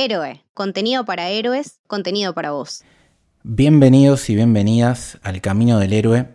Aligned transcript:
Héroe, 0.00 0.44
contenido 0.54 1.04
para 1.04 1.28
héroes, 1.28 1.80
contenido 1.88 2.32
para 2.32 2.52
vos. 2.52 2.84
Bienvenidos 3.42 4.30
y 4.30 4.36
bienvenidas 4.36 5.18
al 5.24 5.40
Camino 5.40 5.80
del 5.80 5.92
Héroe. 5.92 6.28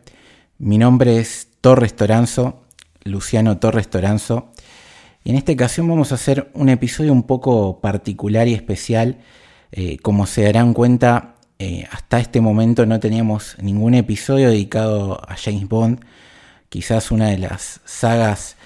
Mi 0.58 0.78
nombre 0.78 1.18
es 1.18 1.48
Torres 1.62 1.96
Toranzo, 1.96 2.66
Luciano 3.06 3.60
Torres 3.60 3.90
Toranzo. 3.90 4.52
Y 5.24 5.30
en 5.30 5.38
esta 5.38 5.54
ocasión 5.54 5.88
vamos 5.88 6.12
a 6.12 6.16
hacer 6.16 6.52
un 6.54 6.68
episodio 6.68 7.14
un 7.14 7.24
poco 7.24 7.80
particular 7.80 8.50
y 8.50 8.54
especial. 8.54 9.20
Eh, 9.72 9.96
como 10.00 10.26
se 10.26 10.44
darán 10.44 10.74
cuenta, 10.74 11.36
eh, 11.58 11.88
hasta 11.90 12.20
este 12.20 12.42
momento 12.42 12.86
no 12.86 13.00
teníamos 13.00 13.56
ningún 13.62 13.94
episodio 13.94 14.50
dedicado 14.50 15.22
a 15.26 15.38
James 15.38 15.70
Bond, 15.70 16.02
quizás 16.68 17.12
una 17.12 17.30
de 17.30 17.38
las 17.38 17.80
sagas 17.86 18.58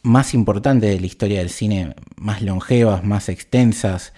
más 0.00 0.32
importantes 0.32 0.88
de 0.88 0.98
la 0.98 1.06
historia 1.06 1.40
del 1.40 1.50
cine, 1.50 1.94
más 2.16 2.40
longevas, 2.40 3.04
más 3.04 3.28
extensas, 3.28 4.14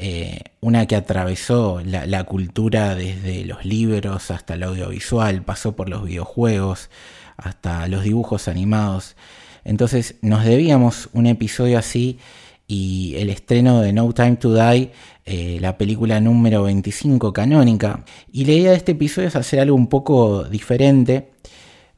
eh, 0.00 0.42
una 0.60 0.86
que 0.86 0.94
atravesó 0.94 1.82
la, 1.84 2.22
cultura 2.22 2.94
desde 2.94 3.44
los 3.44 3.64
libros 3.64 4.30
hasta 4.30 4.54
el 4.54 4.62
audiovisual, 4.62 5.42
pasó 5.42 5.74
por 5.74 5.88
los 5.88 6.04
videojuegos, 6.04 6.88
hasta 7.36 7.88
los 7.88 8.04
dibujos 8.04 8.46
animados. 8.46 9.16
Entonces 9.64 10.14
nos 10.22 10.44
debíamos 10.44 11.08
un 11.12 11.26
episodio 11.26 11.78
así 11.78 12.20
y 12.68 13.16
el 13.16 13.28
estreno 13.28 13.80
de 13.80 13.92
No 13.92 14.12
Time 14.12 14.36
to 14.36 14.54
Die, 14.54 14.92
eh, 15.24 15.58
la 15.60 15.76
película 15.76 16.20
número 16.20 16.62
25 16.62 17.32
canónica. 17.32 18.04
Y 18.32 18.44
la 18.44 18.52
idea 18.52 18.70
de 18.70 18.76
este 18.76 18.92
episodio 18.92 19.26
es 19.26 19.34
hacer 19.36 19.58
algo 19.58 19.74
un 19.74 19.88
poco 19.88 20.44
diferente, 20.44 21.32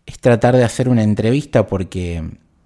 es 0.06 0.18
tratar 0.18 0.56
de 0.56 0.64
hacer 0.64 0.88
una 0.88 1.02
entrevista 1.02 1.66
porque 1.66 2.22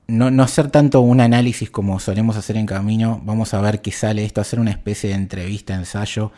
no, 0.07 0.43
hacer 0.43 0.71
tanto 0.71 1.01
un 1.01 1.21
análisis 1.21 1.71
como 1.71 1.99
solemos 1.99 2.37
hacer 2.37 2.57
en 2.57 2.67
camino, 2.67 3.21
vamos 3.25 3.55
a 3.55 3.61
ver 3.61 3.81
qué 3.81 3.91
sale 3.91 4.25
esto, 4.25 4.41
hacer 4.41 4.61
una 4.61 4.71
especie 4.71 5.11
de 5.11 5.17
entrevista, 5.17 5.75
ensayo. 5.75 6.33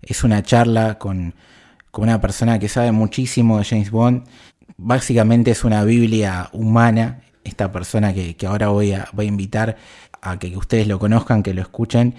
Es 0.00 0.24
una 0.24 0.42
charla 0.42 0.98
con, 0.98 1.34
una 1.92 2.20
persona 2.20 2.58
que 2.58 2.68
sabe 2.68 2.92
muchísimo 2.92 3.58
de 3.58 3.64
James 3.64 3.90
Bond. 3.90 4.24
Básicamente 4.76 5.50
es 5.50 5.64
una 5.64 5.84
Biblia 5.84 6.48
humana, 6.52 7.20
esta 7.44 7.70
persona 7.70 8.14
que, 8.14 8.36
ahora 8.46 8.68
voy 8.68 8.92
a, 8.92 9.08
voy 9.12 9.26
a 9.26 9.28
invitar 9.28 9.76
a 10.22 10.38
que 10.38 10.56
ustedes 10.56 10.86
lo 10.86 10.98
conozcan, 10.98 11.42
que 11.42 11.54
lo 11.54 11.60
escuchen 11.60 12.14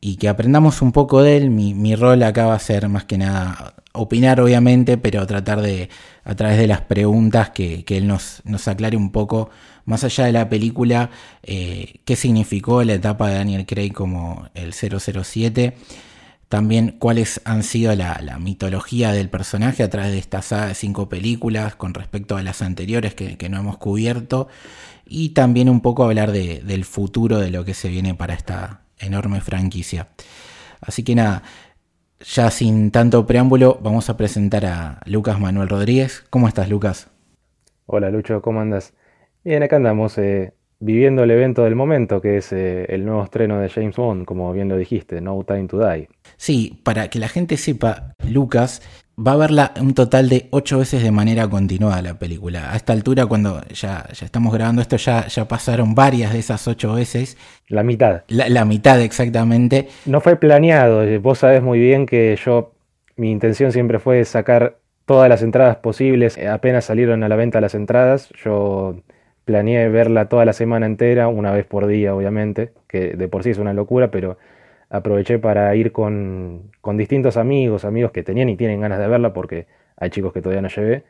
y 0.00 0.16
que 0.16 0.28
aprendamos 0.28 0.80
un 0.80 0.92
poco 0.92 1.22
de 1.22 1.36
él. 1.36 1.50
Mi, 1.50 1.74
mi 1.74 1.94
rol 1.94 2.22
acá 2.22 2.46
va 2.46 2.54
a 2.54 2.58
ser 2.58 2.88
más 2.88 3.04
que 3.04 3.18
nada 3.18 3.74
opinar, 3.92 4.40
obviamente, 4.40 4.96
pero 4.96 5.26
tratar 5.26 5.60
de, 5.60 5.90
a 6.24 6.34
través 6.34 6.56
de 6.58 6.66
las 6.66 6.80
preguntas, 6.82 7.50
que, 7.50 7.84
que 7.84 7.98
él 7.98 8.06
nos, 8.06 8.42
nos 8.44 8.66
aclare 8.68 8.96
un 8.96 9.10
poco 9.10 9.50
más 9.88 10.04
allá 10.04 10.26
de 10.26 10.32
la 10.32 10.50
película, 10.50 11.08
eh, 11.42 12.00
qué 12.04 12.14
significó 12.14 12.84
la 12.84 12.92
etapa 12.92 13.30
de 13.30 13.36
Daniel 13.36 13.64
Craig 13.64 13.92
como 13.92 14.46
el 14.52 14.74
007, 14.74 15.76
también 16.50 16.96
cuáles 16.98 17.40
han 17.46 17.62
sido 17.62 17.94
la, 17.94 18.38
mitología 18.38 19.12
del 19.12 19.30
personaje 19.30 19.82
a 19.82 19.88
través 19.88 20.12
de 20.12 20.18
esta 20.18 20.42
saga 20.42 20.66
de 20.66 20.74
cinco 20.74 21.08
películas 21.08 21.74
con 21.74 21.94
respecto 21.94 22.36
a 22.36 22.42
las 22.42 22.60
anteriores 22.60 23.14
que, 23.14 23.48
no 23.48 23.58
hemos 23.58 23.78
cubierto, 23.78 24.48
y 25.06 25.30
también 25.30 25.70
un 25.70 25.80
poco 25.80 26.04
hablar 26.04 26.32
del 26.32 26.84
futuro 26.84 27.38
de 27.38 27.50
lo 27.50 27.64
que 27.64 27.72
se 27.72 27.88
viene 27.88 28.14
para 28.14 28.34
esta 28.34 28.82
enorme 28.98 29.40
franquicia. 29.40 30.08
Así 30.82 31.02
que 31.02 31.14
nada, 31.14 31.44
ya 32.20 32.50
sin 32.50 32.90
tanto 32.90 33.26
preámbulo, 33.26 33.80
vamos 33.82 34.10
a 34.10 34.18
presentar 34.18 34.66
a 34.66 35.00
Lucas 35.06 35.40
Manuel 35.40 35.70
Rodríguez. 35.70 36.26
¿Cómo 36.28 36.46
estás, 36.46 36.68
Lucas? 36.68 37.08
Hola, 37.86 38.10
Lucho, 38.10 38.42
¿cómo 38.42 38.60
andas? 38.60 38.92
Bien, 39.44 39.62
acá 39.62 39.76
andamos 39.76 40.18
eh, 40.18 40.52
viviendo 40.80 41.24
el 41.24 41.30
evento 41.30 41.64
del 41.64 41.74
momento, 41.74 42.20
que 42.20 42.38
es 42.38 42.52
eh, 42.52 42.86
el 42.88 43.04
nuevo 43.04 43.24
estreno 43.24 43.58
de 43.60 43.68
James 43.68 43.96
Bond, 43.96 44.24
como 44.24 44.52
bien 44.52 44.68
lo 44.68 44.76
dijiste, 44.76 45.20
No 45.20 45.42
Time 45.44 45.66
to 45.68 45.78
Die. 45.78 46.08
Sí, 46.36 46.80
para 46.82 47.08
que 47.08 47.18
la 47.18 47.28
gente 47.28 47.56
sepa, 47.56 48.14
Lucas 48.28 48.82
va 49.18 49.32
a 49.32 49.36
verla 49.36 49.72
un 49.80 49.94
total 49.94 50.28
de 50.28 50.46
ocho 50.50 50.78
veces 50.78 51.02
de 51.02 51.10
manera 51.10 51.48
continuada 51.48 52.02
la 52.02 52.18
película. 52.18 52.72
A 52.72 52.76
esta 52.76 52.92
altura, 52.92 53.26
cuando 53.26 53.60
ya, 53.68 54.06
ya 54.12 54.26
estamos 54.26 54.52
grabando 54.52 54.80
esto, 54.80 54.96
ya, 54.96 55.26
ya 55.26 55.48
pasaron 55.48 55.94
varias 55.94 56.32
de 56.32 56.38
esas 56.38 56.68
ocho 56.68 56.94
veces. 56.94 57.36
La 57.68 57.82
mitad. 57.82 58.22
La, 58.28 58.48
la 58.48 58.64
mitad, 58.64 59.00
exactamente. 59.00 59.88
No 60.06 60.20
fue 60.20 60.36
planeado. 60.36 61.02
Eh, 61.02 61.18
vos 61.18 61.38
sabés 61.38 61.62
muy 61.62 61.80
bien 61.80 62.06
que 62.06 62.38
yo, 62.44 62.74
mi 63.16 63.30
intención 63.30 63.72
siempre 63.72 63.98
fue 63.98 64.24
sacar 64.24 64.78
todas 65.04 65.28
las 65.28 65.42
entradas 65.42 65.76
posibles. 65.76 66.38
Apenas 66.38 66.84
salieron 66.84 67.24
a 67.24 67.28
la 67.28 67.36
venta 67.36 67.60
las 67.60 67.74
entradas, 67.74 68.28
yo 68.44 68.96
planeé 69.48 69.88
verla 69.88 70.28
toda 70.28 70.44
la 70.44 70.52
semana 70.52 70.84
entera, 70.84 71.26
una 71.28 71.52
vez 71.52 71.64
por 71.64 71.86
día 71.86 72.14
obviamente, 72.14 72.72
que 72.86 73.14
de 73.16 73.28
por 73.28 73.42
sí 73.44 73.50
es 73.50 73.56
una 73.56 73.72
locura, 73.72 74.10
pero 74.10 74.36
aproveché 74.90 75.38
para 75.38 75.74
ir 75.74 75.90
con, 75.90 76.70
distintos 76.96 77.38
amigos, 77.38 77.86
amigos 77.86 78.12
que 78.12 78.22
tenían 78.22 78.50
y 78.50 78.56
tienen 78.58 78.82
ganas 78.82 78.98
de 78.98 79.08
verla, 79.08 79.32
porque 79.32 79.66
hay 79.96 80.10
chicos 80.10 80.34
que 80.34 80.42
todavía 80.42 80.60
no 80.60 80.68
llevé, 80.68 81.04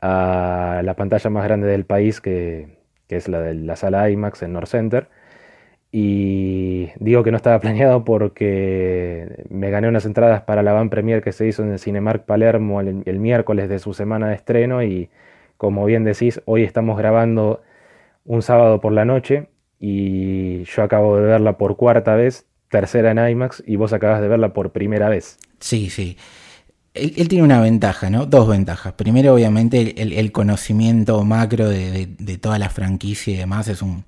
a 0.00 0.82
la 0.84 0.94
pantalla 0.96 1.30
más 1.30 1.44
grande 1.44 1.68
del 1.68 1.84
país, 1.84 2.20
que, 2.20 2.76
es 3.08 3.28
la 3.28 3.40
de 3.40 3.54
la 3.54 3.76
sala 3.76 4.10
IMAX 4.10 4.42
en 4.42 4.52
North 4.52 4.68
Center. 4.68 5.08
Y 5.92 6.90
digo 6.98 7.22
que 7.22 7.30
no 7.30 7.36
estaba 7.36 7.60
planeado 7.60 8.04
porque 8.04 9.46
me 9.48 9.70
gané 9.70 9.88
unas 9.88 10.06
entradas 10.06 10.42
para 10.42 10.64
la 10.64 10.72
van 10.72 10.90
premier 10.90 11.22
que 11.22 11.32
se 11.32 11.46
hizo 11.46 11.62
en 11.62 11.70
el 11.72 11.78
Cinemark 11.78 12.24
Palermo 12.24 12.80
el 12.80 13.18
miércoles 13.20 13.68
de 13.68 13.78
su 13.78 13.94
semana 13.94 14.28
de 14.28 14.34
estreno 14.34 14.82
y 14.82 15.08
como 15.60 15.84
bien 15.84 16.04
decís, 16.04 16.40
hoy 16.46 16.62
estamos 16.62 16.96
grabando 16.96 17.60
un 18.24 18.40
sábado 18.40 18.80
por 18.80 18.94
la 18.94 19.04
noche 19.04 19.50
y 19.78 20.64
yo 20.64 20.82
acabo 20.82 21.18
de 21.18 21.22
verla 21.22 21.58
por 21.58 21.76
cuarta 21.76 22.14
vez, 22.14 22.46
tercera 22.70 23.10
en 23.10 23.18
IMAX, 23.18 23.62
y 23.66 23.76
vos 23.76 23.92
acabas 23.92 24.22
de 24.22 24.28
verla 24.28 24.54
por 24.54 24.72
primera 24.72 25.10
vez. 25.10 25.36
Sí, 25.58 25.90
sí. 25.90 26.16
Él, 26.94 27.28
tiene 27.28 27.44
una 27.44 27.60
ventaja, 27.60 28.08
¿no? 28.08 28.24
Dos 28.24 28.48
ventajas. 28.48 28.94
Primero, 28.94 29.34
obviamente, 29.34 30.00
el, 30.00 30.32
conocimiento 30.32 31.22
macro 31.24 31.68
de, 31.68 32.06
toda 32.40 32.58
la 32.58 32.70
franquicia 32.70 33.34
y 33.34 33.36
demás. 33.36 33.68
Es 33.68 33.82
un 33.82 34.04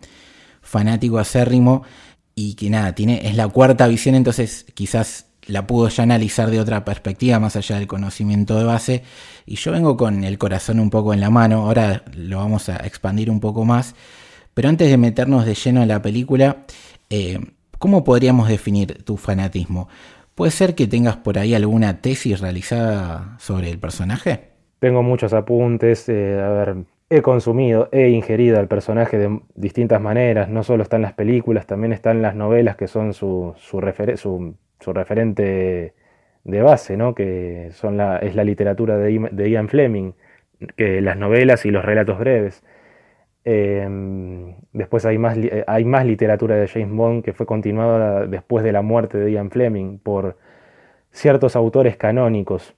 fanático 0.62 1.19
acérrimo 1.19 1.82
y 2.34 2.54
que 2.54 2.70
nada, 2.70 2.94
tiene, 2.94 3.28
es 3.28 3.36
la 3.36 3.46
cuarta 3.46 3.88
visión, 3.88 4.14
entonces 4.14 4.64
quizás 4.72 5.26
la 5.47 5.66
pudo 5.66 5.88
ya 5.88 6.03
analizar 6.03 6.50
de 6.50 6.60
otra 6.60 6.84
perspectiva, 6.84 7.38
más 7.41 7.56
allá 7.56 7.76
del 7.78 7.86
conocimiento 7.86 8.58
de 8.58 8.64
base. 8.64 9.03
Y 9.47 9.56
yo 9.56 9.72
vengo 9.72 9.97
con 9.97 10.25
el 10.25 10.38
corazón 10.38 10.80
un 10.80 10.91
poco 10.91 11.12
en 11.12 11.20
la 11.20 11.30
mano, 11.30 11.66
ahora 11.66 12.04
lo 12.14 12.38
vamos 12.38 12.69
a 12.69 12.76
expandir 12.76 13.30
un 13.30 13.41
poco 13.41 13.64
más. 13.64 13.94
Pero 14.54 14.69
antes 14.69 14.91
de 14.91 14.98
meternos 14.98 15.47
de 15.47 15.54
lleno 15.54 15.82
en 15.82 15.88
la 15.88 16.02
película, 16.02 16.58
eh, 17.10 17.38
¿cómo 17.78 18.04
podríamos 18.04 18.48
definir 18.48 19.02
tu 19.04 19.16
fanatismo? 19.16 19.88
¿Puede 20.34 20.50
ser 20.50 20.75
que 20.75 20.86
tengas 20.86 21.16
por 21.16 21.38
ahí 21.38 21.54
alguna 21.54 22.00
tesis 22.00 22.41
realizada 22.41 23.36
sobre 23.38 23.70
el 23.70 23.78
personaje? 23.78 24.52
Tengo 24.78 25.02
muchos 25.02 25.32
apuntes, 25.32 26.08
eh, 26.08 26.41
a 26.41 26.48
ver, 26.48 26.76
he 27.10 27.20
consumido, 27.20 27.88
he 27.92 28.08
ingerido 28.08 28.58
al 28.58 28.69
personaje 28.69 29.19
de 29.19 29.41
distintas 29.54 30.00
maneras, 30.00 30.48
no 30.48 30.62
solo 30.64 30.82
están 30.82 31.02
las 31.02 31.12
películas, 31.12 31.66
también 31.66 31.92
están 31.92 32.22
las 32.22 32.34
novelas 32.34 32.76
que 32.76 32.88
son 32.88 33.12
su, 33.12 33.54
su, 33.58 33.81
su 34.16 34.54
su 34.82 34.93
referente 34.93 35.94
de 36.44 36.62
base, 36.62 36.97
¿no? 36.97 37.15
que 37.15 37.70
son 37.72 37.97
la, 37.97 38.19
es 38.19 38.34
la 38.34 38.44
literatura 38.44 38.97
de, 38.98 39.50
Ian 39.50 39.69
Fleming, 39.69 40.12
que 40.76 41.00
las 41.00 41.16
novelas 41.16 41.65
y 41.66 41.70
los 41.70 41.84
relatos 41.84 42.19
breves. 42.19 42.62
Em, 43.44 44.54
después 44.72 45.04
hay 45.04 45.19
más, 45.19 45.37
hay 45.66 45.84
más 45.84 46.06
literatura 46.06 46.56
de 46.56 46.69
James 46.69 46.94
Bond 46.94 47.25
que 47.25 47.32
fue 47.32 47.47
continuada 47.47 48.26
después 48.26 48.65
de 48.65 48.72
la 48.72 48.82
muerte 48.82 49.19
de 49.19 49.32
Ian 49.32 49.50
Fleming 49.50 49.98
por 49.98 50.37
ciertos 51.10 51.56
autores 51.56 51.97
canónicos. 51.97 52.75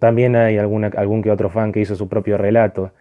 También 0.00 0.36
hay 0.36 0.58
algún 0.58 1.22
que 1.22 1.30
otro 1.30 1.50
fan 1.50 1.72
que 1.72 1.80
hizo 1.80 1.96
su 1.96 2.08
propio 2.08 2.38
relato. 2.38 2.92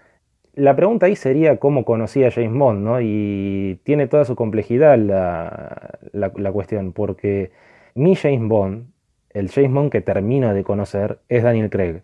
La 0.56 0.76
pregunta 0.76 1.08
ahí 1.08 1.16
sería 1.16 1.58
cómo 1.58 1.84
conocía 1.86 2.28
a 2.28 2.32
James 2.32 2.54
Bond, 2.54 2.84
¿no? 2.84 3.02
Y 3.02 3.80
tiene 3.84 4.08
toda 4.08 4.26
su 4.26 4.36
complejidad 4.36 4.98
la, 5.00 5.98
la 6.12 6.52
cuestión, 6.52 6.94
porque 6.94 7.52
mi 7.96 8.16
James 8.16 8.48
Bond, 8.48 8.88
el 9.30 9.50
James 9.50 9.72
Bond 9.72 9.92
que 9.92 10.02
termino 10.02 10.54
de 10.54 10.64
conocer, 10.64 11.20
es 11.30 11.44
Daniel 11.44 11.70
Craig. 11.70 12.02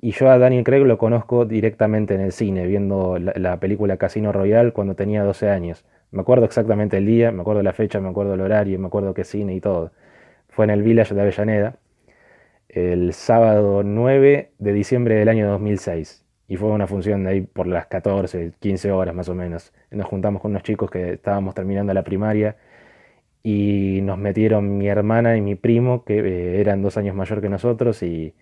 Y 0.00 0.12
yo 0.12 0.30
a 0.30 0.38
Daniel 0.38 0.64
Craig 0.64 0.84
lo 0.84 0.98
conozco 0.98 1.46
directamente 1.46 2.14
en 2.14 2.20
el 2.20 2.32
cine, 2.32 2.66
viendo 2.66 3.18
la, 3.18 3.58
película 3.58 3.96
Casino 3.96 4.30
Royale 4.32 4.72
cuando 4.72 4.94
tenía 4.94 5.24
12 5.24 5.48
años. 5.50 5.84
Me 6.12 6.20
acuerdo 6.20 6.44
exactamente 6.44 6.98
el 6.98 7.06
día, 7.06 7.32
me 7.32 7.40
acuerdo 7.40 7.62
la 7.62 7.72
fecha, 7.72 8.00
me 8.00 8.08
acuerdo 8.08 8.34
el 8.34 8.40
horario, 8.40 8.78
me 8.78 8.86
acuerdo 8.86 9.14
qué 9.14 9.24
cine 9.24 9.54
y 9.54 9.60
todo. 9.60 9.92
Fue 10.48 10.64
en 10.64 10.70
el 10.70 10.82
Village 10.82 11.14
de 11.14 11.20
Avellaneda, 11.22 11.76
el 12.68 13.12
sábado 13.14 13.82
9 13.82 14.52
de 14.58 14.72
diciembre 14.72 15.16
del 15.16 15.28
año 15.28 15.48
2006. 15.48 16.24
Y 16.48 16.56
fue 16.56 16.68
una 16.70 16.86
función 16.86 17.24
de 17.24 17.30
ahí 17.30 17.40
por 17.40 17.66
las 17.66 17.86
14, 17.86 18.52
15 18.60 18.92
horas 18.92 19.14
más 19.14 19.28
o 19.28 19.34
menos. 19.34 19.72
Nos 19.90 20.06
juntamos 20.06 20.40
con 20.42 20.52
unos 20.52 20.62
chicos 20.62 20.90
que 20.90 21.14
estábamos 21.14 21.54
terminando 21.54 21.92
la 21.94 22.04
primaria 22.04 22.56
y 23.46 24.00
nos 24.02 24.18
metieron 24.18 24.76
mi 24.76 24.88
hermana 24.88 25.36
y 25.36 25.40
mi 25.40 25.54
primo, 25.54 26.04
que 26.04 26.18
eh, 26.18 26.60
eran 26.60 26.82
dos 26.82 26.96
años 26.96 27.14
mayor 27.14 27.40
que 27.40 27.48
nosotros, 27.48 28.02
y, 28.02 28.34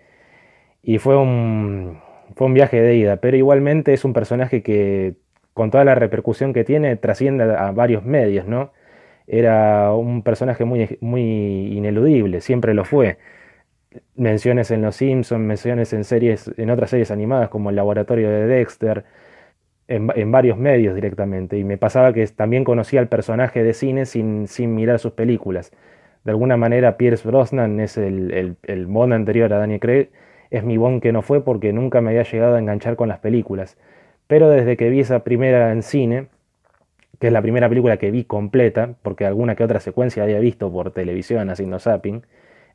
fue, 0.99 1.17
un, 1.19 2.01
fue 2.37 2.47
un 2.47 2.55
viaje 2.55 2.81
de 2.81 2.97
ida, 2.97 3.17
pero 3.19 3.37
igualmente 3.37 3.93
es 3.93 4.05
un 4.05 4.15
personaje 4.15 4.63
que 4.63 5.17
con 5.53 5.71
toda 5.71 5.85
la 5.85 5.95
repercusión 5.95 6.55
que 6.55 6.65
tiene 6.65 6.97
trasciende 6.97 7.45
a 7.45 7.71
varios 7.73 8.05
medios, 8.05 8.47
¿no? 8.47 8.73
era 9.27 9.93
un 9.93 10.23
personaje 10.23 10.65
muy, 10.65 10.99
muy 11.01 11.23
ineludible, 11.77 12.41
siempre 12.41 12.75
lo 12.75 12.85
fue. 12.85 13.19
Menciones 14.17 14.71
en 14.71 14.83
Los 14.83 14.97
Simpsons, 14.97 15.41
menciones 15.45 15.93
en 15.93 16.05
series, 16.05 16.51
en 16.57 16.71
otras 16.71 16.91
series 16.91 17.11
animadas 17.11 17.49
como 17.51 17.71
El 17.71 17.77
Laboratorio 17.77 18.31
de 18.31 18.47
Dexter, 18.47 19.05
en, 19.89 20.33
varios 20.33 20.59
medios 20.59 20.95
directamente. 20.95 21.59
Y 21.59 21.65
me 21.65 21.79
pasaba 21.79 22.13
que 22.13 22.27
también 22.29 22.65
conocía 22.65 23.01
al 23.01 23.09
personaje 23.09 23.63
de 23.63 23.75
cine 23.75 24.07
sin, 24.07 24.49
sin 24.49 24.75
mirar 24.75 24.99
sus 24.99 25.13
películas. 25.13 25.73
De 26.25 26.31
alguna 26.31 26.57
manera, 26.57 26.97
Pierce 26.97 27.27
Brosnan 27.29 27.81
es 27.81 27.99
el, 27.99 28.57
el, 28.63 28.87
Bond 28.87 29.13
anterior 29.13 29.53
a 29.53 29.59
Daniel 29.59 29.81
Craig, 29.81 30.09
es 30.51 30.65
mi 30.65 30.77
Bond 30.79 31.03
que 31.03 31.13
no 31.13 31.23
fue 31.23 31.45
porque 31.45 31.73
nunca 31.73 32.01
me 32.01 32.11
había 32.11 32.23
llegado 32.23 32.57
a 32.57 32.59
enganchar 32.59 32.97
con 32.97 33.09
las 33.09 33.19
películas. 33.19 33.77
Pero 34.27 34.49
desde 34.49 34.77
que 34.77 34.89
vi 34.89 35.01
esa 35.01 35.23
primera 35.23 35.73
en 35.73 35.83
cine, 35.83 36.29
que 37.21 37.27
es 37.29 37.33
la 37.33 37.43
primera 37.43 37.69
película 37.69 37.99
que 37.99 38.11
vi 38.11 38.25
completa, 38.25 38.95
porque 39.03 39.27
alguna 39.27 39.55
que 39.55 39.65
otra 39.65 39.81
secuencia 39.81 40.23
había 40.23 40.39
visto 40.39 40.73
por 40.73 40.93
televisión 40.93 41.51
haciendo 41.51 41.79
zapping, 41.79 42.23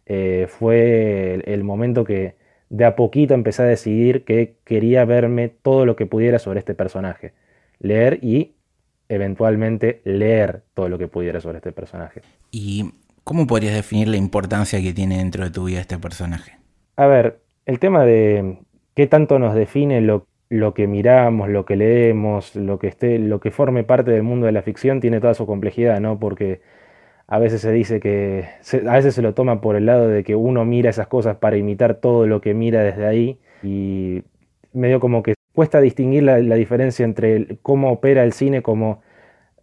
eh, 0.06 0.47
fue 0.50 1.41
el, 1.45 1.63
momento 1.63 2.03
que 2.03 2.35
de 2.69 2.86
a 2.86 2.95
poquito 2.95 3.33
empecé 3.33 3.63
a 3.63 3.66
decidir 3.66 4.24
que 4.24 4.56
quería 4.63 5.06
verme 5.06 5.50
todo 5.50 5.86
lo 5.86 5.95
que 5.95 6.06
pudiera 6.06 6.39
sobre 6.39 6.60
este 6.60 6.75
personaje. 6.75 7.33
Leer 7.80 8.19
y 8.21 8.56
eventualmente 9.07 10.01
leer 10.04 10.63
todo 10.74 10.89
lo 10.89 10.98
que 10.98 11.07
pudiera 11.07 11.42
sobre 11.42 11.57
este 11.57 11.71
personaje. 11.71 12.21
¿Y 12.51 12.92
cómo 13.24 13.48
podrías 13.48 13.74
definir 13.74 14.07
la 14.07 14.18
importancia 14.18 14.81
que 14.81 14.94
tiene 14.94 15.18
dentro 15.18 15.44
de 15.44 15.51
tu 15.51 15.66
vida 15.66 15.81
este 15.81 15.98
personaje? 15.98 16.57
A 16.95 17.07
ver, 17.07 17.39
el 17.66 17.80
tema 17.80 18.06
de 18.06 18.60
qué 18.94 19.07
tanto 19.07 19.39
nos 19.39 19.56
define 19.56 20.01
lo 20.01 20.27
lo 20.50 20.74
que 20.74 20.88
miramos, 20.88 21.48
lo 21.48 21.66
que 21.66 21.75
leemos, 21.75 22.56
lo 22.56 22.80
que 22.80 22.88
esté, 22.88 23.19
lo 23.19 23.39
que 23.39 23.51
forme 23.51 23.83
parte 23.83 24.12
del 24.12 24.24
mundo 24.24 24.48
de 24.48 24.51
la 24.51 24.63
ficción 24.63 25.00
tiene 25.00 25.21
toda 25.21 25.36
su 25.36 25.45
complejidad, 25.45 26.00
¿no? 26.00 26.19
Porque 26.19 26.62
a 27.31 27.37
veces 27.37 27.61
se 27.61 27.71
dice 27.71 27.99
que, 27.99 28.45
a 28.87 28.95
veces 28.95 29.13
se 29.13 29.21
lo 29.21 29.35
toma 29.35 29.61
por 29.61 29.75
el 29.75 29.85
lado 29.85 30.07
de 30.07 30.23
que 30.23 30.35
uno 30.35 30.65
mira 30.65 30.89
esas 30.89 31.05
cosas 31.05 31.37
para 31.37 31.57
imitar 31.57 31.95
todo 31.95 32.25
lo 32.25 32.41
que 32.41 32.55
mira 32.55 32.81
desde 32.81 33.05
ahí 33.05 33.39
y 33.61 34.23
medio 34.73 34.99
como 34.99 35.21
que 35.21 35.35
cuesta 35.53 35.79
distinguir 35.79 36.23
la, 36.23 36.37
diferencia 36.37 37.05
entre 37.05 37.59
cómo 37.61 37.91
opera 37.91 38.23
el 38.23 38.33
cine 38.33 38.63
como 38.63 39.03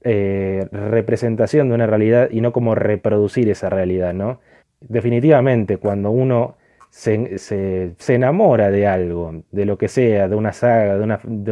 eh, 0.02 0.68
representación 0.70 1.68
de 1.68 1.74
una 1.74 1.88
realidad 1.88 2.28
y 2.30 2.40
no 2.40 2.52
como 2.52 2.76
reproducir 2.76 3.48
esa 3.50 3.68
realidad, 3.68 4.14
¿no? 4.14 4.40
Definitivamente, 4.80 5.78
cuando 5.78 6.12
uno 6.12 6.56
se, 6.90 7.96
enamora 8.08 8.70
de 8.70 8.86
algo, 8.86 9.42
de 9.50 9.64
lo 9.64 9.76
que 9.76 9.88
sea, 9.88 10.28
de 10.28 10.36
una 10.36 10.52
saga, 10.52 10.96
de, 10.98 11.02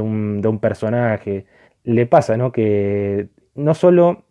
un, 0.00 0.40
de 0.40 0.49
un, 0.49 0.60
personaje. 0.60 1.46
Le 1.82 2.06
pasa, 2.06 2.37
¿no? 2.37 2.52
Que 2.52 3.28
no 3.55 3.75
solo 3.75 4.25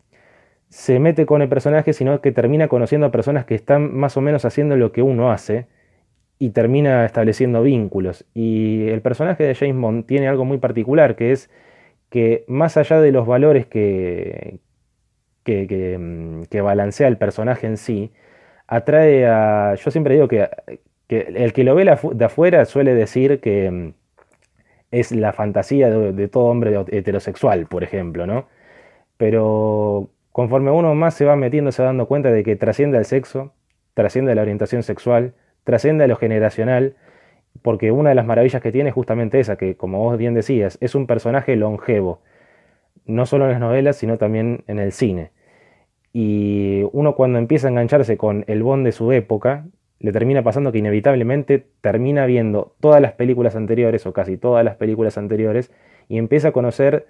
se 0.73 0.99
mete 0.99 1.27
con 1.27 1.43
el 1.43 1.49
personaje, 1.49 1.93
sino 1.93 2.19
que 2.19 2.31
termina 2.31 2.67
conociendo 2.67 3.05
a 3.05 3.11
personas 3.11 3.45
que 3.45 3.53
están 3.53 3.93
más 3.95 4.17
o 4.17 4.21
menos 4.21 4.43
haciendo 4.43 4.75
lo 4.75 4.91
que 4.91 5.03
uno 5.03 5.31
hace 5.31 5.67
y 6.39 6.49
termina 6.49 7.05
estableciendo 7.05 7.61
vínculos. 7.61 8.25
Y 8.33 8.87
el 8.89 9.01
personaje 9.01 9.43
de 9.43 9.55
James 9.55 9.79
Bond 9.79 10.05
tiene 10.07 10.27
algo 10.27 10.45
muy 10.45 10.57
particular, 10.57 11.15
que 11.15 11.31
es 11.31 11.51
que 12.09 12.43
más 12.47 12.75
allá 12.77 12.99
de 13.01 13.11
los 13.11 13.27
valores 13.27 13.67
que, 13.67 14.59
que, 15.43 15.67
que, 15.67 15.97
mm, 15.99 16.63
balancea 16.63 17.07
el 17.07 17.17
personaje 17.17 17.67
en 17.67 17.77
sí, 17.77 18.11
atrae 18.67 19.27
a... 19.27 19.75
Yo 19.75 19.91
siempre 19.91 20.15
digo 20.15 20.27
que 20.27 20.49
el 21.09 21.53
que 21.53 21.63
lo 21.63 21.75
ve 21.75 21.85
de 22.13 22.25
afuera 22.25 22.65
suele 22.65 22.95
decir 22.95 23.39
que 23.41 23.69
mm, 23.69 23.93
es 24.91 25.11
la 25.11 25.33
fantasía 25.33 25.89
de, 25.91 26.27
todo 26.29 26.45
hombre 26.45 26.83
heterosexual, 26.91 27.67
por 27.67 27.83
ejemplo, 27.83 28.25
¿no? 28.27 28.47
Pero 29.17 30.09
conforme 30.33 30.71
uno 30.71 30.93
más 30.95 31.13
se 31.13 31.25
va 31.25 31.37
metiendo, 31.37 31.71
se 31.71 31.83
va 31.83 31.87
dando 31.87 32.07
cuenta 32.07 32.31
de 32.31 32.43
que 32.43 32.55
trasciende 32.55 32.97
al 32.97 33.05
sexo, 33.05 33.53
trasciende 33.93 34.33
la 34.35 34.41
orientación 34.41 34.81
sexual, 34.83 35.35
trasciende 35.63 36.07
lo 36.07 36.17
generacional, 36.17 36.95
porque 37.61 37.91
una 37.91 38.09
de 38.09 38.15
las 38.15 38.25
maravillas 38.25 38.61
que 38.61 38.71
tiene 38.71 38.89
es 38.89 38.95
justamente 38.95 39.39
esa, 39.39 39.57
que 39.57 39.77
como 39.77 39.99
vos 39.99 40.17
bien 40.17 40.33
decías, 40.33 40.79
es 40.81 40.95
un 40.95 41.05
personaje 41.05 41.55
longevo, 41.55 42.21
no 43.05 43.27
solo 43.27 43.45
en 43.45 43.51
las 43.51 43.59
novelas, 43.59 43.95
sino 43.95 44.17
también 44.17 44.63
en 44.65 44.79
el 44.79 44.91
cine. 44.91 45.31
Y 46.11 46.81
uno 46.93 47.15
cuando 47.15 47.37
empieza 47.37 47.67
a 47.67 47.71
engancharse 47.71 48.17
con 48.17 48.43
el 48.47 48.63
Bond 48.63 48.85
de 48.85 48.91
su 48.91 49.11
época, 49.11 49.67
le 49.99 50.11
termina 50.11 50.41
pasando 50.43 50.71
que 50.71 50.79
inevitablemente 50.79 51.67
termina 51.81 52.25
viendo 52.25 52.75
todas 52.79 53.01
las 53.01 53.13
películas 53.13 53.55
anteriores 53.55 54.07
o 54.07 54.13
casi 54.13 54.37
todas 54.37 54.65
las 54.65 54.77
películas 54.77 55.17
anteriores 55.19 55.71
y 56.09 56.17
empieza 56.17 56.47
a 56.49 56.51
conocer 56.53 57.05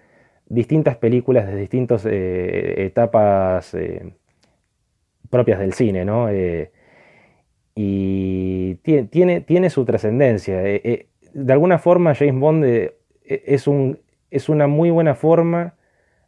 distintas 0.47 0.97
películas 0.97 1.47
de 1.47 1.55
distintas 1.55 2.05
eh, 2.05 2.85
etapas 2.85 3.73
eh, 3.73 4.13
propias 5.29 5.59
del 5.59 5.73
cine, 5.73 6.05
¿no? 6.05 6.29
Eh, 6.29 6.71
y 7.75 8.75
tiene, 8.75 9.41
tiene, 9.41 9.69
su 9.71 9.83
trascendencia. 9.83 10.61
de 10.61 11.07
alguna 11.49 11.79
forma 11.79 12.13
James 12.13 12.39
Bond 12.39 12.91
es, 13.23 13.67
un, 13.67 13.99
es 14.29 14.47
una 14.47 14.67
muy 14.67 14.91
buena 14.91 15.15
forma 15.15 15.73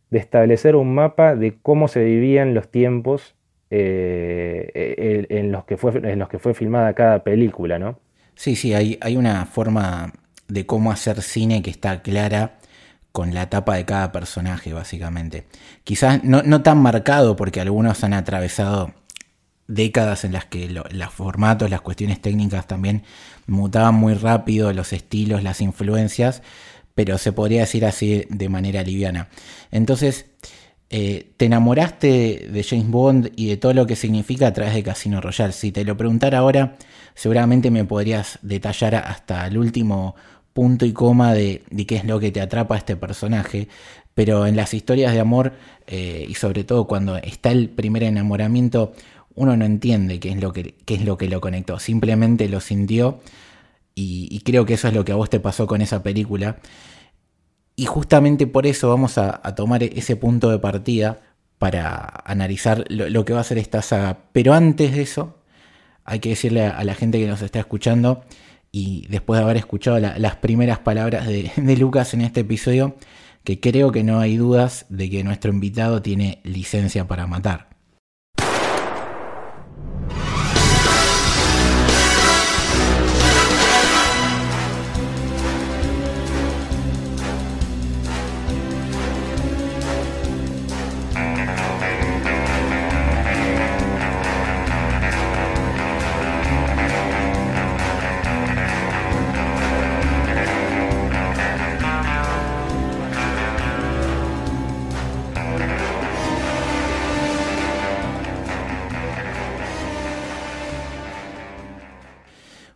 de 0.09 0.17
establecer 0.17 0.75
un 0.75 0.95
mapa 0.95 1.35
de 1.35 1.57
cómo 1.61 1.87
se 1.87 2.03
vivían 2.03 2.55
los 2.55 2.71
tiempos 2.71 3.35
eh, 3.69 5.27
en, 5.29 5.51
los 5.51 5.65
que 5.65 5.77
fue, 5.77 5.91
en 5.97 6.17
los 6.17 6.29
que 6.29 6.39
fue 6.39 6.53
filmada 6.53 6.93
cada 6.93 7.23
película, 7.23 7.77
¿no? 7.77 7.99
Sí, 8.33 8.55
sí, 8.55 8.73
hay, 8.73 8.97
hay 9.01 9.17
una 9.17 9.45
forma 9.45 10.13
de 10.47 10.65
cómo 10.65 10.91
hacer 10.91 11.21
cine 11.21 11.61
que 11.61 11.69
está 11.69 12.01
clara 12.01 12.57
con 13.15 13.33
la 13.33 13.43
etapa 13.43 13.75
de 13.75 13.85
cada 13.85 14.11
personaje, 14.11 14.73
básicamente. 14.73 15.45
Quizás 15.85 16.21
no, 16.25 16.61
tan 16.63 16.79
marcado, 16.79 17.37
porque 17.37 17.61
algunos 17.61 18.03
han 18.03 18.11
atravesado 18.13 18.93
décadas 19.67 20.25
en 20.25 20.33
las 20.33 20.43
que 20.43 20.67
los 20.69 21.13
formatos, 21.13 21.69
las 21.69 21.79
cuestiones 21.79 22.21
técnicas 22.21 22.67
también 22.67 23.03
mutaban 23.47 23.95
muy 23.95 24.15
rápido, 24.15 24.73
los 24.73 24.91
estilos, 24.91 25.43
las 25.43 25.61
influencias, 25.61 26.41
pero 26.93 27.17
se 27.17 27.31
podría 27.31 27.61
decir 27.61 27.85
así 27.85 28.25
de 28.29 28.49
manera 28.49 28.83
liviana. 28.83 29.29
Entonces, 29.71 30.25
eh, 30.89 31.31
te 31.37 31.45
enamoraste 31.45 32.49
de 32.51 32.63
James 32.63 32.89
Bond 32.89 33.31
y 33.37 33.47
de 33.47 33.55
todo 33.55 33.73
lo 33.73 33.87
que 33.87 33.95
significa 33.95 34.47
a 34.47 34.53
través 34.53 34.73
de 34.73 34.83
Casino 34.83 35.21
Royale. 35.21 35.53
Si 35.53 35.71
te 35.71 35.85
lo 35.85 35.95
preguntara 35.95 36.39
ahora, 36.39 36.75
seguramente 37.13 37.71
me 37.71 37.85
podrías 37.85 38.39
detallar 38.41 38.95
hasta 38.95 39.47
el 39.47 39.57
último 39.57 40.15
punto 40.55 40.85
y 40.85 40.93
coma 40.93 41.33
de, 41.33 41.63
qué 41.87 41.97
es 41.97 42.05
lo 42.05 42.19
que 42.19 42.31
te 42.31 42.41
atrapa 42.41 42.75
a 42.75 42.77
este 42.79 42.95
personaje. 42.95 43.67
Pero 44.15 44.47
en 44.47 44.55
las 44.55 44.73
historias 44.73 45.13
de 45.13 45.19
amor, 45.19 45.53
eh, 45.85 46.25
y 46.27 46.33
sobre 46.35 46.63
todo 46.63 46.87
cuando 46.87 47.17
está 47.17 47.51
el 47.51 47.69
primer 47.69 48.03
enamoramiento, 48.03 48.93
uno 49.35 49.57
no 49.57 49.65
entiende 49.65 50.19
qué 50.19 50.31
es 50.31 50.41
lo 50.41 50.53
que, 50.53 50.75
es 50.87 51.05
lo, 51.05 51.17
que 51.17 51.27
lo 51.27 51.41
conectó. 51.41 51.77
Simplemente 51.79 52.49
lo 52.49 52.61
sintió. 52.61 53.19
y 53.95 54.39
creo 54.41 54.65
que 54.65 54.75
eso 54.75 54.87
es 54.87 54.93
lo 54.93 55.05
que 55.05 55.11
a 55.11 55.15
vos 55.15 55.29
te 55.29 55.39
pasó 55.39 55.67
con 55.67 55.81
esa 55.81 56.01
película. 56.01 56.57
Y 57.75 57.85
justamente 57.85 58.47
por 58.47 58.65
eso 58.67 58.89
vamos 58.89 59.17
a, 59.17 59.41
tomar 59.55 59.83
ese 59.83 60.15
punto 60.15 60.49
de 60.49 60.59
partida 60.59 61.19
para 61.57 62.23
analizar 62.25 62.85
lo, 62.89 63.25
que 63.25 63.33
va 63.33 63.41
a 63.41 63.43
ser 63.43 63.57
esta 63.57 63.81
saga. 63.81 64.19
Pero 64.31 64.53
antes 64.53 64.93
de 64.95 65.01
eso, 65.01 65.37
hay 66.05 66.19
que 66.19 66.29
decirle 66.29 66.65
a, 66.65 66.83
la 66.85 66.95
gente 66.95 67.19
que 67.19 67.27
nos 67.27 67.41
está 67.41 67.59
escuchando 67.59 68.23
y 68.77 69.07
después 69.07 69.37
de 69.37 69.45
haber 69.45 69.55
escuchado 69.55 69.99
las 69.99 70.35
primeras 70.35 70.79
palabras 70.79 71.25
de, 71.27 71.49
de 71.55 71.77
Lucas 71.77 72.13
en 72.13 72.19
este 72.19 72.41
episodio, 72.41 72.97
que 73.45 73.61
creo 73.61 73.93
que 73.93 74.03
no 74.03 74.19
hay 74.19 74.35
dudas 74.35 74.85
de 74.89 75.09
que 75.09 75.23
nuestro 75.23 75.49
invitado 75.53 76.01
tiene 76.01 76.41
licencia 76.43 77.07
para 77.07 77.25
matar. 77.25 77.74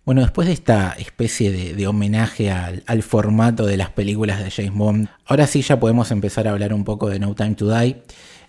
Bueno, 0.10 0.22
después 0.22 0.48
de 0.48 0.56
esta 0.56 0.94
especie 0.94 1.52
de, 1.52 1.86
homenaje 1.86 2.50
al, 2.50 3.04
formato 3.04 3.68
de 3.68 3.78
las 3.78 3.92
películas 3.92 4.44
de 4.44 4.50
James 4.50 4.74
Bond, 4.74 5.08
ahora 5.28 5.46
sí 5.46 5.62
ya 5.62 5.80
podemos 5.80 6.10
empezar 6.10 6.48
a 6.48 6.52
hablar 6.52 6.74
un 6.74 6.84
poco 6.84 7.10
de 7.10 7.20
No 7.20 7.36
Time 7.36 7.54
to 7.54 7.72
Die, 7.72 7.96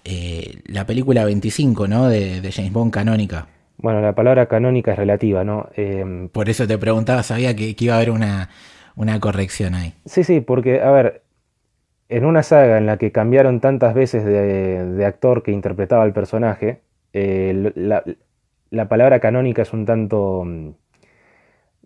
eh, 0.07 0.62
la 0.64 0.87
película 0.87 1.23
25, 1.26 1.87
¿no? 1.87 2.09
De, 2.09 2.40
James 2.50 2.73
Bond 2.73 2.90
canónica. 2.90 3.49
Bueno, 3.76 4.00
la 4.00 4.14
palabra 4.14 4.47
canónica 4.47 4.93
es 4.93 4.99
relativa, 4.99 5.45
¿no? 5.45 5.69
Eh, 5.76 6.31
Por 6.33 6.49
eso 6.49 6.67
te 6.67 6.79
preguntaba, 6.79 7.23
sabía 7.23 7.55
que, 7.55 7.76
iba 7.79 7.93
a 7.93 7.97
haber 7.99 8.11
una, 8.11 8.49
corrección 9.21 9.75
ahí. 9.75 9.93
Sí, 10.07 10.25
sí, 10.25 10.40
porque, 10.40 10.81
a 10.81 10.90
ver, 10.93 11.21
en 12.09 12.25
una 12.25 12.43
saga 12.43 12.79
en 12.79 12.87
la 12.87 12.97
que 12.97 13.12
cambiaron 13.12 13.61
tantas 13.61 13.93
veces 13.93 14.25
de, 14.25 15.05
actor 15.05 15.43
que 15.43 15.52
interpretaba 15.52 16.07
el 16.07 16.14
personaje, 16.14 16.81
eh, 17.12 17.71
la, 18.71 18.88
palabra 18.88 19.21
canónica 19.21 19.61
es 19.61 19.75
un 19.75 19.85
tanto, 19.85 20.45
mm, 20.47 20.71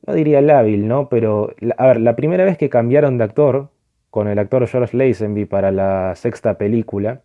no 0.06 0.14
diría 0.14 0.40
lábil, 0.40 0.88
¿no? 0.88 1.08
Pero, 1.08 1.54
a 1.76 1.86
ver, 1.86 2.00
la 2.00 2.16
primera 2.16 2.44
vez 2.44 2.58
que 2.58 2.68
cambiaron 2.68 3.18
de 3.18 3.24
actor, 3.24 3.70
con 4.10 4.28
el 4.28 4.38
actor 4.38 4.66
George 4.66 4.96
Lazenby 4.96 5.46
para 5.46 5.72
la 5.72 6.14
sexta 6.16 6.58
película, 6.58 7.22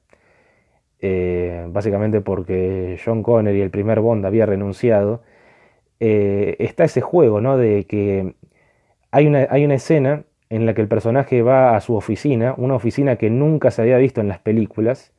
eh, 1.01 1.65
básicamente 1.69 2.21
porque 2.21 3.00
John 3.03 3.24
Connery, 3.24 3.62
el 3.62 3.69
primer 3.69 4.00
Bond, 4.01 4.25
había 4.25 4.45
renunciado, 4.45 5.21
eh, 6.00 6.55
está 6.59 6.86
ese 6.86 7.01
juego, 7.01 7.41
¿no? 7.41 7.57
De 7.57 7.86
que 7.86 8.36
hay 9.12 9.27
una, 9.27 9.48
hay 9.50 9.65
una 9.65 9.75
escena 9.75 10.24
en 10.50 10.65
la 10.65 10.74
que 10.74 10.81
el 10.81 10.88
personaje 10.88 11.41
va 11.41 11.75
a 11.75 11.81
su 11.81 11.95
oficina, 11.95 12.55
una 12.57 12.75
oficina 12.75 13.17
que 13.17 13.29
nunca 13.29 13.71
se 13.71 13.81
había 13.81 13.98
visto 13.98 14.21
en 14.21 14.27
las 14.27 14.39
películas, 14.39 15.13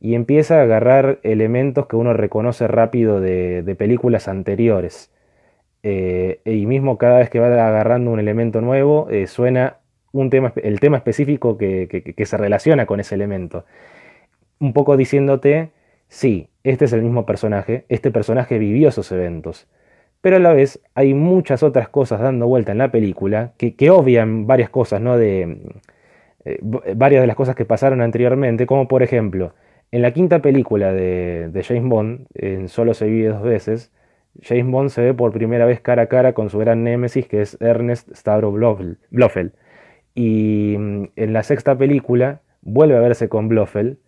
y 0.00 0.14
empieza 0.14 0.58
a 0.60 0.62
agarrar 0.62 1.20
elementos 1.22 1.86
que 1.86 1.96
uno 1.96 2.12
reconoce 2.12 2.68
rápido 2.68 3.20
de, 3.20 3.74
películas 3.78 4.28
anteriores. 4.28 5.10
Eh, 5.88 6.40
y 6.44 6.66
mismo 6.66 6.98
cada 6.98 7.18
vez 7.18 7.30
que 7.30 7.38
va 7.38 7.46
agarrando 7.46 8.10
un 8.10 8.18
elemento 8.18 8.60
nuevo, 8.60 9.08
eh, 9.08 9.28
suena 9.28 9.76
un 10.10 10.30
tema, 10.30 10.52
el 10.56 10.80
tema 10.80 10.96
específico 10.96 11.56
que, 11.56 12.14
se 12.24 12.36
relaciona 12.36 12.86
con 12.86 12.98
ese 12.98 13.14
elemento. 13.14 13.64
Un 14.58 14.72
poco 14.72 14.96
diciéndote, 14.96 15.70
sí, 16.08 16.48
este 16.64 16.86
es 16.86 16.92
el 16.92 17.02
mismo 17.02 17.24
personaje, 17.24 17.84
este 17.88 18.10
personaje 18.10 18.58
vivió 18.58 18.88
esos 18.88 19.12
eventos 19.12 19.68
pero 20.22 20.36
a 20.36 20.40
la 20.40 20.52
vez 20.52 20.80
hay 20.96 21.14
muchas 21.14 21.62
otras 21.62 21.88
cosas 21.88 22.20
dando 22.20 22.48
vuelta 22.48 22.72
en 22.72 22.78
la 22.78 22.90
película 22.90 23.52
que, 23.58 23.90
obvian 23.90 24.48
varias 24.48 24.70
cosas, 24.70 25.00
¿no? 25.00 25.16
De, 25.16 25.58
eh, 26.44 26.58
varias 26.96 27.20
de 27.20 27.28
las 27.28 27.36
cosas 27.36 27.54
que 27.54 27.64
pasaron 27.64 28.00
anteriormente, 28.00 28.66
como 28.66 28.88
por 28.88 29.04
ejemplo, 29.04 29.54
en 29.92 30.02
la 30.02 30.12
quinta 30.12 30.40
película 30.40 30.92
de, 30.92 31.62
James 31.64 31.84
Bond, 31.84 32.26
en 32.34 32.68
Solo 32.68 32.94
se 32.94 33.06
vive 33.06 33.28
dos 33.28 33.42
veces, 33.42 33.92
James 34.42 34.70
Bond 34.70 34.90
se 34.90 35.02
ve 35.02 35.14
por 35.14 35.32
primera 35.32 35.66
vez 35.66 35.80
cara 35.80 36.02
a 36.02 36.06
cara 36.06 36.32
con 36.32 36.50
su 36.50 36.58
gran 36.58 36.84
némesis, 36.84 37.26
que 37.28 37.42
es 37.42 37.56
Ernest 37.60 38.10
Stavro 38.14 38.52
Blofeld. 38.52 39.52
Y 40.14 40.76
mm, 40.78 41.04
en 41.16 41.32
la 41.32 41.42
sexta 41.42 41.76
película 41.76 42.40
vuelve 42.62 42.96
a 42.96 43.00
verse 43.00 43.28
con 43.28 43.48
Blofeld, 43.48 43.98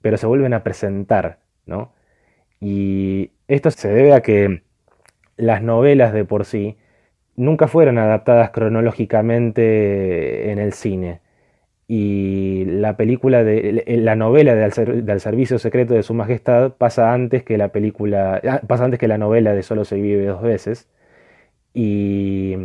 pero 0.00 0.16
se 0.16 0.26
vuelven 0.26 0.54
a 0.54 0.62
presentar, 0.62 1.40
¿no? 1.66 1.92
Y 2.60 3.32
esto 3.48 3.70
se 3.70 3.88
debe 3.88 4.14
a 4.14 4.22
que 4.22 4.62
las 5.36 5.62
novelas 5.62 6.12
de 6.12 6.24
por 6.24 6.44
sí 6.44 6.76
nunca 7.36 7.68
fueron 7.68 7.98
adaptadas 7.98 8.50
cronológicamente 8.50 10.50
en 10.50 10.58
el 10.58 10.72
cine. 10.72 11.20
Y 11.88 12.66
la 12.66 12.96
película 12.96 13.42
de 13.44 13.82
la 13.86 14.14
novela 14.14 14.54
del, 14.54 15.20
servicio 15.20 15.58
secreto 15.58 15.94
de 15.94 16.02
su 16.02 16.14
majestad 16.14 16.74
pasa 16.74 17.14
antes 17.14 17.42
que 17.42 17.56
la 17.58 17.68
película 17.68 18.40
ah, 18.46 18.60
pasa 18.66 18.84
antes 18.84 19.00
que 19.00 19.08
la 19.08 19.18
novela 19.18 19.54
de 19.54 19.62
Solo 19.62 19.84
se 19.84 19.96
vive 19.96 20.26
dos 20.26 20.42
veces. 20.42 20.88
Y 21.74 22.56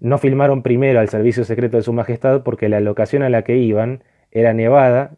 no 0.00 0.18
filmaron 0.18 0.62
primero 0.62 1.00
al 1.00 1.08
servicio 1.10 1.44
secreto 1.44 1.76
de 1.76 1.82
su 1.82 1.92
majestad 1.92 2.42
porque 2.42 2.68
la 2.68 2.80
locación 2.80 3.22
a 3.22 3.28
la 3.28 3.42
que 3.42 3.56
iban 3.58 4.02
era 4.32 4.54
nevada, 4.54 5.12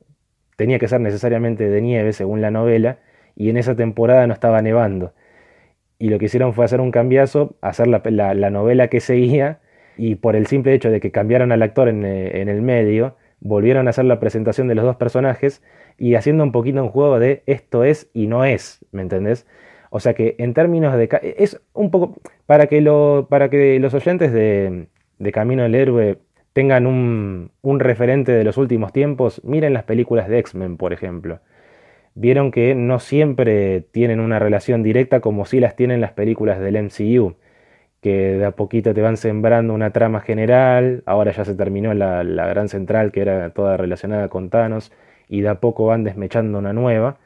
tenía 0.57 0.79
que 0.79 0.89
ser 0.89 1.01
necesariamente 1.01 1.69
de 1.69 1.81
nieve 1.83 2.13
según 2.13 2.41
la 2.41 2.51
novela 2.51 2.99
y 3.37 3.51
en 3.51 3.57
esa 3.57 3.77
temporada 3.77 4.27
no 4.27 4.35
estaba 4.35 4.63
nevando. 4.63 5.13
Y 5.99 6.09
lo 6.09 6.19
que 6.19 6.27
hicieron 6.27 6.53
fue 6.53 6.65
hacer 6.65 6.81
un 6.81 6.91
cambiazo, 6.91 7.57
hacer 7.61 7.87
la, 7.87 8.51
novela 8.51 8.89
que 8.89 9.01
seguía 9.01 9.61
y 9.97 10.17
por 10.17 10.37
el 10.37 10.47
simple 10.47 10.75
hecho 10.75 10.91
de 10.91 11.01
que 11.01 11.13
cambiaron 11.13 11.53
al 11.53 11.63
actor 11.63 11.89
eh, 11.89 12.41
en, 12.41 12.49
el 12.49 12.63
medio, 12.63 13.17
volvieron 13.43 13.87
a 13.87 13.91
hacer 13.91 14.05
la 14.05 14.21
presentación 14.21 14.69
de 14.69 14.75
los 14.75 14.85
dos 14.85 14.97
personajes 14.97 15.63
y 15.99 16.15
haciendo 16.15 16.45
un 16.45 16.53
poquito 16.53 16.83
un 16.83 16.89
juego 16.89 17.19
de 17.19 17.43
esto 17.47 17.85
es 17.85 18.11
y 18.15 18.27
no 18.27 18.45
es, 18.45 18.85
¿me 18.93 19.03
entendés? 19.03 19.47
O 19.91 20.01
sea 20.01 20.15
que 20.15 20.37
en 20.39 20.55
términos 20.55 20.97
de... 20.97 21.09
Es 21.37 21.61
un 21.75 21.91
poco... 21.91 22.17
Para 22.47 22.67
que, 22.67 22.81
lo, 22.81 23.27
para 23.29 23.51
que 23.51 23.79
los 23.79 23.93
oyentes 23.95 24.33
de, 24.33 24.87
Camino 25.33 25.63
del 25.63 25.75
Héroe 25.75 26.19
tengan 26.53 26.87
un, 26.87 27.51
un 27.61 27.81
referente 27.81 28.33
de 28.33 28.45
los 28.45 28.57
últimos 28.57 28.93
tiempos, 28.93 29.43
miren 29.45 29.75
las 29.75 29.85
películas 29.85 30.29
de 30.29 30.39
X-Men, 30.39 30.77
por 30.77 30.93
ejemplo 30.93 31.41
vieron 32.15 32.51
que 32.51 32.75
no 32.75 33.01
siempre 33.01 33.81
tienen 33.81 34.21
una 34.21 34.39
relación 34.39 34.83
directa 34.83 35.21
como 35.21 35.47
si 35.47 35.61
las 35.61 35.77
tienen 35.77 36.01
las 36.01 36.13
películas 36.13 36.61
del 36.61 36.77
MCU, 36.77 37.37
que 38.03 38.37
de 38.37 38.45
a 38.45 38.51
poquito 38.53 38.93
te 38.95 39.01
van 39.01 39.17
sembrando 39.17 39.75
una 39.75 39.93
trama 39.93 40.21
general, 40.21 41.03
ahora 41.07 41.33
ya 41.33 41.45
se 41.45 41.55
terminó 41.55 41.95
la, 41.95 42.25
gran 42.25 42.69
central 42.69 43.13
que 43.13 43.23
era 43.23 43.51
toda 43.51 43.77
relacionada 43.77 44.29
con 44.29 44.51
Thanos, 44.51 44.93
y 45.29 45.43
de 45.43 45.49
a 45.49 45.61
poco 45.61 45.87
van 45.87 46.05
desmechando 46.05 46.59
una 46.59 46.73
nueva, 46.73 47.19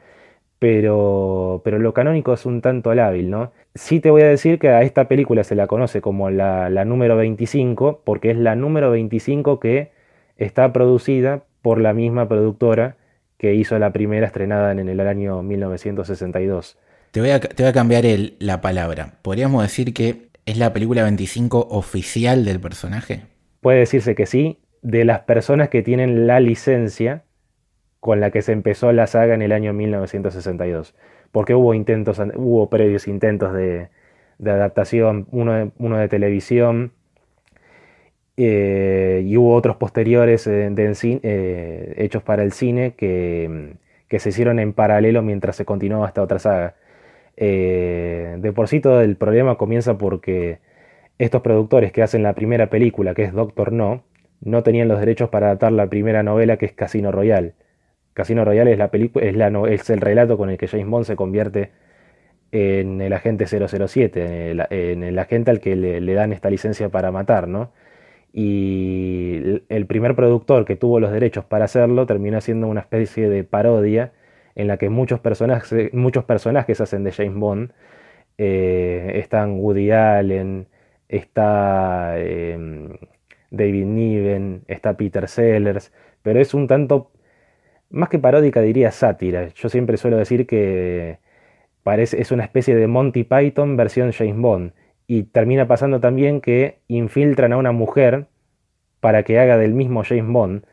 pero, 0.59 1.61
pero 1.65 1.79
lo 1.79 1.93
canónico 1.93 2.33
es 2.33 2.45
un 2.45 2.61
tanto 2.61 2.93
lábil, 2.93 3.29
¿no? 3.29 3.51
Sí 3.75 3.99
te 3.99 4.11
voy 4.11 4.21
a 4.23 4.27
decir 4.27 4.59
que 4.59 4.69
a 4.69 4.83
esta 4.83 5.07
película 5.07 5.43
se 5.43 5.55
la 5.55 5.67
conoce 5.67 6.01
como 6.01 6.29
la, 6.29 6.69
la 6.69 6.85
número 6.85 7.17
25, 7.17 8.01
porque 8.05 8.31
es 8.31 8.37
la 8.37 8.55
número 8.55 8.91
25 8.91 9.59
que 9.59 9.91
está 10.37 10.73
producida 10.73 11.43
por 11.61 11.81
la 11.81 11.93
misma 11.93 12.27
productora 12.27 12.97
que 13.37 13.55
hizo 13.55 13.77
la 13.79 13.91
primera 13.93 14.27
estrenada 14.27 14.71
en 14.71 14.89
el 14.89 14.99
año 14.99 15.41
1962. 15.43 16.77
Te 17.11 17.21
voy 17.21 17.29
a, 17.31 17.39
te 17.39 17.63
voy 17.63 17.69
a 17.69 17.73
cambiar 17.73 18.05
el, 18.05 18.35
la 18.39 18.61
palabra. 18.61 19.13
¿Podríamos 19.21 19.63
decir 19.63 19.93
que 19.93 20.26
es 20.47 20.57
la 20.57 20.73
película 20.73 21.03
25 21.03 21.67
oficial 21.69 22.43
del 22.43 22.59
personaje? 22.59 23.21
Puede 23.61 23.79
decirse 23.79 24.15
que 24.15 24.25
sí, 24.25 24.57
de 24.81 25.05
las 25.05 25.19
personas 25.19 25.69
que 25.69 25.83
tienen 25.83 26.25
la 26.25 26.39
licencia 26.39 27.23
con 27.99 28.19
la 28.19 28.31
que 28.31 28.41
se 28.41 28.53
empezó 28.53 28.91
la 28.91 29.05
saga 29.05 29.35
en 29.35 29.43
el 29.43 29.51
año 29.51 29.73
1962. 29.73 30.95
Porque 31.31 31.53
hubo 31.53 31.75
intentos, 31.75 32.19
hubo 32.35 32.69
previos 32.69 33.07
intentos 33.07 33.53
de, 33.53 33.89
adaptación, 34.43 35.27
uno 35.31 35.97
de 35.97 36.07
televisión, 36.07 36.93
eh, 38.39 39.23
y 39.25 39.35
hubo 39.35 39.55
otros 39.55 39.77
posteriores 39.77 40.45
eh, 40.45 40.71
eh, 40.77 41.93
hechos 41.97 42.21
para 42.21 42.43
el 42.43 42.51
cine 42.51 42.93
que, 42.95 43.73
se 44.19 44.29
hicieron 44.29 44.59
en 44.59 44.73
paralelo 44.73 45.23
mientras 45.23 45.55
se 45.55 45.65
continuaba 45.65 46.07
esta 46.07 46.21
otra 46.21 46.37
saga. 46.37 46.75
De 47.45 48.51
por 48.55 48.67
sí 48.67 48.79
todo 48.79 49.01
el 49.01 49.15
problema 49.15 49.57
comienza 49.57 49.97
porque 49.97 50.59
estos 51.17 51.41
productores 51.41 51.91
que 51.91 52.03
hacen 52.03 52.23
la 52.23 52.33
primera 52.33 52.69
película, 52.69 53.13
que 53.13 53.23
es 53.23 53.33
Doctor 53.33 53.71
No, 53.71 54.03
no 54.41 54.63
tenían 54.63 54.87
los 54.87 54.99
derechos 54.99 55.29
para 55.29 55.47
adaptar 55.47 55.71
la 55.71 55.87
primera 55.87 56.23
novela, 56.23 56.57
que 56.57 56.65
es 56.65 56.73
Casino 56.73 57.11
Royale. 57.11 57.53
Casino 58.13 58.45
Royale 58.45 58.71
es, 58.73 58.77
la 58.77 58.89
es, 58.93 59.81
es 59.81 59.89
el 59.89 60.01
relato 60.01 60.37
con 60.37 60.49
el 60.49 60.57
que 60.57 60.67
James 60.67 60.87
Bond 60.87 61.05
se 61.05 61.15
convierte 61.15 61.71
en 62.51 63.01
el 63.01 63.13
agente 63.13 63.45
007, 63.45 64.51
en 64.69 65.03
el, 65.03 65.19
agente 65.19 65.51
al 65.51 65.59
que 65.59 65.75
le, 65.75 66.01
le, 66.01 66.13
dan 66.13 66.33
esta 66.33 66.49
licencia 66.49 66.89
para 66.89 67.11
matar, 67.11 67.47
¿no? 67.47 67.71
y 68.33 69.63
el 69.69 69.85
primer 69.87 70.15
productor 70.15 70.65
que 70.65 70.75
tuvo 70.75 70.99
los 70.99 71.11
derechos 71.11 71.45
para 71.45 71.65
hacerlo 71.65 72.05
terminó 72.05 72.39
siendo 72.41 72.67
una 72.67 72.81
especie 72.81 73.29
de 73.29 73.43
parodia 73.43 74.11
en 74.57 74.67
la 74.67 74.77
que 74.77 74.89
muchos 74.89 75.19
personajes, 75.19 75.93
muchos 75.93 76.25
hacen 76.81 77.03
de 77.03 77.11
James 77.11 77.35
Bond. 77.35 77.71
Eh, 78.39 79.13
están 79.15 79.59
Woody 79.59 79.91
Allen, 79.91 80.67
está 81.07 82.19
em, 82.19 82.97
David 83.51 83.85
Niven, 83.85 84.63
está 84.67 84.97
Peter 84.97 85.27
Sellers, 85.27 85.93
pero 86.23 86.39
es 86.41 86.53
un 86.55 86.67
tanto, 86.67 87.11
más 87.89 88.09
que 88.09 88.19
paródica 88.19 88.61
diría 88.61 88.91
sátira. 88.91 89.47
Yo 89.49 89.69
siempre 89.69 89.97
suelo 89.97 90.17
decir 90.17 90.47
que 90.47 91.19
parece, 91.83 92.19
es 92.21 92.31
una 92.31 92.43
especie 92.43 92.75
de 92.75 92.87
Monty 92.87 93.23
Python 93.25 93.77
versión 93.77 94.11
James 94.11 94.37
Bond 94.37 94.73
y 95.07 95.23
termina 95.23 95.67
pasando 95.67 95.99
también 95.99 96.41
que 96.41 96.79
infiltran 96.87 97.53
a 97.53 97.57
una 97.57 97.71
mujer 97.71 98.27
para 99.01 99.23
que 99.23 99.39
haga 99.39 99.57
del 99.57 99.73
mismo 99.75 100.03
James 100.03 100.31
Bond. 100.31 100.65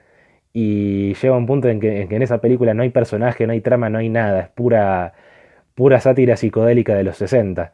Y 0.56 1.14
llega 1.14 1.36
un 1.36 1.46
punto 1.46 1.68
en 1.68 1.80
que, 1.80 2.02
en 2.02 2.22
esa 2.22 2.38
película 2.38 2.74
no 2.74 2.84
hay 2.84 2.90
personaje, 2.90 3.46
no 3.46 3.52
hay 3.52 3.60
trama, 3.60 3.90
no 3.90 3.98
hay 3.98 4.08
nada. 4.08 4.40
Es 4.40 4.48
pura, 4.48 5.12
pura 5.74 6.00
sátira 6.00 6.36
psicodélica 6.36 6.94
de 6.94 7.02
los 7.02 7.16
60. 7.16 7.72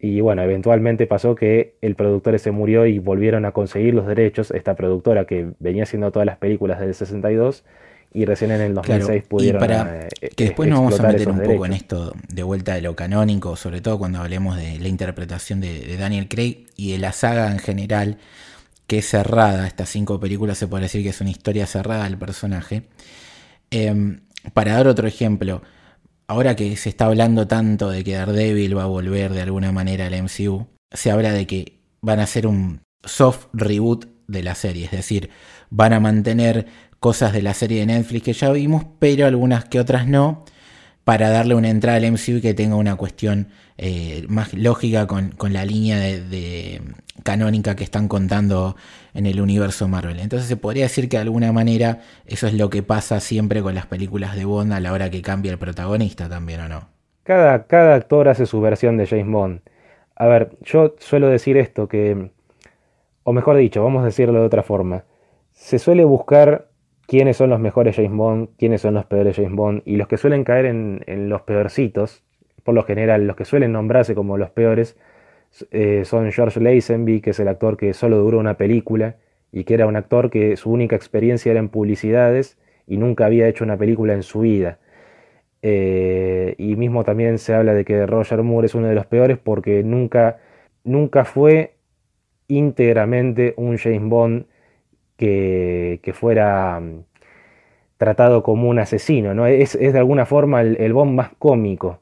Y 0.00 0.20
bueno, 0.22 0.42
eventualmente 0.42 1.06
pasó 1.06 1.34
que 1.34 1.76
el 1.82 1.94
productor 1.94 2.38
se 2.38 2.50
murió 2.50 2.86
y 2.86 2.98
volvieron 2.98 3.44
a 3.44 3.52
conseguir 3.52 3.94
los 3.94 4.06
derechos. 4.06 4.50
Esta 4.50 4.74
productora 4.74 5.26
que 5.26 5.50
venía 5.58 5.82
haciendo 5.82 6.10
todas 6.10 6.24
las 6.24 6.38
películas 6.38 6.80
del 6.80 6.94
62 6.94 7.62
y 8.14 8.24
recién 8.24 8.52
en 8.52 8.60
el 8.60 8.74
2006 8.74 9.24
pudieron. 9.24 9.60
Y 9.60 9.66
para 9.66 10.06
eh, 10.20 10.30
que 10.34 10.44
después 10.44 10.68
nos 10.68 10.78
vamos 10.78 11.00
a 11.00 11.08
meter 11.08 11.28
un 11.28 11.40
poco 11.40 11.66
en 11.66 11.72
esto 11.74 12.14
de 12.32 12.42
vuelta 12.42 12.74
de 12.74 12.80
lo 12.80 12.94
canónico, 12.96 13.56
sobre 13.56 13.80
todo 13.80 13.98
cuando 13.98 14.20
hablemos 14.20 14.56
de 14.56 14.78
la 14.78 14.88
interpretación 14.88 15.60
de, 15.60 15.96
Daniel 15.98 16.28
Craig 16.28 16.66
y 16.76 16.92
de 16.92 16.98
la 16.98 17.12
saga 17.12 17.50
en 17.50 17.58
general, 17.58 18.18
que 18.86 18.98
es 18.98 19.08
cerrada. 19.08 19.66
Estas 19.66 19.88
cinco 19.88 20.20
películas 20.20 20.58
se 20.58 20.66
puede 20.66 20.84
decir 20.84 21.02
que 21.02 21.10
es 21.10 21.20
una 21.20 21.30
historia 21.30 21.66
cerrada 21.66 22.04
del 22.04 22.18
personaje. 22.18 22.88
Em, 23.70 24.20
para 24.52 24.74
dar 24.74 24.88
otro 24.88 25.08
ejemplo, 25.08 25.62
ahora 26.26 26.56
que 26.56 26.76
se 26.76 26.88
está 26.88 27.06
hablando 27.06 27.46
tanto 27.46 27.90
de 27.90 28.04
que 28.04 28.14
Daredevil 28.14 28.76
va 28.76 28.84
a 28.84 28.86
volver 28.86 29.32
de 29.32 29.42
alguna 29.42 29.72
manera 29.72 30.06
al 30.06 30.14
MCU, 30.14 30.66
se 30.92 31.10
habla 31.10 31.32
de 31.32 31.46
que 31.46 31.80
van 32.00 32.20
a 32.20 32.24
hacer 32.24 32.46
un 32.46 32.80
soft 33.04 33.46
reboot 33.52 34.06
de 34.26 34.42
la 34.42 34.54
serie, 34.54 34.86
es 34.86 34.90
decir, 34.90 35.30
van 35.70 35.92
a 35.92 36.00
mantener 36.00 36.66
cosas 37.00 37.32
de 37.32 37.42
la 37.42 37.52
serie 37.52 37.80
de 37.80 37.86
Netflix 37.86 38.24
que 38.24 38.32
ya 38.32 38.50
vimos, 38.50 38.86
pero 38.98 39.26
algunas 39.26 39.66
que 39.66 39.80
otras 39.80 40.06
no, 40.06 40.44
para 41.04 41.28
darle 41.28 41.54
una 41.54 41.68
entrada 41.68 41.98
al 41.98 42.10
MCU 42.10 42.40
que 42.40 42.54
tenga 42.54 42.76
una 42.76 42.96
cuestión 42.96 43.48
eh, 43.78 44.24
más 44.28 44.54
lógica 44.54 45.06
con, 45.06 45.34
la 45.50 45.64
línea 45.64 45.98
de, 45.98 46.80
canónica 47.22 47.76
que 47.76 47.84
están 47.84 48.08
contando 48.08 48.76
en 49.14 49.26
el 49.26 49.40
universo 49.40 49.88
Marvel. 49.88 50.20
Entonces 50.20 50.48
se 50.48 50.56
podría 50.56 50.84
decir 50.84 51.08
que 51.08 51.16
de 51.16 51.22
alguna 51.22 51.52
manera 51.52 52.00
eso 52.26 52.46
es 52.46 52.54
lo 52.54 52.70
que 52.70 52.82
pasa 52.82 53.20
siempre 53.20 53.62
con 53.62 53.74
las 53.74 53.86
películas 53.86 54.36
de 54.36 54.44
Bond 54.44 54.72
a 54.72 54.80
la 54.80 54.92
hora 54.92 55.10
que 55.10 55.22
cambia 55.22 55.52
el 55.52 55.58
protagonista 55.58 56.28
también, 56.28 56.60
¿o 56.60 56.68
no? 56.68 56.88
Cada, 57.22 57.66
cada 57.66 57.94
actor 57.94 58.28
hace 58.28 58.46
su 58.46 58.60
versión 58.60 58.96
de 58.96 59.06
James 59.06 59.28
Bond. 59.28 59.60
A 60.16 60.26
ver, 60.26 60.56
yo 60.62 60.94
suelo 60.98 61.28
decir 61.28 61.56
esto 61.56 61.88
que, 61.88 62.30
o 63.22 63.32
mejor 63.32 63.56
dicho, 63.56 63.82
vamos 63.82 64.02
a 64.02 64.06
decirlo 64.06 64.40
de 64.40 64.46
otra 64.46 64.62
forma, 64.62 65.04
se 65.52 65.78
suele 65.78 66.04
buscar 66.04 66.68
quiénes 67.06 67.36
son 67.36 67.50
los 67.50 67.60
mejores 67.60 67.96
James 67.96 68.12
Bond, 68.12 68.48
quiénes 68.58 68.80
son 68.80 68.94
los 68.94 69.06
peores 69.06 69.36
James 69.36 69.54
Bond, 69.54 69.82
y 69.84 69.96
los 69.96 70.08
que 70.08 70.16
suelen 70.16 70.44
caer 70.44 70.66
en, 70.66 71.28
los 71.28 71.42
peorcitos, 71.42 72.23
por 72.64 72.74
lo 72.74 72.82
general, 72.82 73.26
los 73.26 73.36
que 73.36 73.44
suelen 73.44 73.72
nombrarse 73.72 74.14
como 74.14 74.38
los 74.38 74.50
peores, 74.50 74.96
eh, 75.70 76.02
son 76.04 76.32
George 76.32 76.60
Lazenby, 76.60 77.20
que 77.20 77.30
es 77.30 77.40
el 77.40 77.48
actor 77.48 77.76
que 77.76 77.94
solo 77.94 78.18
duró 78.18 78.38
una 78.38 78.56
película, 78.56 79.16
y 79.52 79.64
que 79.64 79.74
era 79.74 79.86
un 79.86 79.94
actor 79.94 80.30
que 80.30 80.56
su 80.56 80.72
única 80.72 80.96
experiencia 80.96 81.52
era 81.52 81.60
en 81.60 81.68
publicidades 81.68 82.58
y 82.88 82.96
nunca 82.96 83.26
había 83.26 83.46
hecho 83.46 83.62
una 83.62 83.76
película 83.76 84.12
en 84.12 84.24
su 84.24 84.40
vida. 84.40 84.78
Eh, 85.62 86.56
y 86.58 86.76
mismo 86.76 87.04
también 87.04 87.38
se 87.38 87.54
habla 87.54 87.72
de 87.72 87.84
que 87.84 88.04
Roger 88.04 88.42
Moore 88.42 88.66
es 88.66 88.74
uno 88.74 88.88
de 88.88 88.96
los 88.96 89.06
peores 89.06 89.38
porque 89.38 89.84
nunca, 89.84 90.38
nunca 90.82 91.24
fue 91.24 91.76
íntegramente 92.48 93.54
un 93.56 93.78
James 93.78 94.08
Bond 94.08 94.46
que, 95.16 96.12
fuera 96.14 96.80
mm, 96.80 97.04
tratado 97.96 98.42
como 98.42 98.68
un 98.68 98.78
asesino, 98.78 99.34
¿no? 99.34 99.46
Es, 99.46 99.78
de 99.78 99.98
alguna 99.98 100.26
forma 100.26 100.62
el, 100.62 100.92
Bond 100.92 101.14
más 101.14 101.30
cómico, 101.38 102.00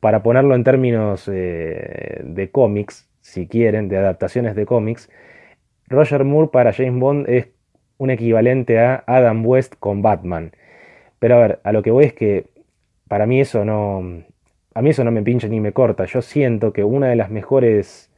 para, 0.00 0.22
ponerlo 0.24 0.56
en 0.56 0.64
términos 0.64 1.30
eh, 1.32 2.22
de 2.24 2.50
cómics, 2.50 3.08
si 3.20 3.46
quieren, 3.46 3.88
de 3.88 3.96
adaptaciones 3.96 4.56
de 4.56 4.66
cómics, 4.66 5.08
Roger 5.86 6.24
Moore 6.24 6.50
para 6.52 6.72
James 6.72 6.98
Bond 6.98 7.28
es 7.28 7.48
un 7.98 8.10
equivalente 8.10 8.80
a 8.80 9.04
Adam 9.06 9.46
West 9.46 9.74
con 9.78 10.02
Batman. 10.02 10.50
Pero 11.20 11.36
a 11.36 11.38
ver, 11.38 11.60
a 11.62 11.70
lo 11.70 11.82
que 11.82 11.92
voy 11.92 12.06
es 12.06 12.14
que 12.14 12.46
para 13.06 13.26
mí 13.26 13.40
eso 13.40 13.64
no. 13.64 14.24
A 14.74 14.82
mí 14.82 14.90
eso 14.90 15.04
no 15.04 15.10
me 15.12 15.22
pincha 15.22 15.48
ni 15.48 15.60
me 15.60 15.72
corta. 15.72 16.04
Yo 16.04 16.20
siento 16.20 16.72
que 16.72 16.82
una 16.84 17.08
de 17.08 17.16
las 17.16 17.30
mejores 17.30 18.10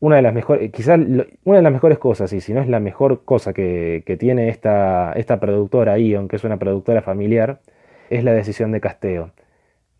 una 0.00 0.16
de 0.16 0.22
las 0.22 0.34
mejores, 0.34 0.72
quizás 0.72 0.98
una 1.44 1.56
de 1.58 1.62
las 1.62 1.72
mejores 1.72 1.98
cosas, 1.98 2.32
y 2.32 2.40
si 2.40 2.52
no 2.54 2.60
es 2.60 2.68
la 2.68 2.80
mejor 2.80 3.24
cosa 3.24 3.52
que, 3.52 4.02
tiene 4.18 4.48
esta, 4.48 5.12
esta 5.12 5.38
productora 5.40 5.92
ahí, 5.92 6.14
aunque 6.14 6.36
es 6.36 6.44
una 6.44 6.58
productora 6.58 7.02
familiar, 7.02 7.60
es 8.10 8.24
la 8.24 8.32
decisión 8.32 8.72
de 8.72 8.80
casteo. 8.80 9.30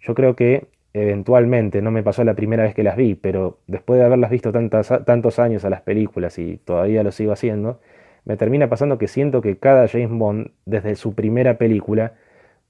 Yo 0.02 0.14
creo 0.14 0.36
que 0.36 0.66
eventualmente, 0.92 1.80
no 1.80 1.90
me 1.90 2.02
pasó 2.02 2.22
la 2.24 2.34
primera 2.34 2.64
vez 2.64 2.74
que 2.74 2.82
las 2.82 2.96
vi, 2.96 3.14
pero 3.14 3.58
después 3.66 3.98
de 3.98 4.04
haberlas 4.04 4.30
visto 4.30 4.52
tantos 4.52 5.38
años 5.38 5.64
a 5.64 5.70
las 5.70 5.80
películas 5.80 6.38
y 6.38 6.58
todavía 6.58 7.02
lo 7.02 7.12
sigo 7.12 7.32
haciendo, 7.32 7.80
me 8.24 8.36
termina 8.36 8.68
pasando 8.68 8.98
que 8.98 9.08
siento 9.08 9.40
que 9.40 9.56
cada 9.56 9.88
James 9.88 10.10
Bond, 10.10 10.50
desde 10.66 10.96
su 10.96 11.14
primera 11.14 11.56
película, 11.56 12.14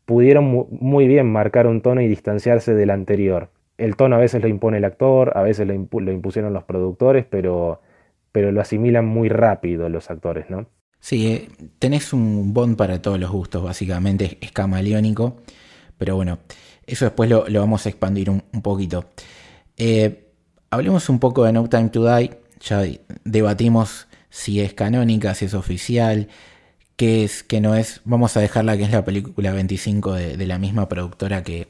pudieron 0.05 0.67
muy 0.71 1.09
bien 1.09 1.31
marcar 1.33 1.67
un 1.67 1.81
tono 1.83 2.01
y 2.01 2.09
distanciarse 2.09 2.75
del 2.75 2.91
anterior 2.91 3.49
el 3.79 3.97
tono 3.97 4.17
a 4.17 4.19
veces 4.19 4.43
lo 4.43 4.49
impone 4.49 4.79
el 4.79 4.85
actor, 4.85 5.33
a 5.35 5.43
veces 5.43 5.67
lo, 5.67 5.75
impusieron 5.75 6.53
los 6.53 6.65
productores, 6.65 7.25
pero, 7.29 7.81
pero 8.31 8.53
lo 8.53 8.61
asimilan 8.61 9.05
muy 9.05 9.29
rápido 9.29 9.89
los 9.89 10.11
actores, 10.11 10.49
¿no? 10.51 10.67
Sí, 11.01 11.27
eh, 11.27 11.49
tenés 11.79 12.13
un 12.13 12.55
Bond 12.55 12.77
para 12.77 13.03
todos 13.03 13.19
los 13.19 13.31
gustos, 13.31 13.65
básicamente, 13.65 14.39
es 14.41 14.53
camaleónico, 14.53 15.39
pero 15.99 16.15
bueno, 16.15 16.39
eso 16.87 17.05
después 17.05 17.31
lo, 17.31 17.45
vamos 17.49 17.87
a 17.87 17.89
expandir 17.89 18.31
un, 18.31 18.43
poquito. 18.63 19.07
Eh, 19.77 20.29
hablemos 20.71 21.09
un 21.09 21.19
poco 21.19 21.45
de 21.45 21.53
No 21.53 21.69
Time 21.69 21.89
to 21.91 22.05
Die, 22.05 22.31
ya 22.61 22.85
debatimos 23.25 24.07
si 24.31 24.61
es 24.61 24.75
canónica, 24.75 25.35
si 25.35 25.47
es 25.47 25.55
oficial, 25.55 26.29
qué 26.97 27.25
es, 27.25 27.43
qué 27.43 27.61
no 27.61 27.75
es. 27.75 28.01
Vamos 28.05 28.37
a 28.37 28.41
dejarla 28.41 28.77
que 28.77 28.85
es 28.85 28.91
la 28.91 29.05
película 29.05 29.53
25 29.53 30.13
de 30.15 30.47
la 30.47 30.59
misma 30.59 30.89
productora 30.89 31.43
que, 31.43 31.69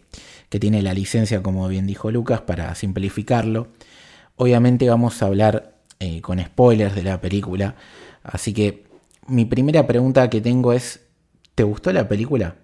que 0.53 0.61
tiene 0.61 0.83
la 0.83 0.93
licencia, 0.93 1.43
como 1.43 1.67
bien 1.67 1.87
dijo 1.87 2.11
Lucas, 2.11 2.43
para 2.43 2.75
simplificarlo. 2.75 3.69
Obviamente 4.37 4.87
vamos 4.87 5.23
a 5.23 5.27
hablar 5.27 5.77
eh, 5.99 6.21
con 6.21 6.39
spoilers 6.39 6.95
de 6.95 7.03
la 7.03 7.23
película, 7.23 7.75
así 8.23 8.53
que 8.53 8.85
mi 9.27 9.47
primera 9.47 9.87
pregunta 9.87 10.29
que 10.29 10.43
tengo 10.43 10.75
es, 10.75 11.01
¿te 11.55 11.63
gustó 11.63 11.91
la 11.91 12.07
película? 12.07 12.57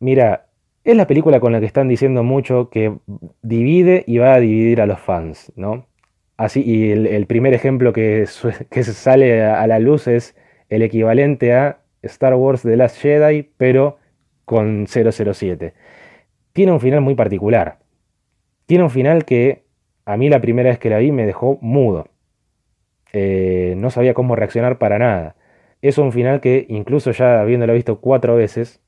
Mira, 0.00 0.46
es 0.90 0.96
la 0.96 1.06
película 1.06 1.40
con 1.40 1.52
la 1.52 1.60
que 1.60 1.66
están 1.66 1.88
diciendo 1.88 2.22
mucho 2.22 2.70
que 2.70 2.94
divide 3.42 4.04
y 4.06 4.18
va 4.18 4.34
a 4.34 4.40
dividir 4.40 4.80
a 4.80 4.86
los 4.86 5.00
fans, 5.00 5.52
¿no? 5.56 5.86
Así, 6.36 6.62
y 6.64 6.92
el, 6.92 7.26
primer 7.26 7.54
ejemplo 7.54 7.92
que, 7.92 8.26
que 8.70 8.84
sale 8.84 9.42
a 9.44 9.66
la 9.66 9.78
luz 9.78 10.06
es 10.06 10.36
el 10.68 10.82
equivalente 10.82 11.52
a 11.52 11.80
Star 12.02 12.34
Wars 12.34 12.62
The 12.62 12.76
Last 12.76 13.00
Jedi, 13.00 13.50
pero 13.56 13.98
con 14.44 14.86
007 14.86 15.74
tiene 16.58 16.72
un 16.72 16.80
final 16.80 17.02
muy 17.02 17.14
particular. 17.14 17.78
Tiene 18.66 18.82
un 18.82 18.90
final 18.90 19.24
que 19.24 19.62
a 20.04 20.16
mí 20.16 20.28
la 20.28 20.40
primera 20.40 20.70
vez 20.70 20.80
que 20.80 20.90
la 20.90 20.98
vi 20.98 21.12
me 21.12 21.24
dejó 21.24 21.56
mudo. 21.60 22.08
Eh, 23.12 23.74
no 23.76 23.90
sabía 23.90 24.12
cómo 24.12 24.34
reaccionar 24.34 24.76
para 24.78 24.98
nada. 24.98 25.36
Es 25.82 25.98
un 25.98 26.10
final 26.10 26.40
que 26.40 26.66
incluso 26.68 27.12
ya 27.12 27.40
habiéndolo 27.40 27.74
visto 27.74 28.00
cuatro 28.00 28.34
veces, 28.34 28.82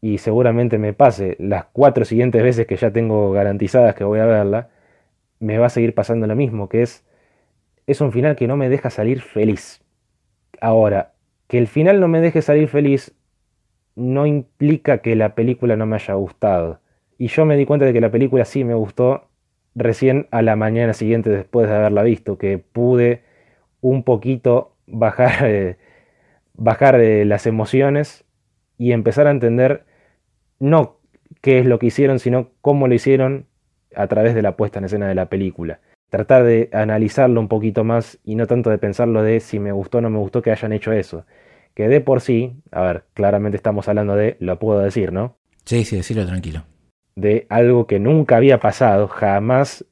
y 0.00 0.18
seguramente 0.18 0.78
me 0.78 0.92
pase 0.92 1.36
las 1.38 1.66
cuatro 1.72 2.04
siguientes 2.04 2.42
veces 2.42 2.66
que 2.66 2.76
ya 2.76 2.90
tengo 2.92 3.32
garantizadas 3.32 3.94
que 3.94 4.04
voy 4.04 4.20
a 4.20 4.26
verla, 4.26 4.70
me 5.40 5.58
va 5.58 5.66
a 5.66 5.70
seguir 5.70 5.94
pasando 5.94 6.26
lo 6.26 6.36
mismo, 6.36 6.68
que 6.68 6.82
es, 6.82 7.04
es 7.86 8.00
un 8.00 8.12
final 8.12 8.36
que 8.36 8.46
no 8.46 8.56
me 8.56 8.68
deja 8.68 8.90
salir 8.90 9.20
feliz. 9.20 9.82
Ahora, 10.60 11.14
que 11.48 11.58
el 11.58 11.66
final 11.66 12.00
no 12.00 12.08
me 12.08 12.20
deje 12.20 12.42
salir 12.42 12.68
feliz 12.68 13.14
no 13.94 14.26
implica 14.26 14.98
que 14.98 15.16
la 15.16 15.34
película 15.34 15.76
no 15.76 15.86
me 15.86 15.96
haya 15.96 16.14
gustado. 16.14 16.80
Y 17.18 17.28
yo 17.28 17.46
me 17.46 17.56
di 17.56 17.64
cuenta 17.64 17.86
de 17.86 17.92
que 17.92 18.00
la 18.00 18.10
película 18.10 18.44
sí 18.44 18.62
me 18.62 18.74
gustó 18.74 19.28
recién 19.74 20.28
a 20.30 20.42
la 20.42 20.54
mañana 20.54 20.92
siguiente 20.92 21.30
después 21.30 21.68
de 21.68 21.74
haberla 21.74 22.02
visto, 22.02 22.38
que 22.38 22.58
pude 22.58 23.22
un 23.80 24.04
poquito 24.04 24.76
bajar, 24.86 25.32
eh, 25.46 25.78
bajar 26.54 26.98
de 26.98 27.24
las 27.24 27.46
emociones 27.46 28.24
y 28.78 28.92
empezar 28.92 29.26
a 29.26 29.30
entender 29.30 29.85
no 30.58 30.98
qué 31.40 31.58
es 31.58 31.66
lo 31.66 31.78
que 31.78 31.86
hicieron, 31.86 32.18
sino 32.18 32.50
cómo 32.60 32.88
lo 32.88 32.94
hicieron 32.94 33.46
a 33.94 34.06
través 34.06 34.34
de 34.34 34.42
la 34.42 34.56
puesta 34.56 34.78
en 34.78 34.86
escena 34.86 35.08
de 35.08 35.14
la 35.14 35.28
película. 35.28 35.80
Tratar 36.10 36.44
de 36.44 36.70
analizarlo 36.72 37.40
un 37.40 37.48
poquito 37.48 37.84
más 37.84 38.18
y 38.24 38.36
no 38.36 38.46
tanto 38.46 38.70
de 38.70 38.78
pensarlo 38.78 39.22
de 39.22 39.40
si 39.40 39.58
me 39.58 39.72
gustó 39.72 39.98
o 39.98 40.00
no 40.00 40.10
me 40.10 40.18
gustó 40.18 40.42
que 40.42 40.50
hayan 40.50 40.72
hecho 40.72 40.92
eso 40.92 41.24
que 41.76 41.88
de 41.88 42.00
por 42.00 42.22
sí, 42.22 42.56
a 42.72 42.80
ver, 42.80 43.04
claramente 43.12 43.56
estamos 43.56 43.86
hablando 43.86 44.16
de, 44.16 44.38
lo 44.40 44.58
puedo 44.58 44.80
decir, 44.80 45.12
¿no? 45.12 45.36
Sí, 45.66 45.84
sí, 45.84 45.96
decirlo 45.96 46.26
tranquilo. 46.26 46.64
De 47.16 47.46
algo 47.50 47.86
que 47.86 48.00
nunca 48.00 48.38
había 48.38 48.58
pasado, 48.60 49.08
jamás, 49.08 49.84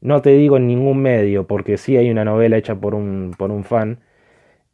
no 0.00 0.22
te 0.22 0.30
digo 0.30 0.56
en 0.56 0.66
ningún 0.66 1.02
medio, 1.02 1.46
porque 1.46 1.76
sí 1.76 1.98
hay 1.98 2.10
una 2.10 2.24
novela 2.24 2.56
hecha 2.56 2.76
por 2.76 2.94
un, 2.94 3.34
por 3.36 3.50
un 3.50 3.64
fan, 3.64 4.00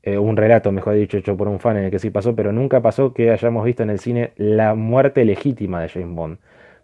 eh, 0.03 0.19
un 0.19 0.37
relato, 0.37 0.73
mejor 0.73 0.95
dicho, 0.95 1.17
hecho 1.17 1.37
por 1.37 1.49
un 1.49 1.61
fan 1.61 1.77
en 1.77 1.85
el 1.85 1.91
que 1.91 1.99
sí 1.99 2.11
pasó, 2.11 2.35
pero 2.35 2.53
nunca 2.53 2.81
pasó 2.81 3.15
que 3.15 3.31
hayamos 3.31 3.65
visto 3.65 3.83
en 3.83 3.91
el 3.91 3.99
cine 3.99 4.33
la 4.37 4.75
muerte 4.75 5.25
legítima 5.25 5.81
de 5.81 5.89
James 5.89 6.15
Bond. 6.15 6.39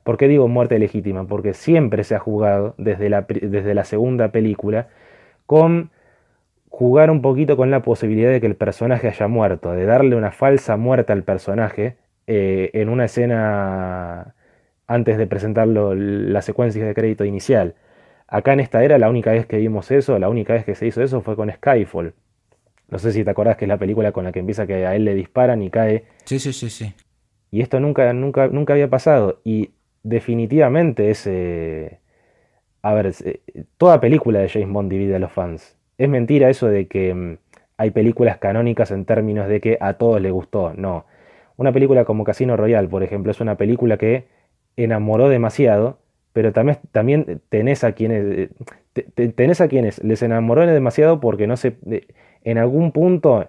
¿Por 0.05 0.17
qué 0.17 0.29
digo 0.29 0.49
muerte 0.49 0.79
legítima? 0.79 1.27
Porque 1.27 1.53
siempre 1.55 2.05
se 2.05 2.15
ha 2.15 2.19
jugado 2.19 2.75
desde 2.79 3.11
la, 3.11 3.27
desde 3.29 3.75
la 3.75 3.85
segunda 3.85 4.31
película 4.33 4.89
con 5.47 5.91
jugar 6.71 7.11
un 7.11 7.23
poquito 7.23 7.57
con 7.57 7.71
la 7.71 7.83
posibilidad 7.83 8.31
de 8.31 8.41
que 8.41 8.47
el 8.47 8.57
personaje 8.57 9.09
haya 9.09 9.29
muerto, 9.29 9.73
de 9.73 9.85
darle 9.87 10.17
una 10.17 10.31
falsa 10.33 10.77
muerte 10.77 11.13
al 11.13 11.25
personaje 11.25 11.97
eh, 12.27 12.71
en 12.75 12.89
una 12.89 13.07
escena 13.07 14.35
antes 14.87 15.19
de 15.19 15.27
presentarlo 15.27 15.95
la 15.95 16.43
secuencia 16.43 16.85
de 16.87 16.95
crédito 16.95 17.25
inicial. 17.25 17.75
Acá 18.29 18.53
en 18.53 18.61
esta 18.61 18.85
era 18.85 18.99
la 18.99 19.11
única 19.11 19.33
vez 19.33 19.47
que 19.47 19.59
vimos 19.59 19.91
eso, 19.91 20.19
la 20.19 20.29
única 20.29 20.55
vez 20.55 20.65
que 20.65 20.75
se 20.75 20.87
hizo 20.87 21.03
eso 21.03 21.21
fue 21.23 21.37
con 21.37 21.51
Skyfall. 21.51 22.15
No 22.89 22.99
sé 22.99 23.13
si 23.13 23.25
te 23.25 23.31
acordás 23.31 23.57
que 23.57 23.65
es 23.65 23.69
la 23.69 23.79
película 23.79 24.13
con 24.13 24.25
la 24.25 24.33
que 24.33 24.41
empieza 24.41 24.67
que 24.67 24.87
a 24.87 24.95
él 24.95 25.05
le 25.05 25.15
disparan 25.15 25.63
y 25.63 25.71
cae. 25.71 26.05
Sí, 26.25 26.39
sí, 26.39 26.53
sí, 26.53 26.71
sí. 26.71 26.95
Y 27.51 27.61
esto 27.61 27.81
nunca, 27.81 28.13
nunca, 28.13 28.49
nunca 28.49 28.73
había 28.73 28.89
pasado. 28.89 29.41
Y 29.45 29.71
definitivamente 30.03 31.11
es... 31.11 31.27
a 32.83 32.95
ver, 32.95 33.15
toda 33.77 34.01
película 34.01 34.41
de 34.41 34.49
James 34.49 34.73
Bond 34.73 34.91
divide 34.91 35.17
a 35.17 35.19
los 35.19 35.33
fans 35.33 35.79
es 35.99 36.09
mentira 36.09 36.49
eso 36.49 36.69
de 36.69 36.87
que 36.87 37.13
mm, 37.15 37.39
hay 37.77 37.91
películas 37.91 38.39
canónicas 38.39 38.91
en 38.93 39.05
términos 39.05 39.49
de 39.49 39.61
que 39.61 39.79
a 39.81 39.95
todos 39.95 40.21
les 40.21 40.33
gustó. 40.33 40.73
No. 40.75 41.07
Una 41.57 41.73
película 41.73 42.05
como 42.05 42.25
Casino 42.25 42.57
Royale, 42.57 42.89
por 42.89 43.03
ejemplo, 43.03 43.33
es 43.33 43.41
una 43.41 43.57
película 43.57 43.99
que 43.99 44.27
enamoró 44.77 45.29
demasiado, 45.29 45.99
pero 46.33 46.53
también, 46.53 46.79
también 46.93 47.43
tenés 47.49 47.85
a 47.85 47.93
quienes 47.93 48.51
tenés 49.35 49.61
a 49.61 49.69
quienes 49.69 50.03
les 50.03 50.23
enamoró 50.23 50.67
demasiado 50.67 51.21
porque 51.21 51.47
no 51.47 51.57
se 51.57 51.77
en 52.45 52.59
algún 52.59 52.93
punto 52.93 53.49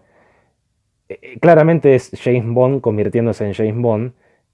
eh, 1.10 1.40
claramente 1.42 1.96
es 1.96 2.12
James 2.22 2.46
Bond 2.54 2.82
convirtiéndose 2.82 3.46
en 3.46 3.54
James 3.54 3.82
Bond 3.82 4.14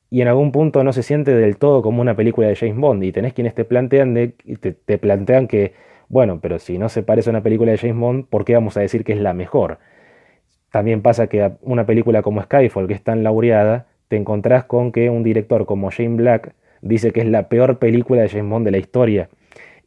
y 0.09 0.21
en 0.21 0.27
algún 0.27 0.51
punto 0.51 0.83
no 0.83 0.93
se 0.93 1.03
siente 1.03 1.35
del 1.35 1.57
todo 1.57 1.81
como 1.81 2.01
una 2.01 2.15
película 2.15 2.47
de 2.47 2.55
James 2.55 2.77
Bond 2.77 3.03
y 3.03 3.11
tenés 3.11 3.33
quienes 3.33 3.53
te 3.55 3.65
plantean, 3.65 4.13
de, 4.13 4.29
te, 4.59 4.71
te 4.71 4.97
plantean 4.97 5.47
que, 5.47 5.73
bueno, 6.07 6.39
pero 6.41 6.59
si 6.59 6.77
no 6.77 6.89
se 6.89 7.03
parece 7.03 7.29
a 7.29 7.31
una 7.31 7.43
película 7.43 7.71
de 7.71 7.77
James 7.77 7.97
Bond, 7.97 8.25
¿por 8.27 8.45
qué 8.45 8.53
vamos 8.53 8.77
a 8.77 8.81
decir 8.81 9.03
que 9.03 9.13
es 9.13 9.19
la 9.19 9.33
mejor? 9.33 9.79
También 10.71 11.01
pasa 11.01 11.27
que 11.27 11.53
una 11.61 11.85
película 11.85 12.21
como 12.21 12.41
Skyfall, 12.41 12.87
que 12.87 12.93
es 12.93 13.03
tan 13.03 13.23
laureada, 13.23 13.87
te 14.07 14.17
encontrás 14.17 14.65
con 14.65 14.91
que 14.91 15.09
un 15.09 15.23
director 15.23 15.65
como 15.65 15.89
Shane 15.89 16.15
Black 16.15 16.53
dice 16.81 17.11
que 17.11 17.21
es 17.21 17.27
la 17.27 17.49
peor 17.49 17.79
película 17.79 18.21
de 18.21 18.29
James 18.29 18.49
Bond 18.49 18.65
de 18.65 18.71
la 18.71 18.77
historia. 18.77 19.29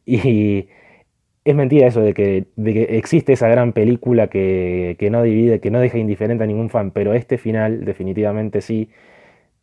Y 0.05 0.67
es 1.45 1.55
mentira 1.55 1.87
eso 1.87 2.01
de 2.01 2.13
que, 2.13 2.47
existe 2.89 3.33
esa 3.33 3.47
gran 3.47 3.73
película 3.73 4.27
que, 4.27 4.97
no 5.11 5.23
divide, 5.23 5.59
que 5.59 5.71
no 5.71 5.79
deja 5.79 5.97
indiferente 5.97 6.43
a 6.43 6.47
ningún 6.47 6.69
fan, 6.69 6.91
pero 6.91 7.13
este 7.13 7.37
final 7.37 7.85
definitivamente 7.85 8.61
sí 8.61 8.89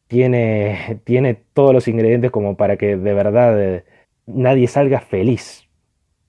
tiene, 0.08 1.00
tiene 1.04 1.34
todos 1.54 1.74
los 1.74 1.88
ingredientes 1.88 2.30
como 2.30 2.56
para 2.56 2.76
que 2.76 2.96
de 2.96 3.14
verdad 3.14 3.60
eh, 3.62 3.84
nadie 4.26 4.68
salga 4.68 5.00
feliz. 5.00 5.68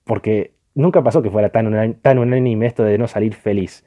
Porque 0.04 0.54
nunca 0.74 1.02
pasó 1.02 1.22
que 1.22 1.30
fuera 1.30 1.50
tan, 1.50 1.94
tan 2.00 2.18
unánime 2.18 2.66
esto 2.66 2.84
de 2.84 2.98
no 2.98 3.08
salir 3.08 3.34
feliz. 3.34 3.84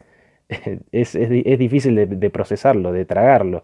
Es, 0.91 1.17
difícil 1.60 1.95
de, 1.95 2.30
procesarlo, 2.30 2.91
de 2.91 3.06
tragarlo. 3.06 3.63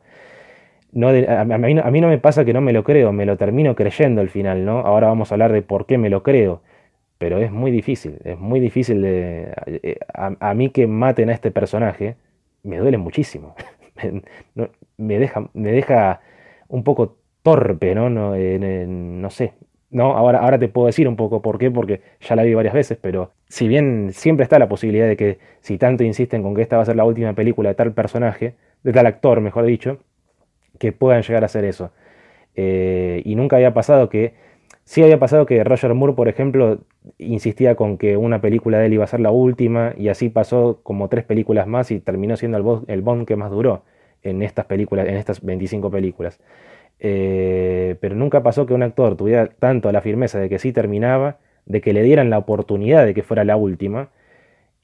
No 0.93 1.09
a, 1.09 1.11
mí, 1.45 1.79
a, 1.79 1.91
mí, 1.91 2.01
no 2.01 2.07
me 2.07 2.17
pasa 2.17 2.45
que 2.45 2.53
no 2.53 2.61
me 2.61 2.73
lo 2.73 2.83
creo, 2.83 3.11
me 3.11 3.25
lo 3.25 3.37
termino 3.37 3.75
creyendo 3.75 4.21
al 4.21 4.29
final, 4.29 4.65
¿no? 4.65 4.79
Ahora 4.79 5.07
vamos 5.07 5.31
a 5.31 5.35
hablar 5.35 5.51
de 5.51 5.61
por 5.61 5.85
qué 5.85 5.97
me 5.97 6.09
lo 6.09 6.23
creo 6.23 6.61
pero 7.17 7.39
es 7.39 7.51
muy 7.51 7.71
difícil, 7.71 8.19
es 8.23 8.37
muy 8.37 8.59
difícil 8.59 9.01
de... 9.01 9.53
Eh, 9.65 9.99
a, 10.13 10.53
mí 10.53 10.69
que 10.69 10.87
maten 10.87 11.29
a 11.29 11.33
este 11.33 11.51
personaje, 11.51 12.15
me 12.63 12.77
duele 12.77 12.97
muchísimo. 12.97 13.55
me, 14.97 15.19
deja, 15.19 15.49
me 15.53 15.71
deja 15.71 16.21
un 16.67 16.83
poco 16.83 17.17
torpe, 17.43 17.95
¿no? 17.95 18.09
No, 18.09 18.35
no 18.35 19.29
sé. 19.29 19.53
No, 19.89 20.17
ahora, 20.17 20.39
ahora 20.39 20.59
te 20.59 20.67
puedo 20.67 20.87
decir 20.87 21.07
un 21.07 21.15
poco 21.15 21.41
por 21.41 21.57
qué, 21.57 21.71
porque 21.71 22.01
ya 22.19 22.35
la 22.35 22.43
vi 22.43 22.53
varias 22.53 22.73
veces, 22.73 22.97
pero 23.01 23.31
si 23.47 23.67
bien 23.67 24.11
siempre 24.11 24.43
está 24.43 24.59
la 24.59 24.67
posibilidad 24.67 25.07
de 25.07 25.15
que 25.15 25.39
si 25.61 25.77
tanto 25.77 26.03
insisten 26.03 26.43
con 26.43 26.55
que 26.55 26.61
esta 26.61 26.75
va 26.75 26.83
a 26.83 26.85
ser 26.85 26.97
la 26.97 27.05
última 27.05 27.33
película 27.33 27.69
de 27.69 27.75
tal 27.75 27.93
personaje, 27.93 28.55
de 28.83 28.93
tal 28.93 29.05
actor, 29.05 29.39
mejor 29.39 29.65
dicho, 29.65 29.99
que 30.79 30.91
puedan 30.91 31.21
llegar 31.23 31.43
a 31.43 31.47
hacer 31.47 31.63
eso. 31.65 31.91
Eh, 32.55 33.21
y 33.25 33.35
nunca 33.35 33.55
había 33.57 33.73
pasado 33.73 34.09
que 34.09 34.33
Sí 34.83 35.03
había 35.03 35.19
pasado 35.19 35.45
que 35.45 35.63
Roger 35.63 35.93
Moore, 35.93 36.13
por 36.13 36.29
ejemplo, 36.29 36.79
insistía 37.17 37.75
con 37.75 37.97
que 37.97 38.17
una 38.17 38.41
película 38.41 38.79
de 38.79 38.87
él 38.87 38.93
iba 38.93 39.03
a 39.03 39.07
ser 39.07 39.19
la 39.19 39.31
última 39.31 39.93
y 39.97 40.09
así 40.09 40.29
pasó 40.29 40.79
como 40.83 41.09
tres 41.09 41.25
películas 41.25 41.67
más 41.67 41.91
y 41.91 41.99
terminó 41.99 42.37
siendo 42.37 42.85
el, 42.87 43.01
Bond 43.01 43.27
que 43.27 43.35
más 43.35 43.51
duró 43.51 43.83
en 44.23 44.41
estas 44.41 44.65
películas, 44.65 45.07
en 45.07 45.15
estas 45.15 45.43
25 45.43 45.91
películas. 45.91 46.39
Eh, 46.99 47.97
pero 48.01 48.15
nunca 48.15 48.43
pasó 48.43 48.65
que 48.65 48.73
un 48.73 48.83
actor 48.83 49.17
tuviera 49.17 49.47
tanto 49.47 49.91
la 49.91 50.01
firmeza 50.01 50.39
de 50.39 50.49
que 50.49 50.59
sí 50.59 50.71
terminaba, 50.73 51.37
de 51.65 51.81
que 51.81 51.93
le 51.93 52.03
dieran 52.03 52.29
la 52.29 52.37
oportunidad 52.37 53.05
de 53.05 53.13
que 53.13 53.23
fuera 53.23 53.43
la 53.43 53.57
última, 53.57 54.09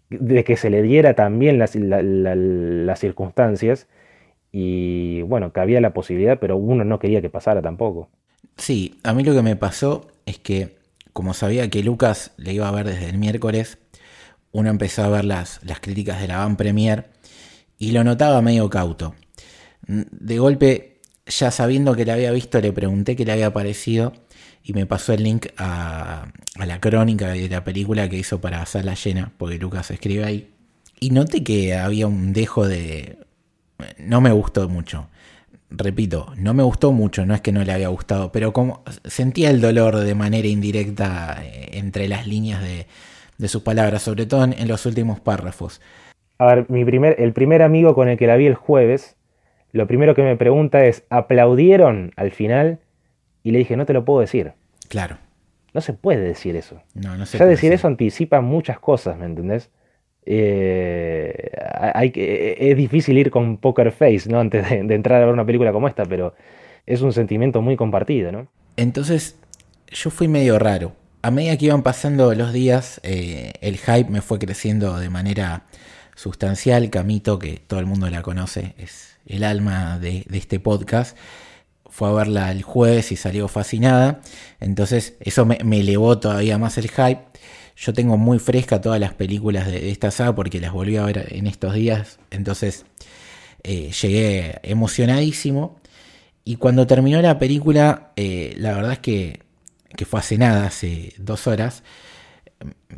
de 0.09 0.43
que 0.43 0.57
se 0.57 0.69
le 0.69 0.81
diera 0.81 1.15
también 1.15 1.59
las, 1.59 1.75
las 1.75 2.99
circunstancias 2.99 3.87
y 4.51 5.23
bueno, 5.23 5.53
que 5.53 5.59
había 5.61 5.81
la 5.81 5.93
posibilidad, 5.93 6.39
pero 6.39 6.57
uno 6.57 6.83
no 6.85 6.99
quería 6.99 7.21
que 7.21 7.29
pasara 7.29 7.61
tampoco. 7.61 8.09
Sí, 8.57 8.99
a 9.03 9.13
mí 9.13 9.23
lo 9.23 9.33
que 9.33 9.41
me 9.41 9.55
pasó 9.55 10.07
es 10.25 10.39
que, 10.39 10.77
como 11.11 11.33
sabía 11.33 11.69
que 11.69 11.83
Lucas 11.83 12.31
le 12.37 12.53
iba 12.53 12.67
a 12.67 12.71
ver 12.71 12.87
desde 12.87 13.09
el 13.09 13.17
miércoles, 13.17 13.77
uno 14.51 14.69
empezó 14.69 15.03
a 15.03 15.09
ver 15.09 15.25
las, 15.25 15.59
las 15.63 15.79
críticas 15.79 16.21
de 16.21 16.27
la 16.27 16.37
Van 16.37 16.55
Premier 16.55 17.09
y 17.77 17.91
lo 17.91 18.03
notaba 18.03 18.41
medio 18.41 18.69
cauto. 18.69 19.15
De 19.87 20.39
golpe, 20.39 21.01
ya 21.25 21.51
sabiendo 21.51 21.95
que 21.95 22.05
le 22.05 22.11
había 22.11 22.31
visto, 22.31 22.61
le 22.61 22.71
pregunté 22.71 23.15
qué 23.15 23.25
le 23.25 23.33
había 23.33 23.51
parecido 23.51 24.13
y 24.63 24.73
me 24.73 24.85
pasó 24.85 25.13
el 25.13 25.23
link 25.23 25.47
a, 25.57 26.31
a 26.55 26.65
la 26.65 26.79
crónica 26.79 27.29
de 27.29 27.49
la 27.49 27.63
película 27.63 28.07
que 28.07 28.17
hizo 28.17 28.39
para 28.39 28.65
Sala 28.65 28.93
Llena, 28.93 29.33
porque 29.37 29.57
Lucas 29.57 29.91
escribe 29.91 30.23
ahí. 30.23 30.51
Y 30.99 31.09
noté 31.09 31.43
que 31.43 31.75
había 31.75 32.07
un 32.07 32.31
dejo 32.31 32.67
de... 32.67 33.17
No 33.97 34.21
me 34.21 34.31
gustó 34.31 34.69
mucho 34.69 35.09
repito, 35.75 36.33
no 36.37 36.53
me 36.53 36.63
gustó 36.63 36.91
mucho, 36.91 37.25
no 37.25 37.33
es 37.33 37.41
que 37.41 37.51
no 37.51 37.63
le 37.63 37.71
había 37.71 37.87
gustado, 37.87 38.31
pero 38.31 38.53
como 38.53 38.83
sentía 39.05 39.49
el 39.49 39.61
dolor 39.61 39.97
de 39.97 40.15
manera 40.15 40.47
indirecta 40.47 41.41
eh, 41.43 41.69
entre 41.73 42.07
las 42.07 42.27
líneas 42.27 42.61
de, 42.61 42.85
sus 43.47 43.61
palabras, 43.61 44.01
sobre 44.01 44.25
todo 44.25 44.45
en, 44.45 44.67
los 44.67 44.85
últimos 44.85 45.19
párrafos. 45.19 45.81
A 46.37 46.45
ver, 46.45 46.65
mi 46.69 46.85
primer, 46.85 47.19
el 47.19 47.33
primer 47.33 47.61
amigo 47.61 47.93
con 47.93 48.07
el 48.07 48.17
que 48.17 48.27
la 48.27 48.37
vi 48.37 48.45
el 48.45 48.55
jueves, 48.55 49.17
lo 49.73 49.85
primero 49.85 50.15
que 50.15 50.23
me 50.23 50.37
pregunta 50.37 50.85
es, 50.85 51.03
¿aplaudieron 51.09 52.13
al 52.15 52.31
final? 52.31 52.79
Y 53.43 53.51
le 53.51 53.59
dije, 53.59 53.75
no 53.75 53.85
te 53.85 53.91
lo 53.93 54.05
puedo 54.05 54.21
decir. 54.21 54.53
Claro. 54.87 55.17
No 55.73 55.81
se 55.81 55.93
puede 55.93 56.21
decir 56.21 56.55
eso. 56.55 56.81
No, 56.93 57.17
no 57.17 57.25
se 57.25 57.37
ya 57.37 57.45
decir 57.45 57.73
eso 57.73 57.87
anticipa 57.87 58.39
muchas 58.39 58.79
cosas, 58.79 59.17
¿me 59.17 59.25
entendés? 59.25 59.71
Eh, 60.25 61.51
hay, 61.93 62.11
es 62.15 62.77
difícil 62.77 63.17
ir 63.17 63.29
con 63.29 63.57
poker 63.57 63.91
face, 63.91 64.29
¿no? 64.29 64.39
Antes 64.39 64.69
de, 64.69 64.95
entrar 64.95 65.21
a 65.21 65.25
ver 65.25 65.33
una 65.33 65.45
película 65.45 65.71
como 65.71 65.87
esta, 65.87 66.05
pero 66.05 66.33
es 66.85 67.01
un 67.01 67.13
sentimiento 67.13 67.61
muy 67.61 67.75
compartido, 67.75 68.31
¿no? 68.31 68.47
Entonces, 68.77 69.37
yo 69.91 70.09
fui 70.09 70.27
medio 70.27 70.59
raro. 70.59 70.93
A 71.21 71.31
medida 71.31 71.57
que 71.57 71.65
iban 71.65 71.83
pasando 71.83 72.33
los 72.33 72.51
días, 72.53 72.99
eh, 73.03 73.53
el 73.61 73.77
hype 73.77 74.09
me 74.09 74.21
fue 74.21 74.39
creciendo 74.39 74.99
de 74.99 75.09
manera 75.09 75.63
sustancial. 76.15 76.89
Camito, 76.89 77.39
que 77.39 77.61
todo 77.65 77.79
el 77.79 77.85
mundo 77.85 78.09
la 78.09 78.21
conoce, 78.21 78.75
es 78.77 79.17
el 79.25 79.43
alma 79.43 79.99
de, 79.99 80.25
este 80.31 80.59
podcast. 80.59 81.17
Fue 81.89 82.09
a 82.09 82.11
verla 82.11 82.51
el 82.51 82.63
jueves 82.63 83.11
y 83.11 83.15
salió 83.15 83.47
fascinada. 83.47 84.21
Entonces, 84.59 85.15
eso 85.19 85.45
me 85.45 85.79
elevó 85.79 86.17
todavía 86.19 86.57
más 86.57 86.77
el 86.77 86.89
hype. 86.89 87.21
Yo 87.83 87.91
tengo 87.91 88.17
muy 88.17 88.39
fresca 88.39 88.79
todas 88.79 88.97
las 88.97 89.13
películas 89.13 89.67
de 89.67 89.91
esta 89.91 90.09
saga 90.09 90.33
porque 90.33 90.61
las 90.61 90.71
volví 90.71 90.95
a 90.95 91.03
ver 91.03 91.27
en 91.31 91.47
estos 91.47 91.73
días. 91.73 92.17
Entonces 92.31 92.85
eh, 93.61 93.91
llegué 93.91 94.59
emocionadísimo. 94.63 95.81
Y 96.45 96.55
cuando 96.55 96.87
terminó 96.87 97.21
la 97.21 97.37
película, 97.39 98.13
eh, 98.15 98.53
la 98.55 98.73
verdad 98.73 98.93
es 98.93 98.99
que, 98.99 99.41
que 99.97 100.05
fue 100.05 100.21
hace 100.21 100.37
nada, 100.37 100.67
hace 100.67 101.13
dos 101.17 101.45
horas, 101.45 101.83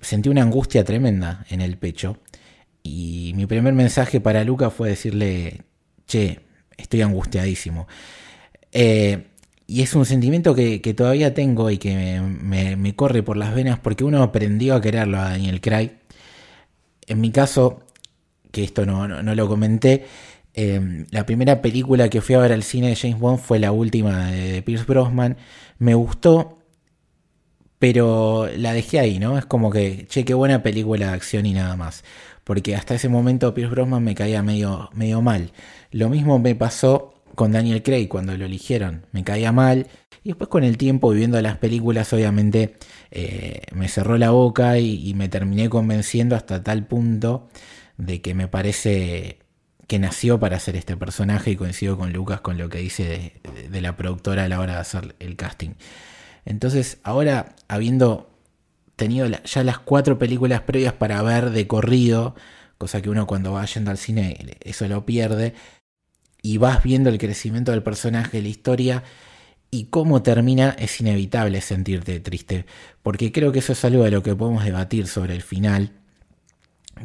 sentí 0.01 0.29
una 0.29 0.43
angustia 0.43 0.83
tremenda 0.83 1.47
en 1.49 1.61
el 1.61 1.77
pecho. 1.77 2.19
Y 2.83 3.33
mi 3.35 3.47
primer 3.47 3.73
mensaje 3.73 4.21
para 4.21 4.43
Luca 4.43 4.69
fue 4.69 4.89
decirle, 4.89 5.63
che, 6.05 6.41
estoy 6.77 7.01
angustiadísimo. 7.01 7.87
Eh, 8.71 9.29
y 9.67 9.81
es 9.81 9.95
un 9.95 10.05
sentimiento 10.05 10.53
que, 10.53 10.79
todavía 10.95 11.33
tengo 11.33 11.71
y 11.71 11.77
que 11.77 12.21
me, 12.21 12.95
corre 12.95 13.23
por 13.23 13.37
las 13.37 13.53
venas 13.55 13.79
porque 13.79 14.03
uno 14.03 14.21
aprendió 14.21 14.75
a 14.75 14.81
quererlo 14.81 15.17
a 15.17 15.29
Daniel 15.29 15.59
Craig. 15.59 15.91
En 17.07 17.21
mi 17.21 17.31
caso, 17.31 17.83
que 18.51 18.63
esto 18.63 18.85
no, 18.85 19.07
lo 19.07 19.47
comenté, 19.47 20.05
eh, 20.53 21.05
la 21.11 21.25
primera 21.25 21.61
película 21.61 22.09
que 22.09 22.21
fui 22.21 22.35
a 22.35 22.39
ver 22.39 22.51
al 22.53 22.63
cine 22.63 22.89
de 22.89 22.95
James 22.95 23.19
Bond 23.19 23.39
fue 23.39 23.59
la 23.59 23.71
última 23.71 24.27
de, 24.31 24.61
Pierce 24.61 24.85
Brosnan. 24.85 25.37
Me 25.79 25.95
gustó, 25.95 26.59
pero 27.79 28.47
la 28.57 28.73
dejé 28.73 28.99
ahí, 28.99 29.19
¿no? 29.19 29.37
Es 29.37 29.45
como 29.45 29.71
que, 29.71 30.05
che, 30.07 30.25
qué 30.25 30.33
buena 30.35 30.61
película 30.63 31.07
de 31.07 31.13
acción 31.13 31.45
y 31.45 31.53
nada 31.53 31.75
más. 31.75 32.03
Porque 32.43 32.75
hasta 32.75 32.95
ese 32.95 33.09
momento 33.09 33.53
Pierce 33.55 33.71
Brosnan 33.71 34.03
me 34.03 34.13
caía 34.15 34.43
medio, 34.43 34.89
medio 34.93 35.21
mal. 35.21 35.51
Lo 35.91 36.09
mismo 36.09 36.37
me 36.39 36.53
pasó 36.55 37.14
con 37.35 37.51
Daniel 37.51 37.83
Craig 37.83 38.07
cuando 38.07 38.35
lo 38.37 38.45
eligieron. 38.45 39.05
Me 39.11 39.23
caía 39.23 39.51
mal. 39.51 39.87
Y 40.23 40.29
después 40.29 40.49
con 40.49 40.63
el 40.63 40.77
tiempo, 40.77 41.11
viviendo 41.11 41.39
las 41.41 41.57
películas, 41.57 42.11
obviamente 42.13 42.75
eh, 43.11 43.61
me 43.73 43.87
cerró 43.87 44.17
la 44.17 44.31
boca 44.31 44.79
y, 44.79 45.13
me 45.13 45.29
terminé 45.29 45.69
convenciendo 45.69 46.35
hasta 46.35 46.63
tal 46.63 46.87
punto 46.87 47.47
de 47.97 48.21
que 48.21 48.33
me 48.33 48.47
parece 48.47 49.39
que 49.87 49.99
nació 49.99 50.39
para 50.39 50.57
hacer 50.57 50.75
este 50.75 50.97
personaje 50.97 51.51
y 51.51 51.55
coincido 51.55 51.97
con 51.97 52.11
Lucas 52.11 52.41
con 52.41 52.57
lo 52.57 52.69
que 52.69 52.79
dice 52.79 53.33
de, 53.69 53.81
la 53.81 53.95
productora 53.95 54.45
a 54.45 54.47
la 54.47 54.59
hora 54.59 54.73
de 54.73 54.79
hacer 54.79 55.15
el 55.19 55.35
casting. 55.35 55.71
Entonces, 56.43 56.97
ahora 57.03 57.55
habiendo 57.67 58.31
tenido 58.95 59.27
ya 59.27 59.63
las 59.63 59.77
cuatro 59.79 60.17
películas 60.17 60.61
previas 60.61 60.93
para 60.93 61.21
ver 61.21 61.51
de 61.51 61.67
corrido, 61.67 62.35
cosa 62.77 63.01
que 63.01 63.09
uno 63.09 63.27
cuando 63.27 63.53
va 63.53 63.65
yendo 63.65 63.91
al 63.91 63.97
cine 63.97 64.57
eso 64.61 64.87
lo 64.87 65.05
pierde, 65.05 65.53
y 66.45 66.59
vas 66.59 66.83
viendo 66.83 67.09
el 67.09 67.17
crecimiento 67.17 67.71
del 67.71 67.81
personaje, 67.81 68.39
la 68.39 68.47
historia 68.47 69.03
y 69.71 69.85
cómo 69.85 70.21
termina, 70.21 70.75
es 70.77 71.01
inevitable 71.01 71.59
sentirte 71.59 72.19
triste. 72.19 72.67
Porque 73.01 73.31
creo 73.31 73.51
que 73.51 73.59
eso 73.59 73.73
es 73.73 73.83
algo 73.83 74.03
de 74.03 74.11
lo 74.11 74.21
que 74.21 74.35
podemos 74.35 74.63
debatir 74.63 75.07
sobre 75.07 75.33
el 75.33 75.41
final. 75.41 75.93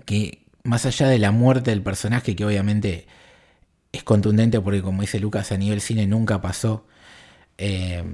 Que 0.05 0.45
más 0.63 0.85
allá 0.85 1.09
de 1.09 1.19
la 1.19 1.31
muerte 1.31 1.71
del 1.71 1.83
personaje, 1.83 2.37
que 2.37 2.45
obviamente 2.45 3.07
es 3.93 4.03
contundente 4.03 4.61
porque 4.61 4.83
como 4.83 5.01
dice 5.01 5.19
Lucas 5.19 5.53
a 5.53 5.57
nivel 5.57 5.81
cine 5.81 6.07
nunca 6.07 6.43
pasó, 6.43 6.87
eh, 7.57 8.05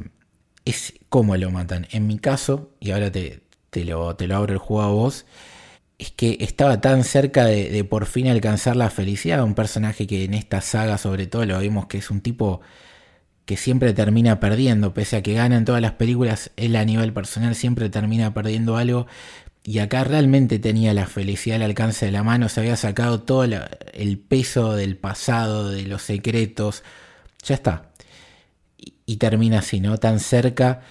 es 0.65 0.95
cómo 1.09 1.37
lo 1.37 1.51
matan. 1.51 1.89
En 1.91 2.07
mi 2.07 2.21
caso, 2.21 2.71
y 2.79 2.93
ahora 2.93 3.11
te, 3.11 3.43
te, 3.71 3.85
lo, 3.85 4.15
te 4.15 4.29
lo 4.29 4.37
abro 4.37 4.53
el 4.53 4.61
juego 4.61 4.83
a 4.83 4.93
vos, 4.93 5.27
es 5.99 6.11
que 6.11 6.39
estaba 6.41 6.81
tan 6.81 7.05
cerca 7.05 7.47
de, 7.47 7.83
por 7.85 8.07
fin 8.07 8.29
alcanzar 8.29 8.77
la 8.77 8.91
felicidad. 8.91 9.43
Un 9.43 9.55
personaje 9.55 10.07
que 10.07 10.25
en 10.25 10.35
esta 10.35 10.61
saga, 10.61 10.99
sobre 10.99 11.27
todo, 11.27 11.47
lo 11.47 11.59
vimos 11.59 11.87
que 11.87 11.99
es 11.99 12.11
un 12.11 12.21
tipo 12.21 12.61
que 13.47 13.57
siempre 13.57 13.93
termina 13.95 14.41
perdiendo, 14.41 14.93
pese 14.93 15.17
a 15.17 15.23
que 15.23 15.35
gana 15.35 15.57
en 15.57 15.65
todas 15.65 15.81
las 15.81 15.93
películas, 15.93 16.51
él 16.57 16.75
a 16.77 16.85
nivel 16.85 17.13
personal 17.13 17.55
siempre 17.55 17.89
termina 17.89 18.35
perdiendo 18.35 18.77
algo. 18.77 19.07
Y 19.63 19.79
acá 19.79 20.05
realmente 20.05 20.59
tenía 20.59 20.95
la 20.95 21.07
felicidad 21.07 21.57
al 21.57 21.63
alcance 21.63 22.07
de 22.07 22.13
la 22.13 22.23
mano, 22.23 22.49
se 22.49 22.61
había 22.61 22.77
sacado 22.77 23.23
todo 23.23 23.45
el 23.45 24.19
peso 24.19 24.75
del 24.75 24.97
pasado, 24.97 25.71
de 25.71 25.83
los 25.83 26.03
secretos. 26.03 26.85
Ya 27.45 27.55
está. 27.55 27.91
Y, 29.07 29.17
termina 29.17 29.61
así, 29.61 29.81
¿no? 29.81 29.99
Tan 29.99 30.21
cerca 30.21 30.83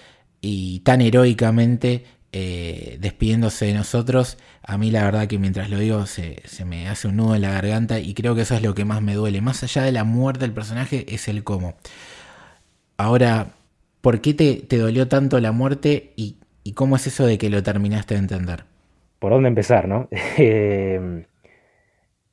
y 0.42 0.80
tan 0.82 1.02
heroicamente 1.02 2.06
eh, 2.38 2.98
despidiéndose 3.00 3.68
de 3.68 3.74
nosotros. 3.74 4.38
A 4.62 4.78
mí 4.78 4.92
la 4.92 5.06
verdad 5.06 5.26
que 5.26 5.40
mientras 5.40 5.70
lo 5.70 5.80
digo 5.80 6.06
se, 6.06 6.42
me 6.66 6.90
hace 6.90 7.08
un 7.08 7.16
nudo 7.16 7.34
en 7.36 7.44
la 7.44 7.52
garganta 7.52 8.02
y 8.02 8.14
creo 8.14 8.36
que 8.36 8.42
eso 8.42 8.56
es 8.56 8.62
lo 8.62 8.76
que 8.76 8.84
más 8.84 9.02
me 9.02 9.14
duele. 9.14 9.40
Más 9.40 9.64
allá 9.64 9.84
de 9.84 9.94
la 9.94 10.04
muerte 10.04 10.42
del 10.42 10.52
personaje 10.52 11.06
es 11.08 11.30
el 11.30 11.46
cómo. 11.46 11.76
Ahora, 12.98 13.54
¿por 14.02 14.20
qué 14.20 14.34
te, 14.34 14.78
dolió 14.78 15.08
tanto 15.08 15.40
la 15.40 15.54
muerte 15.54 16.12
y, 16.18 16.36
cómo 16.74 16.98
es 16.98 17.08
eso 17.08 17.26
de 17.26 17.38
que 17.38 17.50
lo 17.50 17.64
terminaste 17.64 18.16
de 18.16 18.20
entender? 18.20 18.66
¿Por 19.20 19.32
dónde 19.32 19.48
empezar, 19.48 19.88
no? 19.88 20.10
Eh, 20.38 21.26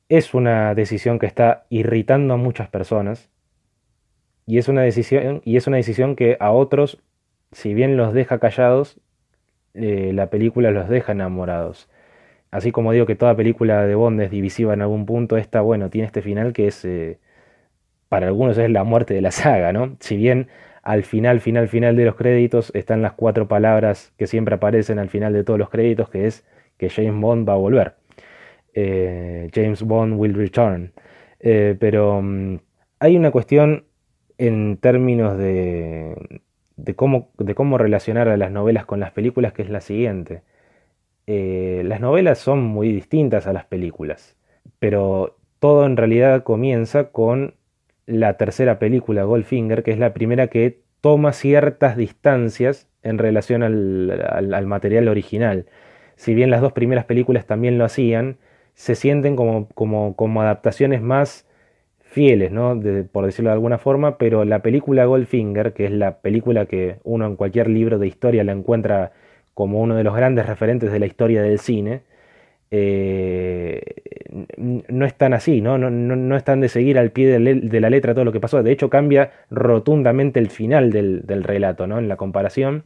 es 0.09 0.33
una 0.33 0.75
decisión 0.75 1.17
que 1.17 1.27
está 1.27 1.65
irritando 1.69 2.33
a 2.33 2.37
muchas 2.37 2.67
personas 2.67 3.29
y 4.45 4.57
es 4.57 4.67
una 4.67 4.81
decisión, 4.81 5.41
y 5.45 5.55
es 5.55 5.65
una 5.65 5.77
decisión 5.77 6.17
que 6.17 6.35
a 6.41 6.51
otros, 6.51 7.01
si 7.53 7.73
bien 7.73 7.95
los 7.95 8.13
deja 8.13 8.39
callados, 8.39 8.99
eh, 9.73 10.11
la 10.13 10.29
película 10.29 10.71
los 10.71 10.89
deja 10.89 11.13
enamorados. 11.13 11.89
Así 12.51 12.71
como 12.71 12.91
digo 12.91 13.05
que 13.05 13.15
toda 13.15 13.35
película 13.35 13.85
de 13.85 13.95
Bond 13.95 14.21
es 14.21 14.31
divisiva 14.31 14.73
en 14.73 14.81
algún 14.81 15.05
punto, 15.05 15.37
esta, 15.37 15.61
bueno, 15.61 15.89
tiene 15.89 16.07
este 16.07 16.21
final 16.21 16.53
que 16.53 16.67
es 16.67 16.85
eh, 16.85 17.19
para 18.09 18.27
algunos 18.27 18.57
es 18.57 18.69
la 18.69 18.83
muerte 18.83 19.13
de 19.13 19.21
la 19.21 19.31
saga, 19.31 19.73
¿no? 19.73 19.97
Si 19.99 20.17
bien 20.17 20.49
al 20.83 21.03
final, 21.03 21.41
final, 21.41 21.67
final 21.69 21.95
de 21.95 22.05
los 22.05 22.15
créditos 22.15 22.71
están 22.75 23.01
las 23.01 23.13
cuatro 23.13 23.47
palabras 23.47 24.13
que 24.17 24.27
siempre 24.27 24.55
aparecen 24.55 24.99
al 24.99 25.09
final 25.09 25.33
de 25.33 25.43
todos 25.43 25.59
los 25.59 25.69
créditos, 25.69 26.09
que 26.09 26.27
es 26.27 26.45
que 26.77 26.89
James 26.89 27.19
Bond 27.21 27.47
va 27.49 27.53
a 27.53 27.57
volver. 27.57 27.95
Eh, 28.73 29.49
James 29.53 29.83
Bond 29.83 30.19
will 30.19 30.33
return. 30.35 30.93
Pero 31.39 32.21
mm, 32.21 32.57
hay 32.99 33.17
una 33.17 33.31
cuestión 33.31 33.85
en 34.37 34.77
términos 34.77 35.37
de, 35.37 36.15
de, 36.83 36.95
cómo, 36.95 37.31
de 37.37 37.55
cómo 37.55 37.77
relacionar 37.77 38.27
a 38.27 38.37
las 38.37 38.51
novelas 38.51 38.85
con 38.85 38.99
las 38.99 39.11
películas, 39.11 39.53
que 39.53 39.61
es 39.61 39.69
la 39.69 39.81
siguiente. 39.81 40.43
Eh, 41.27 41.81
las 41.85 42.01
novelas 42.01 42.39
son 42.39 42.61
muy 42.61 42.91
distintas 42.91 43.47
a 43.47 43.53
las 43.53 43.65
películas, 43.65 44.35
pero 44.79 45.37
todo 45.59 45.85
en 45.85 45.95
realidad 45.95 46.43
comienza 46.43 47.11
con 47.11 47.55
la 48.05 48.35
tercera 48.35 48.79
película, 48.79 49.23
Goldfinger, 49.23 49.83
que 49.83 49.91
es 49.91 49.97
la 49.97 50.13
primera 50.13 50.47
que 50.47 50.81
toma 50.99 51.31
ciertas 51.31 51.95
distancias 51.95 52.89
en 53.01 53.17
relación 53.17 53.63
al, 53.63 54.67
material 54.67 55.07
original. 55.07 55.67
Si 56.17 56.33
bien 56.33 56.49
las 56.49 56.59
dos 56.59 56.73
primeras 56.73 57.05
películas 57.05 57.45
también 57.45 57.77
lo 57.77 57.85
hacían, 57.85 58.37
se 58.73 58.95
sienten 58.95 59.37
como, 59.37 59.69
como 59.73 60.41
adaptaciones 60.41 61.01
más 61.01 61.47
fieles, 62.13 62.51
¿no? 62.51 62.79
por 63.11 63.25
decirlo 63.25 63.49
de 63.49 63.55
alguna 63.55 63.79
forma, 63.79 64.17
pero 64.17 64.45
la 64.45 64.61
película 64.61 65.05
Goldfinger, 65.05 65.73
que 65.73 65.85
es 65.85 65.91
la 65.91 66.19
película 66.19 66.67
que 66.67 66.97
uno 67.03 67.25
en 67.25 67.35
cualquier 67.35 67.69
libro 67.69 67.97
de 67.99 68.07
historia 68.07 68.43
la 68.43 68.51
encuentra 68.51 69.11
como 69.53 69.81
uno 69.81 69.95
de 69.95 70.03
los 70.03 70.15
grandes 70.15 70.45
referentes 70.45 70.91
de 70.91 70.99
la 70.99 71.07
historia 71.07 71.41
del 71.41 71.59
cine, 71.59 72.03
eh, 72.71 73.81
no 74.57 75.05
están 75.05 75.33
así, 75.33 75.61
¿no? 75.61 75.77
No, 75.77 75.89
no, 75.89 76.35
están 76.35 76.59
de 76.61 76.69
seguir 76.69 76.97
al 76.97 77.11
pie 77.11 77.39
de, 77.39 77.79
la 77.81 77.89
letra 77.89 78.13
todo 78.13 78.25
lo 78.25 78.31
que 78.31 78.39
pasó. 78.39 78.63
De 78.63 78.71
hecho, 78.71 78.89
cambia 78.89 79.31
rotundamente 79.51 80.39
el 80.39 80.49
final 80.49 80.91
del, 80.91 81.43
relato, 81.43 81.87
¿no? 81.87 81.99
En 81.99 82.07
la 82.07 82.17
comparación. 82.17 82.83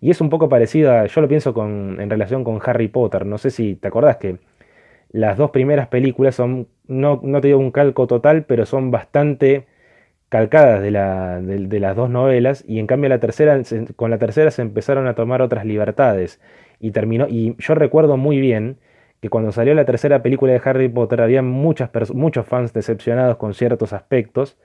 Y 0.00 0.10
es 0.10 0.20
un 0.20 0.30
poco 0.30 0.48
parecido 0.48 0.92
a, 0.92 1.06
yo 1.06 1.20
lo 1.20 1.28
pienso 1.28 1.54
con, 1.54 2.00
en 2.00 2.10
relación 2.10 2.44
con 2.44 2.60
Harry 2.64 2.88
Potter. 2.88 3.26
No 3.26 3.38
sé 3.38 3.50
si 3.50 3.74
te 3.76 3.88
acordás 3.88 4.18
que 4.18 4.38
las 5.14 5.38
dos 5.38 5.52
primeras 5.52 5.86
películas 5.86 6.34
son, 6.34 6.66
no, 6.88 7.20
no 7.22 7.40
te 7.40 7.46
digo 7.46 7.60
un 7.60 7.70
calco 7.70 8.08
total, 8.08 8.46
pero 8.46 8.66
son 8.66 8.90
bastante 8.90 9.64
calcadas 10.28 10.82
de, 10.82 10.90
la, 10.90 11.40
de, 11.40 11.78
las 11.78 11.94
dos 11.94 12.10
novelas. 12.10 12.64
Y 12.66 12.80
en 12.80 12.88
cambio 12.88 13.08
la 13.08 13.20
tercera, 13.20 13.62
con 13.94 14.10
la 14.10 14.18
tercera 14.18 14.50
se 14.50 14.62
empezaron 14.62 15.06
a 15.06 15.14
tomar 15.14 15.40
otras 15.40 15.64
libertades. 15.64 16.40
Y 16.80 16.90
terminó, 16.90 17.28
y 17.28 17.54
yo 17.60 17.76
recuerdo 17.76 18.16
muy 18.16 18.40
bien 18.40 18.78
que 19.20 19.28
cuando 19.28 19.52
salió 19.52 19.72
la 19.74 19.84
tercera 19.84 20.20
película 20.20 20.52
de 20.52 20.60
Harry 20.64 20.88
Potter 20.88 21.20
había 21.20 21.42
muchas 21.42 21.90
muchos 22.12 22.44
fans 22.46 22.72
decepcionados 22.72 23.36
con 23.36 23.54
ciertos 23.54 23.92
aspectos, 23.92 24.58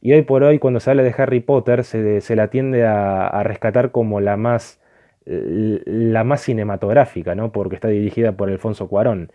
y 0.00 0.12
hoy 0.12 0.22
por 0.22 0.44
hoy 0.44 0.60
cuando 0.60 0.78
se 0.78 0.90
habla 0.90 1.02
de 1.02 1.14
Harry 1.18 1.40
Potter 1.40 1.82
se, 1.82 2.36
la 2.36 2.46
tiende 2.48 2.86
a, 2.86 3.42
rescatar 3.42 3.90
como 3.90 4.20
la 4.20 4.36
más, 4.36 4.80
la 5.24 6.22
más 6.22 6.42
cinematográfica, 6.42 7.34
¿no? 7.34 7.50
porque 7.50 7.74
está 7.74 7.88
dirigida 7.88 8.32
por 8.32 8.48
Alfonso 8.48 8.86
Cuarón. 8.88 9.32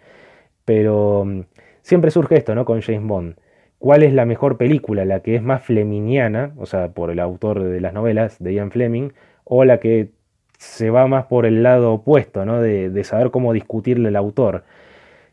Pero 0.71 1.25
mm, 1.25 1.41
siempre 1.81 2.11
surge 2.11 2.37
esto 2.37 2.55
¿no? 2.55 2.63
con 2.63 2.79
James 2.79 3.05
Bond. 3.05 3.35
¿Cuál 3.77 4.03
es 4.03 4.13
la 4.13 4.25
mejor 4.25 4.57
película? 4.57 5.03
¿La 5.03 5.19
que 5.19 5.35
es 5.35 5.43
más 5.43 5.63
fleminiana, 5.63 6.53
o 6.55 6.65
sea, 6.65 6.93
por 6.93 7.11
el 7.11 7.19
autor 7.19 7.61
de 7.61 7.81
las 7.81 7.91
novelas, 7.93 8.39
de 8.39 8.53
Ian 8.53 8.71
Fleming, 8.71 9.09
o 9.43 9.65
la 9.65 9.81
que 9.81 10.11
se 10.57 10.89
va 10.89 11.07
más 11.07 11.25
por 11.25 11.45
el 11.45 11.61
lado 11.61 11.91
opuesto, 11.91 12.45
¿no? 12.45 12.61
De, 12.61 13.03
saber 13.03 13.31
cómo 13.31 13.51
discutirle 13.51 14.07
al 14.07 14.15
autor. 14.15 14.63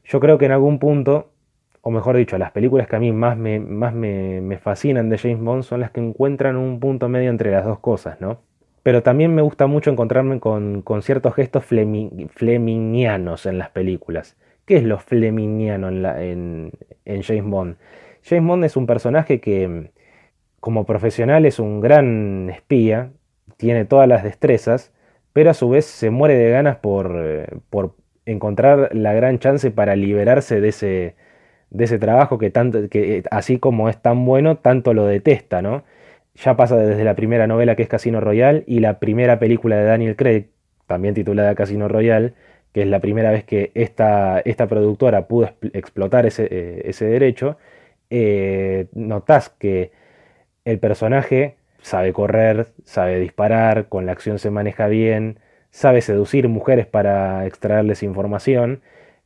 Yo 0.04 0.18
creo 0.18 0.38
que 0.38 0.46
en 0.46 0.52
algún 0.52 0.80
punto, 0.80 1.30
o 1.82 1.92
mejor 1.92 2.16
dicho, 2.16 2.36
las 2.36 2.50
películas 2.50 2.88
que 2.88 2.96
a 2.96 2.98
mí 2.98 3.12
más 3.12 3.36
me, 3.36 3.60
más 3.60 3.94
me, 3.94 4.58
fascinan 4.60 5.08
de 5.08 5.18
James 5.18 5.40
Bond 5.40 5.62
son 5.62 5.78
las 5.78 5.92
que 5.92 6.00
encuentran 6.00 6.56
un 6.56 6.80
punto 6.80 7.08
medio 7.08 7.30
entre 7.30 7.52
las 7.52 7.64
dos 7.64 7.78
cosas, 7.78 8.20
¿no? 8.20 8.40
Pero 8.82 9.04
también 9.04 9.32
me 9.36 9.42
gusta 9.42 9.68
mucho 9.68 9.92
encontrarme 9.92 10.40
con, 10.40 10.82
ciertos 11.02 11.36
gestos 11.36 11.64
fleminianos 11.64 13.46
en 13.46 13.58
las 13.58 13.70
películas. 13.70 14.36
¿Qué 14.68 14.76
es 14.76 14.84
lo 14.84 14.98
fleminiano 14.98 15.88
en, 15.88 16.72
James 17.06 17.44
Bond? 17.44 17.76
James 18.22 18.46
Bond 18.46 18.64
es 18.66 18.76
un 18.76 18.86
personaje 18.86 19.40
que, 19.40 19.92
como 20.60 20.84
profesional, 20.84 21.46
es 21.46 21.58
un 21.58 21.80
gran 21.80 22.50
espía, 22.50 23.10
tiene 23.56 23.86
todas 23.86 24.06
las 24.06 24.22
destrezas, 24.22 24.92
pero 25.32 25.48
a 25.50 25.54
su 25.54 25.70
vez 25.70 25.86
se 25.86 26.10
muere 26.10 26.34
de 26.34 26.50
ganas 26.50 26.76
por, 26.76 27.62
por 27.70 27.94
encontrar 28.26 28.94
la 28.94 29.14
gran 29.14 29.38
chance 29.38 29.70
para 29.70 29.96
liberarse 29.96 30.60
de 30.60 30.68
ese, 30.68 31.16
de 31.70 31.84
ese 31.84 31.98
trabajo 31.98 32.36
que, 32.36 32.50
tanto, 32.50 32.90
que 32.90 33.16
eh, 33.16 33.22
así 33.30 33.58
como 33.58 33.88
es 33.88 33.96
tan 34.02 34.26
bueno, 34.26 34.58
tanto 34.58 34.92
lo 34.92 35.06
detesta, 35.06 35.62
¿no? 35.62 35.84
Ya 36.34 36.56
pasa 36.58 36.76
desde 36.76 37.04
la 37.04 37.16
primera 37.16 37.46
novela 37.46 37.74
que 37.74 37.84
es 37.84 37.88
Casino 37.88 38.20
Royale 38.20 38.64
y 38.66 38.80
la 38.80 38.98
primera 38.98 39.38
película 39.38 39.76
de 39.78 39.84
Daniel 39.84 40.14
Craig, 40.14 40.50
también 40.86 41.14
titulada 41.14 41.54
Casino 41.54 41.88
Royale, 41.88 42.34
es 42.82 42.88
la 42.88 43.00
primera 43.00 43.30
vez 43.30 43.44
que 43.44 43.70
esta, 43.74 44.40
esta 44.40 44.66
productora 44.66 45.26
pudo 45.28 45.50
explotar 45.72 46.26
ese, 46.26 46.48
eh, 46.50 46.82
ese 46.86 47.06
derecho, 47.06 47.58
eh, 48.10 48.86
notás 48.92 49.50
que 49.50 49.92
el 50.64 50.78
personaje 50.78 51.56
sabe 51.82 52.12
correr, 52.12 52.68
sabe 52.84 53.20
disparar, 53.20 53.88
con 53.88 54.06
la 54.06 54.12
acción 54.12 54.38
se 54.38 54.50
maneja 54.50 54.88
bien, 54.88 55.38
sabe 55.70 56.00
seducir 56.02 56.48
mujeres 56.48 56.86
para 56.86 57.46
extraerles 57.46 58.02
información, 58.02 58.82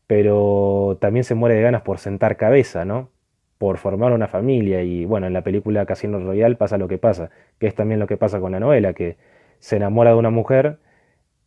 pero 0.07 0.99
también 1.01 1.25
se 1.25 1.35
muere 1.35 1.57
de 1.57 1.62
ganas 1.62 1.83
por 1.83 1.99
sentar 1.99 2.37
cabeza, 2.37 2.85
¿no? 2.85 3.11
Por 3.59 3.79
formar 3.79 4.12
una 4.12 4.29
familia 4.29 4.83
y 4.83 5.05
bueno, 5.05 5.27
en 5.27 5.33
la 5.33 5.43
película 5.43 5.87
Casino 5.87 6.19
Royal 6.21 6.57
pasa 6.57 6.79
lo 6.79 6.88
que 6.88 6.99
pasa, 6.99 7.31
que 7.59 7.67
es 7.67 7.75
también 7.75 8.01
lo 8.01 8.07
que 8.07 8.17
pasa 8.17 8.41
con 8.41 8.53
la 8.53 8.61
novela, 8.61 8.93
que 8.93 9.17
se 9.61 9.77
enamora 9.77 10.11
de 10.11 10.17
una 10.17 10.31
mujer 10.31 10.79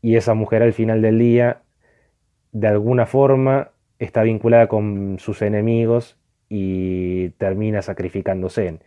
y 0.02 0.15
esa 0.15 0.34
mujer 0.34 0.63
al 0.63 0.74
final 0.74 1.02
del 1.02 1.20
día 1.20 1.62
de 2.56 2.68
alguna 2.70 3.06
forma 3.06 3.72
está 4.00 4.24
vinculada 4.24 4.68
con 4.68 5.18
sus 5.20 5.41
enemigos 5.41 6.15
y 6.48 7.32
termina 7.32 7.82
sacrificándose. 7.82 8.80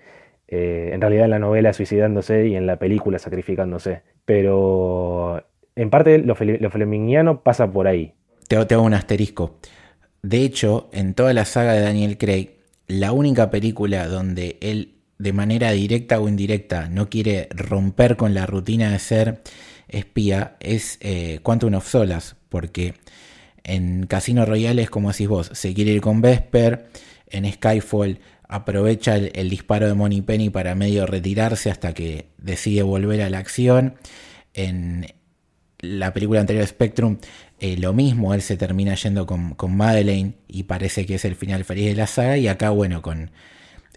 Eh, 0.49 0.91
en 0.95 1.01
realidad 1.03 1.27
en 1.27 1.31
la 1.33 1.39
novela 1.39 1.75
suicidándose 1.75 2.49
y 2.49 2.57
en 2.57 2.67
la 2.67 2.79
película 2.79 3.19
sacrificándose. 3.19 4.01
Pero 4.25 5.45
en 5.77 5.91
parte 5.91 6.17
lo, 6.17 6.35
fleminiano 6.35 7.43
pasa 7.43 7.71
por 7.71 7.89
ahí. 7.89 8.15
Te, 8.49 8.57
hago 8.57 8.83
un 8.83 8.95
asterisco. 8.95 9.59
De 10.23 10.45
hecho, 10.45 10.89
en 10.95 11.13
toda 11.13 11.35
la 11.35 11.45
saga 11.45 11.75
de 11.75 11.83
Daniel 11.83 12.17
Craig, 12.17 12.53
la 12.87 13.13
única 13.13 13.51
película 13.51 14.09
donde 14.09 14.57
él 14.63 14.95
de 15.19 15.35
manera 15.35 15.73
directa 15.73 16.21
o 16.21 16.29
indirecta 16.29 16.89
no 16.89 17.11
quiere 17.11 17.49
romper 17.51 18.17
con 18.17 18.33
la 18.33 18.47
rutina 18.47 18.93
de 18.93 18.99
ser 18.99 19.43
espía 19.89 20.57
es 20.61 20.97
eh, 21.03 21.41
Quantum 21.43 21.75
of 21.75 21.87
Solas, 21.87 22.37
porque 22.49 22.95
en 23.69 24.07
Casino 24.07 24.45
Royale 24.45 24.87
como 24.89 25.11
decís 25.11 25.29
vos, 25.29 25.51
se 25.53 25.75
quiere 25.75 25.93
ir 25.93 26.01
con 26.01 26.21
Vesper, 26.21 26.89
en 27.29 27.51
Skyfall 27.51 28.21
aprovecha 28.49 29.17
el, 29.17 29.51
disparo 29.51 29.87
de 29.87 29.95
Money 29.95 30.23
Penny 30.23 30.51
para 30.51 30.75
medio 30.75 31.07
retirarse 31.07 31.71
hasta 31.71 31.93
que 31.93 32.29
decide 32.39 32.83
volver 32.83 33.21
a 33.23 33.31
la 33.31 33.39
acción. 33.39 33.97
En, 34.55 35.07
la 35.81 36.13
película 36.13 36.41
anterior 36.41 36.67
Spectrum, 36.67 37.19
eh, 37.61 37.77
lo 37.77 37.93
mismo, 37.93 38.35
él 38.35 38.43
se 38.43 38.57
termina 38.57 38.95
yendo 38.95 39.27
con, 39.27 39.55
con 39.55 39.77
Madeleine 39.77 40.35
y 40.49 40.65
parece 40.65 41.07
que 41.07 41.15
es 41.17 41.25
el 41.25 41.37
final 41.37 41.65
feliz 41.65 41.87
de 41.87 41.95
la 41.95 42.07
saga, 42.07 42.37
y 42.37 42.49
acá, 42.49 42.71
bueno, 42.71 43.01
con 43.03 43.31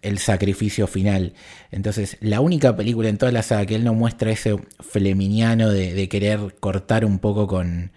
el 0.01 0.17
sacrificio 0.17 0.87
final. 0.87 1.33
Entonces, 1.71 2.17
la 2.21 2.41
única 2.41 2.75
película 2.75 3.09
en 3.09 3.17
toda 3.17 3.31
la 3.31 3.43
saga 3.43 3.65
que 3.65 3.75
él 3.75 3.83
no 3.83 3.93
muestra 3.93 4.31
ese 4.31 4.57
fleminiano 4.79 5.69
de, 5.69 6.09
querer 6.09 6.55
cortar 6.59 7.05
un 7.05 7.19
poco 7.19 7.47
con, 7.47 7.91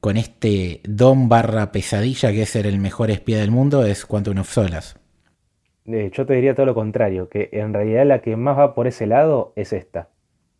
con 0.00 0.16
este 0.16 0.80
don 0.84 1.28
barra 1.28 1.72
pesadilla 1.72 2.32
que 2.32 2.42
es 2.42 2.50
ser 2.50 2.66
el 2.66 2.78
mejor 2.78 3.10
espía 3.10 3.38
del 3.38 3.50
mundo 3.50 3.84
es 3.84 4.06
Quantum 4.06 4.38
of 4.38 4.48
Solas. 4.48 4.98
Eh, 5.86 6.10
yo 6.12 6.26
te 6.26 6.34
diría 6.34 6.54
todo 6.54 6.66
lo 6.66 6.74
contrario, 6.74 7.28
que 7.28 7.50
en 7.52 7.74
realidad 7.74 8.06
la 8.06 8.20
que 8.20 8.36
más 8.36 8.58
va 8.58 8.74
por 8.74 8.86
ese 8.86 9.06
lado 9.06 9.52
es 9.56 9.72
esta, 9.72 10.08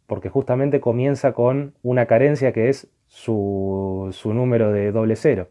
porque 0.06 0.28
justamente 0.28 0.80
comienza 0.80 1.32
con 1.32 1.74
una 1.82 2.06
carencia 2.06 2.52
que 2.52 2.68
es 2.68 2.88
su, 3.06 4.08
su 4.12 4.34
número 4.34 4.72
de 4.72 4.92
doble 4.92 5.16
cero, 5.16 5.48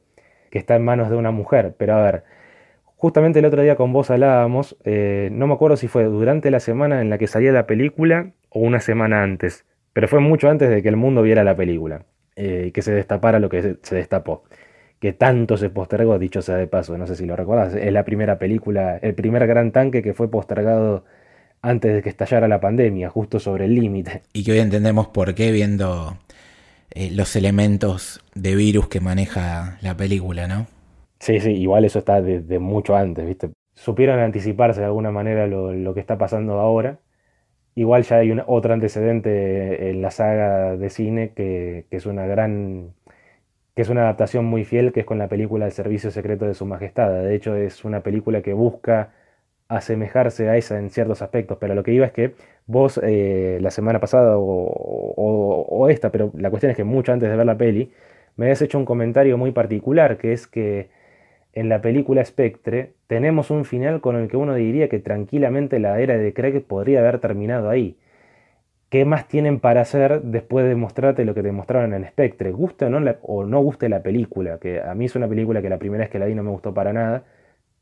que 0.51 0.59
está 0.59 0.75
en 0.75 0.85
manos 0.85 1.09
de 1.09 1.15
una 1.15 1.31
mujer. 1.31 1.75
Pero 1.77 1.95
a 1.95 2.03
ver, 2.03 2.23
Justamente 3.01 3.39
el 3.39 3.45
otro 3.45 3.61
día 3.61 3.77
con 3.77 3.93
vos 3.93 4.11
hablábamos, 4.11 4.75
eh, 4.83 5.29
no 5.31 5.47
me 5.47 5.53
acuerdo 5.53 5.77
si 5.77 5.87
fue 5.87 6.03
durante 6.03 6.51
la 6.51 6.59
semana 6.59 6.99
en 7.01 7.09
la 7.09 7.17
que 7.17 7.27
salía 7.27 7.53
la 7.53 7.65
película 7.65 8.33
o 8.49 8.59
una 8.59 8.81
semana 8.81 9.23
antes, 9.23 9.65
pero 9.93 10.09
fue 10.09 10.19
mucho 10.19 10.49
antes 10.49 10.69
de 10.69 10.83
que 10.83 10.89
el 10.89 10.97
mundo 10.97 11.21
viera 11.21 11.45
la 11.45 11.55
película 11.55 12.03
eh, 12.41 12.71
que 12.73 12.81
se 12.81 12.93
destapara 12.93 13.39
lo 13.39 13.49
que 13.49 13.77
se, 13.81 13.95
destapó. 13.95 14.43
Que 14.99 15.11
tanto 15.11 15.57
se 15.57 15.69
postergó, 15.69 16.17
dicho 16.17 16.41
sea 16.41 16.55
de 16.55 16.67
paso, 16.67 16.97
no 16.97 17.05
sé 17.05 17.17
si 17.17 17.25
lo 17.25 17.35
recuerdas, 17.35 17.75
es 17.75 17.91
la 17.91 18.05
primera 18.05 18.39
película, 18.39 18.97
el 19.01 19.13
primer 19.13 19.45
gran 19.45 19.73
tanque 19.73 20.01
que 20.01 20.13
fue 20.13 20.31
postergado 20.31 21.03
antes 21.61 21.93
de 21.93 22.01
que 22.01 22.07
estallara 22.07 22.47
la 22.47 22.61
pandemia, 22.61 23.09
justo 23.09 23.39
sobre 23.39 23.65
el 23.65 23.75
límite. 23.75 24.23
Y 24.31 24.45
que 24.45 24.53
hoy 24.53 24.59
entendemos 24.59 25.07
por 25.07 25.35
qué 25.35 25.51
viendo 25.51 26.17
eh, 26.91 27.11
los 27.11 27.35
elementos 27.35 28.21
de 28.35 28.55
virus 28.55 28.87
que 28.87 29.01
maneja 29.01 29.77
la 29.81 29.97
película, 29.97 30.47
¿no? 30.47 30.67
Sí, 31.19 31.41
sí, 31.41 31.51
igual 31.51 31.83
eso 31.83 31.99
está 31.99 32.21
desde 32.21 32.59
mucho 32.59 32.95
antes, 32.95 33.25
¿viste? 33.27 33.49
Supieron 33.75 34.19
anticiparse 34.19 34.79
de 34.79 34.85
alguna 34.85 35.11
manera 35.11 35.45
lo, 35.45 35.93
que 35.93 35.99
está 35.99 36.17
pasando 36.17 36.59
ahora. 36.61 36.99
Igual 37.75 38.03
ya 38.03 38.17
hay 38.17 38.31
un, 38.31 38.43
otro 38.45 38.73
antecedente 38.73 39.89
en 39.89 40.01
la 40.01 40.11
saga 40.11 40.75
de 40.77 40.89
cine 40.89 41.33
que, 41.33 41.85
es 41.91 42.05
una 42.05 42.25
gran 42.25 42.93
que 43.75 43.83
es 43.83 43.89
una 43.89 44.01
adaptación 44.03 44.45
muy 44.45 44.65
fiel, 44.65 44.91
que 44.91 45.01
es 45.01 45.05
con 45.05 45.17
la 45.19 45.29
película 45.29 45.65
El 45.65 45.71
Servicio 45.71 46.11
Secreto 46.11 46.45
de 46.45 46.53
Su 46.53 46.65
Majestad. 46.65 47.11
De 47.23 47.35
hecho, 47.35 47.55
es 47.55 47.85
una 47.85 48.01
película 48.01 48.41
que 48.41 48.53
busca 48.53 49.13
asemejarse 49.69 50.49
a 50.49 50.57
esa 50.57 50.79
en 50.79 50.89
ciertos 50.89 51.21
aspectos, 51.21 51.57
pero 51.61 51.75
lo 51.75 51.83
que 51.83 51.93
iba 51.93 52.05
es 52.05 52.11
que 52.11 52.35
vos 52.65 52.99
eh, 53.03 53.59
la 53.61 53.71
semana 53.71 53.99
pasada 53.99 54.35
o, 54.37 55.87
esta, 55.89 56.11
pero 56.11 56.31
la 56.35 56.49
cuestión 56.49 56.71
es 56.71 56.77
que 56.77 56.83
mucho 56.83 57.13
antes 57.13 57.29
de 57.29 57.35
ver 57.37 57.45
la 57.45 57.57
peli, 57.57 57.91
me 58.35 58.45
habías 58.45 58.61
hecho 58.61 58.77
un 58.77 58.85
comentario 58.85 59.37
muy 59.37 59.51
particular, 59.51 60.17
que 60.17 60.33
es 60.33 60.47
que 60.47 60.89
en 61.53 61.69
la 61.69 61.81
película 61.81 62.23
Spectre, 62.23 62.93
tenemos 63.07 63.51
un 63.51 63.65
final 63.65 64.01
con 64.01 64.15
el 64.15 64.27
que 64.27 64.37
uno 64.37 64.55
diría 64.55 64.89
que 64.89 64.99
tranquilamente 64.99 65.79
la 65.79 65.99
era 65.99 66.17
de 66.17 66.33
Craig 66.33 66.61
podría 66.61 66.99
haber 66.99 67.19
terminado 67.19 67.69
ahí. 67.69 67.97
¿Qué 68.89 69.05
más 69.05 69.27
tienen 69.27 69.59
para 69.59 69.81
hacer 69.81 70.21
después 70.23 70.67
de 70.67 70.75
mostrarte 70.75 71.23
lo 71.25 71.35
que 71.35 71.43
te 71.43 71.51
mostraron 71.51 71.93
en 71.93 72.07
Spectre? 72.07 72.51
¿Guste 72.51 72.85
o 72.85 72.89
no, 72.89 73.15
o 73.21 73.45
no 73.45 73.59
guste 73.61 73.87
la 73.87 74.01
película? 74.01 74.59
Que 74.59 74.81
a 74.81 74.95
mí 74.95 75.05
es 75.05 75.15
una 75.15 75.27
película 75.27 75.61
que 75.61 75.69
la 75.69 75.77
primera 75.77 76.03
vez 76.03 76.09
que 76.09 76.19
la 76.19 76.25
vi 76.25 76.33
no 76.35 76.43
me 76.43 76.49
gustó 76.49 76.73
para 76.73 76.91
nada, 76.93 77.23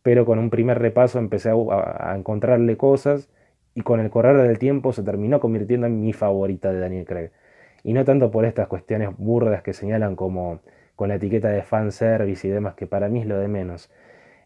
pero 0.04 0.26
con 0.26 0.40
un 0.40 0.50
primer 0.50 0.80
repaso 0.80 1.20
empecé 1.20 1.50
a, 1.50 2.12
a 2.12 2.16
encontrarle 2.18 2.78
cosas 2.78 3.30
y 3.74 3.82
con 3.82 4.00
el 4.02 4.10
correr 4.10 4.38
del 4.38 4.60
tiempo 4.60 4.94
se 4.94 5.04
terminó 5.04 5.40
convirtiendo 5.40 5.88
en 5.88 6.02
mi 6.02 6.14
favorita 6.14 6.72
de 6.74 6.80
Daniel 6.80 7.06
Craig. 7.06 7.32
Y 7.84 7.94
no 7.94 8.04
tanto 8.06 8.32
por 8.32 8.46
estas 8.46 8.68
cuestiones 8.68 9.10
burdas 9.18 9.62
que 9.64 9.74
señalan 9.74 10.16
como 10.16 10.62
con 10.98 11.10
la 11.10 11.16
etiqueta 11.16 11.50
de 11.50 11.62
fanservice 11.62 12.48
y 12.48 12.52
demás, 12.52 12.74
que 12.74 12.88
para 12.88 13.08
mí 13.08 13.22
es 13.22 13.28
lo 13.28 13.38
de 13.38 13.48
menos. 13.48 13.92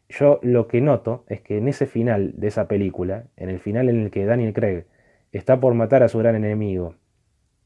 Yo 0.10 0.40
lo 0.44 0.68
que 0.68 0.82
noto 0.82 1.24
es 1.30 1.40
que 1.40 1.58
en 1.58 1.70
ese 1.70 1.86
final 1.86 2.34
de 2.36 2.48
esa 2.50 2.68
película, 2.68 3.24
en 3.38 3.50
el 3.50 3.60
final 3.60 3.88
en 3.88 4.02
el 4.02 4.12
que 4.12 4.26
Daniel 4.26 4.54
Craig 4.54 4.86
está 5.32 5.62
por 5.62 5.74
matar 5.76 6.04
a 6.04 6.10
su 6.10 6.20
gran 6.20 6.36
enemigo 6.36 6.96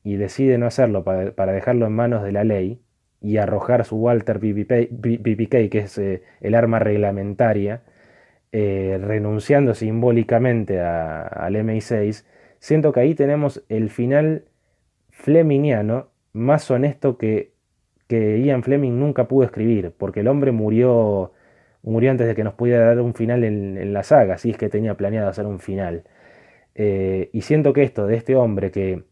y 0.03 0.17
decide 0.17 0.59
no 0.59 0.67
hacerlo 0.67 1.03
para, 1.03 1.51
dejarlo 1.51 1.87
en 1.87 1.93
manos 1.93 2.23
de 2.23 2.31
la 2.31 2.43
ley 2.43 2.79
y 3.21 3.37
arrojar 3.37 3.85
su 3.85 3.97
Walter 3.97 4.37
BBK, 4.37 5.69
que 5.71 5.79
es 5.79 5.97
eh, 5.97 6.21
el 6.39 6.53
arma 6.53 6.77
reglamentaria, 6.77 7.81
eh, 8.51 8.99
renunciando 9.01 9.73
simbólicamente 9.73 10.79
al 10.79 11.55
MI6, 11.55 12.23
siento 12.59 12.91
que 12.91 12.99
ahí 12.99 13.15
tenemos 13.15 13.65
el 13.67 13.89
final 13.89 14.45
fleminiano 15.09 16.09
más 16.33 16.69
honesto 16.69 17.17
que 17.17 17.54
que 18.07 18.39
Ian 18.41 18.63
Fleming 18.63 18.99
nunca 18.99 19.27
pudo 19.27 19.45
escribir, 19.45 19.93
porque 19.97 20.21
el 20.21 20.27
hombre 20.27 20.51
murió, 20.51 21.33
murió 21.83 22.11
antes 22.11 22.27
de 22.27 22.35
que 22.35 22.43
nos 22.43 22.53
pudiera 22.53 22.85
dar 22.85 23.01
un 23.01 23.13
final 23.13 23.43
en, 23.43 23.93
la 23.93 24.03
saga, 24.03 24.37
si 24.37 24.51
es 24.51 24.57
que 24.57 24.69
tenía 24.69 24.95
planeado 24.95 25.29
hacer 25.29 25.45
un 25.45 25.59
final. 25.59 26.03
Eh, 26.75 27.29
y 27.33 27.41
siento 27.41 27.73
que 27.73 27.83
esto 27.83 28.07
de 28.07 28.17
este 28.17 28.35
hombre 28.35 28.71
que 28.71 29.03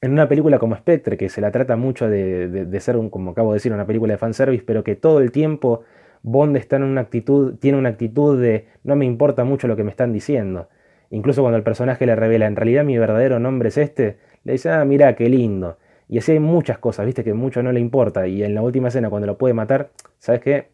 en 0.00 0.12
una 0.12 0.28
película 0.28 0.58
como 0.58 0.76
Spectre, 0.76 1.16
que 1.16 1.28
se 1.28 1.40
la 1.40 1.50
trata 1.50 1.76
mucho 1.76 2.08
de, 2.08 2.80
ser, 2.80 2.96
un, 2.96 3.10
como 3.10 3.32
acabo 3.32 3.52
de 3.52 3.56
decir, 3.56 3.72
una 3.72 3.86
película 3.86 4.14
de 4.14 4.18
fanservice, 4.18 4.64
pero 4.66 4.84
que 4.84 4.94
todo 4.94 5.20
el 5.20 5.32
tiempo 5.32 5.82
Bond 6.22 6.56
está 6.56 6.76
en 6.76 6.82
una 6.84 7.02
actitud, 7.02 7.56
tiene 7.58 7.78
una 7.78 7.90
actitud 7.90 8.40
de 8.40 8.66
no 8.84 8.96
me 8.96 9.04
importa 9.04 9.44
mucho 9.44 9.68
lo 9.68 9.76
que 9.76 9.84
me 9.84 9.90
están 9.90 10.12
diciendo. 10.12 10.68
Incluso 11.10 11.42
cuando 11.42 11.56
el 11.56 11.62
personaje 11.62 12.04
le 12.06 12.16
revela, 12.16 12.46
en 12.46 12.56
realidad 12.56 12.84
mi 12.84 12.98
verdadero 12.98 13.38
nombre 13.38 13.68
es 13.68 13.78
este, 13.78 14.18
le 14.44 14.52
dice, 14.52 14.70
ah, 14.70 14.84
mira, 14.84 15.14
qué 15.14 15.28
lindo. 15.28 15.78
Y 16.08 16.18
así 16.18 16.32
hay 16.32 16.40
muchas 16.40 16.78
cosas, 16.78 17.06
viste, 17.06 17.24
que 17.24 17.34
mucho 17.34 17.62
no 17.62 17.72
le 17.72 17.80
importa. 17.80 18.26
Y 18.26 18.42
en 18.42 18.54
la 18.54 18.62
última 18.62 18.88
escena, 18.88 19.10
cuando 19.10 19.26
lo 19.26 19.38
puede 19.38 19.54
matar, 19.54 19.90
¿sabes 20.18 20.40
qué? 20.40 20.68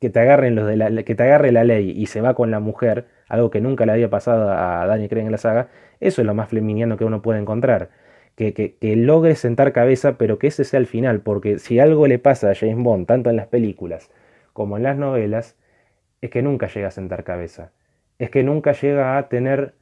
Que 0.00 0.10
te, 0.10 0.20
agarren 0.20 0.54
los 0.54 0.74
la, 0.76 1.02
que 1.04 1.14
te 1.14 1.22
agarre 1.22 1.52
la 1.52 1.64
ley 1.64 1.90
y 1.90 2.06
se 2.06 2.20
va 2.20 2.34
con 2.34 2.50
la 2.50 2.60
mujer, 2.60 3.06
algo 3.28 3.50
que 3.50 3.60
nunca 3.60 3.86
le 3.86 3.92
había 3.92 4.10
pasado 4.10 4.50
a 4.50 4.86
Daniel 4.86 5.08
Craig 5.08 5.24
en 5.24 5.32
la 5.32 5.38
saga, 5.38 5.68
eso 6.00 6.20
es 6.20 6.26
lo 6.26 6.34
más 6.34 6.50
fleminiano 6.50 6.96
que 6.98 7.04
uno 7.04 7.22
puede 7.22 7.40
encontrar. 7.40 7.90
Que, 8.34 8.52
que, 8.52 8.76
que, 8.76 8.96
logre 8.96 9.34
sentar 9.34 9.72
cabeza, 9.72 10.18
pero 10.18 10.38
que 10.38 10.48
ese 10.48 10.64
sea 10.64 10.78
el 10.78 10.86
final, 10.86 11.20
porque 11.20 11.58
si 11.58 11.78
algo 11.78 12.06
le 12.06 12.18
pasa 12.18 12.50
a 12.50 12.54
James 12.54 12.76
Bond, 12.84 13.06
tanto 13.06 13.30
en 13.30 13.36
las 13.36 13.46
películas 13.46 14.10
como 14.52 14.76
en 14.76 14.82
las 14.82 14.98
novelas, 14.98 15.56
es 16.20 16.30
que 16.30 16.42
nunca 16.42 16.66
llega 16.66 16.88
a 16.88 16.90
sentar 16.90 17.24
cabeza. 17.24 17.72
Es 18.18 18.30
que 18.30 18.42
nunca 18.42 18.72
llega 18.72 19.16
a 19.16 19.28
tener 19.28 19.74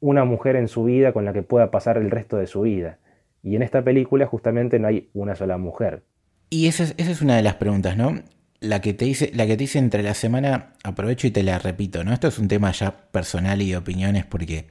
una 0.00 0.24
mujer 0.24 0.56
en 0.56 0.68
su 0.68 0.84
vida 0.84 1.12
con 1.12 1.24
la 1.24 1.32
que 1.32 1.42
pueda 1.42 1.70
pasar 1.70 1.96
el 1.96 2.10
resto 2.10 2.36
de 2.36 2.46
su 2.46 2.62
vida. 2.62 2.98
Y 3.46 3.54
en 3.54 3.62
esta 3.62 3.80
película 3.80 4.26
justamente 4.26 4.80
no 4.80 4.88
hay 4.88 5.08
una 5.14 5.36
sola 5.36 5.56
mujer. 5.56 6.02
Y 6.50 6.66
esa 6.66 6.92
es, 6.96 7.22
una 7.22 7.36
de 7.36 7.42
las 7.42 7.54
preguntas, 7.54 7.96
¿no? 7.96 8.20
La 8.58 8.80
que, 8.80 8.92
te 8.92 9.04
dice, 9.04 9.30
la 9.34 9.46
que 9.46 9.56
te 9.56 9.78
entre 9.78 10.02
la 10.02 10.14
semana, 10.14 10.72
aprovecho 10.82 11.28
y 11.28 11.30
te 11.30 11.44
la 11.44 11.60
repito, 11.60 12.02
¿no? 12.02 12.12
Esto 12.12 12.26
es 12.26 12.40
un 12.40 12.48
tema 12.48 12.72
ya 12.72 12.90
personal 13.12 13.62
y 13.62 13.70
de 13.70 13.76
opiniones 13.76 14.24
porque 14.24 14.66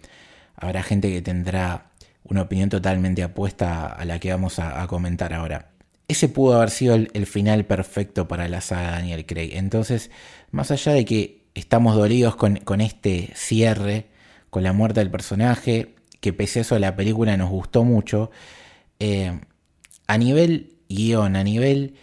habrá 0.58 0.84
gente 0.84 1.10
que 1.10 1.22
tendrá 1.22 1.92
una 2.26 2.42
opinión 2.42 2.68
totalmente 2.68 3.24
apuesta 3.24 3.88
a 3.88 4.04
la 4.04 4.20
que 4.20 4.32
vamos 4.32 4.60
a, 4.60 4.86
comentar 4.88 5.34
ahora. 5.34 5.70
Ese 6.10 6.28
pudo 6.28 6.58
haber 6.58 6.70
sido 6.70 6.96
el, 6.96 7.26
final 7.28 7.64
perfecto 7.64 8.28
para 8.28 8.50
la 8.50 8.60
saga 8.60 8.92
Daniel 8.92 9.26
Craig. 9.26 9.52
Entonces, 9.54 10.12
más 10.52 10.70
allá 10.72 10.92
de 10.92 11.06
que 11.06 11.46
estamos 11.54 11.96
dolidos 11.96 12.36
con, 12.36 12.58
con 12.58 12.82
este 12.82 13.30
cierre, 13.36 14.08
con 14.50 14.64
la 14.64 14.74
muerte 14.74 15.00
del 15.00 15.12
personaje, 15.12 15.96
que 16.20 16.34
pese 16.34 16.60
a 16.60 16.62
eso 16.64 16.78
la 16.78 16.98
película 16.98 17.38
nos 17.38 17.50
gustó 17.50 17.86
mucho, 17.86 18.32
eh, 19.00 19.40
a 20.08 20.18
nivel 20.18 20.78
guion, 20.90 21.36
a 21.36 21.44
nivel 21.44 21.96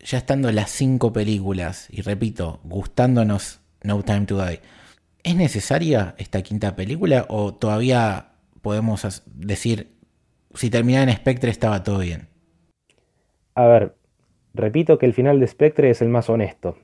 ya 0.00 0.18
estando 0.18 0.50
las 0.50 0.70
cinco 0.70 1.12
películas, 1.12 1.88
y 1.90 2.02
repito, 2.02 2.60
gustándonos 2.64 3.60
No 3.82 4.02
Time 4.02 4.26
to 4.26 4.44
Die, 4.44 4.60
¿es 5.22 5.36
necesaria 5.36 6.14
esta 6.18 6.42
quinta 6.42 6.74
película 6.74 7.26
o 7.28 7.54
todavía 7.54 8.32
podemos 8.62 9.22
decir, 9.26 9.92
si 10.54 10.70
terminaba 10.70 11.04
en 11.04 11.16
Spectre 11.16 11.50
estaba 11.50 11.82
todo 11.82 11.98
bien? 11.98 12.28
A 13.54 13.66
ver, 13.66 13.94
repito 14.54 14.98
que 14.98 15.06
el 15.06 15.14
final 15.14 15.38
de 15.38 15.46
Spectre 15.46 15.90
es 15.90 16.00
el 16.00 16.08
más 16.08 16.30
honesto. 16.30 16.78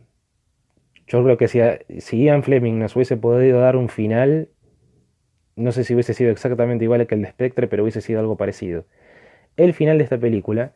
Yo 1.07 1.23
creo 1.23 1.39
que 1.39 1.49
si, 1.49 1.61
si 2.01 2.25
Ian 2.25 2.43
Fleming 2.43 2.79
nos 2.79 2.97
hubiese 2.97 3.17
podido 3.17 3.61
dar 3.61 3.77
un 3.77 3.89
final, 3.89 4.51
no 5.55 5.73
sé 5.73 5.85
si 5.85 5.95
hubiese 5.95 6.13
sido 6.13 6.31
exactamente 6.33 6.85
igual 6.85 7.07
que 7.07 7.15
el 7.15 7.23
de 7.23 7.31
Spectre, 7.31 7.69
pero 7.69 7.85
hubiese 7.85 8.03
sido 8.03 8.21
algo 8.21 8.37
parecido 8.37 8.85
el 9.57 9.75
final 9.75 9.99
de 9.99 10.05
esta 10.05 10.19
película, 10.19 10.73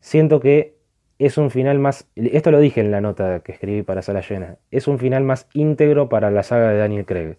siento 0.00 0.40
que 0.40 0.76
es 1.18 1.38
un 1.38 1.50
final 1.50 1.78
más, 1.78 2.08
esto 2.16 2.50
lo 2.50 2.58
dije 2.58 2.80
en 2.80 2.90
la 2.90 3.00
nota 3.00 3.40
que 3.40 3.52
escribí 3.52 3.82
para 3.82 4.02
Sala 4.02 4.22
Llena, 4.22 4.56
es 4.70 4.88
un 4.88 4.98
final 4.98 5.24
más 5.24 5.48
íntegro 5.54 6.08
para 6.08 6.30
la 6.30 6.42
saga 6.42 6.70
de 6.70 6.78
Daniel 6.78 7.06
Craig. 7.06 7.36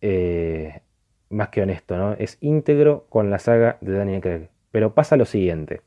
Eh, 0.00 0.80
más 1.28 1.48
que 1.48 1.62
honesto, 1.62 1.96
¿no? 1.96 2.14
Es 2.14 2.38
íntegro 2.40 3.06
con 3.08 3.30
la 3.30 3.38
saga 3.38 3.78
de 3.80 3.92
Daniel 3.92 4.20
Craig. 4.20 4.48
Pero 4.70 4.94
pasa 4.94 5.16
lo 5.16 5.24
siguiente. 5.24 5.80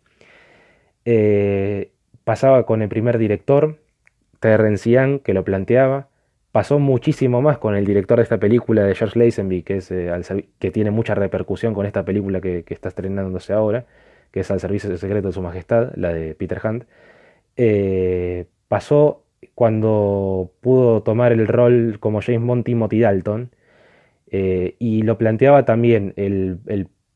Eh, 1.06 1.92
pasaba 2.24 2.66
con 2.66 2.82
el 2.82 2.90
primer 2.90 3.18
director, 3.18 3.80
Terrence 4.40 4.90
Young, 4.90 5.22
que 5.22 5.34
lo 5.34 5.44
planteaba, 5.44 6.10
Pasó 6.56 6.80
muchísimo 6.80 7.42
más 7.42 7.58
con 7.58 7.76
el 7.76 7.86
director 7.86 8.16
de 8.16 8.24
esta 8.24 8.38
película 8.38 8.86
de 8.86 8.96
George 8.96 9.20
Lazenby, 9.20 9.64
que, 9.64 9.76
es, 9.76 9.92
eh, 9.92 10.10
que 10.58 10.72
tiene 10.72 10.90
mucha 10.90 11.14
repercusión 11.14 11.74
con 11.74 11.86
esta 11.86 12.06
película 12.06 12.40
que, 12.40 12.64
está 12.70 12.88
estrenándose 12.88 13.52
ahora, 13.52 13.88
que 14.32 14.40
es 14.40 14.50
al 14.52 14.62
servicio 14.62 14.96
secreto 14.96 15.28
de 15.28 15.34
su 15.34 15.42
majestad, 15.42 15.92
la 15.98 16.14
de 16.14 16.34
Peter 16.34 16.62
Hunt, 16.64 16.86
eh, 17.58 18.46
pasó 18.70 19.26
cuando 19.54 20.50
pudo 20.62 21.04
tomar 21.04 21.34
el 21.34 21.46
rol 21.46 21.98
como 22.00 22.22
James 22.22 22.48
Bond 22.48 22.64
Timothy 22.64 23.02
Dalton, 23.02 23.50
eh, 24.32 24.76
y 24.80 25.02
lo 25.02 25.18
planteaba 25.18 25.66
también 25.66 26.14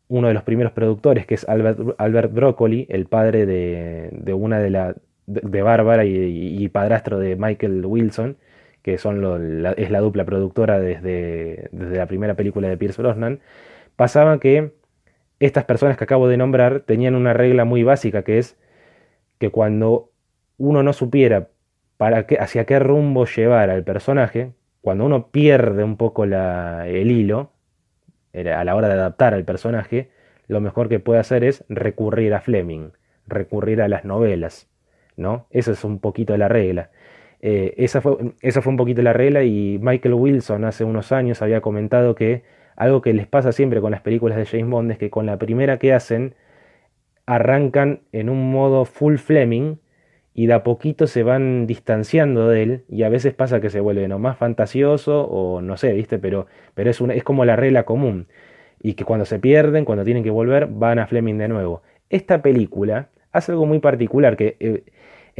uno 0.10 0.28
de 0.28 0.34
los 0.34 0.44
primeros 0.44 0.74
productores, 0.74 1.26
que 1.26 1.36
es 1.36 1.48
Albert, 1.48 1.80
Albert 1.98 2.34
Broccoli, 2.34 2.88
el 2.90 3.06
padre 3.06 3.46
de, 3.46 4.34
una 4.34 4.60
de 4.60 4.70
la 4.70 4.96
de, 5.28 5.62
Bárbara 5.62 6.04
y, 6.04 6.68
padrastro 6.68 7.20
de 7.20 7.38
Michael 7.38 7.86
Wilson, 7.86 8.36
que 8.92 8.98
son 8.98 9.66
es 9.78 9.92
la 9.92 10.00
dupla 10.00 10.26
productora 10.26 10.80
desde, 10.80 11.70
desde 11.72 11.98
la 11.98 12.08
primera 12.08 12.36
película 12.36 12.68
de 12.68 12.78
Pierce 12.78 13.02
Brosnan, 13.02 13.40
pasaba 13.96 14.40
que 14.40 14.74
estas 15.40 15.66
personas 15.66 15.98
que 15.98 16.04
acabo 16.04 16.28
de 16.28 16.38
nombrar 16.38 16.82
tenían 16.82 17.16
una 17.16 17.34
regla 17.34 17.66
muy 17.66 17.84
básica 17.84 18.24
que 18.24 18.40
es 18.40 18.58
que 19.38 19.52
cuando 19.52 20.12
uno 20.58 20.84
no 20.84 20.94
supiera 20.94 21.50
para 21.98 22.26
qué, 22.26 22.38
hacia 22.40 22.66
qué 22.66 22.80
rumbo 22.80 23.26
llevar 23.26 23.70
al 23.70 23.84
personaje, 23.84 24.54
cuando 24.82 25.06
uno 25.06 25.28
pierde 25.28 25.84
un 25.84 25.98
poco 25.98 26.24
el 26.24 27.12
hilo 27.12 27.52
a 28.34 28.64
la 28.64 28.76
hora 28.76 28.88
de 28.88 28.94
adaptar 28.94 29.34
al 29.34 29.46
personaje, 29.46 30.10
lo 30.48 30.62
mejor 30.62 30.90
que 30.90 31.00
puede 31.00 31.20
hacer 31.20 31.44
es 31.44 31.64
recurrir 31.70 32.34
a 32.34 32.42
Fleming, 32.42 32.92
recurrir 33.28 33.82
a 33.82 33.88
las 33.88 34.04
novelas, 34.04 34.68
¿no? 35.16 35.48
Esa 35.52 35.72
es 35.72 35.84
un 35.84 36.00
poquito 36.00 36.36
la 36.38 36.48
regla. 36.48 36.90
Eh, 37.42 37.74
esa, 37.78 38.02
fue, 38.02 38.34
esa 38.42 38.62
fue 38.62 38.72
un 38.72 38.78
poquito 38.78 39.02
la 39.02 39.14
regla 39.14 39.44
y 39.44 39.80
Michael 39.82 40.14
Wilson 40.16 40.66
hace 40.66 40.84
unos 40.84 41.12
años 41.12 41.42
había 41.42 41.62
comentado 41.62 42.14
que 42.16 42.44
algo 42.76 43.02
que 43.02 43.14
les 43.14 43.28
pasa 43.28 43.52
siempre 43.52 43.82
con 43.82 43.92
las 43.92 44.02
películas 44.02 44.38
de 44.38 44.46
James 44.46 44.70
Bond 44.70 44.92
es 44.92 44.98
que 44.98 45.10
con 45.10 45.26
la 45.26 45.38
primera 45.38 45.80
que 45.80 45.94
hacen 45.94 46.36
arrancan 47.26 48.02
en 48.12 48.30
un 48.30 48.52
modo 48.52 48.86
full 48.86 49.18
Fleming 49.18 49.78
y 50.34 50.48
de 50.48 50.54
a 50.54 50.64
poquito 50.64 51.08
se 51.08 51.24
van 51.24 51.68
distanciando 51.68 52.48
de 52.48 52.64
él 52.64 52.86
y 52.90 53.04
a 53.04 53.10
veces 53.10 53.34
pasa 53.34 53.62
que 53.62 53.70
se 53.70 53.80
vuelve 53.80 54.08
no 54.08 54.20
más 54.20 54.38
fantasioso 54.38 55.24
o 55.26 55.62
no 55.62 55.78
sé, 55.78 55.94
¿viste? 55.94 56.20
Pero, 56.20 56.48
pero 56.74 56.90
es, 56.90 57.02
una, 57.02 57.14
es 57.14 57.24
como 57.24 57.46
la 57.46 57.56
regla 57.56 57.84
común 57.84 58.28
y 58.82 58.94
que 58.94 59.04
cuando 59.04 59.26
se 59.26 59.40
pierden, 59.40 59.86
cuando 59.86 60.06
tienen 60.06 60.24
que 60.24 60.30
volver, 60.30 60.68
van 60.68 61.00
a 61.00 61.08
Fleming 61.08 61.38
de 61.38 61.50
nuevo. 61.50 61.82
Esta 62.10 62.42
película 62.42 63.10
hace 63.32 63.52
algo 63.52 63.66
muy 63.66 63.80
particular 63.80 64.38
que 64.38 64.56
eh, 64.60 64.84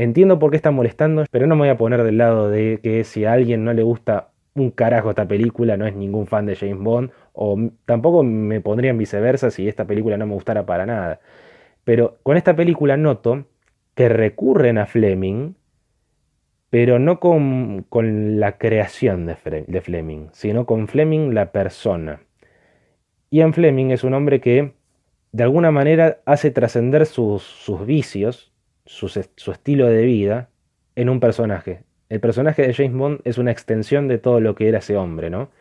entiendo 0.04 0.40
por 0.40 0.52
qué 0.52 0.58
está 0.58 0.72
molestando, 0.72 1.26
pero 1.32 1.48
no 1.48 1.56
me 1.56 1.62
voy 1.62 1.70
a 1.70 1.78
poner 1.78 2.04
del 2.04 2.18
lado 2.18 2.50
de 2.50 2.80
que 2.82 3.04
si 3.04 3.26
a 3.26 3.34
alguien 3.34 3.64
no 3.64 3.74
le 3.74 3.84
gusta 3.84 4.30
un 4.56 4.72
carajo 4.72 5.10
esta 5.10 5.28
película, 5.28 5.78
no 5.78 5.86
es 5.86 5.96
ningún 5.96 6.28
fan 6.28 6.46
de 6.46 6.56
James 6.56 6.80
Bond, 6.80 7.12
o 7.34 7.58
tampoco 7.86 8.24
me 8.24 8.62
pondría 8.62 8.92
en 8.92 8.98
viceversa 8.98 9.52
si 9.52 9.68
esta 9.68 9.86
película 9.86 10.18
no 10.18 10.26
me 10.26 10.34
gustara 10.34 10.66
para 10.66 10.86
nada. 10.86 11.20
Pero 11.84 12.18
con 12.24 12.38
esta 12.38 12.56
película 12.56 12.98
noto 12.98 13.46
que 13.96 14.10
recurren 14.10 14.78
a 14.78 14.86
Fleming, 14.86 15.56
pero 16.70 17.00
no 17.00 17.20
con, 17.20 17.86
la 18.40 18.58
creación 18.58 19.26
de, 19.26 19.66
de, 19.68 19.82
Fleming, 19.82 20.28
sino 20.32 20.66
con 20.66 20.88
Fleming 20.88 21.34
la 21.34 21.52
persona. 21.52 22.22
Ian 23.32 23.54
Fleming 23.54 23.92
es 23.92 24.04
un 24.04 24.14
hombre 24.14 24.40
que 24.40 24.74
de 25.32 25.44
alguna 25.44 25.72
manera 25.72 26.20
hace 26.26 26.52
trascender 26.52 27.06
sus, 27.06 27.44
sus, 27.44 27.86
vicios, 27.86 28.49
su, 28.90 29.52
estilo 29.52 29.88
de 29.88 30.04
vida, 30.04 30.50
en 30.96 31.10
un 31.10 31.20
personaje. 31.20 31.84
El 32.10 32.20
personaje 32.20 32.64
de 32.64 32.74
James 32.74 32.98
Bond 32.98 33.22
es 33.24 33.38
una 33.38 33.52
extensión 33.52 34.08
de 34.08 34.18
todo 34.18 34.40
lo 34.40 34.56
que 34.56 34.68
era 34.68 34.80
ese 34.80 34.98
hombre, 34.98 35.30
¿no? 35.30 35.52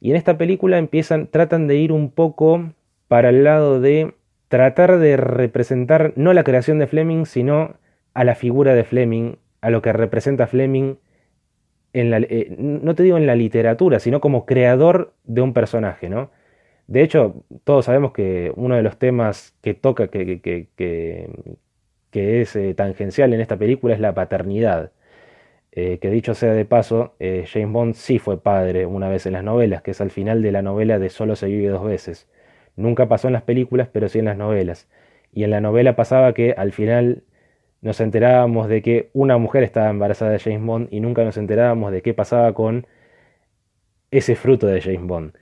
Y 0.00 0.10
en 0.10 0.16
esta 0.16 0.36
película 0.36 0.76
empiezan, 0.76 1.28
tratan 1.28 1.68
de 1.68 1.76
ir 1.76 1.92
un 1.92 2.10
poco 2.10 2.72
para 3.08 3.28
el 3.30 3.44
lado 3.44 3.80
de 3.80 4.14
tratar 4.48 4.98
de 4.98 5.16
representar 5.16 6.12
no 6.16 6.32
la 6.32 6.42
creación 6.42 6.78
de 6.80 6.88
Fleming, 6.88 7.24
sino 7.24 7.76
a 8.14 8.24
la 8.24 8.34
figura 8.34 8.74
de 8.74 8.84
Fleming, 8.84 9.36
a 9.60 9.70
lo 9.70 9.80
que 9.80 9.92
representa 9.92 10.48
Fleming, 10.48 10.96
en 11.92 12.10
la, 12.10 12.18
eh, 12.18 12.54
no 12.58 12.94
te 12.96 13.04
digo 13.04 13.16
en 13.16 13.26
la 13.26 13.36
literatura, 13.36 14.00
sino 14.00 14.20
como 14.20 14.44
creador 14.44 15.14
de 15.24 15.40
un 15.40 15.54
personaje, 15.54 16.08
¿no? 16.10 16.30
De 16.88 17.02
hecho, 17.02 17.44
todos 17.64 17.86
sabemos 17.86 18.12
que 18.12 18.52
uno 18.56 18.74
de 18.76 18.82
los 18.82 18.98
temas 18.98 19.56
que 19.62 19.74
toca, 19.74 20.08
que, 20.08 20.40
que, 20.40 20.68
que, 20.76 21.30
es 22.20 22.56
eh, 22.56 22.74
tangencial 22.74 23.32
en 23.34 23.40
esta 23.40 23.56
película 23.56 23.94
es 23.94 24.00
la 24.00 24.14
paternidad. 24.14 24.92
Eh, 25.72 25.98
que 25.98 26.10
dicho 26.10 26.34
sea 26.34 26.52
de 26.54 26.64
paso, 26.64 27.14
James 27.20 27.70
Bond 27.70 27.94
sí 27.94 28.18
fue 28.18 28.42
padre 28.42 28.86
una 28.86 29.08
vez 29.10 29.26
en 29.26 29.34
las 29.34 29.44
novelas, 29.44 29.82
que 29.82 29.90
es 29.90 30.00
al 30.00 30.10
final 30.10 30.42
de 30.42 30.52
la 30.52 30.62
novela 30.62 30.98
de 30.98 31.10
Solo 31.10 31.36
se 31.36 31.46
vive 31.48 31.68
dos 31.68 31.84
veces. 31.84 32.28
Nunca 32.76 33.08
pasó 33.08 33.28
en 33.28 33.34
las 33.34 33.42
películas, 33.42 33.88
pero 33.92 34.08
sí 34.08 34.18
en 34.18 34.26
las 34.26 34.36
novelas. 34.38 34.88
Y 35.32 35.44
en 35.44 35.50
la 35.50 35.60
novela 35.60 35.96
pasaba 35.96 36.32
que 36.34 36.52
al 36.56 36.72
final 36.72 37.24
nos 37.82 38.00
enterábamos 38.00 38.68
de 38.68 38.82
que 38.82 39.10
una 39.12 39.38
mujer 39.38 39.62
estaba 39.62 39.90
embarazada 39.90 40.32
de 40.32 40.38
James 40.38 40.64
Bond 40.64 40.88
y 40.90 41.00
nunca 41.00 41.24
nos 41.24 41.36
enterábamos 41.36 41.92
de 41.92 42.02
qué 42.02 42.14
pasaba 42.14 42.52
con 42.54 42.86
ese 44.10 44.34
fruto 44.34 44.66
de 44.66 44.80
James 44.80 45.06
Bond. 45.06 45.34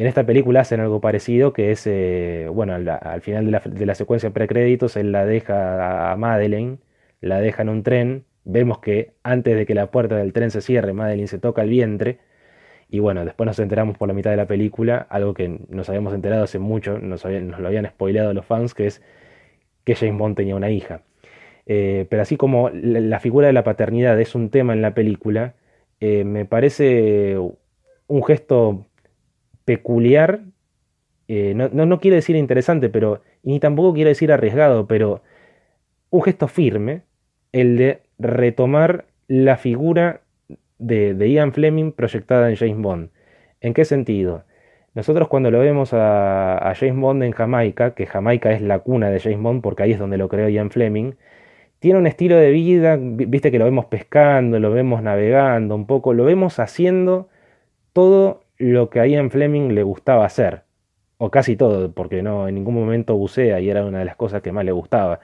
En 0.00 0.06
esta 0.06 0.24
película 0.24 0.60
hacen 0.60 0.80
algo 0.80 1.02
parecido, 1.02 1.52
que 1.52 1.72
es, 1.72 1.86
eh, 1.86 2.46
bueno, 2.50 2.72
al, 2.72 3.20
final 3.20 3.44
de 3.44 3.50
la, 3.50 3.60
de 3.66 3.84
la 3.84 3.94
secuencia 3.94 4.30
precréditos, 4.30 4.96
él 4.96 5.12
la 5.12 5.26
deja 5.26 6.10
a 6.10 6.16
Madeleine, 6.16 6.78
la 7.20 7.38
deja 7.38 7.60
en 7.60 7.68
un 7.68 7.82
tren, 7.82 8.24
vemos 8.44 8.78
que 8.78 9.12
antes 9.22 9.54
de 9.54 9.66
que 9.66 9.74
la 9.74 9.90
puerta 9.90 10.16
del 10.16 10.32
tren 10.32 10.50
se 10.50 10.62
cierre, 10.62 10.94
Madeleine 10.94 11.28
se 11.28 11.38
toca 11.38 11.60
el 11.60 11.68
vientre, 11.68 12.18
y 12.88 12.98
bueno, 13.00 13.26
después 13.26 13.46
nos 13.46 13.58
enteramos 13.58 13.98
por 13.98 14.08
la 14.08 14.14
mitad 14.14 14.30
de 14.30 14.38
la 14.38 14.46
película, 14.46 15.06
algo 15.10 15.34
que 15.34 15.60
nos 15.68 15.90
habíamos 15.90 16.14
enterado 16.14 16.44
hace 16.44 16.58
mucho, 16.58 16.98
nos, 16.98 17.22
lo 17.26 17.66
habían 17.68 17.86
spoileado 17.86 18.32
los 18.32 18.46
fans, 18.46 18.72
que 18.72 18.86
es 18.86 19.02
que 19.84 19.96
James 19.96 20.16
Bond 20.18 20.34
tenía 20.34 20.56
una 20.56 20.70
hija. 20.70 21.02
Eh, 21.66 22.06
pero 22.08 22.22
así 22.22 22.38
como 22.38 22.70
la, 22.70 23.20
figura 23.20 23.48
de 23.48 23.52
la 23.52 23.64
paternidad 23.64 24.18
es 24.18 24.34
un 24.34 24.48
tema 24.48 24.72
en 24.72 24.80
la 24.80 24.94
película, 24.94 25.56
eh, 26.00 26.24
me 26.24 26.46
parece 26.46 27.36
un 28.06 28.24
gesto 28.24 28.86
peculiar, 29.64 30.40
eh, 31.28 31.54
no, 31.54 31.68
no, 31.68 32.00
quiero 32.00 32.16
decir 32.16 32.36
interesante, 32.36 32.88
pero 32.88 33.22
ni 33.42 33.60
tampoco 33.60 33.94
quiero 33.94 34.08
decir 34.08 34.32
arriesgado, 34.32 34.86
pero 34.86 35.22
un 36.10 36.22
gesto 36.22 36.48
firme, 36.48 37.02
el 37.52 37.76
de 37.76 38.00
retomar 38.18 39.06
la 39.28 39.56
figura 39.56 40.22
de, 40.78 41.30
Ian 41.30 41.52
Fleming 41.52 41.92
proyectada 41.92 42.50
en 42.50 42.56
James 42.56 42.78
Bond. 42.78 43.10
¿En 43.60 43.74
qué 43.74 43.84
sentido? 43.84 44.44
Nosotros 44.94 45.28
cuando 45.28 45.50
lo 45.50 45.60
vemos 45.60 45.90
a, 45.92 46.72
James 46.76 46.96
Bond 46.96 47.22
en 47.22 47.32
Jamaica, 47.32 47.94
que 47.94 48.06
Jamaica 48.06 48.50
es 48.52 48.62
la 48.62 48.80
cuna 48.80 49.10
de 49.10 49.20
James 49.20 49.40
Bond 49.40 49.62
porque 49.62 49.84
ahí 49.84 49.92
es 49.92 49.98
donde 49.98 50.18
lo 50.18 50.28
creó 50.28 50.48
Ian 50.48 50.70
Fleming, 50.70 51.12
tiene 51.78 51.98
un 51.98 52.06
estilo 52.06 52.36
de 52.36 52.50
vida, 52.50 52.98
viste 53.00 53.50
que 53.50 53.58
lo 53.58 53.64
vemos 53.64 53.86
pescando, 53.86 54.58
lo 54.58 54.70
vemos 54.70 55.02
navegando 55.02 55.74
un 55.74 55.86
poco, 55.86 56.12
lo 56.12 56.24
vemos 56.24 56.58
haciendo 56.58 57.28
todo 57.92 58.42
lo 58.60 58.90
que 58.90 59.00
a 59.00 59.06
Ian 59.06 59.30
Fleming 59.30 59.74
le 59.74 59.82
gustaba 59.82 60.24
hacer, 60.24 60.62
o 61.18 61.30
casi 61.30 61.56
todo, 61.56 61.92
porque 61.92 62.22
no 62.22 62.46
en 62.48 62.54
ningún 62.54 62.74
momento 62.74 63.16
bucea 63.16 63.60
y 63.60 63.68
era 63.70 63.84
una 63.84 63.98
de 64.00 64.04
las 64.04 64.16
cosas 64.16 64.42
que 64.42 64.52
más 64.52 64.64
le 64.64 64.72
gustaba. 64.72 65.20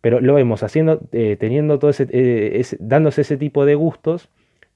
Pero 0.00 0.20
lo 0.20 0.34
vemos 0.34 0.62
haciendo, 0.62 1.00
eh, 1.12 1.36
teniendo 1.38 1.78
todo 1.78 1.90
eh, 1.90 2.52
ese, 2.54 2.76
dándose 2.80 3.20
ese 3.20 3.36
tipo 3.36 3.64
de 3.64 3.74
gustos 3.74 4.30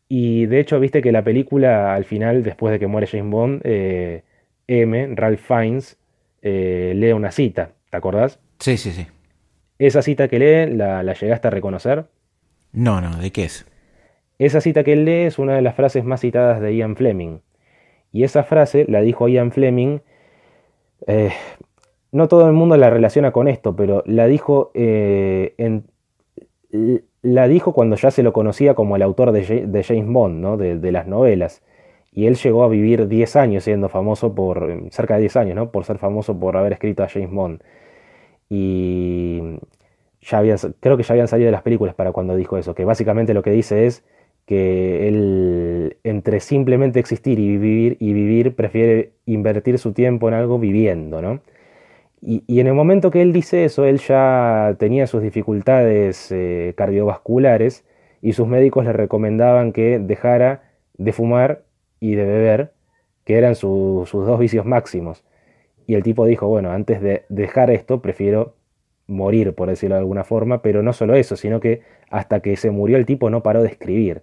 y 0.09 0.47
de 0.47 0.61
hecho, 0.61 0.79
viste 0.79 1.03
que 1.03 1.11
la 1.11 1.25
película, 1.25 1.95
al 1.95 2.05
final, 2.05 2.45
después 2.45 2.73
de 2.73 2.79
que 2.79 2.87
muere 2.87 3.09
James 3.09 3.31
Bond, 3.31 3.61
eh, 3.65 4.23
M, 4.69 5.09
Ralph 5.17 5.41
Fiennes, 5.41 5.99
lee 6.43 7.13
una 7.13 7.33
cita, 7.33 7.73
¿te 7.91 7.97
acordás? 7.97 8.39
Sí, 8.61 8.77
sí, 8.77 8.93
sí. 8.93 9.07
¿Esa 9.79 10.01
cita 10.03 10.29
que 10.29 10.39
lee, 10.39 10.75
la, 10.75 11.03
llegaste 11.13 11.49
a 11.49 11.51
reconocer? 11.51 12.07
No, 12.73 13.01
no, 13.01 13.17
¿de 13.17 13.31
qué 13.31 13.45
es? 13.45 13.67
Esa 14.39 14.61
cita 14.61 14.85
que 14.85 14.93
él 14.93 15.05
lee 15.05 15.27
es 15.27 15.39
una 15.39 15.55
de 15.55 15.63
las 15.63 15.75
frases 15.75 16.05
más 16.05 16.21
citadas 16.21 16.61
de 16.61 16.77
Ian 16.77 16.97
Fleming. 16.97 17.41
Y 18.13 18.25
esa 18.25 18.45
frase 18.45 18.87
la 18.89 19.01
dijo 19.01 19.29
Ian 19.29 19.53
Fleming. 19.53 20.01
Eh, 21.07 21.31
no 22.13 22.29
todo 22.29 22.47
el 22.47 22.53
mundo 22.53 22.77
la 22.77 22.91
relaciona 22.91 23.33
con 23.33 23.49
esto, 23.49 23.77
pero 23.77 24.03
la 24.07 24.27
dijo 24.27 24.71
en 24.75 25.85
la 27.23 27.49
dijo 27.49 27.73
cuando 27.73 27.97
ya 27.97 28.11
se 28.11 28.23
lo 28.23 28.33
conocía 28.33 28.75
como 28.75 28.97
el 28.97 29.03
autor 29.03 29.33
de, 29.33 29.85
James 29.85 30.07
Bond, 30.07 30.41
¿no? 30.41 30.57
de, 30.57 30.93
las 30.93 31.07
novelas. 31.07 31.63
Y 32.13 32.27
él 32.27 32.37
llegó 32.37 32.65
a 32.65 32.69
vivir 32.69 33.09
10 33.09 33.37
años 33.37 33.65
siendo 33.65 33.89
famoso 33.89 34.35
por, 34.35 34.85
cerca 34.91 35.15
de 35.15 35.23
10 35.23 35.37
años, 35.37 35.57
¿no? 35.57 35.71
por 35.71 35.85
ser 35.85 35.99
famoso 35.99 36.39
por 36.39 36.57
haber 36.57 36.73
escrito 36.73 37.03
a 37.03 37.09
James 37.09 37.31
Bond. 37.31 37.63
Y 38.49 39.59
ya 40.21 40.41
creo 40.81 40.97
que 40.97 41.03
ya 41.03 41.13
habían 41.13 41.29
salido 41.29 41.47
de 41.47 41.53
las 41.53 41.63
películas 41.63 41.95
para 41.95 42.13
cuando 42.13 42.37
dijo 42.37 42.59
eso, 42.59 42.75
que 42.75 42.85
básicamente 42.85 43.35
lo 43.35 43.43
que 43.43 43.51
dice 43.51 43.87
es 43.87 44.05
que 44.47 45.09
él 45.09 45.99
entre 46.05 46.41
simplemente 46.41 47.01
existir 47.01 47.39
y 47.39 47.49
vivir 47.49 47.97
y 48.01 48.13
vivir 48.13 48.55
prefiere 48.55 49.13
invertir 49.27 49.79
su 49.79 49.93
tiempo 49.93 50.29
en 50.29 50.35
algo 50.35 50.59
viviendo, 50.59 51.21
¿no? 51.21 51.41
Y, 52.23 52.61
en 52.61 52.67
el 52.67 52.75
momento 52.75 53.11
que 53.11 53.23
él 53.23 53.33
dice 53.33 53.65
eso, 53.65 53.85
él 53.85 53.99
ya 53.99 54.75
tenía 54.79 55.07
sus 55.07 55.23
dificultades 55.23 56.33
eh, 56.33 56.75
cardiovasculares 56.77 57.85
y 58.23 58.33
sus 58.33 58.49
médicos 58.49 58.85
le 58.85 58.93
recomendaban 58.93 59.73
que 59.73 59.99
dejara 59.99 60.63
de 60.99 61.13
fumar 61.13 61.65
y 62.01 62.15
de 62.15 62.25
beber, 62.25 62.73
que 63.25 63.37
eran 63.39 63.55
sus 63.55 64.11
dos 64.13 64.39
vicios 64.39 64.65
máximos. 64.67 65.25
Y 65.87 65.95
el 65.95 66.03
tipo 66.03 66.27
dijo, 66.27 66.49
bueno, 66.49 66.73
antes 66.73 67.01
de 67.01 67.25
dejar 67.29 67.71
esto, 67.71 68.03
prefiero 68.03 68.55
morir, 69.07 69.55
por 69.55 69.69
decirlo 69.69 69.97
de 69.97 70.01
alguna 70.01 70.25
forma, 70.25 70.63
pero 70.63 70.83
no 70.83 70.93
solo 70.93 71.15
eso, 71.15 71.37
sino 71.37 71.61
que 71.61 71.83
hasta 72.11 72.41
que 72.41 72.57
se 72.57 72.71
murió 72.71 72.97
el 72.97 73.07
tipo 73.07 73.31
no 73.31 73.43
paró 73.43 73.63
de 73.63 73.69
escribir. 73.69 74.23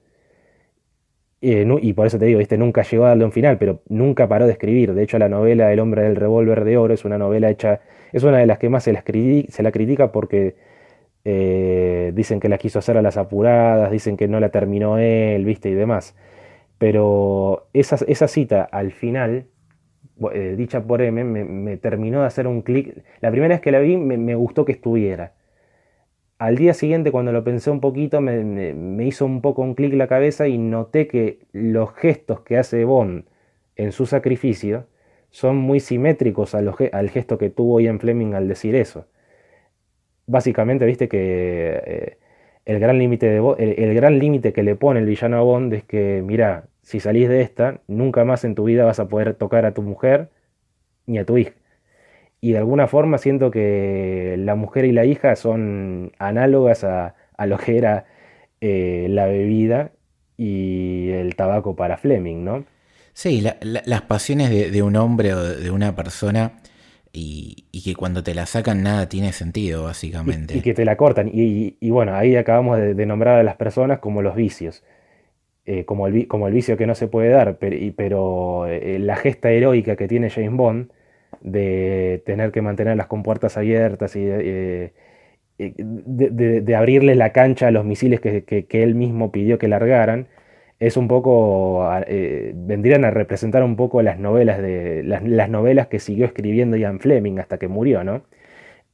Eh, 1.45 1.67
y 1.81 1.91
por 1.93 2.07
eso 2.07 2.17
te 2.17 2.25
digo, 2.25 2.39
¿viste? 2.39 2.57
nunca 2.57 2.83
llegó 2.83 3.05
a 3.05 3.09
darle 3.09 3.25
un 3.25 3.33
final, 3.33 3.57
pero 3.57 3.81
nunca 3.89 4.29
paró 4.29 4.45
de 4.45 4.53
escribir. 4.53 4.93
De 4.93 5.03
hecho, 5.03 5.19
la 5.19 5.27
novela 5.27 5.73
El 5.73 5.79
hombre 5.81 6.03
del 6.03 6.15
revólver 6.15 6.63
de 6.63 6.77
oro 6.77 6.93
es 6.93 7.03
una 7.03 7.17
novela 7.17 7.49
hecha, 7.49 7.81
es 8.13 8.23
una 8.23 8.37
de 8.37 8.45
las 8.45 8.59
que 8.59 8.69
más 8.69 8.83
se, 8.85 8.93
se 9.49 9.63
la 9.63 9.71
critica 9.71 10.11
porque 10.13 10.55
eh, 11.25 12.11
dicen 12.15 12.39
que 12.39 12.49
la 12.49 12.57
quiso 12.57 12.79
hacer 12.79 12.97
a 12.97 13.01
las 13.01 13.17
apuradas, 13.17 13.91
dicen 13.91 14.15
que 14.17 14.27
no 14.29 14.39
la 14.39 14.49
terminó 14.49 14.97
él, 14.97 15.43
¿viste? 15.45 15.69
Y 15.69 15.73
demás. 15.73 16.15
Pero 16.77 17.67
esa, 17.73 17.97
esa 18.07 18.27
cita 18.29 18.63
al 18.63 18.91
final 18.93 19.47
eh, 20.33 20.55
dicha 20.57 20.83
por 20.83 21.01
M, 21.01 21.23
me, 21.23 21.77
terminó 21.77 22.21
de 22.21 22.27
hacer 22.27 22.47
un 22.47 22.61
clic. 22.61 23.03
La 23.21 23.31
primera 23.31 23.55
vez 23.55 23.61
que 23.61 23.71
la 23.71 23.79
vi 23.79 23.97
me, 23.97 24.35
gustó 24.35 24.65
que 24.65 24.73
estuviera. 24.73 25.33
Al 26.43 26.57
día 26.57 26.73
siguiente, 26.73 27.09
cuando 27.09 27.31
lo 27.31 27.45
pensé 27.45 27.71
un 27.71 27.79
poquito, 27.79 28.19
me, 28.19 29.05
hizo 29.05 29.25
un 29.25 29.39
poco 29.41 29.61
un 29.61 29.75
clic 29.75 29.93
la 29.93 30.07
cabeza 30.07 30.45
y 30.45 30.57
noté 30.57 31.07
que 31.07 31.39
los 31.53 31.93
gestos 31.93 32.41
que 32.41 32.57
hace 32.57 32.83
Bond 32.83 33.23
en 33.77 33.93
su 33.93 34.05
sacrificio 34.05 34.85
son 35.31 35.55
muy 35.55 35.79
simétricos 35.79 36.53
al 36.53 37.09
gesto 37.09 37.37
que 37.37 37.49
tuvo 37.49 37.79
Ian 37.79 38.01
Fleming 38.01 38.33
al 38.33 38.49
decir 38.49 38.75
eso. 38.75 39.07
Básicamente, 40.27 40.85
viste 40.85 41.07
que 41.07 41.81
eh, 41.85 42.17
el 42.65 42.79
gran 42.79 42.99
límite 42.99 43.37
el 43.37 44.53
que 44.53 44.63
le 44.63 44.75
pone 44.75 44.99
el 44.99 45.05
villano 45.05 45.37
a 45.37 45.43
Bond 45.43 45.73
es 45.73 45.85
que, 45.85 46.21
mira, 46.25 46.65
si 46.81 46.99
salís 46.99 47.29
de 47.29 47.39
esta, 47.39 47.79
nunca 47.87 48.25
más 48.25 48.43
en 48.43 48.53
tu 48.55 48.65
vida 48.65 48.83
vas 48.83 48.99
a 48.99 49.07
poder 49.07 49.33
tocar 49.35 49.65
a 49.65 49.73
tu 49.73 49.81
mujer 49.81 50.27
ni 51.05 51.19
a 51.19 51.25
tu 51.25 51.37
hija. 51.37 51.53
Y 52.43 52.51
de 52.51 52.57
alguna 52.57 52.87
forma 52.87 53.19
siento 53.19 53.51
que 53.51 54.35
la 54.37 54.55
mujer 54.55 54.83
y 54.83 54.91
la 54.91 55.05
hija 55.05 55.37
son 55.37 56.11
análogas 56.19 56.83
a, 56.83 57.15
lo 57.45 57.57
que 57.57 57.77
era 57.77 58.03
eh, 58.59 59.07
la 59.09 59.27
bebida 59.27 59.93
y 60.35 61.11
el 61.11 61.37
tabaco 61.37 61.77
para 61.77 61.95
Fleming, 61.95 62.43
¿no? 62.43 62.65
Sí, 63.13 63.41
las 63.61 64.01
pasiones 64.01 64.49
de, 64.49 64.83
un 64.83 64.97
hombre 64.97 65.33
o 65.33 65.41
de 65.41 65.71
una 65.71 65.95
persona 65.95 66.59
y, 67.13 67.63
que 67.81 67.95
cuando 67.95 68.23
te 68.23 68.35
la 68.35 68.45
sacan 68.45 68.83
nada 68.83 69.07
tiene 69.07 69.31
sentido, 69.31 69.85
básicamente. 69.85 70.57
Y, 70.57 70.59
que 70.59 70.73
te 70.73 70.83
la 70.83 70.97
cortan. 70.97 71.31
Y, 71.31 71.89
bueno, 71.91 72.13
ahí 72.13 72.35
acabamos 72.35 72.77
de, 72.77 73.05
nombrar 73.05 73.39
a 73.39 73.43
las 73.43 73.55
personas 73.55 73.99
como 73.99 74.21
los 74.21 74.35
vicios. 74.35 74.83
Eh, 75.63 75.85
como, 75.85 76.07
el, 76.07 76.27
como 76.27 76.49
el 76.49 76.53
vicio 76.53 76.75
que 76.75 76.87
no 76.87 76.93
se 76.93 77.07
puede 77.07 77.29
dar, 77.29 77.57
pero, 77.57 77.77
pero 77.95 78.67
eh, 78.67 78.99
la 78.99 79.15
gesta 79.15 79.49
heroica 79.49 79.95
que 79.95 80.09
tiene 80.09 80.29
James 80.29 80.57
Bond 80.57 80.91
de 81.41 82.21
tener 82.25 82.51
que 82.51 82.61
mantener 82.61 82.97
las 82.97 83.07
compuertas 83.07 83.57
abiertas 83.57 84.15
y 84.15 84.23
de, 84.25 84.93
eh, 85.59 86.75
abrirle 86.75 87.15
la 87.15 87.31
cancha 87.31 87.67
a 87.67 87.71
los 87.71 87.85
misiles 87.85 88.19
que, 88.21 88.67
él 88.69 88.95
mismo 88.95 89.31
pidió 89.31 89.57
que 89.57 89.67
largaran, 89.67 90.27
es 90.79 90.97
un 90.97 91.07
poco, 91.07 91.87
vendrían 92.55 93.05
a 93.05 93.11
representar 93.11 93.63
un 93.63 93.75
poco 93.75 94.01
las 94.01 94.19
novelas, 94.19 94.61
de, 94.61 95.03
las, 95.03 95.49
novelas 95.49 95.87
que 95.87 95.99
siguió 95.99 96.25
escribiendo 96.25 96.75
Ian 96.77 96.99
Fleming 96.99 97.39
hasta 97.39 97.57
que 97.57 97.67
murió, 97.67 98.03
¿no? 98.03 98.23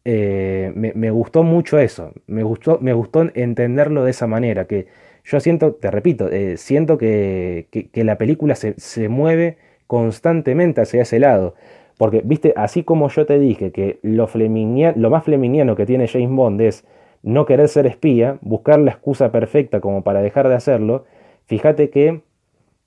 me, 0.05 0.71
me, 0.95 1.11
gustó 1.11 1.43
mucho 1.43 1.79
eso, 1.79 2.13
me 2.27 2.43
gustó, 2.43 2.79
me 2.81 2.93
gustó 2.93 3.29
entenderlo 3.33 4.03
de 4.03 4.11
esa 4.11 4.27
manera, 4.27 4.65
que 4.65 4.87
yo 5.29 5.39
siento, 5.39 5.75
te 5.75 5.91
repito, 5.91 6.29
eh, 6.29 6.57
siento 6.57 6.97
que, 6.97 7.67
la 7.93 8.17
película 8.17 8.55
se, 8.55 9.09
mueve 9.09 9.57
constantemente 9.87 10.81
hacia 10.81 11.03
ese 11.03 11.19
lado. 11.19 11.55
Porque, 11.99 12.21
viste, 12.23 12.53
así 12.55 12.83
como 12.83 13.09
yo 13.09 13.25
te 13.25 13.37
dije 13.39 13.73
que 13.73 13.99
lo, 14.03 14.29
lo 14.33 15.09
más 15.09 15.23
fleminiano 15.25 15.75
que 15.75 15.85
tiene 15.85 16.07
James 16.07 16.29
Bond 16.29 16.61
es 16.61 16.85
no 17.23 17.45
querer 17.45 17.67
ser 17.67 17.87
espía, 17.87 18.37
buscar 18.39 18.79
la 18.79 18.91
excusa 18.91 19.33
perfecta 19.33 19.81
como 19.81 20.01
para 20.01 20.21
dejar 20.21 20.47
de 20.47 20.55
hacerlo, 20.55 21.03
fíjate 21.47 21.89
que, 21.89 22.21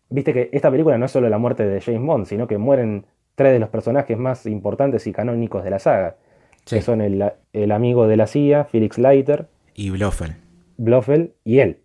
viste 0.09 0.33
que 0.33 0.49
esta 0.53 0.71
película 0.71 0.97
no 0.97 1.05
es 1.05 1.11
solo 1.11 1.29
la 1.29 1.37
muerte 1.37 1.67
de 1.67 1.83
James 1.83 2.01
Bond, 2.01 2.25
sino 2.25 2.47
que 2.47 2.57
mueren 2.57 3.05
tres 3.35 3.53
de 3.53 3.59
los 3.59 3.69
personajes 3.69 4.17
más 4.17 4.47
importantes 4.47 5.07
y 5.07 5.13
canónicos 5.13 5.63
de 5.63 5.69
la 5.69 5.79
saga, 5.79 6.17
que 6.65 6.81
son 6.81 7.03
el, 7.03 7.71
amigo 7.71 8.09
de 8.09 8.17
la 8.17 8.27
CIA, 8.27 8.65
Felix 8.65 8.97
Leiter, 8.97 9.47
y 9.75 9.91
Blofeld. 9.91 10.37
Blofeld 10.79 11.33
y 11.45 11.59
él. 11.59 11.81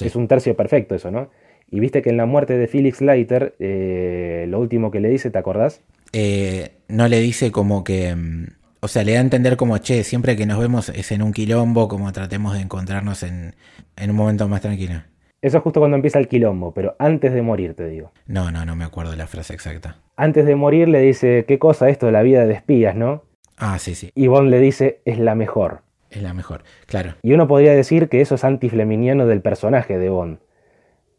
Es 0.00 0.16
un 0.16 0.26
tercio 0.26 0.56
perfecto 0.56 0.96
eso, 0.96 1.12
¿no? 1.12 1.30
Y 1.70 1.78
viste 1.78 2.02
que 2.02 2.10
en 2.10 2.16
la 2.16 2.26
muerte 2.26 2.58
de 2.58 2.66
Felix 2.66 3.00
Leiter, 3.00 3.54
eh, 3.60 4.46
lo 4.48 4.58
último 4.58 4.90
que 4.90 4.98
le 4.98 5.08
dice, 5.08 5.30
¿te 5.30 5.38
acordás? 5.38 5.84
Eh, 6.12 6.78
no 6.88 7.08
le 7.08 7.20
dice 7.20 7.52
como 7.52 7.84
que... 7.84 8.14
Mm, 8.14 8.46
o 8.80 8.88
sea, 8.88 9.02
le 9.02 9.12
da 9.12 9.18
a 9.18 9.22
entender 9.22 9.56
como, 9.56 9.76
che, 9.78 10.04
siempre 10.04 10.36
que 10.36 10.46
nos 10.46 10.58
vemos 10.58 10.88
es 10.90 11.10
en 11.10 11.22
un 11.22 11.32
quilombo, 11.32 11.88
como 11.88 12.12
tratemos 12.12 12.54
de 12.54 12.60
encontrarnos 12.60 13.24
en, 13.24 13.54
un 14.00 14.14
momento 14.14 14.46
más 14.48 14.60
tranquilo. 14.60 15.02
Eso 15.42 15.58
es 15.58 15.62
justo 15.62 15.80
cuando 15.80 15.96
empieza 15.96 16.18
el 16.18 16.28
quilombo, 16.28 16.72
pero 16.72 16.94
antes 16.98 17.32
de 17.32 17.42
morir, 17.42 17.74
te 17.74 17.88
digo. 17.88 18.12
No, 18.26 18.50
no, 18.52 18.64
no 18.64 18.76
me 18.76 18.84
acuerdo 18.84 19.14
la 19.16 19.26
frase 19.26 19.54
exacta. 19.54 19.96
Antes 20.16 20.46
de 20.46 20.54
morir 20.54 20.88
le 20.88 21.00
dice, 21.00 21.44
¿qué 21.46 21.58
cosa 21.58 21.88
esto 21.88 22.06
de 22.06 22.12
la 22.12 22.22
vida 22.22 22.46
de 22.46 22.54
espías, 22.54 22.94
no? 22.94 23.24
Ah, 23.56 23.78
sí, 23.78 23.94
sí. 23.94 24.12
Y 24.14 24.28
Bond 24.28 24.50
le 24.50 24.60
dice, 24.60 25.00
es 25.04 25.18
la 25.18 25.34
mejor. 25.34 25.82
Es 26.10 26.22
la 26.22 26.32
mejor, 26.32 26.62
claro. 26.86 27.14
Y 27.22 27.32
uno 27.32 27.48
podría 27.48 27.72
decir 27.72 28.08
que 28.08 28.20
eso 28.20 28.36
es 28.36 28.44
antifleminiano 28.44 29.26
del 29.26 29.42
personaje 29.42 29.98
de 29.98 30.08
Bond. 30.08 30.38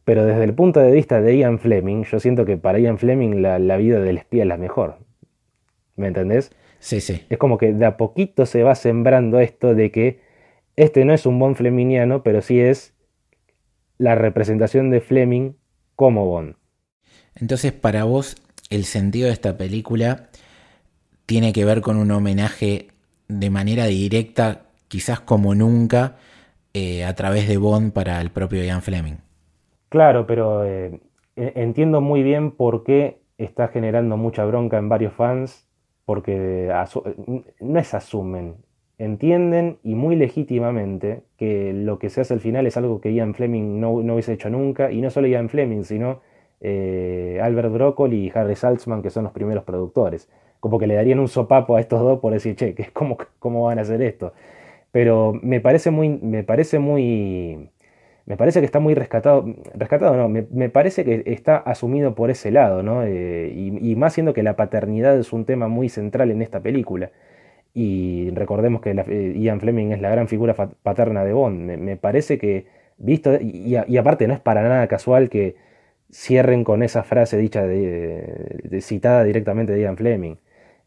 Pero 0.09 0.25
desde 0.25 0.43
el 0.43 0.55
punto 0.55 0.79
de 0.79 0.91
vista 0.91 1.21
de 1.21 1.37
Ian 1.37 1.59
Fleming, 1.59 2.01
yo 2.01 2.19
siento 2.19 2.43
que 2.43 2.57
para 2.57 2.79
Ian 2.79 2.97
Fleming 2.97 3.43
la, 3.43 3.77
vida 3.77 3.99
del 3.99 4.17
espía 4.17 4.41
es 4.41 4.47
la 4.47 4.57
mejor. 4.57 4.97
¿Me 5.97 6.07
entendés? 6.07 6.51
Sí, 6.79 6.99
sí. 6.99 7.27
Es 7.29 7.37
como 7.37 7.59
que 7.59 7.73
de 7.73 7.85
a 7.85 7.95
poquito 7.95 8.47
se 8.47 8.63
va 8.63 8.73
sembrando 8.73 9.39
esto 9.39 9.75
de 9.75 9.91
que 9.91 10.19
este 10.75 11.05
no 11.05 11.13
es 11.13 11.27
un 11.27 11.37
Bond 11.37 11.57
fleminiano, 11.57 12.23
pero 12.23 12.41
sí 12.41 12.59
es 12.59 12.95
la 13.99 14.15
representación 14.15 14.89
de 14.89 14.99
Fleming 14.99 15.51
como 15.95 16.25
Bond. 16.25 16.55
Entonces, 17.35 17.71
para 17.71 18.03
vos, 18.05 18.35
el 18.71 18.85
sentido 18.85 19.27
de 19.27 19.33
esta 19.33 19.57
película 19.57 20.31
tiene 21.27 21.53
que 21.53 21.65
ver 21.65 21.81
con 21.81 21.97
un 21.97 22.09
homenaje 22.09 22.87
de 23.27 23.49
manera 23.51 23.85
directa 23.85 24.71
quizás 24.87 25.19
como 25.19 25.53
nunca, 25.53 26.17
eh, 26.73 27.05
a 27.05 27.13
través 27.13 27.47
de 27.47 27.57
Bond 27.57 27.93
para 27.93 28.19
el 28.21 28.31
propio 28.31 28.63
Ian 28.63 28.81
Fleming. 28.81 29.28
Claro, 29.89 30.27
pero 30.27 30.65
eh, 30.65 30.99
e, 31.35 31.53
entiendo 31.55 32.01
muy 32.01 32.23
bien 32.23 32.51
por 32.51 32.83
qué 32.83 33.19
está 33.37 33.69
generando 33.69 34.17
mucha 34.17 34.45
bronca 34.45 34.77
en 34.77 34.89
varios 34.89 35.13
fans, 35.13 35.67
porque 36.05 36.71
no 37.59 37.79
es 37.79 37.93
asumen, 37.93 38.55
entienden 38.97 39.77
y 39.83 39.95
muy 39.95 40.15
legítimamente 40.15 41.23
que 41.37 41.73
lo 41.73 41.99
que 41.99 42.09
se 42.09 42.21
hace 42.21 42.33
al 42.33 42.39
final 42.41 42.67
es 42.67 42.77
algo 42.77 42.99
que 43.01 43.13
Ian 43.13 43.33
Fleming 43.33 43.79
no, 43.79 43.91
hubiese 43.91 44.33
hecho 44.33 44.49
nunca, 44.49 44.91
y 44.91 45.01
no 45.01 45.09
solo 45.09 45.27
Ian 45.27 45.49
Fleming, 45.49 45.83
sino 45.83 46.21
eh, 46.61 47.39
Albert 47.41 47.71
Broccoli 47.71 48.25
y 48.27 48.31
Harry 48.35 48.55
Saltzman, 48.55 49.01
que 49.01 49.09
son 49.09 49.23
los 49.23 49.33
primeros 49.33 49.63
productores. 49.63 50.29
Como 50.59 50.77
que 50.79 50.87
le 50.87 50.95
darían 50.95 51.19
un 51.19 51.29
sopapo 51.29 51.75
a 51.77 51.79
estos 51.79 52.01
dos 52.01 52.19
por 52.19 52.33
decir, 52.33 52.55
che, 52.55 52.75
¿cómo, 52.93 53.17
cómo 53.39 53.63
van 53.63 53.79
a 53.79 53.83
hacer 53.83 54.01
esto? 54.01 54.33
pero 54.91 55.33
me 55.41 55.61
parece 55.61 55.91
muy, 55.91 56.09
me 56.09 56.43
parece 56.43 56.79
muy, 56.79 57.69
me 58.29 58.37
parece 58.37 58.59
que 58.59 58.67
está 58.67 58.79
muy 58.79 58.93
rescatado, 58.93 59.43
rescatado 59.73 60.15
no, 60.15 60.29
me, 60.29 60.69
parece 60.69 61.03
que 61.03 61.23
está 61.25 61.57
asumido 61.57 62.13
por 62.13 62.29
ese 62.29 62.51
lado, 62.51 62.83
¿no? 62.83 63.03
Eh, 63.03 63.51
y, 63.55 63.95
más 63.95 64.13
siendo 64.13 64.33
que 64.33 64.43
la 64.43 64.55
paternidad 64.55 65.17
es 65.17 65.33
un 65.33 65.45
tema 65.45 65.67
muy 65.67 65.89
central 65.89 66.29
en 66.29 66.43
esta 66.43 66.61
película. 66.61 67.11
Y 67.73 68.29
recordemos 68.31 68.81
que 68.81 68.91
eh, 68.91 69.33
Ian 69.39 69.59
Fleming 69.59 69.91
es 69.93 70.01
la 70.01 70.11
gran 70.11 70.27
figura 70.27 70.53
paterna 70.53 71.25
de 71.25 71.33
Bond. 71.33 71.77
Me, 71.79 71.97
parece 71.97 72.37
que, 72.37 72.67
visto, 72.97 73.31
y, 73.41 73.75
aparte 73.97 74.27
no 74.27 74.35
es 74.35 74.39
para 74.39 74.61
nada 74.61 74.87
casual 74.87 75.29
que 75.29 75.55
cierren 76.11 76.63
con 76.63 76.83
esa 76.83 77.03
frase 77.03 77.37
dicha 77.37 77.65
de, 77.65 78.79
citada 78.81 79.23
directamente 79.23 79.73
de 79.73 79.81
Ian 79.81 79.97
Fleming. 79.97 80.35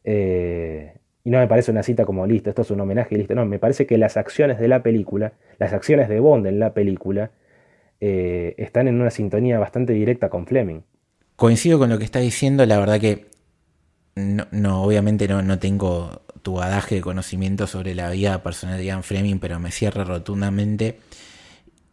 Eh, 0.04 0.92
y 1.24 1.30
no 1.30 1.38
me 1.38 1.46
parece 1.46 1.70
una 1.70 1.82
cita 1.82 2.04
como 2.04 2.26
listo, 2.26 2.50
esto 2.50 2.62
es 2.62 2.70
un 2.70 2.80
homenaje 2.80 3.16
listo. 3.16 3.34
No, 3.34 3.44
me 3.44 3.58
parece 3.58 3.86
que 3.86 3.96
las 3.96 4.16
acciones 4.16 4.58
de 4.58 4.68
la 4.68 4.82
película, 4.82 5.32
las 5.58 5.72
acciones 5.72 6.08
de 6.08 6.18
Bond 6.18 6.46
en 6.46 6.58
la 6.58 6.74
película, 6.74 7.30
eh, 8.00 8.54
están 8.58 8.88
en 8.88 9.00
una 9.00 9.10
sintonía 9.10 9.58
bastante 9.58 9.92
directa 9.92 10.28
con 10.28 10.46
Fleming. 10.46 10.80
Coincido 11.36 11.78
con 11.78 11.90
lo 11.90 11.98
que 11.98 12.04
está 12.04 12.18
diciendo, 12.18 12.66
la 12.66 12.78
verdad 12.78 13.00
que 13.00 13.26
no, 14.14 14.82
obviamente 14.82 15.28
no, 15.28 15.42
no, 15.42 15.58
tengo 15.58 16.22
tu 16.42 16.60
adaje 16.60 16.96
de 16.96 17.00
conocimiento 17.00 17.66
sobre 17.66 17.94
la 17.94 18.10
vida 18.10 18.42
personal 18.42 18.76
de 18.78 18.84
Ian 18.84 19.04
Fleming, 19.04 19.38
pero 19.38 19.60
me 19.60 19.70
cierra 19.70 20.04
rotundamente. 20.04 20.98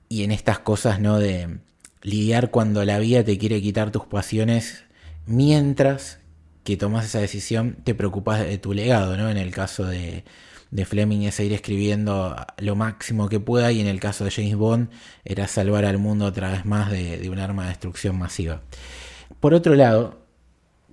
Y 0.10 0.24
en 0.24 0.32
estas 0.32 0.60
cosas, 0.60 1.00
¿no? 1.00 1.20
De 1.20 1.60
lidiar 2.02 2.50
cuando 2.50 2.84
la 2.84 2.98
vida 2.98 3.24
te 3.24 3.38
quiere 3.38 3.62
quitar 3.62 3.92
tus 3.92 4.06
pasiones 4.06 4.86
mientras 5.28 6.19
que 6.64 6.78
tomas 6.78 7.06
esa 7.06 7.20
decisión, 7.20 7.78
te 7.84 7.96
preocupas 7.96 8.40
de 8.42 8.58
tu 8.58 8.74
legado, 8.74 9.18
¿no? 9.18 9.30
En 9.30 9.38
el 9.38 9.52
caso 9.52 9.86
de, 9.86 10.24
de 10.72 10.86
Fleming 10.86 11.22
es 11.22 11.36
seguir 11.36 11.54
escribiendo 11.54 12.36
lo 12.58 12.76
máximo 12.76 13.28
que 13.28 13.40
pueda 13.40 13.72
y 13.72 13.82
en 13.82 13.88
el 13.88 14.00
caso 14.00 14.24
de 14.24 14.32
James 14.32 14.56
Bond 14.56 14.90
era 15.26 15.48
salvar 15.48 15.86
al 15.86 15.98
mundo 15.98 16.26
otra 16.26 16.52
vez 16.52 16.66
más 16.66 16.92
de, 16.92 17.28
un 17.30 17.40
arma 17.40 17.64
de 17.64 17.70
destrucción 17.70 18.18
masiva. 18.18 18.62
Por 19.40 19.54
otro 19.54 19.76
lado, 19.76 20.20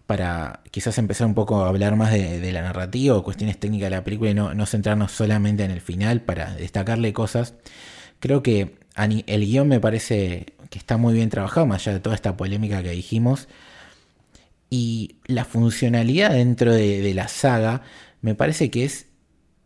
para 0.06 0.60
quizás 0.70 0.98
empezar 0.98 1.26
un 1.26 1.34
poco 1.34 1.64
a 1.64 1.68
hablar 1.68 1.96
más 1.96 2.12
de, 2.12 2.52
la 2.52 2.62
narrativa 2.62 3.16
o 3.16 3.22
cuestiones 3.22 3.58
técnicas 3.58 3.90
de 3.90 3.96
la 3.96 4.04
película 4.04 4.30
y 4.30 4.34
no, 4.34 4.54
no, 4.54 4.66
centrarnos 4.66 5.12
solamente 5.12 5.64
en 5.64 5.70
el 5.70 5.80
final 5.80 6.22
para 6.22 6.54
destacarle 6.54 7.12
cosas. 7.12 7.54
Creo 8.20 8.42
que 8.42 8.76
el 9.26 9.40
guion 9.44 9.68
me 9.68 9.80
parece 9.80 10.46
que 10.70 10.78
está 10.78 10.96
muy 10.96 11.12
bien 11.12 11.28
trabajado, 11.28 11.66
más 11.66 11.82
allá 11.82 11.94
de 11.94 12.00
toda 12.00 12.14
esta 12.14 12.36
polémica 12.36 12.82
que 12.82 12.90
dijimos. 12.90 13.48
Y 14.70 15.16
la 15.26 15.44
funcionalidad 15.44 16.32
dentro 16.32 16.72
de, 16.72 17.12
la 17.14 17.28
saga 17.28 17.82
me 18.20 18.34
parece 18.34 18.70
que 18.70 18.84
es 18.84 19.06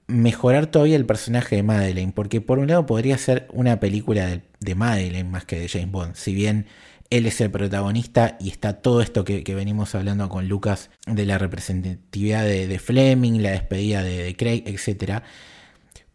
mejorar 0.06 0.66
todavía 0.66 0.96
el 0.96 1.06
personaje 1.06 1.56
de 1.56 1.62
Madeleine, 1.62 2.12
porque 2.12 2.40
por 2.40 2.58
un 2.58 2.68
lado 2.68 2.84
podría 2.86 3.16
ser 3.16 3.48
una 3.52 3.80
película 3.80 4.26
de, 4.26 4.42
de 4.58 4.74
Madeleine 4.74 5.28
más 5.28 5.44
que 5.44 5.58
de 5.58 5.68
James 5.68 5.90
Bond, 5.90 6.14
si 6.16 6.34
bien 6.34 6.66
él 7.10 7.26
es 7.26 7.40
el 7.40 7.50
protagonista 7.50 8.36
y 8.40 8.48
está 8.48 8.74
todo 8.74 9.02
esto 9.02 9.24
que, 9.24 9.42
venimos 9.54 9.94
hablando 9.96 10.28
con 10.28 10.48
Lucas 10.48 10.90
de 11.06 11.26
la 11.26 11.38
representatividad 11.38 12.44
de, 12.44 12.78
Fleming, 12.78 13.42
la 13.42 13.50
despedida 13.50 14.02
de, 14.04 14.34
Craig, 14.36 14.62
etc. 14.66 15.22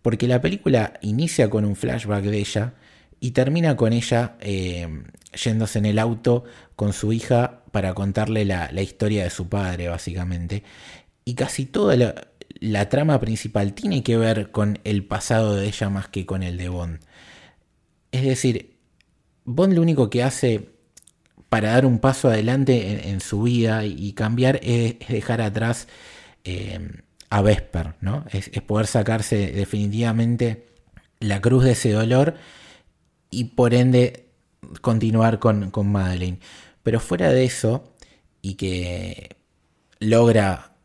Porque 0.01 0.27
la 0.27 0.39
película 0.39 0.93
inicia 1.01 1.49
con 1.49 1.65
un 1.65 1.75
flashback 1.75 2.23
de 2.23 2.37
ella 2.37 2.73
y 3.19 3.31
termina 3.31 3.75
con 3.75 3.91
ella 3.91 4.37
eh, 4.39 4.87
yéndose 5.33 5.79
en 5.79 5.85
el 5.85 5.99
auto 5.99 6.45
con 6.77 6.93
su 6.93 7.11
hija 7.11 7.61
para 7.75 7.93
contarle 7.93 8.45
la, 8.45 8.81
historia 8.81 9.25
de 9.25 9.29
su 9.29 9.49
padre, 9.49 9.89
básicamente. 9.89 10.63
Y 11.25 11.33
casi 11.33 11.65
toda 11.65 11.97
la, 11.97 12.15
la 12.61 12.87
trama 12.87 13.19
principal 13.19 13.73
tiene 13.73 14.01
que 14.01 14.15
ver 14.15 14.49
con 14.51 14.79
el 14.85 15.03
pasado 15.03 15.57
de 15.57 15.67
ella 15.67 15.89
más 15.89 16.07
que 16.07 16.25
con 16.25 16.41
el 16.41 16.55
de 16.55 16.69
Bond. 16.69 17.01
Es 18.13 18.23
decir, 18.23 18.77
Bond 19.43 19.73
lo 19.73 19.81
único 19.81 20.09
que 20.09 20.23
hace 20.23 20.69
para 21.49 21.71
dar 21.71 21.85
un 21.85 21.99
paso 21.99 22.29
adelante 22.29 23.09
en, 23.09 23.19
su 23.19 23.41
vida 23.41 23.85
y, 23.85 24.13
cambiar 24.13 24.61
es, 24.63 24.95
dejar 25.09 25.41
atrás 25.41 25.89
eh, 26.45 26.79
a 27.29 27.41
Vesper, 27.41 27.95
¿no? 27.99 28.23
Es, 28.31 28.51
poder 28.61 28.87
sacarse 28.87 29.51
definitivamente 29.51 30.65
la 31.19 31.41
cruz 31.41 31.65
de 31.65 31.71
ese 31.71 31.91
dolor 31.91 32.35
y 33.31 33.43
por 33.43 33.73
ende 33.73 34.27
continuar 34.79 35.39
con, 35.39 35.71
con 35.71 35.91
Madeleine. 35.91 36.39
Pero 36.85 36.99
fuera 36.99 37.31
de 37.31 37.45
eso, 37.45 37.95
y 38.43 38.53
que 38.53 39.35
logra 39.99 40.75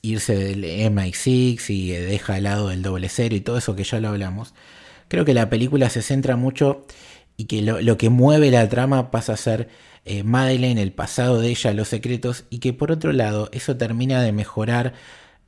irse 0.00 0.34
del 0.34 0.64
MI6 0.64 1.68
y 1.68 1.90
deja 1.90 2.36
al 2.36 2.44
lado 2.44 2.68
del 2.68 2.80
doble 2.80 3.10
cero 3.10 3.36
y 3.36 3.42
todo 3.42 3.58
eso 3.58 3.76
que 3.76 3.84
ya 3.84 4.00
lo 4.00 4.08
hablamos, 4.08 4.54
creo 5.08 5.26
que 5.26 5.34
la 5.34 5.50
película 5.50 5.90
se 5.90 6.00
centra 6.00 6.36
mucho 6.36 6.86
y 7.36 7.44
que 7.44 7.60
lo, 7.60 7.98
que 7.98 8.08
mueve 8.08 8.50
la 8.50 8.66
trama 8.70 9.10
pasa 9.10 9.34
a 9.34 9.36
ser 9.36 9.68
eh, 10.06 10.22
Madeleine, 10.22 10.80
el 10.80 10.92
pasado 10.92 11.42
de 11.42 11.50
ella, 11.50 11.74
los 11.74 11.88
secretos, 11.88 12.46
y 12.48 12.60
que 12.60 12.72
por 12.72 12.90
otro 12.90 13.12
lado 13.12 13.50
eso 13.52 13.76
termina 13.76 14.22
de 14.22 14.32
mejorar 14.32 14.94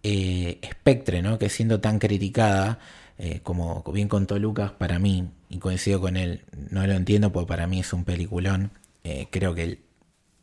eh, 0.03 0.61
Spectre, 0.71 1.23
¿no? 1.23 1.39
que 1.39 1.49
siendo 1.49 1.81
tan 1.81 1.99
criticada, 1.99 2.81
eh, 3.17 3.41
como 3.43 3.83
bien 3.95 4.09
contó 4.09 4.39
Lucas, 4.39 4.73
para 4.73 4.99
mí, 4.99 5.31
y 5.49 5.57
coincido 5.57 6.03
con 6.03 6.19
él, 6.19 6.43
no 6.71 6.87
lo 6.87 6.93
entiendo 6.93 7.33
porque 7.33 7.49
para 7.49 7.67
mí 7.67 7.81
es 7.81 7.95
un 7.95 8.05
peliculón, 8.05 8.73
creo 9.31 9.55
que 9.55 9.83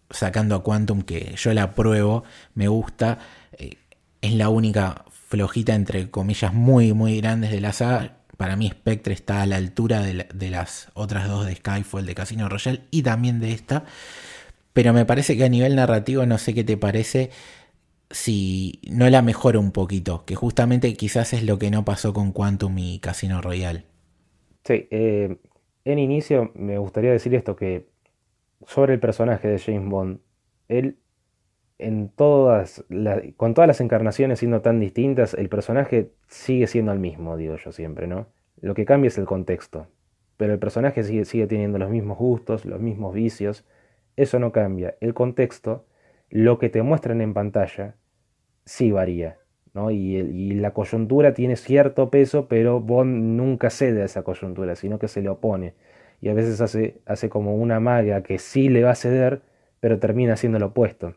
sacando 0.10 0.56
a 0.56 0.64
Quantum, 0.64 1.02
que 1.02 1.36
yo 1.38 1.54
la 1.54 1.74
pruebo, 1.74 2.24
me 2.54 2.68
gusta, 2.68 3.20
es 3.58 4.34
la 4.34 4.50
única 4.50 5.06
flojita 5.12 5.76
entre 5.76 6.10
comillas 6.10 6.54
muy 6.54 6.94
muy 6.94 7.20
grandes 7.20 7.52
de 7.52 7.60
la 7.62 7.74
saga 7.74 8.18
para 8.38 8.56
mí 8.56 8.70
Spectre 8.70 9.14
está 9.14 9.42
a 9.42 9.46
la 9.46 9.58
altura 9.58 10.02
de, 10.02 10.50
las 10.50 10.92
otras 10.94 11.28
dos 11.28 11.46
de 11.46 11.56
Skyfall, 11.56 12.06
de 12.06 12.16
Casino 12.16 12.48
Royale 12.48 12.82
y 12.92 13.02
también 13.02 13.40
de 13.40 13.52
esta. 13.52 13.86
Pero 14.74 14.94
me 14.94 15.06
parece 15.06 15.36
que 15.36 15.44
a 15.44 15.50
nivel 15.50 15.76
narrativo 15.76 16.26
no 16.28 16.38
sé 16.38 16.54
qué 16.54 16.64
te 16.64 16.78
parece 16.78 17.32
si 18.12 18.80
no 18.90 19.10
la 19.10 19.24
mejora 19.24 19.60
un 19.60 19.72
poquito, 19.72 20.24
que 20.24 20.36
justamente 20.36 20.94
quizás 20.94 21.34
es 21.34 21.44
lo 21.44 21.58
que 21.58 21.72
no 21.72 21.84
pasó 21.84 22.14
con 22.14 22.32
Quantum 22.32 22.78
y 22.78 23.00
Casino 23.00 23.42
Royale. 23.42 23.86
Sí, 24.64 24.88
eh, 24.92 25.36
en 25.84 26.00
inicio 26.00 26.52
me 26.54 26.78
gustaría 26.78 27.12
decir 27.12 27.34
esto, 27.34 27.56
que 27.56 27.88
sobre 28.66 28.94
el 28.94 29.00
personaje 29.00 29.48
de 29.48 29.60
James 29.60 29.90
Bond, 29.90 30.20
él 30.68 30.98
en 31.80 32.10
todas 32.10 32.84
con 33.38 33.54
todas 33.54 33.68
las 33.68 33.82
encarnaciones 33.82 34.40
siendo 34.40 34.62
tan 34.62 34.80
distintas, 34.80 35.34
el 35.36 35.50
personaje 35.50 36.12
sigue 36.28 36.68
siendo 36.68 36.92
el 36.92 37.00
mismo, 37.00 37.38
digo 37.38 37.56
yo 37.58 37.72
siempre, 37.72 38.08
¿no? 38.08 38.28
Lo 38.60 38.74
que 38.74 38.86
cambia 38.86 39.10
es 39.10 39.18
el 39.18 39.26
contexto. 39.26 39.88
Pero 40.38 40.54
el 40.54 40.60
personaje 40.60 41.04
sigue, 41.04 41.26
sigue 41.26 41.48
teniendo 41.48 41.78
los 41.80 41.90
mismos 41.90 42.18
gustos, 42.18 42.66
los 42.66 42.80
mismos 42.80 43.14
vicios. 43.14 43.66
Eso 44.16 44.40
no 44.40 44.52
cambia. 44.52 44.96
El 45.02 45.14
contexto, 45.14 45.86
lo 46.30 46.60
que 46.60 46.70
te 46.70 46.82
muestran 46.84 47.22
en 47.22 47.34
pantalla, 47.34 47.96
sí 48.66 48.92
varía. 48.92 49.38
¿no? 49.74 49.92
Y, 49.92 50.54
la 50.54 50.74
coyuntura 50.74 51.34
tiene 51.34 51.56
cierto 51.56 52.10
peso, 52.10 52.48
pero 52.48 52.80
Bond 52.80 53.36
nunca 53.38 53.70
cede 53.70 54.02
a 54.02 54.06
esa 54.06 54.24
coyuntura, 54.24 54.76
sino 54.76 55.00
que 55.00 55.08
se 55.08 55.22
le 55.22 55.30
opone. 55.30 55.76
Y 56.22 56.30
a 56.30 56.34
veces 56.34 56.62
hace, 56.62 57.00
hace 57.06 57.30
como 57.30 57.56
una 57.56 57.80
maga 57.80 58.24
que 58.24 58.40
sí 58.40 58.70
le 58.70 58.84
va 58.84 58.92
a 58.92 58.96
ceder, 58.96 59.42
pero 59.80 60.00
termina 60.00 60.36
siendo 60.36 60.60
lo 60.60 60.68
opuesto. 60.68 61.14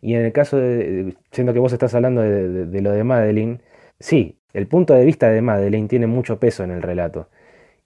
Y 0.00 0.14
en 0.14 0.24
el 0.24 0.32
caso 0.32 0.56
de, 0.58 1.16
siendo 1.30 1.52
que 1.52 1.58
vos 1.58 1.72
estás 1.72 1.94
hablando 1.94 2.22
de, 2.22 2.80
lo 2.80 2.92
de 2.92 3.04
Madeline, 3.04 3.60
sí, 3.98 4.38
el 4.54 4.66
punto 4.66 4.94
de 4.94 5.04
vista 5.04 5.28
de 5.30 5.42
Madeline 5.42 5.88
tiene 5.88 6.06
mucho 6.06 6.40
peso 6.40 6.64
en 6.64 6.70
el 6.70 6.82
relato. 6.82 7.28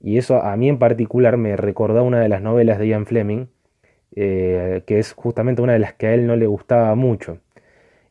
Y 0.01 0.19
eso 0.19 0.43
a 0.43 0.57
mí 0.57 0.69
en 0.69 0.79
particular 0.79 1.37
me 1.37 1.57
recordó 1.57 2.05
una 2.05 2.21
de 2.21 2.29
las 2.29 2.43
novelas 2.43 2.79
de 2.79 2.89
Ian 2.89 3.07
Fleming, 3.07 3.47
eh, 4.17 4.83
que 4.87 4.99
es 4.99 5.13
justamente 5.15 5.63
una 5.63 5.73
de 5.75 5.81
las 5.81 5.95
que 5.95 6.09
a 6.09 6.15
él 6.15 6.27
no 6.27 6.37
le 6.37 6.47
gustaba 6.47 6.95
mucho. 6.95 7.39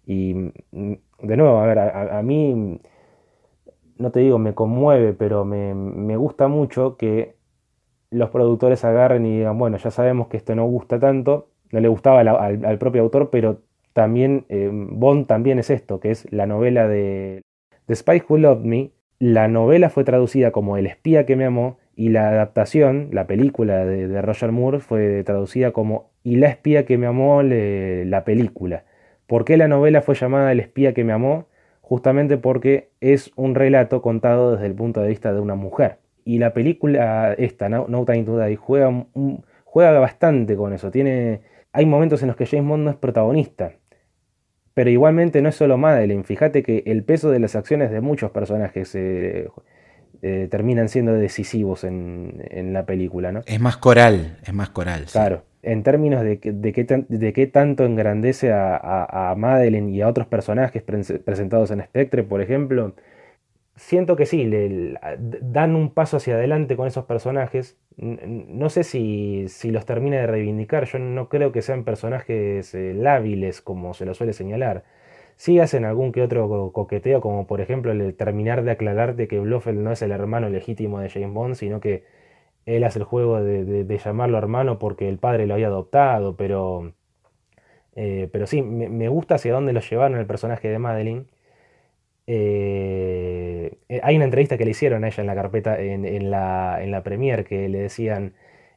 Y 0.05 0.33
mm, 0.71 0.93
de 1.23 1.37
nuevo, 1.37 1.59
a 1.59 1.67
ver, 1.67 1.79
a, 1.79 2.21
mí, 2.23 2.79
no 3.97 4.11
te 4.11 4.19
digo 4.21 4.39
me 4.39 4.53
conmueve, 4.53 5.13
pero 5.13 5.45
me, 5.45 5.73
me 5.73 6.17
gusta 6.17 6.47
mucho 6.47 6.97
que 6.97 7.35
los 8.13 8.29
productores 8.29 8.85
agarren 8.85 9.25
y 9.25 9.37
digan, 9.37 9.57
bueno, 9.57 9.77
ya 9.77 9.91
sabemos 9.91 10.27
que 10.27 10.37
esto 10.37 10.55
no 10.55 10.65
gusta 10.65 10.99
tanto, 10.99 11.49
no 11.71 11.79
le 11.79 11.87
gustaba 11.87 12.21
al, 12.21 12.77
propio 12.77 13.01
autor, 13.01 13.29
pero 13.29 13.61
también 13.93 14.45
eh, 14.49 14.69
Bond 14.71 15.27
también 15.27 15.59
es 15.59 15.69
esto, 15.69 15.99
que 15.99 16.11
es 16.11 16.31
la 16.31 16.45
novela 16.45 16.87
de, 16.87 17.41
The 17.85 17.95
Spy 17.95 18.23
Who 18.27 18.37
Loved 18.37 18.65
Me. 18.65 18.91
La 19.19 19.47
novela 19.47 19.89
fue 19.89 20.03
traducida 20.03 20.51
como 20.51 20.77
El 20.77 20.85
espía 20.85 21.25
que 21.25 21.35
me 21.35 21.45
amó 21.45 21.77
y 21.95 22.09
la 22.09 22.29
adaptación, 22.29 23.09
la 23.11 23.27
película 23.27 23.85
de, 23.85 24.21
Roger 24.21 24.51
Moore, 24.51 24.79
fue 24.79 25.23
traducida 25.23 25.71
como 25.71 26.11
Y 26.23 26.37
la 26.37 26.47
espía 26.47 26.85
que 26.85 26.97
me 26.97 27.07
amó, 27.07 27.41
la 27.43 28.23
película. 28.25 28.85
¿Por 29.27 29.45
qué 29.45 29.57
la 29.57 29.67
novela 29.67 30.01
fue 30.01 30.15
llamada 30.15 30.51
El 30.51 30.59
espía 30.59 30.93
que 30.93 31.03
me 31.03 31.13
amó? 31.13 31.47
Justamente 31.81 32.37
porque 32.37 32.89
es 33.01 33.31
un 33.35 33.55
relato 33.55 34.01
contado 34.01 34.53
desde 34.53 34.65
el 34.65 34.75
punto 34.75 35.01
de 35.01 35.09
vista 35.09 35.33
de 35.33 35.39
una 35.39 35.55
mujer. 35.55 35.97
Y 36.25 36.39
la 36.39 36.53
película 36.53 37.33
esta, 37.37 37.69
No, 37.69 38.05
Time 38.05 38.23
to 38.23 38.39
Die, 38.39 38.55
juega, 38.55 39.05
juega 39.65 39.99
bastante 39.99 40.55
con 40.55 40.73
eso. 40.73 40.91
Tiene, 40.91 41.41
hay 41.71 41.85
momentos 41.85 42.21
en 42.21 42.27
los 42.27 42.37
que 42.37 42.45
James 42.45 42.67
Bond 42.67 42.83
no 42.85 42.91
es 42.91 42.97
protagonista. 42.97 43.73
Pero 44.73 44.89
igualmente 44.89 45.41
no 45.41 45.49
es 45.49 45.55
solo 45.55 45.77
Madeline. 45.77 46.23
Fíjate 46.23 46.63
que 46.63 46.83
el 46.87 47.03
peso 47.03 47.29
de 47.29 47.39
las 47.39 47.55
acciones 47.55 47.91
de 47.91 48.01
muchos 48.01 48.31
personajes 48.31 48.95
eh, 48.95 49.47
eh, 50.21 50.47
terminan 50.49 50.89
siendo 50.89 51.13
decisivos 51.13 51.83
en, 51.83 52.71
la 52.71 52.85
película, 52.85 53.31
¿no? 53.31 53.41
Es 53.45 53.59
más 53.59 53.77
coral, 53.77 54.37
es 54.43 54.53
más 54.53 54.69
coral. 54.69 55.05
Claro. 55.11 55.43
En 55.61 55.83
términos 55.83 56.23
de, 56.23 56.39
de, 56.41 56.73
qué, 56.73 56.85
de 57.07 57.33
qué 57.33 57.47
tanto 57.47 57.85
engrandece 57.85 58.51
a, 58.51 58.75
a, 58.75 59.31
a, 59.31 59.35
Madeline 59.35 59.89
y 59.89 60.01
a 60.01 60.07
otros 60.07 60.27
personajes 60.27 60.81
presentados 60.81 61.71
en 61.71 61.81
Spectre, 61.81 62.23
por 62.23 62.41
ejemplo, 62.41 62.95
siento 63.75 64.15
que 64.15 64.25
sí, 64.25 64.45
le, 64.45 64.97
dan 65.19 65.75
un 65.75 65.91
paso 65.91 66.17
hacia 66.17 66.35
adelante 66.35 66.75
con 66.75 66.87
esos 66.87 67.05
personajes. 67.05 67.77
No 67.97 68.69
sé 68.69 68.83
si, 68.83 69.47
los 69.71 69.85
termina 69.85 70.17
de 70.17 70.27
reivindicar. 70.27 70.85
Yo 70.85 70.99
no 70.99 71.29
creo 71.29 71.51
que 71.51 71.61
sean 71.61 71.83
personajes 71.83 72.73
eh, 72.75 72.93
lábiles, 72.93 73.61
como 73.61 73.93
se 73.93 74.05
lo 74.05 74.13
suele 74.13 74.33
señalar. 74.33 74.83
Sí 75.35 75.59
hacen 75.59 75.85
algún 75.85 76.11
que 76.11 76.21
otro 76.21 76.71
coqueteo, 76.73 77.21
como 77.21 77.47
por 77.47 77.61
ejemplo 77.61 77.91
el 77.91 78.15
terminar 78.15 78.63
de 78.63 78.71
aclararte 78.71 79.27
que 79.27 79.39
Blofeld 79.39 79.79
no 79.79 79.91
es 79.91 80.01
el 80.01 80.11
hermano 80.11 80.49
legítimo 80.49 80.99
de 80.99 81.09
James 81.09 81.33
Bond, 81.33 81.55
sino 81.55 81.79
que 81.79 82.03
él 82.65 82.83
hace 82.83 82.99
el 82.99 83.05
juego 83.05 83.41
de, 83.43 83.99
llamarlo 84.03 84.37
hermano 84.37 84.79
porque 84.79 85.09
el 85.09 85.17
padre 85.19 85.47
lo 85.47 85.55
había 85.55 85.67
adoptado, 85.67 86.35
pero, 86.37 86.93
eh, 87.95 88.29
pero 88.31 88.47
sí, 88.47 88.61
me, 88.61 88.89
me, 88.89 89.09
gusta 89.09 89.35
hacia 89.35 89.53
dónde 89.53 89.73
lo 89.73 89.81
llevaron 89.81 90.17
el 90.19 90.25
personaje 90.27 90.69
de 90.69 90.79
Madeline. 90.79 91.27
Eh, 92.25 93.77
eh, 93.89 93.99
hay 94.03 94.15
una 94.15 94.25
entrevista 94.25 94.57
que 94.57 94.65
le 94.65 94.71
hicieron 94.71 95.03
a 95.03 95.07
ella 95.07 95.21
en 95.21 95.27
la 95.27 95.35
carpeta, 95.35 95.79
en, 95.79 96.31
la, 96.31 96.79
en 96.81 96.91
la 96.91 97.03
premier, 97.03 97.43
que 97.45 97.67
le 97.69 97.79
decían, 97.79 98.33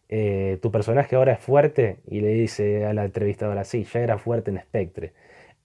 eh, 0.08 0.58
tu 0.62 0.70
personaje 0.72 1.16
ahora 1.16 1.32
es 1.32 1.40
fuerte, 1.40 1.98
y 2.08 2.20
le 2.20 2.28
dice 2.28 2.86
a 2.86 2.94
la 2.94 3.04
entrevistadora, 3.04 3.64
sí, 3.64 3.84
ya 3.84 4.00
era 4.00 4.18
fuerte 4.18 4.50
en 4.50 4.58
Spectre. 4.60 5.12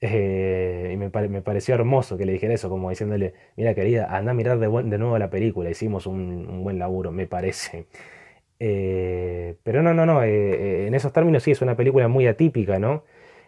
y 0.02 0.98
me, 0.98 1.10
pareció 1.42 1.76
hermoso 1.76 2.18
que 2.18 2.26
le 2.26 2.34
dijera 2.34 2.54
eso, 2.54 2.70
como 2.70 2.90
diciéndole, 2.90 3.34
mira 3.56 3.74
querida, 3.76 4.16
anda 4.16 4.32
a 4.32 4.34
mirar 4.36 4.60
de, 4.60 4.68
de 4.68 4.98
nuevo 4.98 5.18
la 5.20 5.30
película, 5.30 5.70
hicimos 5.70 6.08
un, 6.08 6.64
buen 6.64 6.80
laburo, 6.80 7.12
me 7.12 7.28
parece. 7.28 7.86
pero 9.64 9.82
no, 9.84 9.94
no, 9.94 10.06
no, 10.06 10.24
en 10.24 10.94
esos 10.96 11.14
términos 11.14 11.44
sí 11.44 11.52
es 11.52 11.62
una 11.62 11.76
película 11.76 12.08
muy 12.08 12.28
atípica, 12.28 12.80
¿no? 12.80 13.04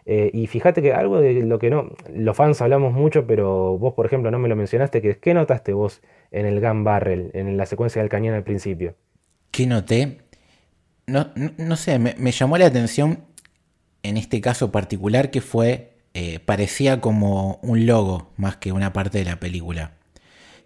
Eh, 0.06 0.30
y 0.34 0.46
fíjate 0.46 0.82
que 0.82 0.92
algo 0.92 1.20
de 1.20 1.42
lo 1.42 1.58
que 1.58 1.70
no, 1.70 1.90
los 2.14 2.36
fans 2.36 2.60
hablamos 2.60 2.92
mucho, 2.92 3.26
pero 3.26 3.78
vos, 3.78 3.94
por 3.94 4.06
ejemplo, 4.06 4.30
no 4.30 4.38
me 4.38 4.48
lo 4.48 4.56
mencionaste, 4.56 5.00
que 5.00 5.18
¿qué 5.18 5.32
notaste 5.32 5.72
vos 5.72 6.02
en 6.30 6.46
el 6.46 6.60
gun 6.60 6.84
barrel, 6.84 7.30
en 7.32 7.56
la 7.56 7.66
secuencia 7.66 8.02
del 8.02 8.10
cañón 8.10 8.34
al 8.34 8.44
principio? 8.44 8.94
¿Qué 9.50 9.66
noté? 9.66 10.18
No, 11.06 11.30
no, 11.58 11.76
sé, 11.76 11.98
me, 11.98 12.32
llamó 12.32 12.58
la 12.58 12.66
atención 12.66 13.20
en 14.02 14.16
este 14.16 14.40
caso 14.40 14.72
particular 14.72 15.30
que 15.30 15.40
fue, 15.40 15.92
eh, 16.14 16.38
parecía 16.40 17.00
como 17.00 17.58
un 17.62 17.86
logo 17.86 18.32
más 18.36 18.56
que 18.56 18.72
una 18.72 18.92
parte 18.92 19.18
de 19.18 19.24
la 19.24 19.40
película. 19.40 19.92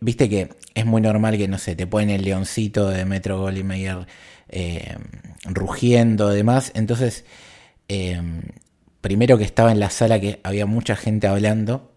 Viste 0.01 0.28
que 0.28 0.49
es 0.74 0.86
muy 0.86 1.01
normal 1.01 1.36
que, 1.39 1.49
no 1.49 1.59
sé, 1.59 1.74
te 1.74 1.86
ponen 1.86 2.11
el 2.11 2.22
leoncito 2.22 2.89
de 2.89 3.05
Metro 3.05 3.41
Goldwyn 3.41 4.07
eh, 4.49 4.97
rugiendo, 5.45 6.28
demás. 6.28 6.70
Entonces, 6.74 7.24
eh, 7.89 8.20
primero 9.01 9.38
que 9.38 9.44
estaba 9.44 9.72
en 9.72 9.80
la 9.80 9.90
sala 9.90 10.20
que 10.20 10.40
había 10.42 10.66
mucha 10.66 10.96
gente 10.96 11.26
hablando, 11.26 11.92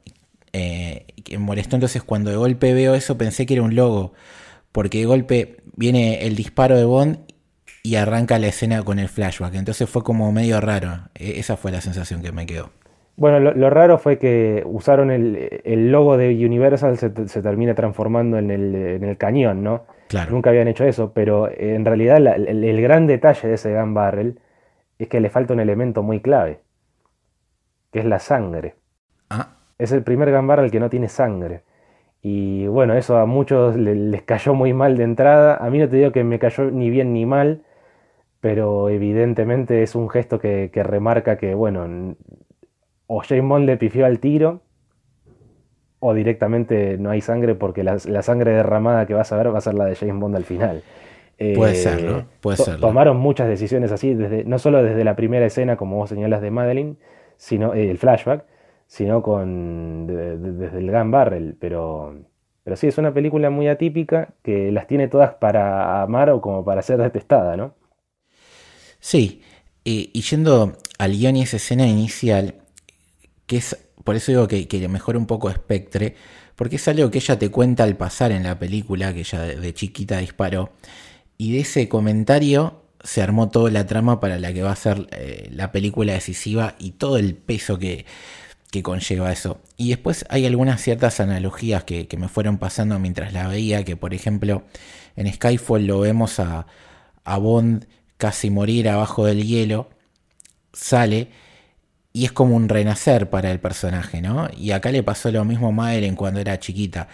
eh, 0.54 1.06
que 1.24 1.38
me 1.38 1.46
molestó. 1.46 1.76
Entonces, 1.76 2.04
cuando 2.04 2.30
de 2.30 2.38
golpe 2.38 2.74
veo 2.74 2.96
eso, 2.96 3.18
pensé 3.18 3.46
que 3.46 3.56
era 3.56 3.64
un 3.64 3.76
logo, 3.76 4.14
porque 4.72 5.00
de 5.00 5.06
golpe 5.06 5.58
viene 5.76 6.26
el 6.26 6.36
disparo 6.36 6.78
de 6.78 6.86
Bond 6.86 7.20
y 7.84 7.96
arranca 7.96 8.38
la 8.40 8.48
escena 8.48 8.84
con 8.84 9.00
el 9.00 9.10
flashback. 9.10 9.56
Entonces 9.56 9.90
fue 9.90 10.04
como 10.04 10.32
medio 10.32 10.62
raro. 10.62 11.10
E, 11.16 11.40
esa 11.40 11.58
fue 11.58 11.72
la 11.72 11.82
sensación 11.82 12.22
que 12.22 12.32
me 12.32 12.46
quedó. 12.46 12.70
Bueno, 13.18 13.40
lo, 13.40 13.70
raro 13.70 14.00
fue 14.00 14.18
que 14.18 14.64
usaron 14.66 15.12
el, 15.12 15.92
logo 15.92 16.18
de 16.18 16.30
Universal, 16.44 16.98
se, 16.98 17.10
termina 17.10 17.76
transformando 17.76 18.40
en 18.40 18.50
el, 18.50 19.18
cañón, 19.18 19.64
¿no? 19.64 19.84
Claro. 20.08 20.32
Nunca 20.32 20.50
habían 20.50 20.68
hecho 20.68 20.86
eso, 20.86 21.12
pero 21.14 21.50
en 21.52 21.86
realidad 21.86 22.18
el, 22.18 22.82
gran 22.82 23.06
detalle 23.06 23.50
de 23.50 23.54
ese 23.56 23.76
gun 23.76 23.94
barrel 23.94 24.40
es 24.98 25.08
que 25.08 25.20
le 25.20 25.30
falta 25.30 25.54
un 25.54 25.60
elemento 25.60 26.02
muy 26.02 26.20
clave, 26.20 26.62
que 27.92 28.00
es 28.00 28.06
la 28.06 28.20
sangre. 28.20 28.76
Ah. 29.30 29.56
Es 29.78 29.92
el 29.92 30.04
primer 30.04 30.32
gun 30.32 30.48
barrel 30.48 30.72
que 30.72 30.80
no 30.80 30.90
tiene 30.90 31.10
sangre. 31.10 31.64
Y 32.22 32.68
bueno, 32.68 32.94
eso 32.94 33.18
a 33.18 33.26
muchos 33.26 33.76
les 33.76 34.22
cayó 34.24 34.54
muy 34.54 34.74
mal 34.74 34.96
de 34.98 35.04
entrada. 35.04 35.58
A 35.58 35.70
mí 35.70 35.80
no 35.80 35.90
te 35.90 35.98
digo 35.98 36.12
que 36.12 36.24
me 36.24 36.38
cayó 36.38 36.70
ni 36.70 36.90
bien 36.90 37.14
ni 37.14 37.26
mal, 37.26 37.64
pero 38.40 38.90
evidentemente 38.90 39.82
es 39.82 39.96
un 39.96 40.10
gesto 40.10 40.40
que, 40.40 40.70
que 40.72 40.84
remarca 40.84 41.38
que, 41.38 41.56
bueno, 41.56 42.16
o 43.08 43.22
James 43.28 43.48
Bond 43.48 43.66
le 43.66 43.78
pifió 43.78 44.06
al 44.06 44.20
tiro, 44.20 44.62
o 46.00 46.14
directamente 46.14 46.98
no 46.98 47.12
hay 47.12 47.22
sangre 47.22 47.56
porque 47.56 47.84
la, 47.84 48.00
sangre 48.00 48.52
derramada 48.52 49.06
que 49.06 49.14
vas 49.14 49.32
a 49.32 49.38
ver 49.38 49.54
va 49.54 49.60
a 49.60 49.62
ser 49.62 49.76
la 49.76 49.86
de 49.86 49.96
James 49.96 50.20
Bond 50.20 50.36
al 50.36 50.44
final. 50.44 50.84
Puede 51.56 51.76
ser, 51.76 52.04
¿no? 52.04 52.26
Puede 52.40 52.58
ser. 52.58 52.80
Tomaron 52.80 53.18
muchas 53.18 53.48
decisiones 53.48 53.92
así, 53.92 54.14
desde, 54.14 54.44
no 54.44 54.60
solo 54.60 54.84
desde 54.84 55.04
la 55.04 55.16
primera 55.16 55.46
escena, 55.46 55.76
como 55.76 55.98
vos 55.98 56.10
señalas 56.10 56.42
de 56.42 56.52
Madeline, 56.52 56.98
sino 57.42 57.74
eh, 57.74 57.90
el 57.90 57.98
flashback, 57.98 58.46
sino 58.86 59.24
con 59.24 60.06
desde 60.06 60.78
el 60.78 60.92
Gun 60.92 61.10
Barrel. 61.10 61.58
Pero, 61.60 62.16
pero 62.64 62.76
sí, 62.76 62.88
es 62.88 63.00
una 63.00 63.12
película 63.14 63.50
muy 63.50 63.68
atípica 63.68 64.36
que 64.44 64.72
las 64.72 64.86
tiene 64.86 65.08
todas 65.08 65.34
para 65.34 66.04
amar 66.04 66.30
o 66.30 66.40
como 66.40 66.64
para 66.64 66.84
ser 66.84 67.00
detestada, 67.00 67.58
¿no? 67.58 67.74
Sí, 69.00 69.42
y 69.84 70.22
yendo 70.22 70.78
al 71.00 71.14
guion 71.14 71.38
y 71.38 71.42
esa 71.42 71.58
escena 71.58 71.88
inicial, 71.88 72.54
que 73.48 73.58
es, 73.58 73.76
por 74.04 74.16
eso 74.16 74.32
digo 74.32 74.48
que, 74.48 74.68
que 74.68 74.88
mejora 74.88 75.18
un 75.18 75.26
poco 75.26 75.50
Spectre, 75.50 76.14
porque 76.56 76.76
es 76.76 76.88
algo 76.88 77.10
que 77.10 77.18
ella 77.18 77.40
te 77.40 77.50
cuenta 77.50 77.84
al 77.84 77.98
pasar 77.98 78.32
en 78.32 78.44
la 78.44 78.60
película, 78.60 79.16
que 79.16 79.22
ella 79.22 79.40
de, 79.42 79.74
chiquita 79.74 80.20
disparó, 80.20 80.70
y 81.40 81.54
de 81.54 81.62
ese 81.62 81.90
comentario 81.90 82.81
se 83.04 83.22
armó 83.22 83.50
toda 83.50 83.72
la 83.72 83.86
trama 83.86 84.20
para 84.20 84.40
la 84.40 84.54
que 84.54 84.64
va 84.64 84.72
a 84.72 84.76
ser 84.76 85.08
eh, 85.12 85.50
la 85.52 85.72
película 85.72 86.14
decisiva 86.14 86.76
y 86.80 86.92
todo 86.92 87.18
el 87.18 87.36
peso 87.36 87.80
que, 87.80 88.06
que, 88.72 88.84
conlleva 88.84 89.32
eso. 89.32 89.60
Y 89.78 89.90
después 89.90 90.26
hay 90.30 90.46
algunas 90.46 90.82
ciertas 90.82 91.20
analogías 91.20 91.84
que, 91.84 92.08
que, 92.08 92.18
me 92.18 92.28
fueron 92.28 92.58
pasando 92.58 93.00
mientras 93.00 93.34
la 93.34 93.48
veía, 93.48 93.84
que 93.84 93.98
por 93.98 94.14
ejemplo 94.14 94.64
en 95.16 95.32
Skyfall 95.32 95.86
lo 95.86 96.00
vemos 96.00 96.40
a, 96.40 96.68
a 97.24 97.38
Bond 97.38 97.88
casi 98.18 98.50
morir 98.50 98.88
abajo 98.90 99.26
del 99.26 99.44
hielo, 99.46 99.90
sale 100.74 101.30
y 102.14 102.26
es 102.26 102.32
como 102.32 102.56
un 102.56 102.70
renacer 102.70 103.30
para 103.30 103.52
el 103.52 103.60
personaje, 103.60 104.22
¿no? 104.22 104.50
Y 104.56 104.72
acá 104.72 104.92
le 104.92 105.02
pasó 105.02 105.32
lo 105.32 105.46
mismo 105.46 105.70
a 105.70 105.72
Madeleine 105.72 106.18
cuando 106.18 106.40
era 106.40 106.60
chiquita. 106.60 107.08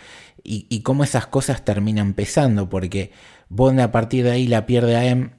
Y, 0.43 0.65
y 0.69 0.81
cómo 0.81 1.03
esas 1.03 1.27
cosas 1.27 1.63
terminan 1.63 2.13
pesando, 2.13 2.67
porque 2.69 3.11
Bond 3.49 3.79
a 3.79 3.91
partir 3.91 4.23
de 4.23 4.31
ahí 4.31 4.47
la 4.47 4.65
pierde 4.65 4.95
a 4.95 5.05
M 5.05 5.36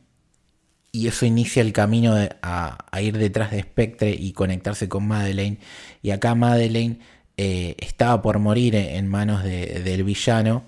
y 0.92 1.08
eso 1.08 1.26
inicia 1.26 1.62
el 1.62 1.72
camino 1.72 2.14
a, 2.42 3.00
ir 3.00 3.18
detrás 3.18 3.50
de 3.50 3.62
Spectre 3.62 4.10
y 4.10 4.32
conectarse 4.32 4.88
con 4.88 5.06
Madeleine. 5.06 5.58
Y 6.02 6.10
acá 6.10 6.34
Madeleine 6.34 6.98
eh, 7.36 7.76
estaba 7.78 8.22
por 8.22 8.38
morir 8.38 8.74
en 8.74 9.06
manos 9.08 9.44
del 9.44 10.04
villano 10.04 10.64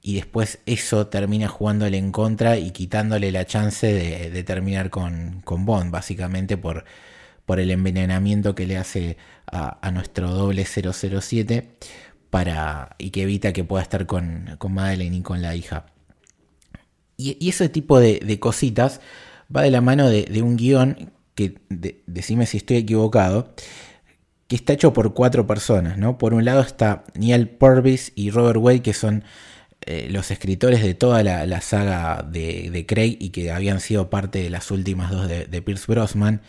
y 0.00 0.14
después 0.16 0.60
eso 0.66 1.06
termina 1.08 1.48
jugándole 1.48 1.98
en 1.98 2.12
contra 2.12 2.58
y 2.58 2.70
quitándole 2.70 3.32
la 3.32 3.46
chance 3.46 3.86
de, 3.92 4.42
terminar 4.44 4.90
con, 4.90 5.42
con 5.44 5.64
Bond, 5.64 5.90
básicamente 5.90 6.56
por 6.56 6.84
por 7.46 7.60
el 7.60 7.70
envenenamiento 7.70 8.54
que 8.54 8.66
le 8.66 8.76
hace 8.76 9.16
a, 9.46 9.90
nuestro 9.90 10.30
doble 10.30 10.64
007 10.64 11.76
para, 12.30 12.96
y 12.98 13.10
que 13.10 13.22
evita 13.22 13.52
que 13.52 13.64
pueda 13.64 13.82
estar 13.82 14.06
con, 14.06 14.56
con 14.58 14.72
Madeleine 14.72 15.16
y 15.16 15.22
con 15.22 15.42
la 15.42 15.54
hija. 15.54 15.86
Y, 17.16 17.48
ese 17.48 17.68
tipo 17.68 18.00
de, 18.00 18.40
cositas 18.40 19.00
va 19.54 19.62
de 19.62 19.70
la 19.70 19.80
mano 19.80 20.08
de, 20.08 20.42
un 20.42 20.56
guion 20.56 21.12
que, 21.34 21.58
decime 22.06 22.46
si 22.46 22.58
estoy 22.58 22.78
equivocado, 22.78 23.54
que 24.48 24.56
está 24.56 24.72
hecho 24.72 24.92
por 24.92 25.14
cuatro 25.14 25.46
personas, 25.46 25.98
¿no? 25.98 26.18
Por 26.18 26.34
un 26.34 26.44
lado 26.44 26.60
está 26.60 27.04
Neil 27.14 27.48
Purvis 27.48 28.12
y 28.14 28.30
Robert 28.30 28.58
Wade, 28.58 28.82
que 28.82 28.92
son 28.92 29.24
eh, 29.86 30.08
los 30.10 30.30
escritores 30.30 30.82
de 30.82 30.94
toda 30.94 31.22
la, 31.22 31.60
saga 31.60 32.22
de, 32.22 32.84
Craig 32.86 33.16
y 33.20 33.30
que 33.30 33.50
habían 33.50 33.80
sido 33.80 34.10
parte 34.10 34.42
de 34.42 34.50
las 34.50 34.70
últimas 34.70 35.10
dos 35.10 35.28
de, 35.28 35.46
de 35.46 35.62
Pierce 35.62 35.86
Brosnan 35.88 36.42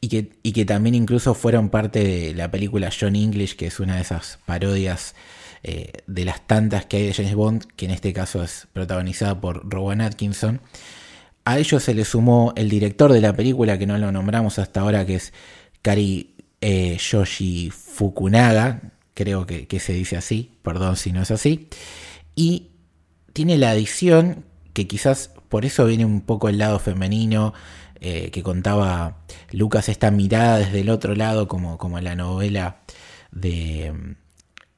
y 0.00 0.08
que, 0.08 0.30
y 0.42 0.52
que 0.52 0.64
también 0.64 0.94
incluso 0.94 1.34
fueron 1.34 1.68
parte 1.68 2.02
de 2.02 2.34
la 2.34 2.50
película 2.50 2.90
John 2.98 3.16
English, 3.16 3.56
que 3.56 3.66
es 3.66 3.80
una 3.80 3.96
de 3.96 4.02
esas 4.02 4.38
parodias 4.46 5.14
eh, 5.62 5.92
de 6.06 6.24
las 6.24 6.46
tantas 6.46 6.86
que 6.86 6.96
hay 6.96 7.06
de 7.06 7.14
James 7.14 7.34
Bond, 7.34 7.66
que 7.76 7.84
en 7.84 7.90
este 7.90 8.12
caso 8.12 8.42
es 8.42 8.66
protagonizada 8.72 9.40
por 9.40 9.68
Rowan 9.70 10.00
Atkinson. 10.00 10.60
A 11.50 11.58
ellos 11.58 11.82
se 11.82 11.94
le 11.94 12.04
sumó 12.04 12.52
el 12.54 12.68
director 12.70 13.12
de 13.12 13.20
la 13.20 13.32
película, 13.32 13.76
que 13.76 13.84
no 13.84 13.98
lo 13.98 14.12
nombramos 14.12 14.60
hasta 14.60 14.82
ahora, 14.82 15.04
que 15.04 15.16
es 15.16 15.32
Kari 15.82 16.36
eh, 16.60 16.96
Yoshi 16.96 17.70
Fukunaga, 17.70 18.92
creo 19.14 19.46
que, 19.46 19.80
se 19.80 19.92
dice 19.92 20.16
así, 20.16 20.52
perdón 20.62 20.94
si 20.96 21.10
no 21.10 21.20
es 21.22 21.32
así. 21.32 21.66
Y 22.36 22.68
tiene 23.32 23.58
la 23.58 23.70
adición, 23.70 24.44
que 24.74 24.86
quizás 24.86 25.32
por 25.48 25.64
eso 25.64 25.86
viene 25.86 26.04
un 26.04 26.20
poco 26.20 26.48
el 26.48 26.58
lado 26.58 26.78
femenino, 26.78 27.52
eh, 28.00 28.30
que 28.30 28.44
contaba 28.44 29.24
Lucas, 29.50 29.88
esta 29.88 30.12
mirada 30.12 30.58
desde 30.58 30.82
el 30.82 30.88
otro 30.88 31.16
lado, 31.16 31.48
como, 31.48 31.78
como 31.78 31.98
la 31.98 32.14
novela 32.14 32.82
de 33.32 33.92
mm, 33.92 34.16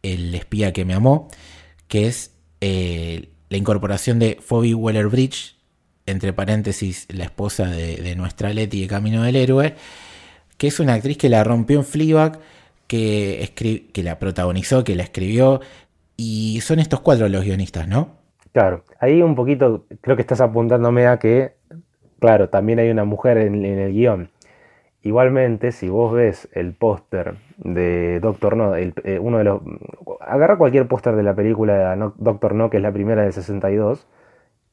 El 0.03 0.35
espía 0.35 0.73
que 0.73 0.87
me 0.87 0.95
amó, 0.95 1.29
que 1.87 2.07
es 2.07 2.31
eh, 2.63 3.29
la 3.51 3.59
incorporación 3.59 4.19
de 4.19 4.39
Phoebe 4.41 4.73
Waller 4.75 5.09
Bridge, 5.09 5.57
entre 6.07 6.33
paréntesis, 6.33 7.07
la 7.11 7.25
esposa 7.25 7.67
de, 7.67 8.15
nuestra 8.17 8.53
Letty 8.53 8.83
de 8.83 8.89
Camino 8.89 9.23
del 9.23 9.37
Héroe, 9.37 9.75
que 10.59 10.67
es 10.67 10.81
una 10.81 10.95
actriz 10.95 11.17
que 11.17 11.29
la 11.29 11.45
rompió 11.45 11.79
en 11.79 11.85
Fleabag, 11.85 12.39
que, 12.87 13.89
que 13.93 14.03
la 14.03 14.19
protagonizó, 14.19 14.85
que 14.85 14.95
la 14.95 15.03
escribió, 15.03 15.61
y 16.17 16.61
son 16.63 16.79
estos 16.79 17.01
cuatro 17.01 17.29
los 17.29 17.45
guionistas, 17.45 17.89
¿no? 17.89 18.23
Claro, 18.53 18.85
ahí 19.01 19.23
un 19.23 19.35
poquito 19.35 19.87
creo 20.03 20.15
que 20.15 20.23
estás 20.23 20.43
apuntándome 20.43 21.07
a 21.07 21.19
que 21.19 21.55
Claro, 22.23 22.49
también 22.51 22.79
hay 22.79 22.89
una 22.89 23.05
mujer 23.05 23.37
en, 23.37 23.65
el 23.65 23.93
guion. 23.93 24.31
Igualmente, 25.03 25.73
si 25.73 25.89
vos 25.89 26.13
ves 26.15 26.49
el 26.53 26.73
póster 26.73 27.35
de 27.57 28.21
Doctor 28.21 28.57
No, 28.57 28.77
eh, 28.77 28.93
uno 29.21 29.39
de 29.39 29.45
los. 29.45 29.61
Agarra 30.21 30.57
cualquier 30.57 30.87
póster 30.87 31.17
de 31.17 31.25
la 31.25 31.35
película 31.35 31.97
de 31.97 32.11
Doctor 32.19 32.55
No, 32.55 32.71
que 32.71 32.77
es 32.77 32.83
la 32.85 32.93
primera 32.93 33.23
del 33.25 33.33
62, 33.33 34.07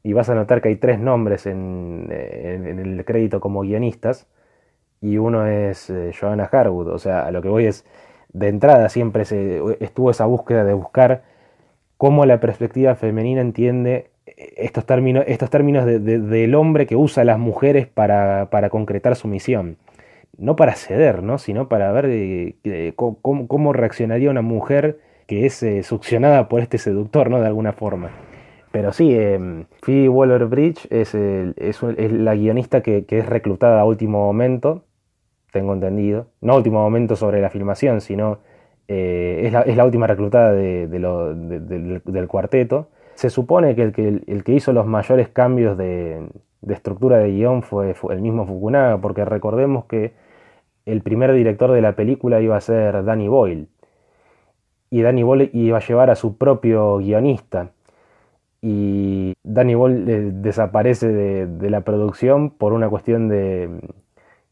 y 0.04 0.14
vas 0.14 0.30
a 0.30 0.36
notar 0.36 0.62
que 0.62 0.70
hay 0.70 0.76
tres 0.78 1.00
nombres 1.00 1.46
en, 1.46 2.08
el 2.12 3.04
crédito 3.06 3.40
como 3.40 3.62
guionistas, 3.62 4.28
y 5.02 5.18
uno 5.18 5.46
es 5.48 5.90
eh, 5.90 6.12
Joanna 6.20 6.50
Harwood. 6.52 6.90
O 6.90 7.00
sea, 7.00 7.26
a 7.26 7.32
lo 7.32 7.42
que 7.42 7.50
voy 7.50 7.66
es. 7.66 7.86
De 8.32 8.48
entrada 8.48 8.90
siempre 8.90 9.26
se, 9.26 9.60
estuvo 9.80 10.12
esa 10.12 10.26
búsqueda 10.26 10.64
de 10.64 10.74
buscar 10.74 11.24
cómo 11.98 12.26
la 12.28 12.40
perspectiva 12.40 12.96
femenina 12.96 13.42
entiende 13.42 14.12
estos 14.38 14.86
términos, 14.86 15.24
estos 15.28 15.50
términos 15.50 15.86
del 15.86 16.56
hombre 16.56 16.86
que 16.86 16.96
usa 16.96 17.22
a 17.22 17.26
las 17.26 17.40
mujeres 17.40 17.88
para, 17.88 18.48
concretar 18.70 19.16
su 19.16 19.28
misión. 19.28 19.78
No 20.38 20.56
para 20.56 20.76
ceder, 20.76 21.24
¿no? 21.24 21.38
sino 21.38 21.68
para 21.68 21.92
ver 21.92 22.06
eh, 22.08 22.94
cómo, 22.96 23.74
reaccionaría 23.74 24.30
una 24.30 24.42
mujer 24.42 25.00
que 25.28 25.46
es 25.46 25.62
eh, 25.64 25.84
succionada 25.84 26.48
por 26.48 26.62
este 26.62 26.78
seductor, 26.78 27.30
¿no? 27.30 27.40
De 27.40 27.48
alguna 27.48 27.74
forma. 27.74 28.10
Pero 28.72 28.94
sí, 28.94 29.14
eh, 29.14 29.66
Phoebe 29.82 30.10
Waller 30.10 30.46
Bridge 30.46 30.88
es, 30.92 31.14
la 31.16 32.36
guionista 32.36 32.82
que, 32.82 33.06
es 33.08 33.26
reclutada 33.26 33.82
a 33.82 33.86
último 33.86 34.26
momento 34.26 34.84
tengo 35.52 35.74
entendido. 35.74 36.28
No 36.42 36.56
último 36.56 36.80
momento 36.82 37.16
sobre 37.16 37.42
la 37.42 37.50
filmación, 37.50 38.02
sino 38.02 38.40
eh, 38.88 39.52
es, 39.66 39.76
la, 39.76 39.86
última 39.86 40.08
reclutada 40.08 40.54
del 40.54 42.28
cuarteto. 42.28 42.90
Se 43.16 43.30
supone 43.30 43.76
que 43.76 43.84
el, 43.84 44.44
que 44.44 44.54
hizo 44.54 44.74
los 44.74 44.86
mayores 44.86 45.30
cambios 45.30 45.78
de, 45.78 46.28
estructura 46.68 47.18
de 47.18 47.32
guion 47.32 47.64
fue, 47.64 47.96
el 48.12 48.22
mismo 48.22 48.46
Fukunaga, 48.46 49.00
porque 49.00 49.26
recordemos 49.26 49.86
que 49.86 50.14
el 50.86 51.02
primer 51.02 51.34
director 51.34 51.72
de 51.72 51.82
la 51.82 51.94
película 51.94 52.42
iba 52.42 52.56
a 52.56 52.62
ser 52.62 53.04
Danny 53.04 53.28
Boyle. 53.28 53.68
Y 54.90 55.02
Danny 55.02 55.24
Boyle 55.24 55.50
iba 55.54 55.78
a 55.78 55.82
llevar 55.82 56.10
a 56.10 56.16
su 56.16 56.38
propio 56.38 56.98
guionista. 56.98 57.72
Y 58.62 59.34
Danny 59.44 59.76
Boyle 59.76 60.10
eh, 60.12 60.32
desaparece 60.34 61.08
de 61.08 61.70
la 61.70 61.82
producción 61.82 62.52
por 62.52 62.74
una 62.74 62.90
cuestión 62.90 63.30
de, 63.30 63.80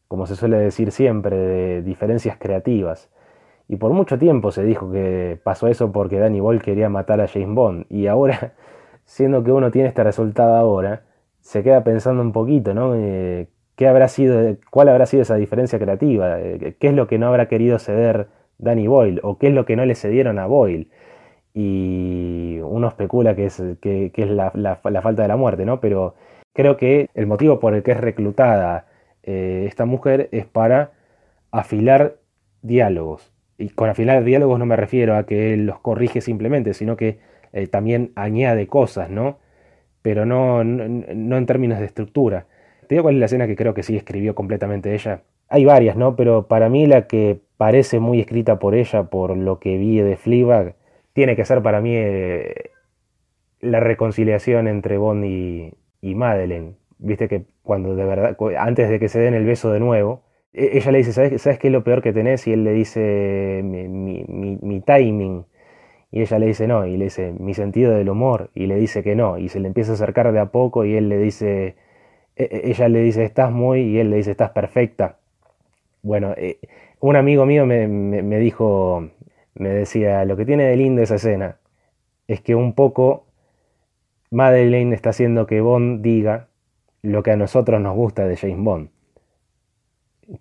como 0.08 0.26
se 0.26 0.36
suele 0.36 0.58
decir 0.58 0.90
siempre, 0.90 1.36
de 1.36 1.82
diferencias 1.82 2.38
creativas. 2.38 3.10
Y 3.68 3.76
por 3.76 3.92
mucho 3.92 4.18
tiempo 4.18 4.50
se 4.50 4.64
dijo 4.64 4.90
que 4.90 5.38
pasó 5.44 5.68
eso 5.68 5.92
porque 5.92 6.18
Danny 6.18 6.40
Boyle 6.40 6.62
quería 6.62 6.88
matar 6.88 7.20
a 7.20 7.28
James 7.28 7.54
Bond. 7.54 7.86
Y 7.90 8.06
ahora, 8.06 8.54
siendo 9.04 9.44
que 9.44 9.52
uno 9.52 9.70
tiene 9.70 9.88
este 9.88 10.02
resultado 10.02 10.56
ahora, 10.56 11.04
se 11.40 11.62
queda 11.62 11.84
pensando 11.84 12.22
un 12.22 12.32
poquito, 12.32 12.74
¿no? 12.74 12.94
Eh, 12.96 13.48
¿qué 13.76 13.86
habrá 13.86 14.08
sido, 14.08 14.56
¿Cuál 14.70 14.88
habrá 14.88 15.06
sido 15.06 15.22
esa 15.22 15.36
diferencia 15.36 15.78
creativa? 15.78 16.40
Eh, 16.40 16.76
¿Qué 16.80 16.88
es 16.88 16.94
lo 16.94 17.06
que 17.06 17.18
no 17.18 17.28
habrá 17.28 17.48
querido 17.48 17.78
ceder 17.78 18.28
Danny 18.58 18.86
Boyle? 18.86 19.20
¿O 19.22 19.38
qué 19.38 19.48
es 19.48 19.54
lo 19.54 19.66
que 19.66 19.76
no 19.76 19.84
le 19.84 19.94
cedieron 19.94 20.38
a 20.38 20.46
Boyle? 20.46 20.90
Y 21.60 22.60
uno 22.62 22.86
especula 22.86 23.34
que 23.34 23.46
es, 23.46 23.58
es 23.58 24.30
la, 24.30 24.52
la 24.54 25.02
falta 25.02 25.22
de 25.22 25.28
la 25.28 25.36
muerte, 25.36 25.64
¿no? 25.64 25.80
Pero 25.80 26.14
creo 26.52 26.76
que 26.76 27.08
el 27.14 27.26
motivo 27.26 27.58
por 27.58 27.74
el 27.74 27.82
que 27.82 27.90
es 27.90 28.00
reclutada 28.00 28.86
eh, 29.24 29.64
esta 29.66 29.84
mujer 29.84 30.28
es 30.30 30.46
para 30.46 30.92
afilar 31.50 32.16
diálogos. 32.62 33.32
Y 33.58 33.70
con 33.70 33.90
afilar 33.90 34.22
diálogos 34.22 34.58
no 34.58 34.66
me 34.66 34.76
refiero 34.76 35.16
a 35.16 35.26
que 35.26 35.52
él 35.52 35.66
los 35.66 35.80
corrige 35.80 36.20
simplemente, 36.20 36.74
sino 36.74 36.96
que 36.96 37.18
eh, 37.52 37.66
también 37.66 38.12
añade 38.14 38.68
cosas, 38.68 39.10
¿no? 39.10 39.38
Pero 40.00 40.24
no, 40.26 40.62
no, 40.62 41.36
en 41.36 41.46
términos 41.46 41.80
de 41.80 41.86
estructura. 41.86 42.46
Te 42.86 42.94
digo 42.94 43.02
cuál 43.02 43.16
es 43.16 43.20
la 43.20 43.26
escena 43.26 43.46
que 43.48 43.56
creo 43.56 43.74
que 43.74 43.82
sí 43.82 43.96
escribió 43.96 44.34
completamente 44.36 44.94
ella. 44.94 45.22
Hay 45.48 45.64
varias, 45.64 45.96
¿no? 45.96 46.14
Pero 46.14 46.46
para 46.46 46.68
mí 46.68 46.86
la 46.86 47.06
que 47.08 47.40
parece 47.56 47.98
muy 47.98 48.20
escrita 48.20 48.58
por 48.60 48.74
ella, 48.76 49.10
por 49.10 49.36
lo 49.36 49.58
que 49.58 49.76
vi 49.76 49.98
de 49.98 50.16
Fleabag, 50.16 50.77
tiene 51.18 51.34
que 51.34 51.44
ser 51.44 51.62
para 51.62 51.80
mí 51.80 51.96
eh, 51.96 52.70
la 53.60 53.80
reconciliación 53.80 54.68
entre 54.68 54.98
Bond 54.98 55.24
y, 55.24 55.74
Madeleine. 56.14 56.74
Viste 56.98 57.26
que 57.26 57.42
cuando 57.64 57.96
de 57.96 58.04
verdad, 58.04 58.36
antes 58.56 58.88
de 58.88 59.00
que 59.00 59.08
se 59.08 59.18
den 59.18 59.34
el 59.34 59.44
beso 59.44 59.72
de 59.72 59.80
nuevo, 59.80 60.22
e, 60.52 60.78
ella 60.78 60.92
le 60.92 60.98
dice, 60.98 61.12
¿sabes, 61.12 61.42
¿sabes 61.42 61.58
qué 61.58 61.66
es 61.66 61.72
lo 61.72 61.82
peor 61.82 62.02
que 62.02 62.12
tenés? 62.12 62.46
Y 62.46 62.52
él 62.52 62.62
le 62.62 62.72
dice, 62.72 63.62
mi, 63.64 64.80
timing. 64.86 65.44
Y 66.12 66.20
ella 66.20 66.38
le 66.38 66.46
dice 66.46 66.68
no, 66.68 66.86
y 66.86 66.96
le 66.96 67.06
dice, 67.06 67.34
mi 67.36 67.52
sentido 67.52 67.96
del 67.96 68.10
humor. 68.10 68.50
Y 68.54 68.66
le 68.66 68.76
dice 68.76 69.02
que 69.02 69.16
no, 69.16 69.38
y 69.38 69.48
se 69.48 69.58
le 69.58 69.66
empieza 69.66 69.90
a 69.90 69.94
acercar 69.94 70.30
de 70.30 70.38
a 70.38 70.52
poco 70.52 70.84
y 70.84 70.94
él 70.94 71.08
le 71.08 71.18
dice, 71.18 71.74
e, 72.36 72.44
e, 72.44 72.70
ella 72.70 72.88
le 72.88 73.02
dice, 73.02 73.24
estás 73.24 73.50
muy, 73.50 73.80
y 73.80 73.98
él 73.98 74.10
le 74.10 74.18
dice, 74.18 74.30
estás 74.30 74.50
perfecta. 74.50 75.18
Bueno, 76.00 76.32
eh, 76.36 76.60
un 77.00 77.16
amigo 77.16 77.44
mío 77.44 77.66
me 77.66 78.38
dijo, 78.38 79.10
me 79.58 79.70
decía, 79.70 80.24
lo 80.24 80.36
que 80.36 80.44
tiene 80.46 80.64
de 80.64 80.76
lindo 80.76 81.02
esa 81.02 81.16
escena 81.16 81.58
es 82.26 82.40
que 82.40 82.54
un 82.54 82.74
poco 82.74 83.26
Madeleine 84.30 84.94
está 84.94 85.10
haciendo 85.10 85.46
que 85.46 85.60
Bond 85.60 86.02
diga 86.02 86.48
lo 87.02 87.22
que 87.22 87.30
a 87.30 87.36
nosotros 87.36 87.80
nos 87.80 87.94
gusta 87.96 88.26
de 88.26 88.36
James 88.36 88.58
Bond. 88.58 88.90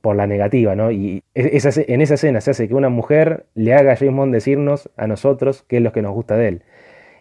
Por 0.01 0.18
la 0.18 0.28
negativa, 0.28 0.76
¿no? 0.76 0.91
Y 0.91 1.24
en 1.34 2.01
esa 2.01 2.13
escena 2.15 2.41
se 2.41 2.51
hace 2.51 2.68
que 2.68 2.76
una 2.76 2.89
mujer 2.89 3.45
le 3.55 3.74
haga 3.74 3.93
a 3.93 3.95
James 3.95 4.15
Bond 4.15 4.34
decirnos 4.34 4.89
a 4.97 5.07
nosotros 5.07 5.63
qué 5.68 5.78
es 5.78 5.84
lo 5.84 5.93
que 5.93 6.01
nos 6.01 6.11
gusta 6.11 6.36
de 6.36 6.47
él. 6.49 6.63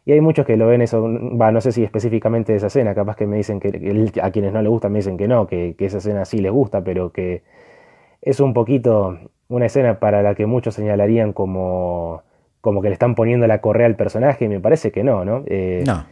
Y 0.06 0.12
hay 0.12 0.20
muchos 0.20 0.46
que 0.46 0.56
lo 0.56 0.68
ven 0.68 0.82
eso, 0.82 1.02
va, 1.02 1.50
no 1.50 1.60
sé 1.60 1.72
si 1.72 1.82
específicamente 1.82 2.52
de 2.52 2.58
esa 2.58 2.68
escena, 2.68 2.94
capaz 2.94 3.16
que 3.16 3.26
me 3.26 3.36
dicen 3.36 3.58
que, 3.58 3.68
a 4.22 4.30
quienes 4.30 4.52
no 4.52 4.62
le 4.62 4.68
gusta 4.68 4.88
me 4.88 5.00
dicen 5.00 5.16
que 5.16 5.26
no, 5.26 5.48
que, 5.48 5.74
esa 5.80 5.98
escena 5.98 6.24
sí 6.24 6.38
les 6.38 6.52
gusta, 6.52 6.84
pero 6.84 7.12
que 7.12 7.42
es 8.22 8.38
un 8.38 8.54
poquito 8.54 9.18
una 9.48 9.66
escena 9.66 9.98
para 9.98 10.22
la 10.22 10.34
que 10.34 10.46
muchos 10.46 10.74
señalarían 10.74 11.32
como, 11.32 12.22
como 12.60 12.82
que 12.82 12.88
le 12.88 12.94
están 12.94 13.14
poniendo 13.14 13.46
la 13.46 13.60
correa 13.60 13.86
al 13.86 13.96
personaje, 13.96 14.46
y 14.46 14.48
me 14.48 14.60
parece 14.60 14.92
que 14.92 15.04
no, 15.04 15.24
¿no? 15.24 15.44
Eh, 15.46 15.84
no. 15.86 16.04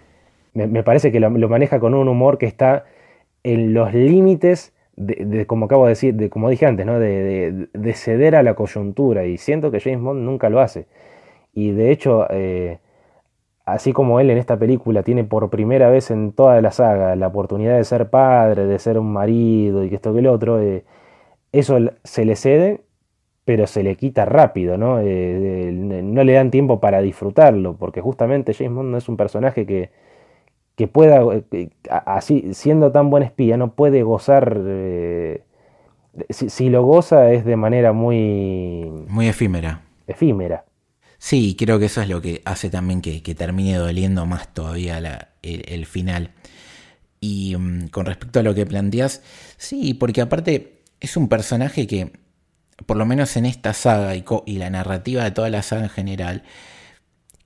Me, 0.55 0.85
parece 0.85 1.11
que 1.11 1.19
lo, 1.19 1.31
maneja 1.31 1.81
con 1.81 1.95
un 1.95 2.07
humor 2.07 2.39
que 2.39 2.47
está 2.47 2.85
en 3.43 3.75
los 3.75 3.93
límites 3.93 4.73
de, 4.95 5.47
como 5.47 5.67
acabo 5.67 5.87
de 5.87 5.91
decir, 5.91 6.15
de, 6.15 6.31
como 6.31 6.49
dije 6.49 6.65
antes, 6.65 6.87
¿no? 6.87 7.01
de, 7.01 7.93
ceder 7.95 8.37
a 8.37 8.45
la 8.45 8.55
coyuntura. 8.55 9.27
Y 9.27 9.37
siento 9.37 9.73
que 9.73 9.81
James 9.81 10.01
Bond 10.01 10.23
nunca 10.23 10.51
lo 10.51 10.61
hace. 10.61 10.87
Y 11.53 11.73
de 11.73 11.91
hecho, 11.91 12.29
eh, 12.31 12.79
así 13.65 13.93
como 13.93 14.21
él 14.21 14.31
en 14.31 14.39
esta 14.39 14.59
película 14.59 15.03
tiene 15.03 15.25
por 15.25 15.51
primera 15.51 15.89
vez 15.91 16.11
en 16.11 16.33
toda 16.33 16.61
la 16.61 16.71
saga 16.71 17.17
la 17.17 17.29
oportunidad 17.29 17.77
de 17.77 17.85
ser 17.85 18.11
padre, 18.11 18.67
de 18.67 18.79
ser 18.79 18.99
un 18.99 19.13
marido 19.13 19.85
y 19.85 19.89
que 19.89 19.97
esto 19.97 20.13
que 20.13 20.21
el 20.21 20.27
otro, 20.27 20.61
eh, 20.61 20.85
eso 21.53 21.79
se 22.05 22.25
le 22.25 22.37
cede, 22.37 22.83
pero 23.45 23.67
se 23.67 23.83
le 23.83 23.97
quita 23.97 24.25
rápido, 24.25 24.79
¿no? 24.79 25.01
Eh, 25.01 25.71
no 25.73 26.25
le 26.25 26.33
dan 26.33 26.51
tiempo 26.51 26.81
para 26.81 27.03
disfrutarlo, 27.03 27.77
porque 27.77 28.01
justamente 28.01 28.55
James 28.55 28.75
Bond 28.75 28.91
no 28.91 28.99
es 28.99 29.09
un 29.09 29.17
personaje 29.17 29.67
que 29.67 29.91
que 30.77 30.89
pueda, 30.89 31.23
eh, 31.53 31.71
así, 31.89 32.53
siendo 32.53 32.91
tan 32.91 33.11
buen 33.11 33.23
espía, 33.23 33.57
no 33.57 33.75
puede 33.75 34.03
gozar, 34.03 34.61
eh, 34.67 35.43
si, 36.31 36.69
lo 36.69 36.83
goza 36.85 37.33
es 37.33 37.45
de 37.45 37.57
manera 37.57 37.93
muy... 37.93 38.91
Muy 39.09 39.29
efímera. 39.29 39.83
Efímera. 40.07 40.65
Sí, 41.19 41.57
creo 41.59 41.79
que 41.79 41.87
eso 41.87 42.03
es 42.03 42.09
lo 42.09 42.21
que 42.21 42.43
hace 42.45 42.71
también 42.71 43.01
que, 43.01 43.21
termine 43.35 43.77
doliendo 43.77 44.27
más 44.27 44.53
todavía 44.53 45.31
el, 45.43 45.87
final. 45.87 46.33
Y 47.21 47.57
mm, 47.57 47.89
con 47.89 48.07
respecto 48.07 48.41
a 48.41 48.43
lo 48.43 48.55
que 48.55 48.67
planteas, 48.67 49.23
sí, 49.57 49.95
porque 49.95 50.21
aparte 50.21 50.81
es 51.01 51.17
un 51.17 51.29
personaje 51.29 51.87
que, 51.87 52.11
por 52.87 52.97
lo 52.97 53.07
menos 53.07 53.37
en 53.37 53.47
esta 53.47 53.73
saga 53.75 54.15
y, 54.17 54.25
y 54.47 54.59
la 54.59 54.71
narrativa 54.71 55.25
de 55.25 55.31
toda 55.31 55.51
la 55.51 55.63
saga 55.63 55.85
en 55.85 55.91
general, 55.91 56.43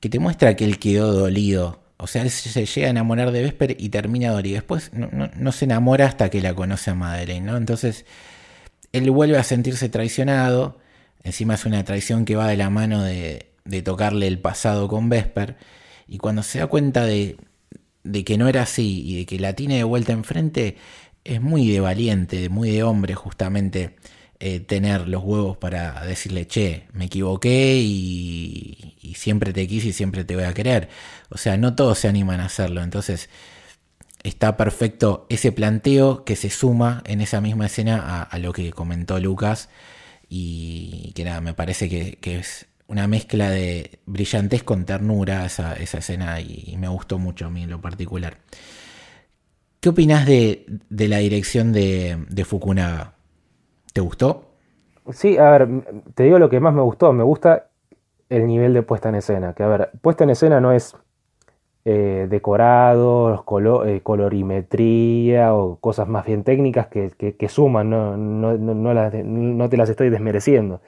que 0.00 0.08
te 0.08 0.18
muestra 0.18 0.56
que 0.56 0.64
él 0.64 0.78
quedó 0.78 1.12
dolido 1.12 1.80
o 2.00 2.06
sea, 2.06 2.22
él 2.22 2.30
se 2.30 2.64
llega 2.64 2.86
a 2.86 2.90
enamorar 2.90 3.32
de 3.32 3.42
Vesper 3.42 3.76
y 3.78 3.88
termina 3.88 4.30
Dory. 4.30 4.52
Después 4.52 4.92
no, 4.92 5.52
se 5.52 5.64
enamora 5.64 6.06
hasta 6.06 6.30
que 6.30 6.40
la 6.40 6.54
conoce 6.54 6.90
a 6.90 6.94
Madeleine, 6.94 7.44
¿no? 7.44 7.56
Entonces, 7.56 8.06
él 8.92 9.10
vuelve 9.10 9.36
a 9.36 9.42
sentirse 9.42 9.88
traicionado. 9.88 10.78
Encima 11.24 11.54
es 11.54 11.66
una 11.66 11.84
traición 11.84 12.24
que 12.24 12.36
va 12.36 12.48
de 12.48 12.56
la 12.56 12.70
mano 12.70 13.02
de, 13.02 13.46
tocarle 13.84 14.28
el 14.28 14.38
pasado 14.38 14.86
con 14.88 15.08
Vesper. 15.08 15.56
Y 16.06 16.18
cuando 16.18 16.44
se 16.44 16.60
da 16.60 16.68
cuenta 16.68 17.04
de, 17.04 17.36
de, 18.04 18.24
que 18.24 18.38
no 18.38 18.48
era 18.48 18.62
así 18.62 19.02
y 19.04 19.16
de 19.18 19.26
que 19.26 19.40
la 19.40 19.54
tiene 19.54 19.78
de 19.78 19.84
vuelta 19.84 20.12
enfrente, 20.12 20.76
es 21.24 21.42
muy 21.42 21.68
de 21.68 21.80
valiente, 21.80 22.48
muy 22.48 22.70
de 22.70 22.84
hombre 22.84 23.14
justamente 23.16 23.96
eh, 24.40 24.60
tener 24.60 25.08
los 25.08 25.24
huevos 25.24 25.56
para 25.56 26.04
decirle, 26.04 26.46
che, 26.46 26.86
me 26.92 27.06
equivoqué 27.06 27.76
y, 27.80 28.94
siempre 29.16 29.52
te 29.52 29.66
quise 29.66 29.88
y 29.88 29.92
siempre 29.92 30.24
te 30.24 30.36
voy 30.36 30.44
a 30.44 30.54
querer. 30.54 30.88
O 31.30 31.38
sea, 31.38 31.56
no 31.56 31.74
todos 31.74 31.98
se 31.98 32.08
animan 32.08 32.40
a 32.40 32.46
hacerlo. 32.46 32.82
Entonces, 32.82 33.28
está 34.22 34.56
perfecto 34.56 35.26
ese 35.28 35.50
planteo 35.52 36.24
que 36.24 36.36
se 36.36 36.50
suma 36.50 37.02
en 37.06 37.20
esa 37.20 37.40
misma 37.40 37.66
escena 37.66 38.22
a, 38.22 38.38
lo 38.38 38.52
que 38.52 38.72
comentó 38.72 39.18
Lucas. 39.18 39.70
Y 40.28 41.12
que 41.14 41.24
nada, 41.24 41.40
me 41.40 41.54
parece 41.54 41.88
que, 41.88 42.18
es 42.38 42.66
una 42.86 43.08
mezcla 43.08 43.50
de 43.50 44.00
brillantez 44.06 44.62
con 44.62 44.84
ternura 44.86 45.46
esa, 45.46 45.74
escena 45.74 46.40
y, 46.40 46.76
me 46.78 46.88
gustó 46.88 47.18
mucho 47.18 47.46
a 47.46 47.50
mí 47.50 47.64
en 47.64 47.70
lo 47.70 47.80
particular. 47.80 48.38
¿Qué 49.80 49.88
opinas 49.88 50.26
de, 50.26 50.66
la 50.90 51.18
dirección 51.18 51.72
de, 51.72 52.24
de 52.28 52.44
Fukunaga? 52.44 53.17
¿Te 53.92 54.00
gustó? 54.00 54.42
Sí, 55.10 55.38
a 55.38 55.50
ver, 55.50 55.68
te 56.14 56.24
digo 56.24 56.38
lo 56.38 56.48
que 56.48 56.60
más 56.60 56.74
me 56.74 56.82
gustó. 56.82 57.12
Me 57.12 57.24
gusta 57.24 57.68
el 58.28 58.46
nivel 58.46 58.74
de 58.74 58.82
puesta 58.82 59.08
en 59.08 59.16
escena. 59.16 59.54
Que 59.54 59.62
a 59.62 59.68
ver, 59.68 59.90
puesta 60.02 60.24
en 60.24 60.30
escena 60.30 60.60
no 60.60 60.72
es 60.72 60.94
eh, 61.84 62.26
decorados, 62.28 63.40
eh, 63.86 64.00
colorimetría 64.02 65.54
o 65.54 65.76
cosas 65.76 66.08
más 66.08 66.26
bien 66.26 66.44
técnicas 66.44 66.88
que, 66.88 67.48
suman, 67.48 67.88
no, 67.88 68.16
no, 68.16 69.68
te 69.70 69.76
las 69.76 69.88
estoy 69.88 70.10
desmereciendo. 70.10 70.80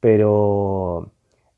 Pero 0.00 1.10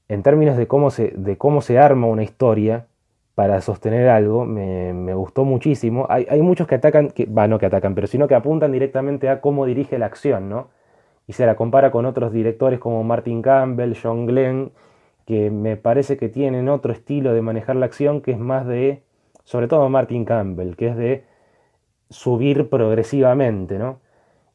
en 0.09 0.23
términos 0.23 0.57
de 0.57 0.67
cómo 0.67 0.91
se, 0.91 1.13
de 1.17 1.37
cómo 1.39 1.61
se 1.61 1.79
arma 1.79 2.07
una 2.07 2.23
historia 2.23 2.87
para 3.35 3.61
sostener 3.61 4.09
algo, 4.09 4.45
me, 4.45 5.15
gustó 5.15 5.45
muchísimo. 5.45 6.07
Hay, 6.09 6.41
muchos 6.43 6.67
que 6.69 6.77
atacan, 6.77 7.09
que, 7.11 7.27
va, 7.27 7.49
no 7.49 7.59
que 7.59 7.67
atacan, 7.67 7.95
pero 7.95 8.07
sino 8.07 8.29
que 8.29 8.35
apuntan 8.35 8.73
directamente 8.73 9.29
a 9.29 9.41
cómo 9.41 9.67
dirige 9.67 9.99
la 9.99 10.07
acción, 10.07 10.49
¿no? 10.49 10.69
Y 11.27 11.33
se 11.33 11.47
la 11.47 11.57
compara 11.57 11.91
con 11.91 12.07
otros 12.07 12.33
directores 12.33 12.79
como 12.79 13.03
Martin 13.03 13.43
Campbell, 13.43 13.97
John 14.01 14.27
Glenn, 14.27 14.73
que 15.27 15.51
me 15.51 15.77
parece 15.77 16.17
que 16.17 16.29
tienen 16.29 16.69
otro 16.69 16.93
estilo 16.93 17.33
de 17.35 17.43
manejar 17.43 17.77
la 17.77 17.87
acción 17.87 18.21
que 18.21 18.33
es 18.33 18.39
más 18.39 18.67
de, 18.67 19.03
sobre 19.45 19.69
todo 19.69 19.89
Martin 19.89 20.25
Campbell, 20.25 20.77
que 20.77 20.89
es 20.89 20.97
de 20.97 21.25
subir 22.11 22.69
progresivamente, 22.69 23.79
¿no? 23.79 24.01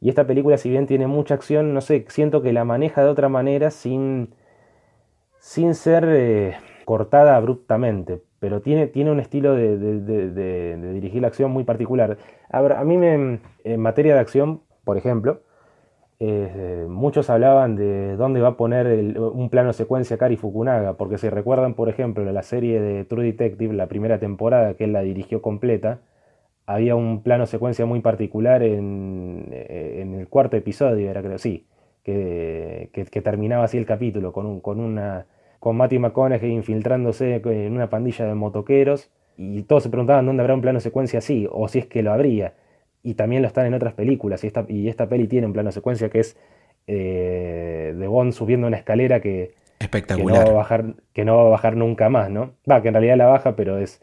Y 0.01 0.09
esta 0.09 0.25
película, 0.25 0.57
si 0.57 0.69
bien 0.69 0.87
tiene 0.87 1.07
mucha 1.07 1.33
acción, 1.33 1.73
no 1.73 1.81
sé, 1.81 2.05
siento 2.09 2.41
que 2.41 2.53
la 2.53 2.63
maneja 2.63 3.03
de 3.03 3.09
otra 3.09 3.27
manera 3.29 3.71
sin, 3.71 4.33
sin 5.39 5.75
ser 5.75 6.05
eh, 6.07 6.55
cortada 6.85 7.35
abruptamente. 7.35 8.21
Pero 8.39 8.61
tiene, 8.61 8.87
tiene 8.87 9.11
un 9.11 9.19
estilo 9.19 9.53
de, 9.55 9.77
dirigir 10.93 11.21
la 11.21 11.27
acción 11.27 11.51
muy 11.51 11.63
particular. 11.63 12.17
A 12.49 12.61
ver, 12.61 12.73
a 12.73 12.83
mí 12.83 12.97
me, 12.97 13.39
en 13.63 13.79
materia 13.79 14.13
de 14.13 14.19
acción, 14.19 14.61
por 14.83 14.97
ejemplo, 14.97 15.41
eh, 16.21 16.85
muchos 16.89 17.29
hablaban 17.29 17.75
de 17.75 18.17
dónde 18.17 18.41
va 18.41 18.49
a 18.49 18.57
poner 18.57 19.17
un 19.17 19.49
plano 19.49 19.71
secuencia 19.73 20.17
Kari 20.17 20.35
Fukunaga, 20.35 20.93
porque 20.97 21.17
si 21.17 21.29
recuerdan, 21.29 21.75
por 21.75 21.89
ejemplo, 21.89 22.29
la 22.29 22.43
serie 22.43 22.81
de 22.81 23.05
True 23.05 23.25
Detective, 23.25 23.73
la 23.73 23.87
primera 23.87 24.19
temporada 24.19 24.73
que 24.73 24.85
él 24.85 24.93
la 24.93 25.01
dirigió 25.01 25.41
completa, 25.41 26.01
había 26.65 26.95
un 26.95 27.23
plano 27.23 27.45
secuencia 27.47 27.85
muy 27.85 28.01
particular 28.01 28.63
en, 28.63 29.47
eh, 29.51 30.05
el 30.19 30.27
cuarto 30.27 30.57
episodio, 30.57 31.09
era 31.09 31.21
creo, 31.23 31.37
sí, 31.37 31.65
que, 32.03 32.89
terminaba 33.23 33.63
así 33.63 33.77
el 33.77 33.85
capítulo, 33.85 34.31
con, 34.33 34.45
un, 34.45 34.59
con, 34.61 34.79
una, 34.79 35.25
con 35.59 35.77
Matthew 35.77 35.99
McConaughey 35.99 36.51
infiltrándose 36.51 37.41
en 37.43 37.73
una 37.73 37.89
pandilla 37.89 38.25
de 38.25 38.35
motoqueros, 38.35 39.09
y 39.37 39.63
todos 39.63 39.83
se 39.83 39.89
preguntaban 39.89 40.25
dónde 40.25 40.41
habrá 40.41 40.53
un 40.53 40.61
plano 40.61 40.79
secuencia 40.79 41.19
así, 41.19 41.47
o 41.51 41.67
si 41.67 41.79
es 41.79 41.85
que 41.85 42.03
lo 42.03 42.11
habría 42.11 42.53
y 43.03 43.13
también 43.13 43.41
lo 43.41 43.47
están 43.47 43.65
en 43.65 43.73
otras 43.73 43.93
películas. 43.93 44.43
Y 44.43 44.47
esta, 44.47 44.65
y 44.67 44.89
esta 44.89 45.07
peli 45.07 45.27
tiene 45.27 45.47
un 45.47 45.53
plano 45.53 45.71
secuencia 45.71 46.09
que 46.09 46.19
es 46.19 46.37
eh, 46.87 47.93
de 47.95 48.07
Bond 48.07 48.33
subiendo 48.33 48.67
una 48.67 48.77
escalera 48.77 49.21
que, 49.21 49.55
Espectacular. 49.79 50.39
Que 50.39 50.45
no, 50.45 50.45
va 50.45 50.51
a 50.51 50.57
bajar, 50.57 50.85
que 51.13 51.25
no 51.25 51.37
va 51.37 51.43
a 51.43 51.49
bajar 51.49 51.77
nunca 51.77 52.09
más, 52.09 52.29
¿no? 52.29 52.51
Va, 52.69 52.81
que 52.81 52.89
en 52.89 52.95
realidad 52.95 53.15
la 53.15 53.27
baja, 53.27 53.55
pero 53.55 53.77
es, 53.77 54.01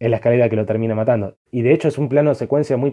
es 0.00 0.10
la 0.10 0.16
escalera 0.16 0.48
que 0.48 0.56
lo 0.56 0.66
termina 0.66 0.96
matando. 0.96 1.36
Y 1.52 1.62
de 1.62 1.72
hecho 1.72 1.86
es 1.86 1.96
un 1.96 2.08
plano 2.08 2.34
secuencia 2.34 2.76
muy 2.76 2.92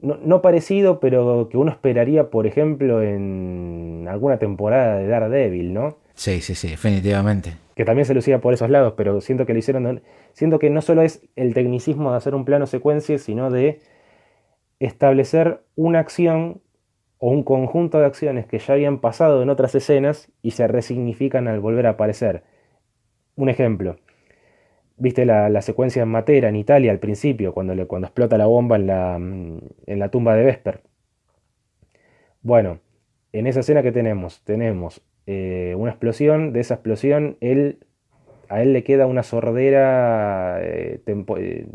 no, 0.00 0.42
parecido, 0.42 0.98
pero 0.98 1.48
que 1.48 1.56
uno 1.56 1.70
esperaría, 1.70 2.30
por 2.30 2.46
ejemplo, 2.46 3.02
en 3.02 4.06
alguna 4.08 4.38
temporada 4.38 4.98
de 4.98 5.06
Daredevil, 5.06 5.72
¿no? 5.72 5.98
Sí, 6.18 6.40
sí, 6.40 6.56
sí, 6.56 6.70
definitivamente. 6.70 7.58
Que 7.76 7.84
también 7.84 8.04
se 8.04 8.12
lucía 8.12 8.40
por 8.40 8.52
esos 8.52 8.68
lados, 8.70 8.94
pero 8.96 9.20
siento 9.20 9.46
que 9.46 9.52
lo 9.52 9.60
hicieron. 9.60 10.02
Siento 10.32 10.58
que 10.58 10.68
no 10.68 10.82
solo 10.82 11.02
es 11.02 11.22
el 11.36 11.54
tecnicismo 11.54 12.10
de 12.10 12.16
hacer 12.16 12.34
un 12.34 12.44
plano 12.44 12.66
secuencia, 12.66 13.18
sino 13.18 13.52
de 13.52 13.80
establecer 14.80 15.62
una 15.76 16.00
acción 16.00 16.60
o 17.18 17.30
un 17.30 17.44
conjunto 17.44 18.00
de 18.00 18.06
acciones 18.06 18.46
que 18.46 18.58
ya 18.58 18.74
habían 18.74 19.00
pasado 19.00 19.42
en 19.44 19.48
otras 19.48 19.76
escenas 19.76 20.32
y 20.42 20.50
se 20.52 20.66
resignifican 20.66 21.46
al 21.46 21.60
volver 21.60 21.86
a 21.86 21.90
aparecer. 21.90 22.42
Un 23.36 23.48
ejemplo, 23.48 23.96
viste 24.96 25.24
la, 25.24 25.62
secuencia 25.62 26.02
en 26.02 26.08
Matera, 26.08 26.48
en 26.48 26.56
Italia, 26.56 26.90
al 26.90 26.98
principio, 26.98 27.54
cuando, 27.54 27.86
cuando 27.86 28.08
explota 28.08 28.36
la 28.38 28.46
bomba 28.46 28.74
en 28.74 28.86
la, 28.88 29.18
mm, 29.20 29.60
en 29.86 29.98
la 30.00 30.10
tumba 30.10 30.34
de 30.34 30.44
Vesper. 30.44 30.82
Bueno, 32.42 32.80
en 33.32 33.46
esa 33.46 33.60
escena 33.60 33.82
que 33.84 33.92
tenemos, 33.92 34.42
tenemos 34.44 35.00
eh, 35.30 35.74
una 35.76 35.90
explosión, 35.90 36.54
de 36.54 36.60
esa 36.60 36.72
explosión 36.72 37.36
él, 37.42 37.80
a 38.48 38.62
él 38.62 38.72
le 38.72 38.82
queda 38.82 39.06
una 39.06 39.22
sordera 39.22 40.58
eh, 40.62 41.02
eh, 41.06 41.66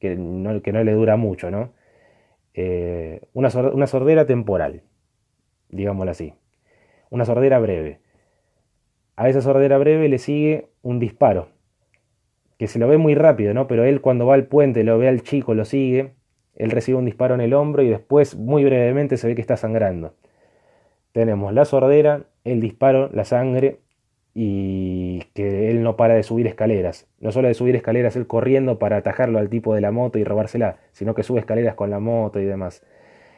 que, 0.00 0.16
no, 0.16 0.60
que 0.60 0.72
no 0.72 0.82
le 0.82 0.92
dura 0.92 1.16
mucho, 1.16 1.52
¿no? 1.52 1.72
Eh, 2.54 3.20
una, 3.32 3.48
sordera 3.50 4.26
temporal, 4.26 4.82
digámoslo 5.68 6.10
así. 6.10 6.34
Una 7.10 7.24
sordera 7.24 7.60
breve. 7.60 8.00
A 9.14 9.28
esa 9.28 9.40
sordera 9.40 9.78
breve 9.78 10.08
le 10.08 10.18
sigue 10.18 10.66
un 10.82 10.98
disparo, 10.98 11.50
que 12.58 12.66
se 12.66 12.80
lo 12.80 12.88
ve 12.88 12.96
muy 12.96 13.14
rápido, 13.14 13.54
¿no? 13.54 13.68
Pero 13.68 13.84
él 13.84 14.00
cuando 14.00 14.26
va 14.26 14.34
al 14.34 14.48
puente, 14.48 14.82
lo 14.82 14.98
ve 14.98 15.06
al 15.06 15.22
chico, 15.22 15.54
lo 15.54 15.64
sigue, 15.64 16.14
él 16.56 16.72
recibe 16.72 16.98
un 16.98 17.04
disparo 17.04 17.36
en 17.36 17.40
el 17.40 17.54
hombro 17.54 17.84
y 17.84 17.88
después 17.88 18.36
muy 18.36 18.64
brevemente 18.64 19.16
se 19.16 19.28
ve 19.28 19.36
que 19.36 19.42
está 19.42 19.56
sangrando. 19.56 20.16
Tenemos 21.12 21.52
la 21.52 21.64
sordera, 21.64 22.24
el 22.44 22.60
disparo, 22.60 23.10
la 23.12 23.24
sangre 23.24 23.80
y 24.34 25.20
que 25.34 25.70
él 25.70 25.82
no 25.82 25.96
para 25.96 26.14
de 26.14 26.22
subir 26.22 26.46
escaleras. 26.46 27.08
No 27.20 27.32
solo 27.32 27.48
de 27.48 27.54
subir 27.54 27.76
escaleras 27.76 28.16
él 28.16 28.26
corriendo 28.26 28.78
para 28.78 28.98
atajarlo 28.98 29.38
al 29.38 29.48
tipo 29.48 29.74
de 29.74 29.80
la 29.80 29.90
moto 29.90 30.18
y 30.18 30.24
robársela, 30.24 30.78
sino 30.92 31.14
que 31.14 31.22
sube 31.22 31.40
escaleras 31.40 31.74
con 31.74 31.90
la 31.90 32.00
moto 32.00 32.40
y 32.40 32.44
demás. 32.44 32.84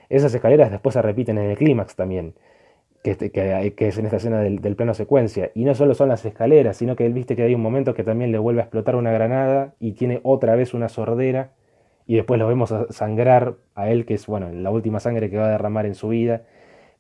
Esas 0.09 0.35
escaleras 0.35 0.71
después 0.71 0.93
se 0.95 1.03
repiten 1.03 1.39
en 1.39 1.51
el 1.51 1.57
clímax 1.57 1.97
también, 1.97 2.35
que, 3.03 3.17
que, 3.17 3.89
es 3.89 3.99
en 3.99 4.05
esta 4.05 4.19
escena 4.19 4.41
del, 4.41 4.77
plano 4.77 4.95
secuencia. 4.95 5.51
Y 5.55 5.65
no 5.65 5.75
solo 5.75 5.95
son 5.95 6.11
las 6.11 6.25
escaleras, 6.27 6.77
sino 6.77 6.97
que 6.97 7.07
él 7.07 7.15
viste 7.15 7.35
que 7.35 7.45
hay 7.45 7.55
un 7.55 7.63
momento 7.63 7.95
que 7.95 8.05
también 8.05 8.31
le 8.31 8.39
vuelve 8.39 8.61
a 8.61 8.65
explotar 8.65 8.97
una 8.97 9.11
granada 9.13 9.75
y 9.81 9.93
tiene 9.93 10.21
otra 10.23 10.55
vez 10.55 10.75
una 10.75 10.89
sordera 10.89 11.53
y 12.07 12.17
después 12.17 12.39
lo 12.39 12.47
vemos 12.47 12.75
sangrar 12.91 13.57
a 13.75 13.91
él, 13.91 14.05
que 14.05 14.15
es 14.15 14.27
bueno, 14.27 14.51
la 14.53 14.71
última 14.71 15.01
sangre 15.01 15.31
que 15.31 15.39
va 15.39 15.47
a 15.47 15.51
derramar 15.51 15.87
en 15.87 15.95
su 15.95 16.09
vida. 16.09 16.43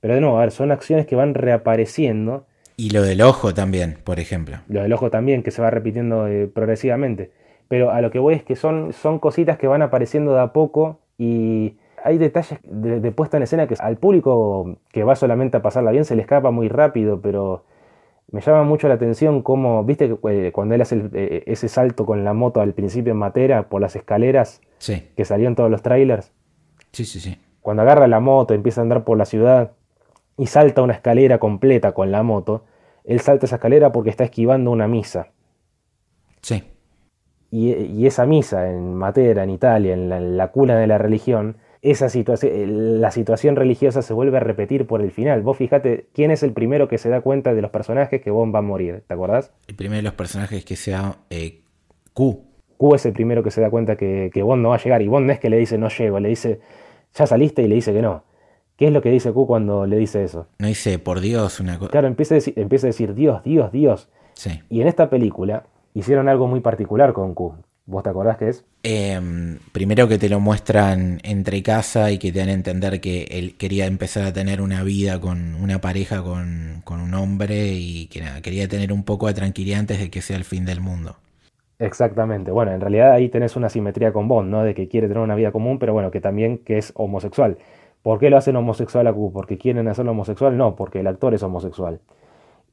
Pero 0.02 0.14
de 0.14 0.20
nuevo, 0.20 0.36
a 0.36 0.42
ver, 0.42 0.50
son 0.50 0.70
acciones 0.70 1.06
que 1.06 1.16
van 1.16 1.32
reapareciendo 1.32 2.44
y 2.76 2.90
lo 2.90 3.02
del 3.02 3.20
ojo 3.20 3.54
también, 3.54 3.98
por 4.02 4.18
ejemplo. 4.18 4.58
Lo 4.68 4.82
del 4.82 4.92
ojo 4.92 5.10
también, 5.10 5.42
que 5.42 5.50
se 5.50 5.62
va 5.62 5.70
repitiendo 5.70 6.26
eh, 6.26 6.48
progresivamente. 6.48 7.30
Pero 7.68 7.90
a 7.90 8.00
lo 8.00 8.10
que 8.10 8.18
voy 8.18 8.34
es 8.34 8.42
que 8.42 8.56
son, 8.56 8.92
son 8.92 9.18
cositas 9.18 9.58
que 9.58 9.66
van 9.66 9.82
apareciendo 9.82 10.34
de 10.34 10.40
a 10.40 10.52
poco 10.52 10.98
y 11.16 11.76
hay 12.02 12.18
detalles 12.18 12.58
de, 12.64 13.12
puesta 13.12 13.36
en 13.36 13.44
escena 13.44 13.66
que 13.66 13.76
al 13.78 13.96
público 13.96 14.78
que 14.90 15.04
va 15.04 15.14
solamente 15.14 15.58
a 15.58 15.62
pasarla 15.62 15.92
bien 15.92 16.04
se 16.04 16.16
le 16.16 16.22
escapa 16.22 16.50
muy 16.50 16.68
rápido, 16.68 17.20
pero 17.20 17.64
me 18.30 18.40
llama 18.40 18.64
mucho 18.64 18.88
la 18.88 18.94
atención 18.94 19.42
cómo, 19.42 19.84
viste 19.84 20.08
que 20.08 20.18
eh, 20.30 20.52
cuando 20.52 20.74
él 20.74 20.80
hace 20.80 21.02
eh, 21.14 21.44
ese 21.46 21.68
salto 21.68 22.04
con 22.04 22.24
la 22.24 22.32
moto 22.32 22.60
al 22.60 22.74
principio 22.74 23.12
en 23.12 23.18
Matera 23.18 23.68
por 23.68 23.80
las 23.80 23.94
escaleras 23.94 24.60
sí. 24.78 25.08
que 25.16 25.24
salían 25.24 25.54
todos 25.54 25.70
los 25.70 25.82
trailers. 25.82 26.32
Sí, 26.90 27.04
sí, 27.04 27.20
sí. 27.20 27.38
Cuando 27.60 27.82
agarra 27.82 28.08
la 28.08 28.18
moto, 28.18 28.54
empieza 28.54 28.80
a 28.80 28.82
andar 28.82 29.04
por 29.04 29.16
la 29.16 29.24
ciudad 29.24 29.70
y 30.36 30.46
salta 30.46 30.82
una 30.82 30.94
escalera 30.94 31.38
completa 31.38 31.92
con 31.92 32.10
la 32.10 32.22
moto, 32.22 32.64
él 33.04 33.20
salta 33.20 33.46
esa 33.46 33.56
escalera 33.56 33.92
porque 33.92 34.10
está 34.10 34.24
esquivando 34.24 34.70
una 34.70 34.88
misa. 34.88 35.28
Sí. 36.40 36.64
Y, 37.50 38.06
esa 38.06 38.24
misa 38.24 38.70
en 38.70 38.94
Matera, 38.94 39.44
en 39.44 39.50
Italia, 39.50 39.92
en 39.92 40.36
la, 40.38 40.48
cuna 40.48 40.78
de 40.78 40.86
la 40.86 40.96
religión, 40.96 41.58
esa 41.82 42.08
situación, 42.08 43.00
la 43.00 43.10
situación 43.10 43.56
religiosa 43.56 44.00
se 44.00 44.14
vuelve 44.14 44.38
a 44.38 44.40
repetir 44.40 44.86
por 44.86 45.02
el 45.02 45.10
final. 45.10 45.42
Vos 45.42 45.58
fíjate 45.58 46.06
quién 46.14 46.30
es 46.30 46.42
el 46.42 46.52
primero 46.52 46.88
que 46.88 46.96
se 46.96 47.10
da 47.10 47.20
cuenta 47.20 47.52
de 47.52 47.60
los 47.60 47.70
personajes 47.70 48.22
que 48.22 48.30
Bond 48.30 48.54
va 48.54 48.60
a 48.60 48.62
morir, 48.62 49.02
¿te 49.06 49.12
acordás? 49.12 49.52
El 49.66 49.74
primero 49.74 49.98
de 49.98 50.02
los 50.02 50.14
personajes 50.14 50.64
que 50.64 50.76
sea 50.76 51.18
eh, 51.28 51.60
Q. 52.14 52.42
Q 52.78 52.94
es 52.94 53.04
el 53.04 53.12
primero 53.12 53.42
que 53.42 53.50
se 53.50 53.60
da 53.60 53.68
cuenta 53.68 53.96
que, 53.96 54.30
que 54.32 54.42
Bond 54.42 54.62
no 54.62 54.70
va 54.70 54.76
a 54.76 54.82
llegar 54.82 55.02
y 55.02 55.08
Bond 55.08 55.26
no 55.26 55.32
es 55.32 55.38
que 55.38 55.50
le 55.50 55.58
dice 55.58 55.76
no 55.76 55.88
llego, 55.90 56.20
le 56.20 56.30
dice 56.30 56.60
ya 57.14 57.26
saliste 57.26 57.62
y 57.62 57.68
le 57.68 57.74
dice 57.74 57.92
que 57.92 58.00
no. 58.00 58.24
¿Qué 58.82 58.88
es 58.88 58.92
lo 58.92 59.00
que 59.00 59.12
dice 59.12 59.30
Q 59.30 59.46
cuando 59.46 59.86
le 59.86 59.96
dice 59.96 60.24
eso? 60.24 60.48
No 60.58 60.66
dice 60.66 60.98
por 60.98 61.20
Dios 61.20 61.60
una 61.60 61.78
cosa. 61.78 61.92
Claro, 61.92 62.08
empieza 62.08 62.34
a, 62.34 62.38
decir, 62.38 62.54
empieza 62.56 62.88
a 62.88 62.90
decir 62.90 63.14
Dios, 63.14 63.40
Dios, 63.44 63.70
Dios. 63.70 64.08
Sí. 64.32 64.60
Y 64.70 64.80
en 64.80 64.88
esta 64.88 65.08
película 65.08 65.62
hicieron 65.94 66.28
algo 66.28 66.48
muy 66.48 66.58
particular 66.58 67.12
con 67.12 67.32
Q. 67.32 67.54
¿Vos 67.86 68.02
te 68.02 68.10
acordás 68.10 68.38
qué 68.38 68.48
es? 68.48 68.64
Em, 68.82 69.60
primero 69.70 70.08
que 70.08 70.18
te 70.18 70.28
lo 70.28 70.40
muestran 70.40 71.20
entre 71.22 71.62
casa 71.62 72.10
y 72.10 72.18
que 72.18 72.32
te 72.32 72.40
dan 72.40 72.48
a 72.48 72.54
entender 72.54 73.00
que 73.00 73.28
él 73.30 73.54
quería 73.56 73.86
empezar 73.86 74.24
a 74.24 74.32
tener 74.32 74.60
una 74.60 74.82
vida 74.82 75.20
con 75.20 75.54
una 75.54 75.80
pareja, 75.80 76.20
con, 76.20 76.82
un 76.84 77.14
hombre 77.14 77.74
y 77.74 78.08
que 78.08 78.20
nada, 78.20 78.42
quería 78.42 78.66
tener 78.66 78.92
un 78.92 79.04
poco 79.04 79.28
de 79.28 79.34
tranquilidad 79.34 79.78
antes 79.78 80.00
de 80.00 80.10
que 80.10 80.22
sea 80.22 80.36
el 80.36 80.44
fin 80.44 80.64
del 80.64 80.80
mundo. 80.80 81.14
Exactamente. 81.78 82.50
Bueno, 82.50 82.72
en 82.72 82.80
realidad 82.80 83.12
ahí 83.12 83.28
tenés 83.28 83.54
una 83.54 83.68
simetría 83.68 84.12
con 84.12 84.26
Bond, 84.26 84.50
¿no? 84.50 84.64
De 84.64 84.74
que 84.74 84.88
quiere 84.88 85.06
tener 85.06 85.22
una 85.22 85.36
vida 85.36 85.52
común, 85.52 85.78
pero 85.78 85.92
bueno, 85.92 86.10
que 86.10 86.20
también 86.20 86.58
que 86.58 86.78
es 86.78 86.90
homosexual. 86.96 87.58
¿Por 88.02 88.18
qué 88.18 88.30
lo 88.30 88.36
hacen 88.36 88.56
homosexual 88.56 89.06
a 89.06 89.12
Q? 89.12 89.32
¿Porque 89.32 89.58
quieren 89.58 89.88
hacerlo 89.88 90.10
homosexual? 90.12 90.56
No, 90.56 90.74
porque 90.76 91.00
el 91.00 91.06
actor 91.06 91.34
es 91.34 91.42
homosexual. 91.42 92.00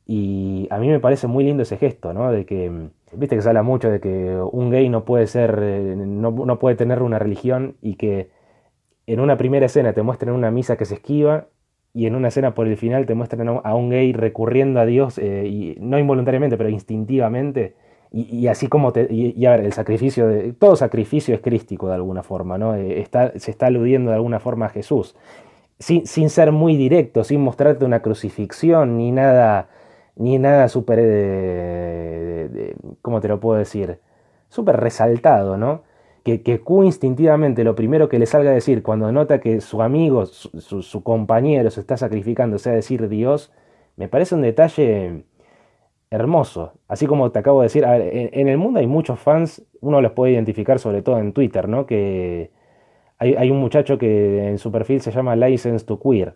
Y 0.08 0.68
a 0.72 0.80
mí 0.80 0.88
me 0.88 1.00
parece 1.00 1.28
muy 1.28 1.44
lindo 1.44 1.62
ese 1.62 1.78
gesto, 1.78 2.14
¿no? 2.14 2.32
De 2.32 2.46
que, 2.46 2.90
viste 3.14 3.36
que 3.36 3.44
se 3.44 3.50
habla 3.50 3.62
mucho 3.62 3.92
de 3.92 4.00
que 4.00 4.40
un 4.52 4.72
gay 4.72 4.90
no 4.90 5.06
puede 5.06 5.28
ser, 5.28 5.60
eh, 5.62 5.96
no, 5.96 6.60
puede 6.60 6.76
tener 6.76 7.04
una 7.04 7.20
religión 7.20 7.76
y 7.80 7.96
que 7.96 8.32
en 9.06 9.20
una 9.20 9.38
primera 9.38 9.68
escena 9.68 9.94
te 9.94 10.02
muestran 10.02 10.34
una 10.34 10.50
misa 10.50 10.78
que 10.78 10.86
se 10.86 10.96
esquiva 10.96 11.48
y 11.94 12.08
en 12.08 12.16
una 12.16 12.30
escena 12.30 12.56
por 12.56 12.68
el 12.68 12.78
final 12.78 13.06
te 13.06 13.14
muestran 13.14 13.48
a 13.64 13.76
un 13.76 13.90
gay 13.92 14.14
recurriendo 14.14 14.80
a 14.80 14.86
Dios, 14.88 15.20
eh, 15.20 15.46
y 15.48 15.76
no 15.80 16.00
involuntariamente, 16.00 16.58
pero 16.58 16.70
instintivamente, 16.70 17.76
y, 18.12 18.48
así 18.48 18.68
como 18.68 18.92
te, 18.92 19.08
y, 19.12 19.46
a 19.46 19.52
ver, 19.52 19.62
el 19.62 19.74
sacrificio 19.74 20.28
de, 20.28 20.54
todo 20.54 20.76
sacrificio 20.76 21.36
es 21.36 21.42
crístico 21.42 21.88
de 21.88 21.94
alguna 21.94 22.24
forma, 22.24 22.58
¿no? 22.58 22.76
Eh, 22.76 23.08
se 23.36 23.52
está 23.52 23.68
aludiendo 23.68 24.10
de 24.10 24.16
alguna 24.16 24.40
forma 24.40 24.66
a 24.66 24.70
Jesús, 24.70 25.16
sin, 25.78 26.08
sin 26.08 26.30
ser 26.32 26.52
muy 26.52 26.76
directo, 26.76 27.24
sin 27.24 27.42
mostrarte 27.42 27.86
una 27.86 28.02
crucifixión 28.02 28.98
ni 28.98 29.12
nada, 29.12 29.70
ni 30.16 30.40
nada 30.40 30.70
súper, 30.70 31.00
eh, 31.02 32.76
¿cómo 33.04 33.22
te 33.22 33.28
lo 33.28 33.40
puedo 33.40 33.60
decir? 33.60 34.00
Súper 34.50 34.78
resaltado, 34.78 35.58
¿no? 35.58 35.84
Que, 36.24 36.42
que, 36.42 36.62
Q 36.62 36.84
instintivamente 36.84 37.64
lo 37.64 37.76
primero 37.76 38.10
que 38.10 38.20
le 38.20 38.26
salga 38.26 38.52
a 38.52 38.54
decir 38.54 38.82
cuando 38.84 39.12
nota 39.12 39.40
que 39.40 39.62
su 39.62 39.82
amigo, 39.84 40.26
su 40.26 41.04
compañero 41.04 41.70
se 41.70 41.80
está 41.80 41.96
sacrificando, 41.96 42.58
sea 42.58 42.74
decir 42.74 43.08
Dios, 43.08 43.52
me 43.98 44.08
parece 44.08 44.36
un 44.36 44.42
detalle 44.42 45.24
hermoso. 46.12 46.74
Así 46.88 47.06
como 47.08 47.32
te 47.32 47.40
acabo 47.40 47.62
de 47.62 47.66
decir, 47.66 47.84
en, 47.86 48.48
el 48.48 48.58
mundo 48.58 48.80
hay 48.80 48.88
muchos 48.88 49.20
fans, 49.20 49.66
uno 49.82 50.02
los 50.02 50.14
puede 50.14 50.34
identificar 50.34 50.80
sobre 50.80 51.02
todo 51.02 51.20
en 51.20 51.34
Twitter, 51.34 51.68
¿no? 51.70 51.86
Que 51.86 52.52
hay, 53.18 53.52
un 53.52 53.60
muchacho 53.60 53.98
que 53.98 54.48
en 54.48 54.58
su 54.58 54.72
perfil 54.72 55.02
se 55.02 55.12
llama 55.12 55.36
License 55.36 55.86
to 55.86 56.00
Queer. 56.00 56.36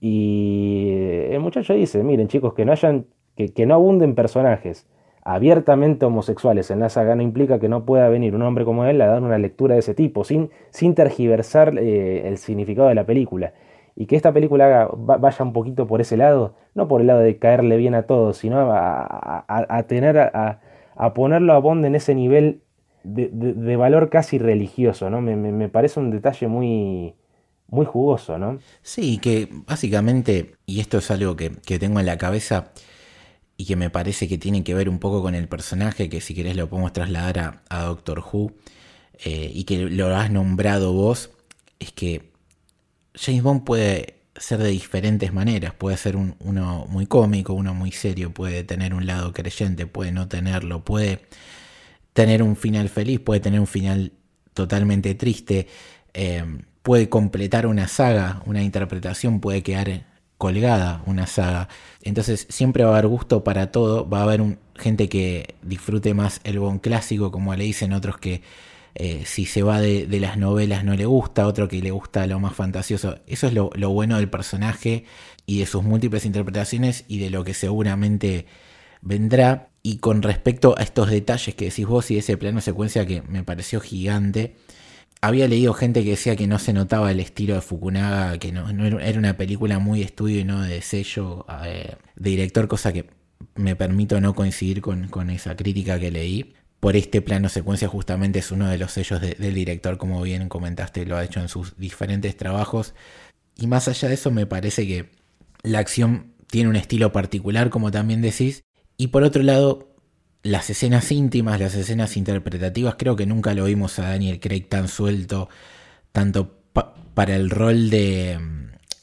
Y 0.00 0.90
el 1.30 1.40
muchacho 1.40 1.74
dice, 1.74 2.02
miren 2.02 2.28
chicos, 2.28 2.54
que 2.54 2.64
no 2.64 2.72
hayan, 2.72 3.06
que, 3.36 3.52
que 3.52 3.66
no 3.66 3.74
abunden 3.74 4.14
personajes 4.14 4.86
abiertamente 5.28 6.06
homosexuales 6.06 6.70
en 6.70 6.80
la 6.80 6.88
saga 6.88 7.14
no 7.14 7.20
implica 7.22 7.58
que 7.58 7.68
no 7.68 7.84
pueda 7.84 8.08
venir 8.08 8.34
un 8.34 8.40
hombre 8.40 8.64
como 8.64 8.86
él 8.86 8.98
a 9.02 9.08
dar 9.08 9.22
una 9.22 9.36
lectura 9.36 9.74
de 9.74 9.80
ese 9.80 9.92
tipo, 9.92 10.24
sin, 10.24 10.48
sin 10.70 10.94
tergiversar 10.94 11.78
eh, 11.78 12.26
el 12.26 12.38
significado 12.38 12.88
de 12.88 12.94
la 12.94 13.04
película. 13.04 13.52
Y 14.00 14.06
que 14.06 14.14
esta 14.14 14.32
película 14.32 14.88
vaya 14.96 15.44
un 15.44 15.52
poquito 15.52 15.88
por 15.88 16.00
ese 16.00 16.16
lado, 16.16 16.54
no 16.76 16.86
por 16.86 17.00
el 17.00 17.08
lado 17.08 17.18
de 17.18 17.36
caerle 17.38 17.76
bien 17.76 17.96
a 17.96 18.04
todos, 18.04 18.36
sino 18.36 18.70
a, 18.70 19.84
tener 19.88 20.16
a, 20.16 20.60
ponerlo 21.14 21.52
a 21.52 21.58
Bond 21.58 21.84
en 21.84 21.96
ese 21.96 22.14
nivel 22.14 22.62
de, 23.02 23.76
valor 23.76 24.08
casi 24.08 24.38
religioso, 24.38 25.10
¿no? 25.10 25.20
Me, 25.20 25.68
parece 25.68 25.98
un 25.98 26.12
detalle 26.12 26.46
muy, 26.46 27.16
muy 27.66 27.86
jugoso, 27.86 28.38
¿no? 28.38 28.60
Sí, 28.82 29.18
que 29.18 29.48
básicamente, 29.66 30.52
y 30.64 30.78
esto 30.78 30.98
es 30.98 31.10
algo 31.10 31.34
que, 31.34 31.50
que 31.66 31.80
tengo 31.80 31.98
en 31.98 32.06
la 32.06 32.18
cabeza, 32.18 32.70
y 33.56 33.64
que 33.64 33.74
me 33.74 33.90
parece 33.90 34.28
que 34.28 34.38
tiene 34.38 34.62
que 34.62 34.74
ver 34.74 34.88
un 34.88 35.00
poco 35.00 35.20
con 35.22 35.34
el 35.34 35.48
personaje, 35.48 36.08
que 36.08 36.20
si 36.20 36.32
querés 36.36 36.56
lo 36.56 36.68
podemos 36.68 36.92
trasladar 36.92 37.60
a, 37.68 37.82
Doctor 37.82 38.20
Who, 38.20 38.52
eh, 39.24 39.50
y 39.52 39.64
que 39.64 39.90
lo 39.90 40.14
has 40.16 40.30
nombrado 40.30 40.92
vos, 40.92 41.32
es 41.80 41.90
que 41.90 42.30
James 43.20 43.42
Bond 43.42 43.64
puede 43.64 44.14
ser 44.36 44.58
de 44.62 44.68
diferentes 44.68 45.32
maneras, 45.32 45.74
puede 45.74 45.96
ser 45.96 46.16
uno 46.16 46.86
muy 46.88 47.06
cómico, 47.06 47.52
uno 47.54 47.74
muy 47.74 47.90
serio, 47.90 48.32
puede 48.32 48.62
tener 48.64 48.94
un 48.94 49.06
lado 49.06 49.32
creyente, 49.32 49.86
puede 49.86 50.12
no 50.12 50.28
tenerlo, 50.28 50.84
puede 50.84 51.20
tener 52.12 52.42
un 52.42 52.56
final 52.56 52.88
feliz, 52.88 53.20
puede 53.20 53.40
tener 53.40 53.60
un 53.60 53.66
final 53.66 54.12
totalmente 54.54 55.14
triste, 55.14 55.66
eh, 56.14 56.44
puede 56.82 57.08
completar 57.08 57.66
una 57.66 57.88
saga, 57.88 58.42
una 58.46 58.62
interpretación 58.62 59.40
puede 59.40 59.62
quedar 59.62 60.06
colgada 60.38 61.02
una 61.06 61.26
saga. 61.26 61.68
Entonces 62.02 62.46
siempre 62.48 62.84
va 62.84 62.90
a 62.90 62.92
haber 62.94 63.08
gusto 63.08 63.44
para 63.44 63.72
todo, 63.72 64.08
va 64.08 64.20
a 64.20 64.22
haber 64.22 64.58
gente 64.76 65.08
que 65.08 65.56
disfrute 65.62 66.14
más 66.14 66.40
el 66.44 66.60
bon 66.60 66.78
clásico, 66.78 67.32
como 67.32 67.54
le 67.54 67.64
dicen 67.64 67.92
otros 67.92 68.18
que 68.18 68.42
eh, 69.00 69.22
si 69.26 69.46
se 69.46 69.62
va 69.62 69.80
de, 69.80 70.06
las 70.20 70.36
novelas 70.36 70.84
no 70.84 70.96
le 70.96 71.06
gusta, 71.06 71.46
otro 71.46 71.68
que 71.68 71.80
le 71.80 71.92
gusta 71.92 72.26
lo 72.26 72.40
más 72.40 72.54
fantasioso. 72.54 73.20
Eso 73.28 73.46
es 73.46 73.54
lo, 73.54 73.70
bueno 73.90 74.16
del 74.16 74.28
personaje 74.28 75.04
y 75.46 75.60
de 75.60 75.66
sus 75.66 75.84
múltiples 75.84 76.24
interpretaciones 76.24 77.04
y 77.06 77.18
de 77.18 77.30
lo 77.30 77.44
que 77.44 77.54
seguramente 77.54 78.46
vendrá. 79.00 79.70
Y 79.84 79.98
con 79.98 80.22
respecto 80.22 80.74
a 80.76 80.82
estos 80.82 81.10
detalles 81.10 81.54
que 81.54 81.66
decís 81.66 81.86
vos 81.86 82.10
y 82.10 82.18
ese 82.18 82.36
plano 82.36 82.60
secuencia 82.60 83.06
que 83.06 83.22
me 83.22 83.44
pareció 83.44 83.80
gigante, 83.80 84.56
había 85.20 85.46
leído 85.46 85.74
gente 85.74 86.02
que 86.02 86.10
decía 86.10 86.34
que 86.34 86.48
no 86.48 86.58
se 86.58 86.72
notaba 86.72 87.12
el 87.12 87.20
estilo 87.20 87.54
de 87.54 87.60
Fukunaga, 87.60 88.38
que 88.38 88.50
no, 88.50 88.68
era 88.98 89.18
una 89.18 89.36
película 89.36 89.78
muy 89.78 90.02
estudio 90.02 90.40
y 90.40 90.44
no 90.44 90.62
de 90.62 90.82
sello 90.82 91.46
eh, 91.64 91.94
de 92.16 92.30
director, 92.30 92.66
cosa 92.66 92.92
que 92.92 93.06
me 93.54 93.76
permito 93.76 94.20
no 94.20 94.34
coincidir 94.34 94.80
con, 94.80 95.30
esa 95.30 95.56
crítica 95.56 95.98
que 96.00 96.10
leí. 96.10 96.54
Por 96.80 96.96
este 96.96 97.20
plano 97.22 97.48
secuencia 97.48 97.88
justamente 97.88 98.38
es 98.38 98.52
uno 98.52 98.68
de 98.68 98.78
los 98.78 98.92
sellos 98.92 99.20
del 99.20 99.54
director, 99.54 99.98
como 99.98 100.22
bien 100.22 100.48
comentaste, 100.48 101.06
lo 101.06 101.16
ha 101.16 101.24
hecho 101.24 101.40
en 101.40 101.48
sus 101.48 101.76
diferentes 101.76 102.36
trabajos. 102.36 102.94
Y 103.56 103.66
más 103.66 103.88
allá 103.88 104.08
de 104.08 104.14
eso 104.14 104.30
me 104.30 104.46
parece 104.46 104.86
que 104.86 105.10
la 105.62 105.80
acción 105.80 106.34
tiene 106.46 106.70
un 106.70 106.76
estilo 106.76 107.10
particular, 107.10 107.70
como 107.70 107.90
también 107.90 108.22
decís. 108.22 108.62
Y 108.96 109.08
por 109.08 109.24
otro 109.24 109.42
lado, 109.42 109.96
las 110.42 110.70
escenas 110.70 111.10
íntimas, 111.10 111.60
las 111.60 111.74
escenas 111.74 112.16
interpretativas, 112.16 112.94
creo 112.96 113.16
que 113.16 113.26
nunca 113.26 113.54
lo 113.54 113.64
vimos 113.64 113.98
a 113.98 114.10
Daniel 114.10 114.38
Craig 114.40 114.68
tan 114.68 114.88
suelto, 114.88 115.48
tanto 116.12 116.58
para 117.14 117.34
el 117.34 117.50
rol 117.50 117.90
de, 117.90 118.38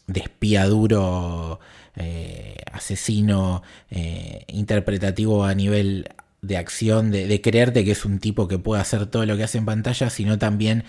de 0.08 0.20
espía 0.22 0.66
duro, 0.66 1.60
eh, 1.98 2.56
asesino, 2.72 3.64
eh, 3.90 4.46
interpretativo 4.48 5.44
a 5.44 5.54
nivel 5.54 6.08
de 6.46 6.58
acción, 6.58 7.12
de, 7.12 7.28
de, 7.28 7.42
creerte 7.42 7.84
que 7.86 7.92
es 7.92 8.06
un 8.06 8.20
tipo 8.20 8.48
que 8.48 8.60
puede 8.60 8.82
hacer 8.82 9.08
todo 9.08 9.26
lo 9.26 9.38
que 9.38 9.44
hace 9.44 9.58
en 9.58 9.66
pantalla, 9.66 10.10
sino 10.10 10.38
también 10.38 10.84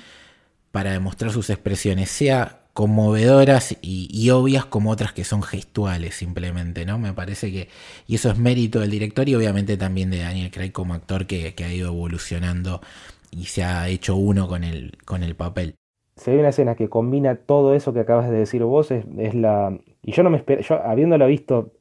para 0.70 0.92
demostrar 0.92 1.32
sus 1.32 1.50
expresiones, 1.50 2.10
sea 2.10 2.66
conmovedoras 2.76 3.78
y, 3.80 4.28
obvias 4.28 4.66
como 4.66 4.90
otras 4.90 5.14
que 5.14 5.24
son 5.24 5.42
gestuales 5.42 6.14
simplemente, 6.14 6.84
¿no? 6.84 6.98
Me 6.98 7.14
parece 7.14 7.50
que, 7.50 7.68
y 8.06 8.16
eso 8.16 8.30
es 8.30 8.38
mérito 8.38 8.80
del 8.80 8.90
director 8.90 9.26
y 9.26 9.34
obviamente 9.34 9.78
también 9.78 10.10
de 10.10 10.18
Daniel 10.18 10.50
Craig 10.50 10.72
como 10.72 10.92
actor 10.92 11.26
que, 11.26 11.54
ha 11.56 11.72
ido 11.72 11.88
evolucionando 11.88 12.82
y 13.30 13.44
se 13.44 13.64
ha 13.64 13.88
hecho 13.88 14.14
uno 14.16 14.46
con 14.46 14.62
el, 14.62 14.98
con 15.06 15.22
el 15.22 15.34
papel. 15.34 15.76
Se 16.16 16.32
ve 16.32 16.40
una 16.40 16.50
escena 16.50 16.74
que 16.74 16.90
combina 16.90 17.36
todo 17.36 17.74
eso 17.74 17.94
que 17.94 18.00
acabas 18.00 18.28
de 18.28 18.36
decir 18.36 18.62
vos, 18.62 18.90
es, 18.90 19.06
la... 19.34 19.78
Y 20.02 20.12
yo 20.12 20.22
no 20.22 20.28
me 20.28 20.36
espero, 20.36 20.60
yo 20.60 20.74
habiéndolo 20.84 21.26
visto 21.26 21.72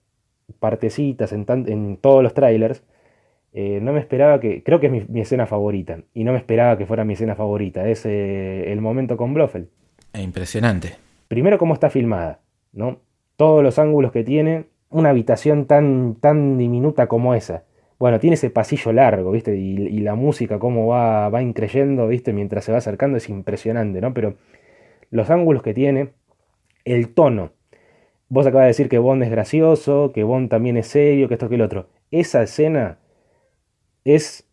partecitas 0.59 1.33
en, 1.33 1.45
en 1.49 1.97
todos 1.97 2.23
los 2.23 2.33
trailers, 2.33 2.83
eh, 3.57 3.79
no 3.81 3.93
me 3.93 4.01
esperaba 4.01 4.41
que, 4.41 4.63
creo 4.63 4.81
que 4.81 4.87
es 4.87 5.09
mi, 5.09 5.21
escena 5.21 5.45
favorita, 5.45 5.99
y 6.13 6.25
no 6.25 6.33
me 6.33 6.37
esperaba 6.37 6.77
que 6.77 6.85
fuera 6.85 7.05
mi 7.05 7.13
escena 7.13 7.35
favorita, 7.35 7.87
es 7.87 8.05
eh, 8.05 8.69
el 8.73 8.81
momento 8.81 9.15
con 9.15 9.33
Blofeld 9.33 9.69
Impresionante. 10.13 10.95
Primero 11.29 11.57
cómo 11.57 11.73
está 11.73 11.89
filmada, 11.89 12.41
¿no? 12.73 12.99
Todos 13.37 13.63
los 13.63 13.79
ángulos 13.79 14.11
que 14.11 14.25
tiene, 14.25 14.65
una 14.89 15.09
habitación 15.09 15.67
tan, 15.67 16.15
tan 16.15 16.57
diminuta 16.57 17.07
como 17.07 17.33
esa. 17.33 17.63
Bueno, 17.97 18.19
tiene 18.19 18.33
ese 18.33 18.49
pasillo 18.49 18.91
largo, 18.91 19.31
¿viste? 19.31 19.55
Y, 19.55 19.99
la 19.99 20.15
música, 20.15 20.59
cómo 20.59 20.87
va, 20.87 21.29
va 21.29 21.41
increyendo, 21.41 22.09
¿viste? 22.09 22.33
Mientras 22.33 22.65
se 22.65 22.73
va 22.73 22.79
acercando, 22.79 23.17
es 23.17 23.29
impresionante, 23.29 24.01
¿no? 24.01 24.13
Pero 24.13 24.35
los 25.11 25.29
ángulos 25.29 25.63
que 25.63 25.73
tiene, 25.73 26.09
el 26.83 27.13
tono. 27.13 27.51
Vos 28.27 28.45
acabas 28.45 28.65
de 28.65 28.69
decir 28.69 28.89
que 28.89 28.99
Bond 28.99 29.23
es 29.23 29.31
gracioso, 29.31 30.11
que 30.13 30.25
Bond 30.25 30.49
también 30.49 30.75
es 30.75 30.87
serio, 30.87 31.29
que 31.29 31.35
esto, 31.35 31.47
que 31.47 31.55
el 31.55 31.61
otro. 31.61 31.87
Esa 32.11 32.43
escena 32.43 32.99
es 34.05 34.47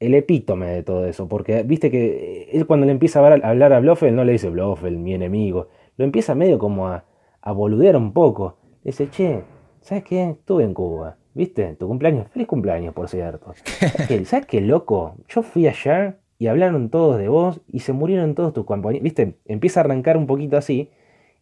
el 0.00 0.14
epítome 0.14 0.66
de 0.66 0.82
todo 0.82 1.06
eso, 1.06 1.28
porque 1.28 1.62
viste 1.64 1.90
que 1.90 2.48
él 2.52 2.66
cuando 2.66 2.86
le 2.86 2.92
empieza 2.92 3.20
a 3.20 3.34
hablar 3.34 3.72
a 3.72 3.80
Blofeld 3.80 4.14
no 4.14 4.24
le 4.24 4.32
dice 4.32 4.48
Blofeld, 4.48 4.96
mi 4.96 5.12
enemigo, 5.12 5.68
lo 5.96 6.04
empieza 6.04 6.34
medio 6.34 6.58
como 6.58 6.86
a, 6.86 7.04
a 7.42 7.52
boludear 7.52 7.96
un 7.96 8.12
poco. 8.12 8.56
dice, 8.84 9.10
che, 9.10 9.42
¿sabes 9.80 10.04
qué? 10.04 10.30
Estuve 10.30 10.64
en 10.64 10.74
Cuba, 10.74 11.16
¿viste? 11.34 11.74
Tu 11.74 11.86
cumpleaños, 11.88 12.28
feliz 12.28 12.46
cumpleaños, 12.46 12.94
por 12.94 13.08
cierto. 13.08 13.52
¿Sabes 14.24 14.46
qué, 14.46 14.60
loco? 14.60 15.16
Yo 15.28 15.42
fui 15.42 15.66
allá 15.66 16.18
y 16.38 16.46
hablaron 16.46 16.88
todos 16.90 17.18
de 17.18 17.28
vos 17.28 17.60
y 17.66 17.80
se 17.80 17.92
murieron 17.92 18.36
todos 18.36 18.52
tus 18.52 18.64
compañeros, 18.64 19.02
¿viste? 19.02 19.34
Empieza 19.46 19.80
a 19.80 19.84
arrancar 19.84 20.16
un 20.16 20.28
poquito 20.28 20.56
así 20.56 20.90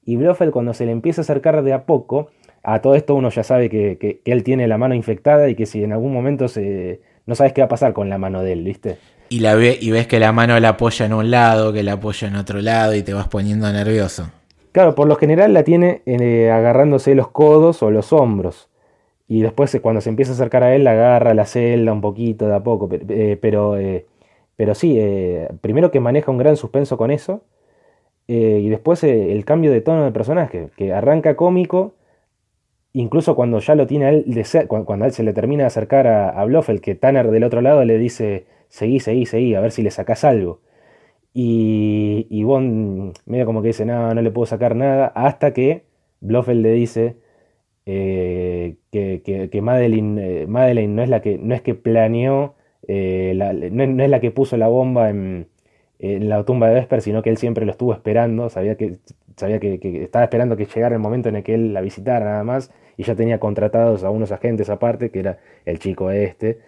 y 0.05 0.17
Blofeld 0.17 0.53
cuando 0.53 0.73
se 0.73 0.87
le 0.87 0.93
empieza 0.93 1.21
a 1.21 1.25
acercar 1.25 1.63
de 1.63 1.75
a 1.75 1.85
poco, 1.85 2.31
a 2.63 2.81
todo 2.81 2.95
esto 2.95 3.15
uno 3.15 3.29
ya 3.29 3.43
sabe 3.43 3.69
que, 3.69 3.99
que 3.99 4.23
él 4.25 4.43
tiene 4.45 4.67
la 4.67 4.79
mano 4.79 4.95
infectada 4.95 5.49
y 5.51 5.55
que 5.55 5.67
si 5.67 5.85
en 5.85 5.93
algún 5.93 6.13
momento 6.13 6.49
se 6.49 7.01
no 7.27 7.35
sabes 7.35 7.53
qué 7.53 7.61
va 7.61 7.67
a 7.67 7.69
pasar 7.69 7.93
con 7.93 8.09
la 8.09 8.19
mano 8.19 8.43
de 8.43 8.53
él, 8.53 8.65
¿viste? 8.65 8.99
Y, 9.29 9.41
la 9.41 9.57
ve, 9.57 9.77
y 9.81 9.91
ves 9.91 10.07
que 10.07 10.21
la 10.21 10.33
mano 10.33 10.59
la 10.61 10.71
apoya 10.71 11.05
en 11.05 11.13
un 11.13 11.31
lado, 11.31 11.73
que 11.73 11.83
la 11.83 11.95
apoya 11.95 12.29
en 12.29 12.37
otro 12.37 12.61
lado 12.61 12.95
y 12.95 13.03
te 13.03 13.13
vas 13.13 13.27
poniendo 13.27 13.71
nervioso. 13.73 14.31
Claro, 14.71 14.95
por 14.95 15.09
lo 15.09 15.17
general 15.17 15.53
la 15.53 15.65
tiene 15.65 16.03
eh, 16.07 16.51
agarrándose 16.51 17.15
los 17.15 17.29
codos 17.29 17.83
o 17.83 17.91
los 17.91 18.13
hombros. 18.13 18.69
Y 19.27 19.43
después 19.43 19.75
eh, 19.75 19.81
cuando 19.81 20.01
se 20.01 20.11
empieza 20.11 20.33
a 20.33 20.35
acercar 20.35 20.63
a 20.63 20.75
él, 20.77 20.85
la 20.85 20.93
agarra 20.93 21.35
la 21.35 21.47
celda 21.47 21.93
un 21.93 22.01
poquito 22.01 22.47
de 22.47 22.55
a 22.55 22.63
poco. 22.63 22.89
Eh, 22.93 23.37
pero, 23.41 23.77
pero 24.55 24.75
sí, 24.75 25.01
primero 25.61 25.91
que 25.91 25.99
maneja 25.99 26.31
un 26.31 26.39
gran 26.39 26.57
suspenso 26.57 26.97
con 26.97 27.11
eso. 27.11 27.43
y 28.29 28.69
después 28.69 29.03
el 29.03 29.45
cambio 29.45 29.73
de 29.73 29.81
tono 29.81 30.05
del 30.05 30.13
personaje, 30.13 30.69
que 30.77 30.93
arranca 30.93 31.37
cómico 31.37 31.95
incluso 32.97 33.37
cuando 33.37 33.59
ya 33.61 33.75
lo 33.75 33.87
tiene 33.87 34.07
a 34.07 34.09
él, 34.11 34.25
cuando, 34.69 35.05
él 35.05 35.13
se 35.13 35.23
le 35.23 35.33
termina 35.35 35.65
de 35.65 35.67
acercar 35.69 36.07
a, 36.07 36.41
a 36.41 36.63
que 36.83 36.95
Tanner 36.95 37.31
del 37.31 37.45
otro 37.45 37.61
lado 37.61 37.85
le 37.85 37.99
dice, 37.99 38.47
seguí, 38.69 39.01
seguí, 39.01 39.27
seguí, 39.27 39.55
a 39.55 39.61
ver 39.61 39.73
si 39.73 39.83
le 39.83 39.91
sacas 39.91 40.25
algo. 40.25 40.61
Y, 41.35 42.27
y 42.31 42.45
Bond 42.45 43.15
medio 43.27 43.45
como 43.47 43.61
que 43.63 43.69
dice, 43.69 43.85
no, 43.85 44.15
no 44.15 44.23
le 44.23 44.31
puedo 44.31 44.47
sacar 44.47 44.75
nada, 44.77 45.09
hasta 45.09 45.53
que 45.53 45.85
Blofeld 46.21 46.63
le 46.63 46.73
dice 46.73 47.17
eh, 47.85 48.77
que, 48.91 49.49
que, 49.53 49.63
Madeline, 49.63 50.19
eh, 50.19 50.47
no, 50.89 51.03
es 51.03 51.09
la 51.11 51.21
que, 51.21 51.39
no 51.39 51.55
es 51.55 51.61
que 51.63 51.75
planeó, 51.75 52.55
eh, 52.89 53.35
no, 53.73 54.03
es 54.05 54.11
la 54.11 54.21
que 54.21 54.31
puso 54.31 54.57
la 54.57 54.69
bomba 54.69 55.11
en, 55.11 55.49
en 55.99 56.29
la 56.31 56.45
tumba 56.45 56.69
de 56.69 56.75
Vesper, 56.77 57.03
sino 57.03 57.23
que 57.23 57.31
él 57.31 57.37
siempre 57.37 57.67
lo 57.67 57.73
estuvo 57.73 57.93
esperando, 57.93 58.49
sabía 58.49 58.77
que, 58.77 58.97
sabía 59.37 59.61
que, 59.61 59.79
que, 59.81 60.05
estaba 60.05 60.25
esperando 60.25 60.57
que 60.57 60.65
llegara 60.65 60.95
el 60.95 61.03
momento 61.03 61.29
en 61.29 61.37
el 61.37 61.43
que 61.43 61.55
él 61.55 61.75
la 61.75 61.83
visitara 61.83 62.25
nada 62.25 62.45
más, 62.45 62.73
y 62.97 63.05
ya 63.05 63.15
tenía 63.15 63.39
contratados 63.39 64.05
a 64.05 64.11
unos 64.11 64.33
agentes 64.33 64.71
aparte, 64.71 65.11
que 65.11 65.21
era 65.21 65.39
el 65.65 65.79
chico 65.79 66.11
este, 66.11 66.61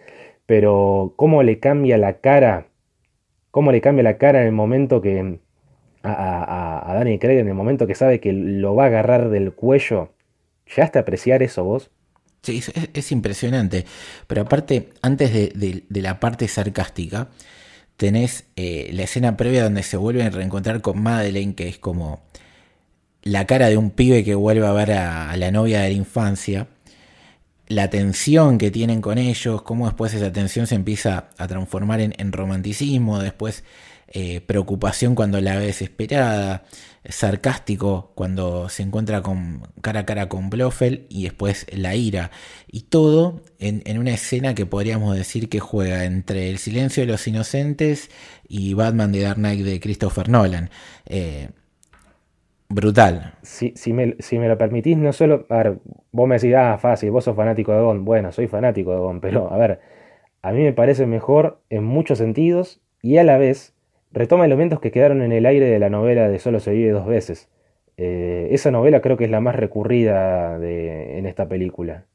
pero 0.45 1.13
cómo 1.15 1.43
le 1.43 1.59
cambia 1.59 1.97
la 1.97 2.19
cara, 2.19 2.67
cómo 3.51 3.71
le 3.71 3.81
cambia 3.81 4.03
la 4.03 4.17
cara 4.17 4.41
en 4.41 4.47
el 4.47 4.53
momento 4.53 5.01
que 5.01 5.39
a, 6.03 6.89
a, 6.89 6.93
Danny 6.93 7.19
Craig, 7.19 7.39
en 7.39 7.47
el 7.47 7.53
momento 7.53 7.87
que 7.87 7.95
sabe 7.95 8.19
que 8.19 8.31
lo 8.31 8.75
va 8.75 8.85
a 8.85 8.87
agarrar 8.87 9.29
del 9.29 9.53
cuello, 9.53 10.13
¿ya 10.75 10.83
hasta 10.83 10.99
apreciar 10.99 11.43
eso 11.43 11.63
vos? 11.63 11.91
Sí, 12.41 12.63
es, 12.93 13.11
impresionante, 13.11 13.85
pero 14.27 14.43
aparte, 14.43 14.89
antes 15.01 15.33
de, 15.33 15.83
de 15.87 16.01
la 16.01 16.21
parte 16.21 16.47
sarcástica, 16.47 17.27
tenés 17.99 18.45
eh, 18.55 18.89
la 18.93 19.03
escena 19.03 19.35
previa 19.35 19.61
donde 19.61 19.83
se 19.83 19.97
vuelven 19.97 20.27
a 20.27 20.29
reencontrar 20.29 20.79
con 20.79 21.03
Madeleine, 21.03 21.53
que 21.53 21.67
es 21.67 21.77
como 21.77 22.21
la 23.23 23.45
cara 23.45 23.69
de 23.69 23.77
un 23.77 23.91
pibe 23.91 24.23
que 24.23 24.35
vuelve 24.35 24.65
a 24.65 24.71
ver 24.71 24.91
a, 24.93 25.35
la 25.35 25.51
novia 25.51 25.81
de 25.81 25.89
la 25.89 25.95
infancia, 25.95 26.67
la 27.67 27.89
tensión 27.89 28.57
que 28.57 28.71
tienen 28.71 29.01
con 29.01 29.17
ellos, 29.17 29.61
cómo 29.61 29.85
después 29.85 30.13
esa 30.13 30.31
tensión 30.31 30.67
se 30.67 30.75
empieza 30.75 31.29
a 31.37 31.47
transformar 31.47 32.01
en, 32.01 32.31
romanticismo, 32.31 33.19
después 33.19 33.63
eh, 34.07 34.41
preocupación 34.41 35.13
cuando 35.13 35.39
la 35.39 35.57
ve 35.57 35.67
desesperada, 35.67 36.63
sarcástico 37.07 38.11
cuando 38.15 38.69
se 38.69 38.83
encuentra 38.83 39.21
cara 39.81 39.99
a 40.01 40.05
cara 40.05 40.29
con 40.29 40.49
Blofeld 40.49 41.05
y 41.09 41.23
después 41.23 41.67
la 41.71 41.95
ira. 41.95 42.31
Y 42.67 42.81
todo 42.81 43.43
en, 43.59 43.99
una 43.99 44.13
escena 44.13 44.55
que 44.55 44.65
podríamos 44.65 45.15
decir 45.15 45.49
que 45.49 45.59
juega 45.59 46.05
entre 46.05 46.49
El 46.49 46.57
silencio 46.57 47.03
de 47.03 47.11
los 47.11 47.27
inocentes 47.27 48.09
y 48.47 48.73
Batman 48.73 49.11
de 49.11 49.21
Dark 49.21 49.37
Knight 49.37 49.63
de 49.63 49.79
Christopher 49.79 50.29
Nolan. 50.29 50.71
Eh, 51.05 51.49
brutal. 52.69 53.33
Si, 53.41 53.73
si, 53.75 53.93
me, 53.93 54.15
si, 54.19 54.39
me, 54.39 54.47
lo 54.47 54.57
permitís, 54.57 54.97
no 54.97 55.11
solo. 55.11 55.45
A 55.49 55.57
ver, 55.57 55.79
vos 56.11 56.27
me 56.27 56.35
decís, 56.35 56.55
ah, 56.55 56.77
fácil, 56.77 57.11
vos 57.11 57.25
sos 57.25 57.35
fanático 57.35 57.73
de 57.73 57.81
Bond. 57.81 58.05
Bueno, 58.05 58.31
soy 58.31 58.47
fanático 58.47 58.91
de 58.91 58.99
Bond, 58.99 59.21
pero 59.21 59.51
a 59.51 59.57
ver, 59.57 59.79
a 60.41 60.51
mí 60.51 60.63
me 60.63 60.73
parece 60.73 61.05
mejor 61.05 61.61
en 61.69 61.83
muchos 61.83 62.19
sentidos 62.19 62.81
y 63.01 63.17
a 63.17 63.23
la 63.23 63.37
vez 63.37 63.75
retoma 64.11 64.45
elementos 64.45 64.79
que 64.79 64.91
quedaron 64.91 65.21
en 65.21 65.31
el 65.31 65.45
aire 65.45 65.67
de 65.67 65.79
la 65.79 65.89
novela 65.89 66.29
de 66.29 66.39
Solo 66.39 66.59
se 66.59 66.71
vive 66.71 66.91
dos 66.91 67.05
veces. 67.05 67.49
Eh, 67.97 68.49
esa 68.51 68.71
novela 68.71 69.01
creo 69.01 69.17
que 69.17 69.25
es 69.25 69.31
la 69.31 69.41
más 69.41 69.55
recurrida 69.55 70.57
de, 70.57 71.17
en 71.17 71.25
esta 71.25 71.49
película, 71.49 72.05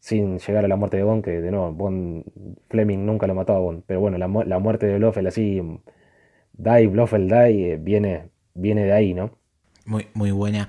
sin 0.00 0.38
llegar 0.38 0.64
a 0.64 0.68
la 0.68 0.76
muerte 0.76 0.96
de 0.96 1.02
Bond, 1.02 1.22
que 1.24 1.42
de 1.42 1.50
nuevo, 1.50 1.72
Bond, 1.72 2.24
Fleming 2.70 3.04
nunca 3.04 3.26
lo 3.26 3.34
mató 3.34 3.54
a 3.54 3.58
Bond, 3.58 3.82
pero 3.86 4.00
bueno, 4.00 4.18
la, 4.18 4.28
muerte 4.28 4.86
de 4.86 4.96
Blofeld 4.98 5.28
así, 5.28 5.60
Die, 6.54 6.86
Blofeld 6.88 7.30
Die, 7.32 7.72
eh, 7.72 7.76
viene, 7.78 8.30
viene 8.54 8.84
de 8.84 8.92
ahí, 8.92 9.14
¿no? 9.14 9.38
Muy, 9.86 10.08
muy 10.14 10.30
buena, 10.32 10.68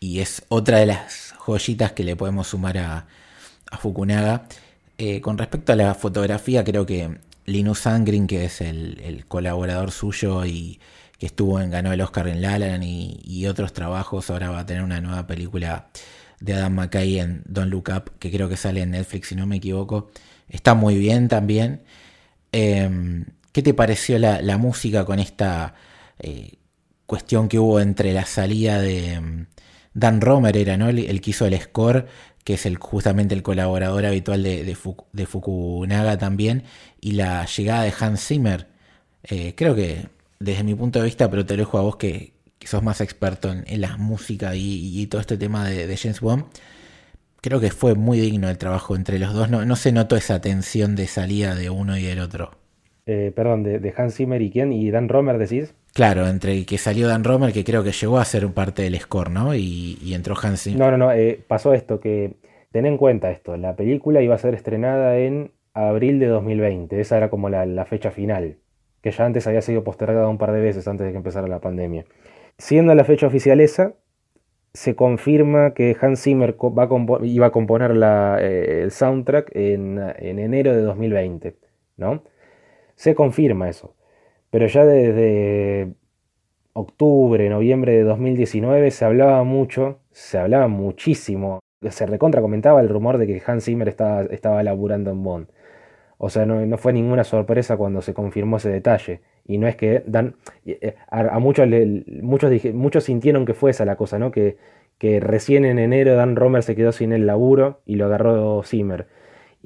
y 0.00 0.20
es 0.20 0.44
otra 0.48 0.78
de 0.78 0.86
las 0.86 1.34
joyitas 1.38 1.92
que 1.92 2.04
le 2.04 2.16
podemos 2.16 2.48
sumar 2.48 2.78
a, 2.78 3.06
Fukunaga. 3.78 4.46
Eh, 4.98 5.20
con 5.20 5.36
respecto 5.38 5.72
a 5.72 5.76
la 5.76 5.94
fotografía, 5.94 6.64
creo 6.64 6.86
que 6.86 7.18
Linus 7.44 7.86
Angrin, 7.86 8.26
que 8.26 8.46
es 8.46 8.60
el, 8.62 9.24
colaborador 9.28 9.90
suyo 9.90 10.46
y 10.46 10.80
que 11.18 11.26
estuvo 11.26 11.60
en, 11.60 11.70
ganó 11.70 11.92
el 11.92 12.00
Oscar 12.00 12.28
en 12.28 12.42
Lalan 12.42 12.82
y, 12.82 13.20
y, 13.24 13.46
otros 13.46 13.72
trabajos, 13.72 14.30
ahora 14.30 14.50
va 14.50 14.60
a 14.60 14.66
tener 14.66 14.82
una 14.82 15.00
nueva 15.00 15.26
película 15.26 15.88
de 16.40 16.54
Adam 16.54 16.74
McKay 16.74 17.18
en 17.18 17.42
Don't 17.46 17.70
Look 17.70 17.90
Up, 17.94 18.12
que 18.18 18.30
creo 18.30 18.48
que 18.48 18.56
sale 18.56 18.82
en 18.82 18.92
Netflix 18.92 19.28
si 19.28 19.34
no 19.34 19.46
me 19.46 19.56
equivoco. 19.56 20.10
Está 20.48 20.74
muy 20.74 20.96
bien 20.98 21.28
también. 21.28 21.82
Em, 22.52 23.26
¿Qué 23.52 23.62
te 23.62 23.74
pareció 23.74 24.18
la, 24.18 24.58
música 24.58 25.04
con 25.04 25.18
esta 25.18 25.74
eh, 26.18 26.58
cuestión 27.06 27.48
que 27.48 27.58
hubo 27.58 27.80
entre 27.80 28.12
la 28.12 28.26
salida 28.26 28.80
de 28.80 29.14
em, 29.14 29.46
Dan 29.94 30.20
Romer, 30.20 30.56
era, 30.56 30.76
¿no? 30.76 30.88
el, 30.88 31.20
que 31.20 31.30
hizo 31.30 31.46
el 31.46 31.58
score 31.60 32.06
que 32.46 32.54
es 32.54 32.64
el, 32.64 32.76
justamente 32.76 33.34
el 33.34 33.42
colaborador 33.42 34.06
habitual 34.06 34.44
de, 34.44 34.76
Fukunaga 35.26 36.16
también, 36.16 36.62
y 37.00 37.12
la 37.12 37.44
llegada 37.44 37.82
de 37.82 37.92
Hans 37.98 38.24
Zimmer. 38.24 38.68
Eh, 39.24 39.54
creo 39.56 39.74
que 39.74 40.06
desde 40.38 40.62
mi 40.62 40.72
punto 40.76 41.00
de 41.00 41.06
vista, 41.06 41.28
pero 41.28 41.44
te 41.44 41.56
dejo 41.56 41.76
a 41.76 41.80
vos 41.80 41.96
que, 41.96 42.34
sos 42.60 42.84
más 42.84 43.00
experto 43.00 43.50
en, 43.52 43.80
la 43.80 43.96
música 43.96 44.52
y, 44.54 45.04
todo 45.06 45.20
este 45.20 45.36
tema 45.36 45.68
de, 45.68 45.96
James 45.96 46.20
Bond, 46.20 46.44
creo 47.40 47.58
que 47.58 47.72
fue 47.72 47.96
muy 47.96 48.20
digno 48.20 48.48
el 48.48 48.58
trabajo 48.58 48.94
entre 48.94 49.18
los 49.18 49.34
dos. 49.34 49.50
No, 49.50 49.74
se 49.74 49.90
notó 49.90 50.14
esa 50.14 50.40
tensión 50.40 50.94
de 50.94 51.08
salida 51.08 51.56
de 51.56 51.68
uno 51.68 51.96
y 51.98 52.04
del 52.04 52.20
otro. 52.20 52.52
Eh, 53.06 53.32
perdón, 53.34 53.64
de, 53.64 53.94
Hans 53.96 54.14
Zimmer 54.14 54.40
y 54.40 54.50
quién? 54.50 54.72
¿Y 54.72 54.88
Dan 54.92 55.08
Romer 55.08 55.38
decís? 55.38 55.74
Claro, 55.96 56.28
entre 56.28 56.66
que 56.66 56.76
salió 56.76 57.08
Dan 57.08 57.24
Romer, 57.24 57.54
que 57.54 57.64
creo 57.64 57.82
que 57.82 57.92
llegó 57.92 58.18
a 58.18 58.24
ser 58.26 58.46
parte 58.52 58.82
del 58.82 59.00
score, 59.00 59.30
¿no? 59.30 59.54
Y, 59.54 60.12
entró 60.12 60.34
Hans. 60.40 60.66
No, 60.76 60.90
no, 60.90 60.98
no, 60.98 61.10
eh, 61.10 61.40
pasó 61.48 61.72
esto, 61.72 62.00
que 62.00 62.34
ten 62.70 62.84
en 62.84 62.98
cuenta 62.98 63.30
esto, 63.30 63.56
la 63.56 63.76
película 63.76 64.20
iba 64.20 64.34
a 64.34 64.38
ser 64.38 64.52
estrenada 64.52 65.16
en 65.16 65.52
abril 65.72 66.18
de 66.18 66.26
2020, 66.26 67.00
esa 67.00 67.16
era 67.16 67.30
como 67.30 67.48
la, 67.48 67.84
fecha 67.86 68.10
final, 68.10 68.58
que 69.00 69.10
ya 69.10 69.24
antes 69.24 69.46
había 69.46 69.62
sido 69.62 69.84
postergada 69.84 70.28
un 70.28 70.36
par 70.36 70.52
de 70.52 70.60
veces 70.60 70.86
antes 70.86 71.06
de 71.06 71.12
que 71.12 71.16
empezara 71.16 71.48
la 71.48 71.60
pandemia. 71.60 72.04
Siendo 72.58 72.94
la 72.94 73.04
fecha 73.04 73.26
oficial 73.26 73.62
esa, 73.62 73.94
se 74.74 74.94
confirma 74.94 75.72
que 75.72 75.96
Hans 75.98 76.22
Zimmer 76.22 76.58
iba 77.22 77.46
a 77.46 77.50
componer 77.52 77.92
eh, 78.42 78.80
el 78.82 78.90
soundtrack 78.90 79.50
en, 79.54 79.98
enero 80.18 80.76
de 80.76 80.82
2020, 80.82 81.56
¿no? 81.96 82.22
Se 82.96 83.14
confirma 83.14 83.70
eso. 83.70 83.95
Pero 84.56 84.68
ya 84.68 84.86
desde 84.86 85.92
octubre, 86.72 87.46
noviembre 87.50 87.92
de 87.92 88.04
2019 88.04 88.90
se 88.90 89.04
hablaba 89.04 89.44
mucho, 89.44 89.98
se 90.12 90.38
hablaba 90.38 90.66
muchísimo 90.66 91.60
se 91.90 92.06
recontra 92.06 92.40
comentaba 92.40 92.80
el 92.80 92.88
rumor 92.88 93.18
de 93.18 93.26
que 93.26 93.42
Hans 93.46 93.66
Zimmer 93.66 93.86
estaba, 93.86 94.22
estaba 94.22 94.62
laburando 94.62 95.10
en 95.10 95.22
Bond. 95.22 95.48
O 96.16 96.30
sea, 96.30 96.46
no, 96.46 96.78
fue 96.78 96.94
ninguna 96.94 97.22
sorpresa 97.22 97.76
cuando 97.76 98.00
se 98.00 98.14
confirmó 98.14 98.56
ese 98.56 98.70
detalle. 98.70 99.20
Y 99.44 99.58
no 99.58 99.68
es 99.68 99.76
que 99.76 100.02
dan. 100.06 100.36
Eh, 100.64 100.94
a, 101.10 101.38
muchos, 101.38 101.68
muchos, 102.22 102.50
muchos 102.72 103.04
sintieron 103.04 103.44
que 103.44 103.52
fue 103.52 103.72
esa 103.72 103.84
la 103.84 103.96
cosa, 103.96 104.18
¿no? 104.18 104.30
Que, 104.30 104.56
que 104.96 105.20
recién 105.20 105.66
en 105.66 105.78
enero 105.78 106.16
Dan 106.16 106.34
Romer 106.34 106.62
se 106.62 106.74
quedó 106.74 106.92
sin 106.92 107.12
el 107.12 107.26
laburo 107.26 107.82
y 107.84 107.96
lo 107.96 108.06
agarró 108.06 108.62
Zimmer. 108.62 109.06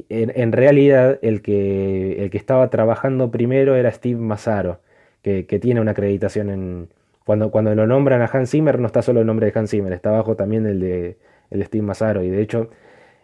En, 0.08 0.52
realidad, 0.52 1.18
el 1.22 1.42
que, 1.42 2.24
el 2.24 2.30
que 2.30 2.38
estaba 2.38 2.70
trabajando 2.70 3.30
primero 3.30 3.76
era 3.76 3.90
Steve 3.92 4.20
Mazzaro, 4.20 4.80
que, 5.22 5.44
tiene 5.60 5.80
una 5.80 5.92
acreditación 5.92 6.50
en. 6.50 6.88
Cuando, 7.24 7.50
cuando 7.50 7.74
lo 7.74 7.86
nombran 7.86 8.22
a 8.22 8.26
Hans 8.26 8.50
Zimmer, 8.50 8.78
no 8.78 8.86
está 8.86 9.02
solo 9.02 9.20
el 9.20 9.26
nombre 9.26 9.50
de 9.50 9.58
Hans 9.58 9.70
Zimmer, 9.70 9.92
está 9.92 10.10
abajo 10.10 10.36
también 10.36 10.66
el 10.66 10.80
de 10.80 11.18
el 11.50 11.64
Steve 11.64 11.82
Mazzaro. 11.82 12.22
Y 12.22 12.30
de 12.30 12.42
hecho, 12.42 12.70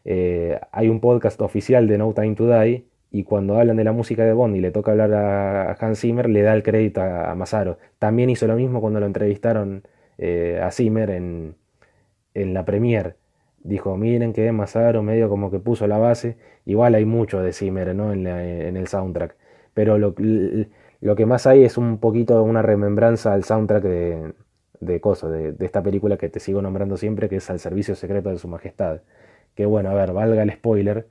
eh, 0.05 0.61
hay 0.73 0.89
un 0.89 1.01
podcast 1.01 1.41
oficial 1.41 1.89
de 1.89 1.99
No 1.99 2.13
Time 2.15 2.35
to 2.35 2.49
Die. 2.49 2.87
Y 3.11 3.25
cuando 3.25 3.59
hablan 3.59 3.77
de 3.77 3.85
la 3.85 3.93
música 3.93 4.25
de 4.25 4.33
Bond 4.33 4.57
y 4.57 4.61
le 4.61 4.73
toca 4.73 4.91
hablar 4.91 5.13
a 5.15 5.73
Hans 5.81 6.01
Zimmer, 6.01 6.29
le 6.29 6.43
da 6.43 6.55
el 6.55 6.63
crédito 6.63 7.01
a, 7.01 7.35
Mazzaro. 7.35 7.79
También 7.99 8.31
hizo 8.31 8.47
lo 8.47 8.57
mismo 8.57 8.81
cuando 8.81 9.01
lo 9.01 9.07
entrevistaron 9.07 9.85
eh, 10.19 10.61
a 10.63 10.71
Zimmer 10.71 11.11
en, 11.11 11.55
en 12.35 12.55
la 12.55 12.65
premiere. 12.65 13.15
Dijo, 13.67 13.97
miren 13.97 14.33
que 14.33 14.51
Mazzaro 14.53 15.03
medio 15.03 15.29
como 15.29 15.51
que 15.51 15.59
puso 15.59 15.89
la 15.89 15.99
base. 15.99 16.37
Igual 16.65 16.95
hay 16.95 17.05
mucho 17.05 17.43
de 17.43 17.53
Zimmer 17.53 17.95
¿no? 17.97 18.13
en, 18.13 18.27
en 18.29 18.77
el 18.77 18.87
soundtrack. 18.87 19.37
Pero 19.75 19.99
lo, 19.99 20.15
lo, 21.01 21.17
que 21.17 21.27
más 21.27 21.47
hay 21.49 21.65
es 21.65 21.77
un 21.77 21.99
poquito 21.99 22.43
una 22.45 22.63
remembranza 22.63 23.33
al 23.33 23.43
soundtrack 23.43 23.83
de, 23.83 24.33
de 24.81 25.01
cosas, 25.01 25.33
de, 25.33 25.55
esta 25.61 25.83
película 25.83 26.17
que 26.17 26.29
te 26.29 26.39
sigo 26.39 26.63
nombrando 26.63 26.97
siempre, 26.97 27.29
que 27.29 27.37
es 27.37 27.51
Al 27.51 27.59
Servicio 27.59 27.97
Secreto 27.97 28.31
de 28.31 28.39
Su 28.39 28.47
Majestad. 28.49 29.01
Que 29.57 29.67
bueno, 29.67 29.91
a 29.91 29.95
ver, 29.95 30.13
valga 30.13 30.43
el 30.45 30.53
spoiler. 30.53 31.09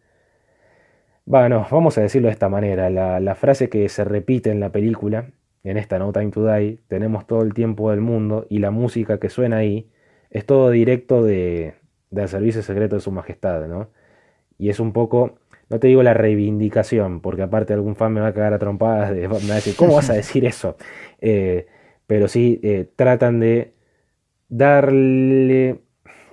Bueno, 1.26 1.68
vamos 1.70 1.98
a 1.98 2.02
decirlo 2.02 2.28
de 2.30 2.34
esta 2.34 2.48
manera. 2.50 2.90
La, 2.90 3.36
frase 3.36 3.70
que 3.70 3.90
se 3.90 4.06
repite 4.06 4.50
en 4.52 4.62
la 4.62 4.72
película, 4.72 5.32
en 5.64 5.78
esta 5.78 6.00
No 6.00 6.14
Time 6.14 6.32
to 6.32 6.46
Die, 6.48 6.80
tenemos 6.88 7.28
todo 7.28 7.42
el 7.42 7.54
tiempo 7.54 7.92
del 7.92 8.02
mundo 8.02 8.46
y 8.50 8.60
la 8.60 8.72
música 8.72 9.20
que 9.20 9.30
suena 9.30 9.58
ahí 9.58 9.90
es 10.30 10.46
todo 10.46 10.70
directo 10.70 11.24
de, 11.24 11.74
Al 12.22 12.30
Servicio 12.30 12.62
Secreto 12.62 12.96
de 12.96 13.02
Su 13.02 13.12
Majestad, 13.12 13.68
¿no? 13.68 13.90
Y 14.58 14.70
es 14.70 14.80
un 14.80 14.94
poco, 14.94 15.40
no 15.70 15.80
te 15.80 15.88
digo 15.88 16.04
la 16.04 16.14
reivindicación, 16.14 17.22
porque 17.22 17.42
aparte 17.44 17.74
algún 17.74 17.96
fan 17.96 18.14
me 18.14 18.22
va 18.22 18.28
a 18.28 18.34
cagar 18.34 18.54
a 18.54 18.60
trompadas, 18.60 19.12
de, 19.12 19.28
me 19.28 19.34
va 19.34 19.54
a 19.54 19.56
decir, 19.56 19.76
¿cómo 19.76 19.96
vas 19.96 20.10
a 20.10 20.14
decir 20.14 20.46
eso? 20.46 20.78
Eh, 21.22 21.68
pero 22.08 22.28
sí 22.28 22.60
eh, 22.64 22.90
tratan 22.96 23.40
de 23.40 23.74
darle, 24.50 25.82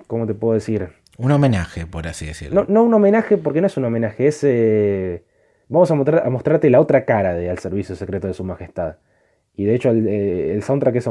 ¿cómo 0.07 0.27
te 0.27 0.33
puedo 0.33 0.53
decir? 0.53 0.89
Un 1.17 1.31
homenaje, 1.31 1.85
por 1.85 2.07
así 2.07 2.25
decirlo. 2.25 2.63
No, 2.63 2.67
no 2.69 2.83
un 2.83 2.93
homenaje 2.93 3.37
porque 3.37 3.61
no 3.61 3.67
es 3.67 3.77
un 3.77 3.85
homenaje, 3.85 4.27
es... 4.27 4.43
Eh, 4.43 5.23
vamos 5.69 5.91
a, 5.91 5.93
a, 5.93 6.29
mostrarte 6.29 6.69
la 6.69 6.79
otra 6.79 7.05
cara 7.05 7.33
de 7.33 7.49
Al 7.49 7.59
Servicio 7.59 7.95
Secreto 7.95 8.27
de 8.27 8.33
Su 8.33 8.43
Majestad. 8.43 8.97
Y 9.55 9.65
de 9.65 9.75
hecho 9.75 9.89
el, 9.91 10.07
eh, 10.07 10.59
soundtrack 10.61 10.95
es... 10.95 11.07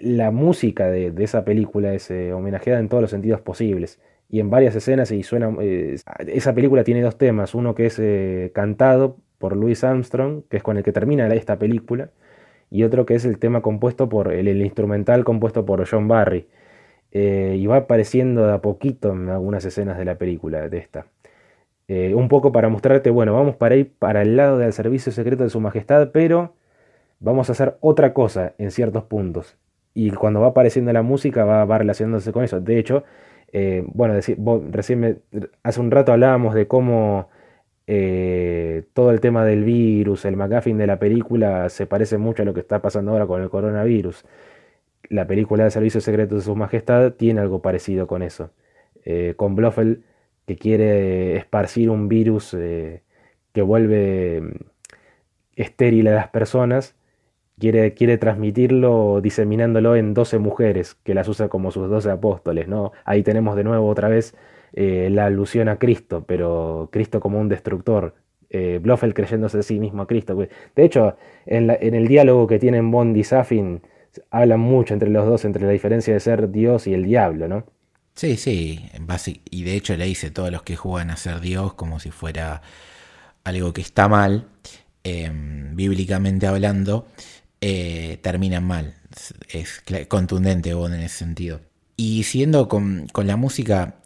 la 0.00 0.30
música 0.30 0.88
de, 0.90 1.12
esa 1.18 1.44
película 1.44 1.94
es 1.94 2.10
homenajeada 2.10 2.80
en 2.80 2.88
todos 2.88 3.02
los 3.02 3.10
sentidos 3.10 3.40
posibles. 3.40 4.00
Y 4.28 4.40
en 4.40 4.50
varias 4.50 4.74
escenas 4.74 5.10
y 5.12 5.22
suena... 5.22 5.54
esa 6.26 6.54
película 6.54 6.84
tiene 6.84 7.02
dos 7.02 7.18
temas. 7.18 7.54
Uno 7.54 7.74
que 7.74 7.86
es 7.86 8.52
cantado 8.52 9.18
por 9.38 9.56
Louis 9.56 9.82
Armstrong, 9.84 10.42
que 10.48 10.56
es 10.56 10.62
con 10.62 10.76
el 10.76 10.82
que 10.82 10.92
termina 10.92 11.26
esta 11.34 11.58
película 11.58 12.10
y 12.70 12.82
otro 12.82 13.06
que 13.06 13.14
es 13.14 13.24
el 13.24 13.38
tema 13.38 13.62
compuesto 13.62 14.08
por, 14.08 14.32
el, 14.32 14.48
instrumental 14.60 15.24
compuesto 15.24 15.64
por 15.64 15.88
John 15.88 16.08
Barry. 16.08 16.46
Eh, 17.12 17.56
y 17.58 17.66
va 17.66 17.76
apareciendo 17.76 18.46
de 18.46 18.52
a 18.52 18.60
poquito 18.60 19.12
en 19.12 19.28
algunas 19.28 19.64
escenas 19.64 19.96
de 19.96 20.04
la 20.04 20.16
película, 20.16 20.68
de 20.68 20.78
esta. 20.78 21.06
Eh, 21.88 22.14
un 22.14 22.28
poco 22.28 22.52
para 22.52 22.68
mostrarte, 22.68 23.10
bueno, 23.10 23.32
vamos 23.34 23.56
para 23.56 23.76
ir 23.76 23.92
para 23.98 24.22
el 24.22 24.36
lado 24.36 24.58
del 24.58 24.72
servicio 24.72 25.12
secreto 25.12 25.44
de 25.44 25.50
su 25.50 25.60
majestad, 25.60 26.10
pero 26.12 26.54
vamos 27.20 27.48
a 27.48 27.52
hacer 27.52 27.76
otra 27.80 28.12
cosa 28.12 28.54
en 28.58 28.70
ciertos 28.70 29.04
puntos. 29.04 29.56
Y 29.94 30.10
cuando 30.10 30.40
va 30.40 30.48
apareciendo 30.48 30.92
la 30.92 31.02
música 31.02 31.44
va, 31.44 31.78
relacionándose 31.78 32.32
con 32.32 32.44
eso. 32.44 32.60
De 32.60 32.78
hecho, 32.78 33.04
eh, 33.52 33.82
bueno, 33.86 34.14
decir, 34.14 34.38
recién 34.70 35.22
hace 35.62 35.80
un 35.80 35.90
rato 35.90 36.12
hablábamos 36.12 36.54
de 36.54 36.66
cómo 36.68 37.30
eh, 37.86 38.84
todo 38.92 39.10
el 39.10 39.20
tema 39.20 39.44
del 39.44 39.64
virus, 39.64 40.24
el 40.24 40.36
McGuffin 40.36 40.76
de 40.76 40.86
la 40.86 40.98
película 40.98 41.68
se 41.70 41.86
parece 41.86 42.18
mucho 42.18 42.42
a 42.42 42.44
lo 42.44 42.54
que 42.54 42.60
está 42.60 42.82
pasando 42.82 43.12
ahora 43.12 43.26
con 43.26 43.42
el 43.42 43.48
coronavirus. 43.50 44.24
La 45.08 45.26
película 45.26 45.64
de 45.64 45.70
Servicio 45.70 46.00
Secreto 46.00 46.34
de 46.36 46.42
Su 46.42 46.56
Majestad 46.56 47.12
tiene 47.12 47.40
algo 47.40 47.62
parecido 47.62 48.06
con 48.06 48.22
eso. 48.22 48.50
Eh, 49.04 49.34
con 49.36 49.54
Blofeld 49.54 50.02
que 50.46 50.56
quiere 50.56 51.36
esparcir 51.36 51.90
un 51.90 52.08
virus 52.08 52.50
que 53.56 53.62
vuelve 53.62 54.42
mm, 54.42 54.52
estéril 55.56 56.08
a 56.08 56.14
las 56.14 56.28
personas, 56.28 56.95
quiere, 57.58 57.94
quiere 57.94 58.18
transmitirlo 58.18 59.20
diseminándolo 59.22 59.96
en 59.96 60.14
12 60.14 60.38
mujeres, 60.38 60.96
que 61.02 61.14
las 61.14 61.28
usa 61.28 61.48
como 61.48 61.70
sus 61.70 61.88
12 61.88 62.10
apóstoles. 62.10 62.68
¿no? 62.68 62.92
Ahí 63.04 63.22
tenemos 63.22 63.56
de 63.56 63.64
nuevo 63.64 63.88
otra 63.88 64.08
vez 64.08 64.34
eh, 64.72 65.08
la 65.10 65.26
alusión 65.26 65.68
a 65.68 65.78
Cristo, 65.78 66.24
pero 66.26 66.88
Cristo 66.92 67.20
como 67.20 67.40
un 67.40 67.48
destructor. 67.48 68.14
Eh, 68.48 68.80
creyéndose 69.14 69.58
a 69.58 69.62
sí 69.62 69.80
mismo 69.80 70.02
a 70.02 70.06
Cristo. 70.06 70.36
De 70.36 70.84
hecho, 70.84 71.16
en, 71.46 71.68
el 71.70 72.06
diálogo 72.06 72.46
que 72.46 72.58
tienen 72.58 72.90
Bond 72.90 73.16
y 73.16 73.24
Safin, 73.24 73.82
hablan 74.30 74.60
mucho 74.60 74.94
entre 74.94 75.10
los 75.10 75.26
dos, 75.26 75.44
entre 75.44 75.66
la 75.66 75.72
diferencia 75.72 76.14
de 76.14 76.20
ser 76.20 76.50
Dios 76.50 76.86
y 76.86 76.94
el 76.94 77.04
diablo, 77.04 77.48
¿no? 77.48 77.64
Sí, 78.14 78.36
sí, 78.36 78.88
y 79.50 79.64
de 79.64 79.74
hecho 79.74 79.94
le 79.96 80.06
dice 80.06 80.30
todos 80.30 80.50
los 80.50 80.62
que 80.62 80.74
juegan 80.74 81.10
a 81.10 81.16
ser 81.16 81.40
Dios 81.40 81.74
como 81.74 82.00
si 82.00 82.10
fuera 82.10 82.62
algo 83.44 83.74
que 83.74 83.82
está 83.82 84.08
mal, 84.08 84.46
em, 85.04 85.76
bíblicamente 85.76 86.46
hablando, 86.46 87.06
eh, 87.60 88.18
terminan 88.22 88.64
mal. 88.64 88.94
Es, 89.48 89.82
contundente 90.08 90.74
Bond 90.74 90.94
en 90.94 91.00
ese 91.00 91.18
sentido. 91.18 91.60
Y 91.96 92.24
siguiendo 92.24 92.68
con, 92.68 93.06
con 93.12 93.26
la 93.26 93.36
música, 93.36 93.96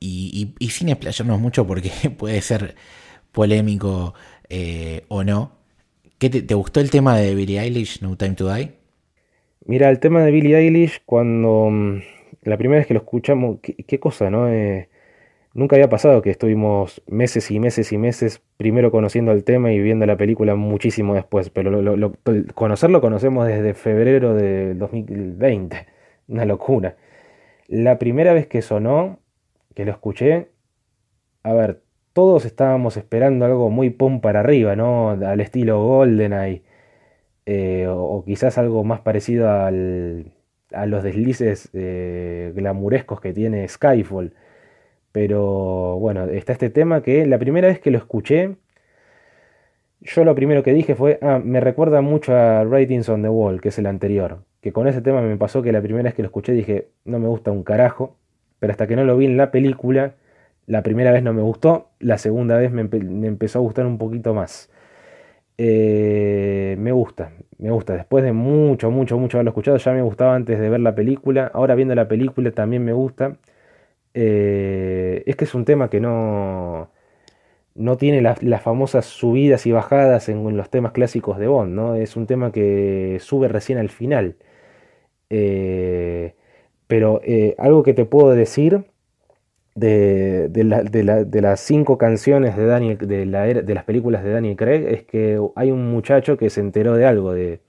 y, 0.00 0.54
sin 0.70 0.88
explayarnos 0.88 1.40
mucho 1.40 1.66
porque 1.66 1.90
puede 2.18 2.40
ser 2.40 2.74
polémico 3.32 4.14
eh, 4.48 5.04
o 5.08 5.24
no. 5.24 5.52
¿Qué 6.18 6.30
te, 6.30 6.54
gustó 6.54 6.80
el 6.80 6.90
tema 6.90 7.16
de 7.16 7.34
Billie 7.34 7.60
Eilish, 7.60 8.02
No 8.02 8.16
Time 8.16 8.34
to 8.34 8.52
Die? 8.52 8.72
Mira, 9.66 9.88
el 9.88 10.00
tema 10.00 10.24
de 10.24 10.32
Billie 10.32 10.56
Eilish, 10.56 11.02
cuando 11.04 11.68
mm, 11.70 12.00
la 12.42 12.56
primera 12.56 12.80
vez 12.80 12.86
que 12.86 12.94
lo 12.94 13.00
escuchamos, 13.00 13.58
qué, 13.62 14.00
cosa, 14.00 14.28
¿no? 14.30 14.48
Eh, 14.48 14.87
nunca 15.58 15.76
había 15.76 15.88
pasado 15.88 16.22
que 16.22 16.30
estuvimos 16.30 17.02
meses 17.08 17.50
y 17.50 17.58
meses 17.58 17.92
y 17.92 17.98
meses 17.98 18.40
primero 18.56 18.90
conociendo 18.90 19.32
el 19.32 19.44
tema 19.44 19.72
y 19.72 19.80
viendo 19.80 20.06
la 20.06 20.16
película 20.16 20.54
muchísimo 20.54 21.14
después, 21.14 21.50
pero 21.50 21.82
lo, 21.82 22.12
conocerlo 22.54 23.00
conocemos 23.00 23.46
desde 23.46 23.74
febrero 23.74 24.34
de 24.34 24.74
2020, 24.74 25.86
una 26.28 26.44
locura. 26.44 26.96
La 27.66 27.98
primera 27.98 28.32
vez 28.32 28.46
que 28.46 28.62
sonó, 28.62 29.18
que 29.74 29.84
lo 29.84 29.90
escuché, 29.90 30.48
a 31.42 31.52
ver, 31.52 31.82
todos 32.12 32.44
estábamos 32.44 32.96
esperando 32.96 33.44
algo 33.44 33.68
muy 33.68 33.90
pum 33.90 34.20
para 34.20 34.40
arriba, 34.40 34.76
¿no? 34.76 35.10
Al 35.10 35.40
estilo 35.40 35.82
GoldenEye, 35.84 36.62
eh, 37.46 37.86
o, 37.88 38.22
quizás 38.24 38.58
algo 38.58 38.84
más 38.84 39.00
parecido 39.00 39.50
a 39.50 39.70
los 39.70 41.02
deslices 41.02 41.70
eh, 41.72 42.52
glamurescos 42.54 43.20
que 43.20 43.32
tiene 43.32 43.66
Skyfall. 43.66 44.34
Pero 45.18 45.98
bueno, 45.98 46.26
está 46.26 46.52
este 46.52 46.70
tema 46.70 47.02
que 47.02 47.26
la 47.26 47.38
primera 47.38 47.66
vez 47.66 47.80
que 47.80 47.90
lo 47.90 47.98
escuché, 47.98 48.54
yo 50.00 50.24
lo 50.24 50.36
primero 50.36 50.62
que 50.62 50.72
dije 50.72 50.94
fue, 50.94 51.18
ah, 51.22 51.40
me 51.42 51.58
recuerda 51.58 52.02
mucho 52.02 52.36
a 52.36 52.62
Ratings 52.62 53.08
on 53.08 53.22
the 53.22 53.28
Wall, 53.28 53.60
que 53.60 53.70
es 53.70 53.78
el 53.78 53.86
anterior. 53.86 54.44
Que 54.60 54.72
con 54.72 54.86
ese 54.86 55.02
tema 55.02 55.20
me 55.20 55.36
pasó 55.36 55.60
que 55.60 55.72
la 55.72 55.82
primera 55.82 56.04
vez 56.04 56.14
que 56.14 56.22
lo 56.22 56.26
escuché 56.26 56.52
dije, 56.52 56.90
no 57.04 57.18
me 57.18 57.26
gusta 57.26 57.50
un 57.50 57.64
carajo 57.64 58.16
pero 58.58 58.70
hasta 58.72 58.86
que 58.86 58.96
no 58.96 59.04
lo 59.04 59.16
vi 59.16 59.26
en 59.26 59.36
la 59.36 59.50
película, 59.50 60.14
la 60.66 60.82
primera 60.82 61.12
vez 61.12 61.22
no 61.22 61.32
me 61.32 61.42
gustó, 61.42 61.90
la 62.00 62.18
segunda 62.18 62.56
vez 62.56 62.70
me, 62.72 62.82
empezó 62.82 63.58
a 63.58 63.62
gustar 63.62 63.86
un 63.86 63.98
poquito 63.98 64.34
más. 64.34 64.70
Eh, 65.58 66.76
me 66.78 66.92
gusta, 66.92 67.32
me 67.58 67.70
gusta. 67.70 67.94
Después 67.94 68.24
de 68.24 68.32
mucho, 68.32 68.90
mucho, 68.90 69.18
mucho 69.18 69.38
haberlo 69.38 69.50
escuchado, 69.50 69.76
ya 69.78 69.92
me 69.92 70.02
gustaba 70.02 70.34
antes 70.34 70.58
de 70.60 70.68
ver 70.70 70.80
la 70.80 70.94
película. 70.94 71.50
Ahora 71.52 71.74
viendo 71.74 71.94
la 71.94 72.08
película 72.08 72.50
también 72.52 72.84
me 72.84 72.92
gusta. 72.92 73.36
Eh, 74.14 75.22
es 75.26 75.36
que 75.36 75.44
es 75.44 75.54
un 75.54 75.64
tema 75.64 75.90
que 75.90 76.00
no, 76.00 76.90
no 77.74 77.96
tiene 77.96 78.22
las, 78.22 78.62
famosas 78.62 79.06
subidas 79.06 79.66
y 79.66 79.72
bajadas 79.72 80.28
en, 80.28 80.56
los 80.56 80.70
temas 80.70 80.92
clásicos 80.92 81.38
de 81.38 81.46
Bond, 81.48 81.74
¿no? 81.74 81.94
Es 81.94 82.16
un 82.16 82.26
tema 82.26 82.52
que 82.52 83.18
sube 83.20 83.48
recién 83.48 83.78
al 83.78 83.90
final. 83.90 84.36
Eh, 85.30 86.34
pero 86.86 87.20
eh, 87.24 87.54
algo 87.58 87.82
que 87.82 87.94
te 87.94 88.06
puedo 88.06 88.30
decir 88.30 88.84
de, 89.74 90.50
las 91.42 91.60
cinco 91.60 91.98
canciones 91.98 92.56
de, 92.56 92.66
Daniel, 92.66 92.98
de, 92.98 93.26
las 93.74 93.84
películas 93.84 94.24
de 94.24 94.30
Daniel 94.32 94.56
Craig 94.56 94.84
es 94.88 95.04
que 95.04 95.40
hay 95.56 95.70
un 95.70 95.90
muchacho 95.90 96.36
que 96.36 96.50
se 96.50 96.60
enteró 96.60 96.96
de 96.96 97.06
algo. 97.06 97.32
De, 97.32 97.60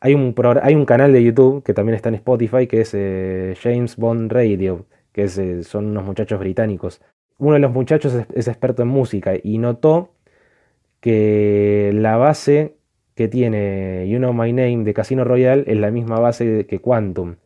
hay, 0.00 0.14
un 0.14 0.34
hay 0.62 0.74
un 0.74 0.86
canal 0.86 1.12
de 1.12 1.22
YouTube 1.24 1.62
que 1.64 1.74
también 1.74 1.96
está 1.96 2.08
en 2.08 2.16
Spotify 2.16 2.66
que 2.66 2.80
es 2.82 2.92
James 3.60 3.96
Bond 3.96 4.32
Radio, 4.32 4.86
que 5.12 5.24
eh, 5.24 5.62
son 5.64 5.86
unos 5.86 6.04
muchachos 6.04 6.38
británicos. 6.40 7.00
Uno 7.38 7.54
de 7.54 7.60
los 7.60 7.72
muchachos 7.72 8.14
es, 8.34 8.48
experto 8.48 8.82
en 8.82 8.88
música 8.88 9.32
y 9.42 9.58
notó 9.58 10.14
que 11.00 11.90
la 11.94 12.16
base 12.16 12.76
que 13.14 13.28
tiene 13.28 14.08
You 14.08 14.18
Know 14.18 14.32
My 14.32 14.52
Name 14.52 14.84
de 14.84 14.94
Casino 14.94 15.24
Royale 15.24 15.64
es 15.66 15.78
la 15.78 15.90
misma 15.90 16.20
base 16.20 16.66
que 16.66 16.80
Quantum 16.80 17.36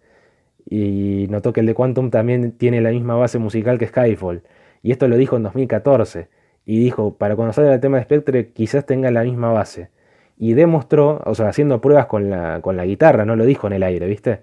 y 0.68 1.26
notó 1.30 1.52
que 1.52 1.60
el 1.60 1.66
de 1.66 1.74
Quantum 1.74 2.10
también 2.10 2.52
tiene 2.52 2.80
la 2.80 2.90
misma 2.90 3.14
base 3.14 3.38
musical 3.38 3.78
que 3.78 3.86
Skyfall. 3.86 4.42
Y 4.82 4.92
esto 4.92 5.08
lo 5.08 5.16
dijo 5.16 5.36
en 5.36 5.44
2014. 5.44 6.28
Y 6.64 6.80
dijo, 6.80 7.16
para 7.16 7.36
salga 7.52 7.74
el 7.74 7.80
tema 7.80 7.98
de 7.98 8.04
Spectre 8.04 8.48
quizás 8.52 8.84
tenga 8.84 9.10
la 9.12 9.22
misma 9.22 9.52
base. 9.52 9.90
Y 10.36 10.54
demostró, 10.54 11.22
o 11.24 11.34
sea, 11.34 11.48
haciendo 11.48 11.80
pruebas 11.80 12.06
con 12.06 12.30
la, 12.30 12.60
con 12.60 12.76
la 12.76 12.84
guitarra, 12.84 13.24
no 13.24 13.36
lo 13.36 13.44
dijo 13.44 13.68
en 13.68 13.74
el 13.74 13.82
aire, 13.84 14.06
¿viste? 14.06 14.40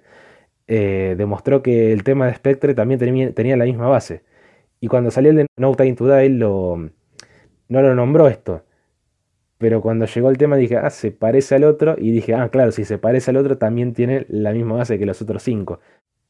Eh, 0.68 1.16
demostró 1.18 1.62
que 1.62 1.94
el 1.94 2.04
tema 2.04 2.28
de 2.28 2.36
Spectre 2.36 2.74
también 2.74 3.00
tenía, 3.34 3.58
la 3.58 3.66
misma 3.66 3.88
base. 3.88 4.24
Y 4.80 4.88
cuando 4.88 5.12
salió 5.12 5.32
el 5.32 5.38
de 5.38 5.46
No 5.58 5.76
Time 5.76 5.94
to 5.94 6.08
Die, 6.08 6.30
lo, 6.30 6.78
no 7.70 7.82
lo 7.82 7.96
nombró 7.96 8.28
esto. 8.28 8.64
Pero 9.58 9.82
cuando 9.82 10.06
llegó 10.06 10.30
el 10.30 10.38
tema 10.38 10.58
dije, 10.58 10.78
ah, 10.78 10.90
se 10.90 11.12
parece 11.12 11.56
al 11.56 11.64
otro. 11.64 11.96
Y 11.98 12.12
dije, 12.12 12.34
ah, 12.34 12.50
claro, 12.50 12.72
si 12.72 12.86
se 12.86 12.98
parece 12.98 13.32
al 13.32 13.38
otro, 13.38 13.58
también 13.58 13.94
tiene 13.94 14.26
la 14.30 14.52
misma 14.54 14.76
base 14.76 15.00
que 15.00 15.06
los 15.06 15.22
otros 15.22 15.44
cinco 15.44 15.80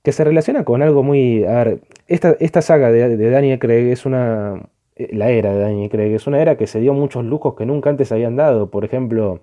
que 0.04 0.12
se 0.12 0.24
relaciona 0.24 0.66
con 0.66 0.82
algo 0.84 1.02
muy... 1.04 1.46
A 1.46 1.64
ver, 1.64 1.82
esta, 2.08 2.36
esta 2.40 2.62
saga 2.62 2.92
de, 2.92 3.32
Daniel 3.32 3.60
Craig 3.60 3.92
es 3.92 4.06
una... 4.06 4.70
Eh, 4.96 5.10
la 5.16 5.30
era 5.32 5.54
de 5.54 5.60
Daniel 5.60 5.90
Craig 5.90 6.14
es 6.14 6.28
una 6.28 6.42
era 6.42 6.58
que 6.58 6.68
se 6.68 6.80
dio 6.80 6.94
muchos 6.94 7.26
lujos 7.26 7.56
que 7.56 7.66
nunca 7.66 7.90
antes 7.90 8.12
habían 8.12 8.36
dado. 8.36 8.70
Por 8.70 8.86
ejemplo, 8.86 9.42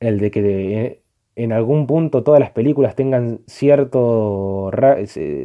el 0.00 0.18
de 0.18 0.30
que 0.30 0.40
eh, 0.40 1.02
en 1.38 1.52
algún 1.52 1.86
punto 1.86 2.24
todas 2.24 2.40
las 2.40 2.50
películas 2.50 2.96
tengan 2.96 3.38
cierto, 3.46 4.72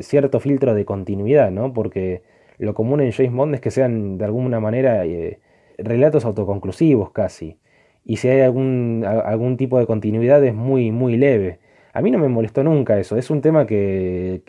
cierto 0.01 0.39
filtro 0.39 0.73
de 0.73 0.85
continuidad, 0.85 1.51
¿no? 1.51 1.71
Porque 1.71 2.23
lo 2.57 2.73
común 2.73 3.01
en 3.01 3.11
James 3.11 3.31
Bond 3.31 3.53
es 3.53 3.61
que 3.61 3.69
sean 3.69 4.17
de 4.17 4.25
alguna 4.25 4.59
manera 4.59 5.05
eh, 5.05 5.39
relatos 5.77 6.25
autoconclusivos 6.25 7.11
casi. 7.11 7.59
Y 8.05 8.17
si 8.17 8.27
hay 8.27 8.41
algún, 8.41 9.05
algún 9.05 9.55
tipo 9.55 9.77
de 9.77 9.85
continuidad 9.85 10.43
es 10.43 10.55
muy, 10.55 10.91
muy 10.91 11.15
leve. 11.15 11.59
A 11.93 12.01
mí 12.01 12.09
no 12.09 12.17
me 12.17 12.27
molestó 12.27 12.63
nunca 12.63 12.99
eso, 12.99 13.15
es 13.15 13.29
un 13.29 13.41
tema 13.41 13.67
que, 13.67 14.41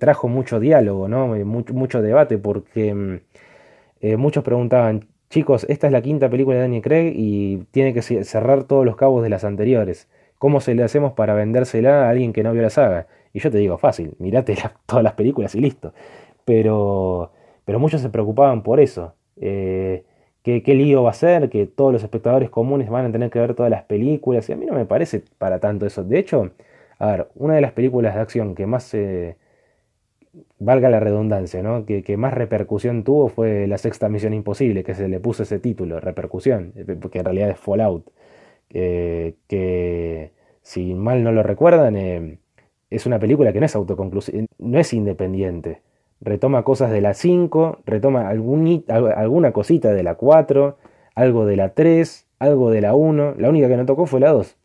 trajo 0.00 0.26
mucho 0.26 0.58
diálogo, 0.58 1.06
¿no? 1.06 1.36
Eh, 1.36 1.44
mucho, 1.44 2.02
debate, 2.02 2.38
porque 2.38 2.92
mm, 2.92 3.20
eh, 4.00 4.16
muchos 4.16 4.42
preguntaban, 4.42 5.06
chicos, 5.30 5.64
esta 5.68 5.86
es 5.86 5.92
la 5.92 6.02
quinta 6.02 6.28
película 6.28 6.56
de 6.56 6.62
Daniel 6.62 6.82
Craig 6.82 7.12
y 7.14 7.58
tiene 7.70 7.94
que 7.94 8.02
cerrar 8.02 8.64
todos 8.64 8.84
los 8.84 8.96
cabos 8.96 9.22
de 9.22 9.28
las 9.30 9.44
anteriores. 9.44 10.08
¿Cómo 10.38 10.60
se 10.60 10.74
le 10.74 10.82
hacemos 10.82 11.12
para 11.12 11.34
vendérsela 11.34 12.06
a 12.06 12.10
alguien 12.10 12.32
que 12.32 12.42
no 12.42 12.52
vio 12.52 12.62
la 12.62 12.70
saga? 12.70 13.06
Y 13.32 13.40
yo 13.40 13.50
te 13.50 13.58
digo, 13.58 13.78
fácil, 13.78 14.14
mirate 14.18 14.56
todas 14.86 15.04
las 15.04 15.14
películas 15.14 15.54
y 15.54 15.60
listo. 15.60 15.92
Pero, 16.44 17.32
pero 17.64 17.78
muchos 17.78 18.00
se 18.00 18.10
preocupaban 18.10 18.62
por 18.62 18.80
eso. 18.80 19.14
Eh, 19.40 20.04
qué, 20.42 20.62
lío 20.74 21.02
va 21.02 21.10
a 21.10 21.14
ser, 21.14 21.50
que 21.50 21.66
todos 21.66 21.92
los 21.92 22.02
espectadores 22.02 22.50
comunes 22.50 22.88
van 22.88 23.06
a 23.06 23.12
tener 23.12 23.30
que 23.30 23.38
ver 23.40 23.54
todas 23.54 23.70
las 23.70 23.84
películas. 23.84 24.48
Y 24.48 24.52
a 24.52 24.56
mí 24.56 24.66
no 24.66 24.74
me 24.74 24.86
parece 24.86 25.22
para 25.38 25.58
tanto 25.60 25.86
eso. 25.86 26.04
De 26.04 26.18
hecho, 26.18 26.50
a 26.98 27.06
ver, 27.10 27.28
una 27.34 27.54
de 27.54 27.60
las 27.60 27.72
películas 27.72 28.14
de 28.14 28.20
acción 28.20 28.54
que 28.54 28.66
más, 28.66 28.94
eh, 28.94 29.36
valga 30.58 30.88
la 30.90 31.00
redundancia, 31.00 31.62
¿no? 31.62 31.84
Que, 31.86 32.16
más 32.16 32.34
repercusión 32.34 33.04
tuvo 33.04 33.28
fue 33.28 33.66
la 33.66 33.78
sexta 33.78 34.08
Misión 34.08 34.34
Imposible, 34.34 34.84
que 34.84 34.94
se 34.94 35.08
le 35.08 35.20
puso 35.20 35.42
ese 35.42 35.58
título, 35.58 36.00
repercusión, 36.00 36.72
eh, 36.76 36.96
porque 37.00 37.18
en 37.20 37.24
realidad 37.24 37.50
es 37.50 37.58
Fallout. 37.58 38.06
Que 38.68 40.32
si 40.62 40.94
mal 40.94 41.22
no 41.22 41.32
lo 41.32 41.42
recuerdan, 41.42 41.96
eh, 41.96 42.38
es 42.90 43.06
una 43.06 43.18
película 43.18 43.52
que 43.52 43.60
no 43.60 43.66
es 43.66 43.76
autoconclusiva, 43.76 44.46
no 44.58 44.78
es 44.78 44.92
independiente 44.92 45.82
retoma 46.20 46.62
cosas 46.62 46.90
de 46.90 47.00
la 47.00 47.14
5, 47.14 47.80
retoma 47.84 48.28
alguna 48.28 49.52
cosita 49.52 49.92
de 49.92 50.02
la 50.02 50.14
4, 50.14 50.78
algo 51.14 51.46
de 51.46 51.56
la 51.56 51.74
3, 51.74 52.26
algo 52.38 52.70
de 52.70 52.80
la 52.80 52.94
1, 52.94 53.34
la 53.38 53.48
única 53.48 53.68
que 53.68 53.76
no 53.76 53.86
tocó 53.86 54.06
fue 54.06 54.20
la 54.20 54.30
2. 54.32 54.56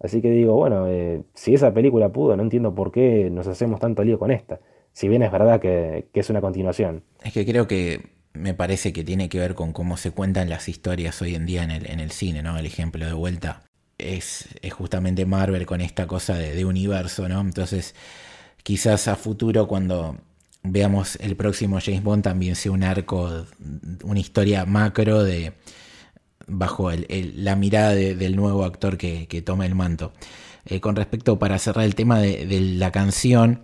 Así 0.00 0.20
que 0.20 0.30
digo, 0.30 0.54
bueno, 0.54 0.86
eh, 0.88 1.22
si 1.34 1.54
esa 1.54 1.72
película 1.72 2.10
pudo, 2.10 2.36
no 2.36 2.42
entiendo 2.42 2.74
por 2.74 2.92
qué 2.92 3.30
nos 3.30 3.46
hacemos 3.46 3.80
tanto 3.80 4.04
lío 4.04 4.18
con 4.18 4.30
esta. 4.30 4.60
Si 4.92 5.08
bien 5.08 5.22
es 5.22 5.32
verdad 5.32 5.60
que, 5.60 6.06
es 6.12 6.30
una 6.30 6.40
continuación. 6.40 7.02
Es 7.22 7.32
que 7.32 7.46
creo 7.46 7.66
que 7.66 8.00
me 8.36 8.54
parece 8.54 8.92
que 8.92 9.04
tiene 9.04 9.28
que 9.28 9.38
ver 9.40 9.54
con 9.54 9.72
cómo 9.72 9.96
se 9.96 10.10
cuentan 10.10 10.48
las 10.48 10.68
historias 10.68 11.20
hoy 11.22 11.34
en 11.34 11.46
día 11.46 11.62
en 11.62 11.70
el, 11.70 11.90
en 11.90 12.00
el 12.00 12.10
cine, 12.10 12.42
¿no? 12.42 12.58
El 12.58 12.66
ejemplo 12.66 13.04
de 13.04 13.12
vuelta 13.12 13.62
es, 13.98 14.48
es 14.62 14.72
justamente 14.72 15.26
Marvel 15.26 15.66
con 15.66 15.80
esta 15.80 16.06
cosa 16.06 16.34
de, 16.34 16.64
universo, 16.64 17.28
¿no? 17.28 17.40
Entonces, 17.40 17.94
quizás 18.62 19.08
a 19.08 19.16
futuro 19.16 19.66
cuando 19.66 20.18
veamos 20.62 21.16
el 21.20 21.36
próximo 21.36 21.78
James 21.80 22.02
Bond 22.02 22.24
también 22.24 22.56
sea 22.56 22.72
un 22.72 22.82
arco, 22.82 23.46
una 24.02 24.20
historia 24.20 24.66
macro 24.66 25.22
de 25.22 25.52
bajo 26.48 26.90
el, 26.90 27.44
la 27.44 27.56
mirada 27.56 27.94
de, 27.94 28.14
del 28.14 28.36
nuevo 28.36 28.64
actor 28.64 28.96
que, 28.96 29.26
que 29.28 29.42
toma 29.42 29.66
el 29.66 29.74
manto. 29.74 30.12
Eh, 30.66 30.80
con 30.80 30.96
respecto, 30.96 31.38
para 31.38 31.58
cerrar 31.58 31.84
el 31.84 31.94
tema 31.94 32.18
de, 32.20 32.46
de, 32.46 32.60
la 32.60 32.90
canción, 32.92 33.62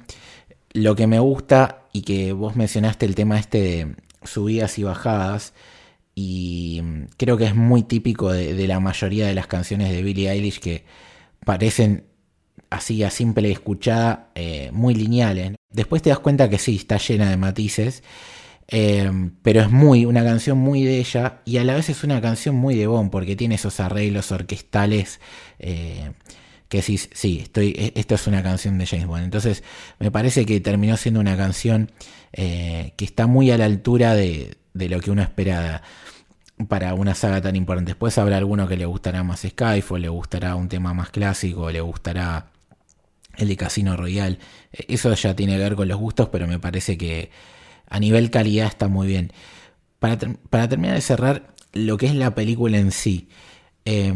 lo 0.72 0.94
que 0.94 1.06
me 1.06 1.18
gusta 1.18 1.86
y 1.92 2.02
que 2.02 2.32
vos 2.32 2.56
mencionaste 2.56 3.06
el 3.06 3.14
tema 3.14 3.38
este 3.38 3.58
de 3.58 3.96
subidas 4.24 4.78
y 4.78 4.82
bajadas, 4.82 5.54
y 6.14 6.82
creo 7.16 7.36
que 7.36 7.44
es 7.44 7.54
muy 7.54 7.82
típico 7.82 8.32
de, 8.32 8.66
la 8.66 8.80
mayoría 8.80 9.26
de 9.26 9.34
las 9.34 9.46
canciones 9.46 9.90
de 9.90 10.02
Billie 10.02 10.30
Eilish 10.30 10.60
que 10.60 10.84
parecen 11.44 12.04
así 12.70 13.02
a 13.02 13.10
simple 13.10 13.50
escuchada 13.50 14.30
eh, 14.34 14.70
muy 14.72 14.94
lineales. 14.94 15.54
Después 15.70 16.02
te 16.02 16.10
das 16.10 16.18
cuenta 16.18 16.50
que 16.50 16.58
sí, 16.58 16.76
está 16.76 16.98
llena 16.98 17.30
de 17.30 17.36
matices, 17.38 18.02
eh, 18.68 19.10
pero 19.42 19.60
es 19.60 19.70
muy 19.70 20.04
una 20.04 20.22
canción 20.22 20.58
muy 20.58 20.84
de 20.84 20.98
ella 20.98 21.40
y 21.44 21.58
a 21.58 21.64
la 21.64 21.74
vez 21.74 21.88
es 21.88 22.04
una 22.04 22.20
canción 22.20 22.54
muy 22.54 22.76
de 22.76 22.86
Bond 22.86 23.10
porque 23.10 23.36
tiene 23.36 23.56
esos 23.56 23.80
arreglos 23.80 24.32
orquestales 24.32 25.20
eh, 25.58 26.12
que 26.72 26.80
sí, 26.80 26.96
sí, 26.96 27.40
estoy, 27.42 27.74
e, 27.76 27.92
esto 27.96 28.14
es 28.14 28.26
una 28.26 28.42
canción 28.42 28.78
de 28.78 28.86
James 28.86 29.06
Bond. 29.06 29.24
Entonces 29.24 29.62
me 29.98 30.10
parece 30.10 30.46
que 30.46 30.58
terminó 30.58 30.96
siendo 30.96 31.20
una 31.20 31.36
canción 31.36 31.92
eh, 32.32 32.94
que 32.96 33.04
está 33.04 33.26
muy 33.26 33.50
a 33.50 33.58
la 33.58 33.66
altura 33.66 34.14
de, 34.14 34.56
de 34.72 34.88
lo 34.88 34.98
que 35.00 35.10
uno 35.10 35.20
espera 35.20 35.82
para 36.68 36.94
una 36.94 37.14
saga 37.14 37.42
tan 37.42 37.56
importante. 37.56 37.90
Después 37.90 38.16
habrá 38.16 38.38
alguno 38.38 38.66
que 38.66 38.78
le 38.78 38.86
gustará 38.86 39.22
más 39.22 39.42
Skyfall, 39.46 40.00
le 40.00 40.08
gustará 40.08 40.56
un 40.56 40.70
tema 40.70 40.94
más 40.94 41.10
clásico, 41.10 41.70
le 41.70 41.82
gustará 41.82 42.46
el 43.36 43.48
de 43.48 43.56
Casino 43.58 43.94
Royale. 43.94 44.38
Eso 44.72 45.12
ya 45.12 45.36
tiene 45.36 45.52
que 45.56 45.58
ver 45.58 45.76
con 45.76 45.88
los 45.88 45.98
gustos, 45.98 46.30
pero 46.30 46.46
me 46.46 46.58
parece 46.58 46.96
que 46.96 47.30
a 47.86 48.00
nivel 48.00 48.30
calidad 48.30 48.68
está 48.68 48.88
muy 48.88 49.06
bien. 49.06 49.30
Para, 49.98 50.16
para 50.48 50.70
terminar 50.70 50.94
de 50.94 51.02
cerrar, 51.02 51.52
lo 51.74 51.98
que 51.98 52.06
es 52.06 52.14
la 52.14 52.34
película 52.34 52.78
en 52.78 52.92
sí. 52.92 53.28
Eh, 53.84 54.14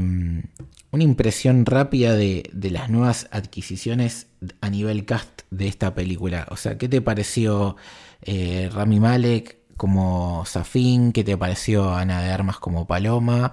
una 0.97 1.05
impresión 1.05 1.67
rápida 1.67 2.15
de, 2.15 2.45
de, 2.55 2.71
las 2.71 2.89
nuevas 2.89 3.29
adquisiciones 3.31 4.31
a 4.63 4.71
nivel 4.71 5.05
cast 5.05 5.43
de 5.51 5.69
esta 5.69 5.95
película. 5.95 6.47
O 6.51 6.57
sea, 6.57 6.79
¿qué 6.79 6.89
te 6.89 7.03
pareció 7.03 7.77
eh, 8.23 8.71
Rami 8.73 8.99
Malek 8.99 9.59
como 9.77 10.45
Safin? 10.47 11.13
¿Qué 11.13 11.23
te 11.23 11.37
pareció 11.37 11.91
Ana 11.91 12.23
de 12.23 12.31
Armas 12.31 12.59
como 12.59 12.87
Paloma? 12.87 13.53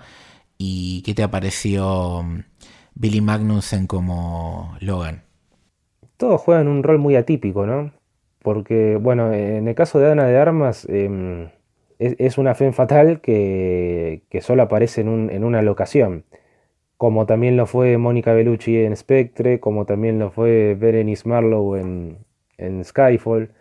¿Y 0.57 1.01
qué 1.01 1.13
te 1.13 1.27
pareció 1.27 2.23
mm, 2.23 2.43
Billy 2.95 3.19
Magnussen 3.19 3.87
como 3.87 4.77
Logan? 4.79 5.23
Todos 6.15 6.39
juegan 6.39 6.69
un 6.69 6.81
rol 6.81 6.97
muy 6.97 7.17
atípico, 7.17 7.65
¿no? 7.65 7.91
Porque, 8.41 8.95
bueno, 8.95 9.33
en 9.33 9.67
el 9.67 9.75
caso 9.75 9.99
de 9.99 10.09
Ana 10.09 10.27
de 10.27 10.37
Armas, 10.37 10.85
es, 10.85 11.49
es, 11.99 12.37
una 12.37 12.55
fe 12.55 12.71
fatal 12.71 13.19
que, 13.19 14.23
que 14.29 14.39
solo 14.39 14.63
aparece 14.63 15.01
en, 15.01 15.09
un, 15.09 15.29
en 15.29 15.43
una 15.43 15.61
locación 15.61 16.23
como 17.03 17.25
también 17.25 17.57
lo 17.57 17.65
fue 17.65 17.97
Mónica 17.97 18.31
Bellucci 18.31 18.77
en 18.77 18.95
Spectre, 18.95 19.59
como 19.59 19.85
también 19.85 20.19
lo 20.19 20.31
fue 20.31 20.73
Berenice 20.79 21.27
Marlowe 21.27 21.75
en, 21.75 22.19
en, 22.57 22.85
Skyfall. 22.85 23.51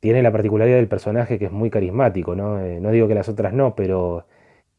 Tiene 0.00 0.20
la 0.20 0.32
particularidad 0.32 0.78
del 0.78 0.88
personaje 0.88 1.38
que 1.38 1.44
es 1.44 1.52
muy 1.52 1.70
carismático, 1.70 2.34
¿no? 2.34 2.58
Eh, 2.60 2.80
no 2.80 2.90
digo 2.90 3.06
que 3.06 3.14
las 3.14 3.28
otras 3.28 3.52
no, 3.52 3.76
pero 3.76 4.26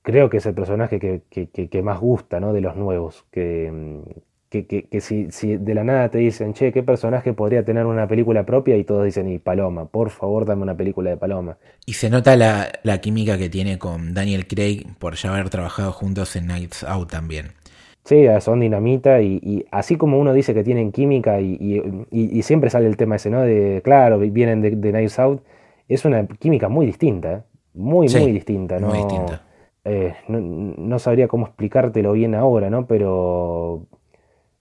creo 0.02 0.30
que 0.30 0.36
es 0.36 0.46
el 0.46 0.54
personaje 0.54 1.00
que, 1.00 1.22
que, 1.30 1.50
que, 1.50 1.70
que 1.70 1.82
más 1.82 2.02
gusta, 2.02 2.42
¿no? 2.42 2.52
De 2.52 2.60
los 2.60 2.76
nuevos. 2.76 3.26
Que, 3.32 4.02
que, 4.50 5.00
si, 5.00 5.32
si, 5.32 5.56
de 5.56 5.74
la 5.74 5.86
nada 5.86 6.10
te 6.10 6.18
dicen, 6.18 6.54
che, 6.54 6.74
¿qué 6.74 6.84
personaje 6.84 7.32
podría 7.32 7.64
tener 7.64 7.86
una 7.86 8.06
película 8.06 8.46
propia? 8.46 8.76
Y 8.76 8.84
todos 8.84 9.06
dicen, 9.06 9.32
y 9.32 9.40
Paloma, 9.40 9.86
por 9.86 10.10
favor, 10.10 10.46
dame 10.46 10.64
una 10.64 10.76
película 10.76 11.10
de 11.10 11.16
Paloma. 11.16 11.58
Y 11.86 11.94
se 11.94 12.10
nota 12.10 12.36
la, 12.36 12.70
la 12.84 13.00
química 13.00 13.38
que 13.38 13.48
tiene 13.48 13.80
con 13.80 14.14
Daniel 14.14 14.46
Craig 14.46 14.88
por 15.00 15.16
ya 15.16 15.30
haber 15.30 15.50
trabajado 15.50 15.94
juntos 15.94 16.36
en 16.36 16.48
Nights 16.48 16.84
Out 16.84 17.10
también. 17.10 17.59
Sí, 18.10 18.26
son 18.40 18.60
dinamita 18.60 19.22
y, 19.22 19.40
y, 19.44 19.66
así 19.70 19.96
como 19.96 20.18
uno 20.18 20.34
dice 20.34 20.56
que 20.56 20.64
tienen 20.64 20.92
química 20.92 21.40
y, 21.42 21.54
y, 22.10 22.40
y, 22.40 22.42
siempre 22.42 22.72
sale 22.72 22.88
el 22.88 22.98
tema 22.98 23.18
ese, 23.18 23.30
¿no? 23.30 23.44
De, 23.44 23.82
claro, 23.84 24.18
vienen 24.18 24.62
de, 24.62 24.72
de 24.72 24.92
Nice 24.92 25.22
Out, 25.22 25.44
es 25.88 26.06
una 26.06 26.26
química 26.26 26.70
muy 26.70 26.88
distinta, 26.88 27.32
¿eh? 27.32 27.42
muy, 27.76 28.10
sí, 28.10 28.20
muy 28.20 28.32
distinta, 28.32 28.80
¿no? 28.80 28.88
Muy 28.88 28.98
distinta. 28.98 29.44
Eh, 29.86 30.16
no, 30.28 30.40
no, 30.40 30.98
sabría 30.98 31.28
cómo 31.28 31.46
explicártelo 31.46 32.14
bien 32.14 32.34
ahora, 32.34 32.72
¿no? 32.72 32.88
Pero, 32.88 33.86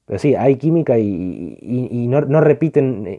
pero 0.05 0.19
sí, 0.19 0.35
hay 0.35 0.57
química 0.57 0.99
y, 0.99 2.07
no, 2.07 2.21
no, 2.21 2.43
repiten, 2.43 3.07
eh, 3.07 3.19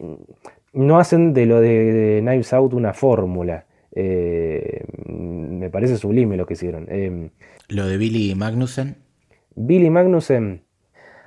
no 0.74 1.00
hacen 1.00 1.34
de 1.34 1.48
lo 1.48 1.60
de, 1.60 1.92
de 1.92 2.22
Knives 2.22 2.54
Out 2.54 2.76
una 2.76 2.94
fórmula. 2.94 3.66
Eh, 3.96 4.84
me 5.08 5.72
parece 5.72 5.98
sublime 5.98 6.38
lo 6.38 6.46
que 6.46 6.54
hicieron. 6.54 6.88
Lo 7.68 7.88
de 7.88 7.98
Billy 7.98 8.36
Magnussen. 8.36 9.09
Billy 9.62 9.90
Magnussen, 9.90 10.64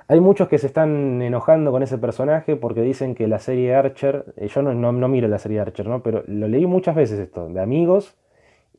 hay 0.07 0.19
muchos 0.19 0.47
que 0.47 0.57
se 0.57 0.65
están 0.65 1.21
enojando 1.21 1.71
con 1.71 1.83
ese 1.83 1.99
personaje 1.99 2.55
porque 2.55 2.81
dicen 2.81 3.13
que 3.13 3.27
la 3.27 3.37
serie 3.37 3.75
Archer, 3.75 4.33
eh, 4.37 4.47
yo 4.47 4.63
no, 4.63 5.07
miro 5.07 5.27
la 5.27 5.37
serie 5.37 5.59
Archer, 5.59 5.87
¿no? 5.87 6.01
pero 6.01 6.23
lo 6.25 6.47
leí 6.47 6.65
muchas 6.65 6.95
veces 6.95 7.19
esto, 7.19 7.47
de 7.47 7.61
amigos 7.61 8.17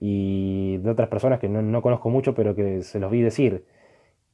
y 0.00 0.78
de 0.78 0.90
otras 0.90 1.08
personas 1.08 1.38
que 1.38 1.48
no, 1.48 1.62
no 1.62 1.82
conozco 1.82 2.10
mucho, 2.10 2.34
pero 2.34 2.56
que 2.56 2.82
se 2.82 2.98
los 2.98 3.12
vi 3.12 3.22
decir, 3.22 3.64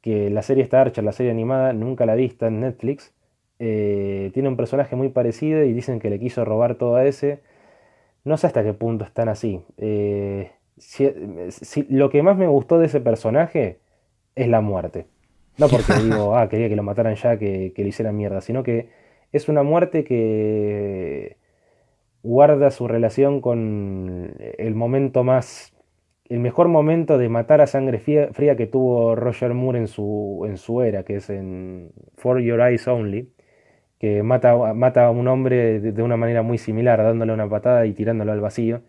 que 0.00 0.30
la 0.30 0.40
serie 0.40 0.64
esta 0.64 0.80
Archer, 0.80 1.04
la 1.04 1.12
serie 1.12 1.32
animada, 1.32 1.74
nunca 1.74 2.06
la 2.06 2.14
vista 2.14 2.46
en 2.46 2.60
Netflix, 2.60 3.12
eh, 3.58 4.30
tiene 4.32 4.48
un 4.48 4.56
personaje 4.56 4.96
muy 4.96 5.10
parecido 5.10 5.62
y 5.64 5.74
dicen 5.74 6.00
que 6.00 6.08
le 6.08 6.18
quiso 6.18 6.46
robar 6.46 6.76
todo 6.76 6.96
a 6.96 7.04
ese. 7.04 7.40
No 8.24 8.38
sé 8.38 8.46
hasta 8.46 8.64
qué 8.64 8.72
punto 8.72 9.04
están 9.04 9.28
así. 9.28 9.62
Eh, 9.76 10.50
lo 11.90 12.08
que 12.08 12.22
más 12.22 12.38
me 12.38 12.46
gustó 12.46 12.78
de 12.78 12.86
ese 12.86 13.00
personaje 13.00 13.80
es 14.42 14.48
la 14.48 14.60
muerte. 14.60 15.06
No 15.58 15.68
porque 15.68 15.92
digo, 16.04 16.36
ah, 16.36 16.48
quería 16.48 16.68
que 16.68 16.76
lo 16.76 16.82
mataran 16.82 17.14
ya, 17.16 17.38
que, 17.38 17.72
que 17.74 17.82
le 17.82 17.88
hicieran 17.88 18.16
mierda, 18.16 18.40
sino 18.40 18.62
que 18.62 18.88
es 19.32 19.48
una 19.48 19.62
muerte 19.62 20.04
que 20.04 21.36
guarda 22.22 22.70
su 22.70 22.88
relación 22.88 23.40
con 23.40 24.34
el 24.58 24.74
momento 24.74 25.24
más, 25.24 25.74
el 26.28 26.40
mejor 26.40 26.68
momento 26.68 27.18
de 27.18 27.28
matar 27.28 27.60
a 27.60 27.66
sangre 27.66 27.98
fría 27.98 28.56
que 28.56 28.66
tuvo 28.66 29.16
Roger 29.16 29.54
Moore 29.54 29.78
en 29.80 29.88
su, 29.88 30.44
en 30.46 30.56
su 30.56 30.82
era, 30.82 31.04
que 31.04 31.16
es 31.16 31.30
en 31.30 31.92
For 32.16 32.40
Your 32.40 32.60
Eyes 32.60 32.86
Only, 32.88 33.32
que 33.98 34.22
mata, 34.22 34.74
mata 34.74 35.06
a 35.06 35.10
un 35.10 35.28
hombre 35.28 35.80
de, 35.80 35.92
de 35.92 36.02
una 36.02 36.16
manera 36.16 36.42
muy 36.42 36.58
similar, 36.58 37.02
dándole 37.02 37.32
una 37.32 37.48
patada 37.48 37.86
y 37.86 37.92
tirándolo 37.94 38.32
al 38.32 38.40
vacío. 38.40 38.82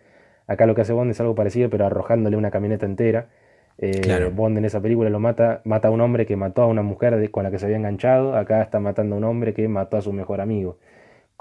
Acá 0.48 0.66
lo 0.66 0.76
que 0.76 0.82
hace 0.82 0.94
Bond 0.94 1.12
es 1.12 1.20
algo 1.22 1.36
parecido, 1.36 1.70
pero 1.70 1.86
arrojándole 1.86 2.38
una 2.38 2.52
camioneta 2.52 2.86
entera. 2.86 3.30
Eh, 3.78 4.02
claro. 4.02 4.32
Bond 4.32 4.58
en 4.58 4.66
esa 4.66 4.82
película 4.82 5.10
lo 5.10 5.20
mata, 5.20 5.62
mata 5.66 5.88
a 5.88 5.92
un 5.92 6.02
hombre 6.02 6.26
que 6.26 6.36
mató 6.36 6.62
a 6.62 6.68
una 6.68 6.82
mujer 6.84 7.16
de, 7.16 7.32
con 7.32 7.44
la 7.44 7.52
que 7.52 7.60
se 7.60 7.66
había 7.66 7.78
enganchado, 7.78 8.36
acá 8.36 8.62
está 8.62 8.80
matando 8.80 9.16
a 9.16 9.18
un 9.18 9.24
hombre 9.24 9.54
que 9.54 9.68
mató 9.68 9.98
a 9.98 10.02
su 10.02 10.14
mejor 10.14 10.42
amigo. 10.42 10.78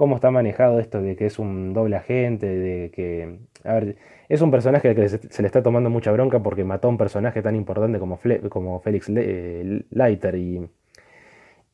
¿Cómo 0.01 0.15
está 0.15 0.31
manejado 0.31 0.81
esto 0.81 1.03
de 1.03 1.15
que 1.15 1.27
es 1.27 1.39
un 1.39 1.75
doble 1.75 1.97
agente? 1.97 2.47
De 2.47 2.91
que. 2.91 3.41
A 3.65 3.75
ver, 3.75 3.97
es 4.31 4.41
un 4.41 4.51
personaje 4.51 4.89
al 4.89 4.95
que 4.95 5.09
se, 5.11 5.19
se 5.31 5.43
le 5.43 5.47
está 5.47 5.63
tomando 5.63 5.91
mucha 5.91 6.11
bronca 6.11 6.43
porque 6.43 6.65
mató 6.65 6.89
a 6.89 6.91
un 6.91 6.97
personaje 6.97 7.43
tan 7.43 7.55
importante 7.55 7.99
como, 7.99 8.17
Fle 8.17 8.41
como 8.49 8.81
Félix 8.81 9.11
Le 9.11 9.23
eh, 9.27 9.85
Leiter. 9.91 10.37
Y, 10.37 10.67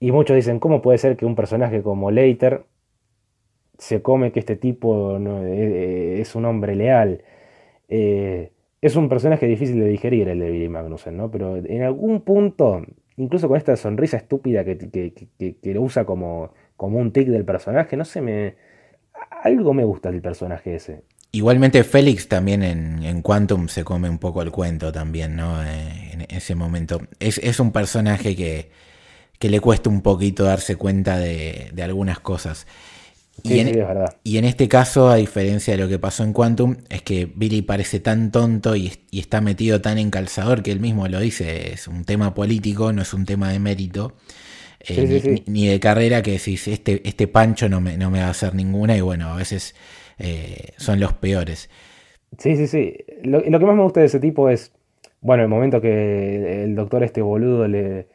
y 0.01 0.11
muchos 0.11 0.35
dicen, 0.35 0.59
¿cómo 0.59 0.83
puede 0.83 0.99
ser 0.99 1.16
que 1.16 1.24
un 1.24 1.37
personaje 1.37 1.83
como 1.83 2.11
Leiter 2.11 2.65
se 3.78 4.03
come 4.03 4.33
que 4.33 4.41
este 4.41 4.57
tipo 4.57 5.19
no, 5.20 5.45
eh, 5.45 6.20
es 6.20 6.35
un 6.35 6.47
hombre 6.47 6.74
leal? 6.74 7.23
Eh, 7.89 8.51
es 8.86 8.96
un 8.96 9.08
personaje 9.08 9.46
difícil 9.46 9.78
de 9.80 9.86
digerir 9.86 10.28
el 10.28 10.38
de 10.38 10.50
Billy 10.50 10.68
Magnussen, 10.68 11.16
¿no? 11.16 11.30
Pero 11.30 11.56
en 11.56 11.82
algún 11.82 12.20
punto, 12.20 12.82
incluso 13.16 13.48
con 13.48 13.56
esta 13.56 13.76
sonrisa 13.76 14.16
estúpida 14.16 14.64
que, 14.64 14.78
que, 14.78 15.56
que, 15.62 15.74
lo 15.74 15.82
usa 15.82 16.04
como, 16.04 16.52
como 16.76 16.98
un 16.98 17.12
tic 17.12 17.28
del 17.28 17.44
personaje, 17.44 17.96
no 17.96 18.04
sé, 18.04 18.20
me. 18.20 18.54
Algo 19.42 19.72
me 19.72 19.84
gusta 19.84 20.10
del 20.10 20.20
personaje 20.20 20.74
ese. 20.74 21.02
Igualmente 21.32 21.84
Félix 21.84 22.28
también 22.28 22.62
en, 22.62 23.02
en, 23.02 23.22
Quantum 23.22 23.68
se 23.68 23.84
come 23.84 24.08
un 24.08 24.18
poco 24.18 24.42
el 24.42 24.50
cuento 24.50 24.92
también, 24.92 25.36
¿no? 25.36 25.62
Eh, 25.62 26.10
en 26.12 26.26
ese 26.28 26.54
momento. 26.54 27.00
Es, 27.18 27.38
es 27.38 27.60
un 27.60 27.72
personaje 27.72 28.36
que, 28.36 28.70
que, 29.38 29.50
le 29.50 29.60
cuesta 29.60 29.90
un 29.90 30.02
poquito 30.02 30.44
darse 30.44 30.76
cuenta 30.76 31.18
de, 31.18 31.70
de 31.72 31.82
algunas 31.82 32.20
cosas. 32.20 32.66
Sí, 33.44 33.54
y, 33.54 33.60
en, 33.60 33.66
sí, 33.68 33.78
es 33.78 33.86
verdad. 33.86 34.16
y 34.24 34.38
en 34.38 34.44
este 34.44 34.68
caso, 34.68 35.08
a 35.08 35.16
diferencia 35.16 35.74
de 35.74 35.82
lo 35.82 35.88
que 35.88 35.98
pasó 35.98 36.24
en 36.24 36.32
Quantum, 36.32 36.76
es 36.88 37.02
que 37.02 37.26
Billy 37.26 37.62
parece 37.62 38.00
tan 38.00 38.30
tonto 38.32 38.74
y, 38.76 38.92
y, 39.10 39.20
está 39.20 39.40
metido 39.40 39.80
tan 39.80 39.98
en 39.98 40.10
calzador 40.10 40.62
que 40.62 40.72
él 40.72 40.80
mismo 40.80 41.06
lo 41.08 41.20
dice, 41.20 41.72
es 41.72 41.86
un 41.86 42.04
tema 42.04 42.34
político, 42.34 42.92
no 42.92 43.02
es 43.02 43.12
un 43.14 43.24
tema 43.24 43.52
de 43.52 43.58
mérito, 43.58 44.14
eh, 44.88 45.20
Sí, 45.20 45.42
ni, 45.46 45.66
de 45.66 45.80
carrera, 45.80 46.22
que 46.22 46.32
decís, 46.32 46.68
este, 46.68 47.06
este 47.08 47.26
pancho 47.26 47.68
no 47.68 47.80
me, 47.80 47.96
no 47.96 48.10
me 48.10 48.20
va 48.20 48.26
a 48.26 48.30
hacer 48.30 48.54
ninguna 48.54 48.96
y 48.96 49.00
bueno, 49.00 49.28
a 49.28 49.36
veces 49.36 49.74
eh, 50.18 50.70
son 50.76 51.00
los 51.00 51.12
peores. 51.12 51.70
Sí, 52.38 52.56
sí, 52.56 52.66
sí. 52.66 52.94
Lo, 53.22 53.40
lo, 53.40 53.58
que 53.58 53.64
más 53.64 53.76
me 53.76 53.82
gusta 53.82 54.00
de 54.00 54.06
ese 54.06 54.20
tipo 54.20 54.48
es, 54.48 54.72
bueno, 55.20 55.42
el 55.42 55.48
momento 55.48 55.80
que 55.80 56.64
el 56.64 56.74
doctor 56.74 57.02
este 57.02 57.22
boludo 57.22 57.66
le 57.66 58.06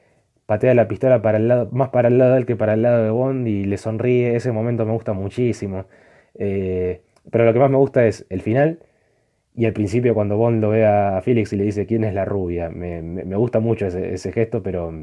patea 0.52 0.74
la 0.74 0.90
pistola 0.90 1.22
para 1.22 1.38
el 1.38 1.48
lado, 1.48 1.70
más 1.72 1.92
para 1.92 2.10
el 2.10 2.18
lado 2.18 2.34
de 2.34 2.40
él 2.40 2.46
que 2.46 2.58
para 2.58 2.74
el 2.74 2.82
lado 2.82 3.06
de 3.06 3.10
Bond 3.10 3.48
y 3.48 3.64
le 3.64 3.78
sonríe, 3.78 4.36
ese 4.36 4.52
momento 4.52 4.86
me 4.86 4.92
gusta 4.92 5.14
muchísimo. 5.14 5.86
Eh, 6.36 7.00
pero 7.32 7.46
lo 7.46 7.54
que 7.54 7.60
más 7.60 7.72
me 7.72 7.78
gusta 7.78 8.06
es 8.06 8.26
el 8.28 8.42
final 8.42 8.80
y 9.56 9.66
al 9.66 9.72
principio 9.72 10.14
cuando 10.14 10.36
Bond 10.36 10.62
lo 10.62 10.72
ve 10.72 10.86
a 10.86 11.22
Felix 11.22 11.54
y 11.54 11.56
le 11.56 11.64
dice 11.64 11.86
quién 11.86 12.04
es 12.04 12.14
la 12.14 12.26
rubia. 12.26 12.70
Me, 12.70 13.02
me, 13.02 13.36
gusta 13.38 13.62
mucho 13.62 13.88
ese, 13.88 14.32
gesto, 14.34 14.62
pero, 14.62 14.94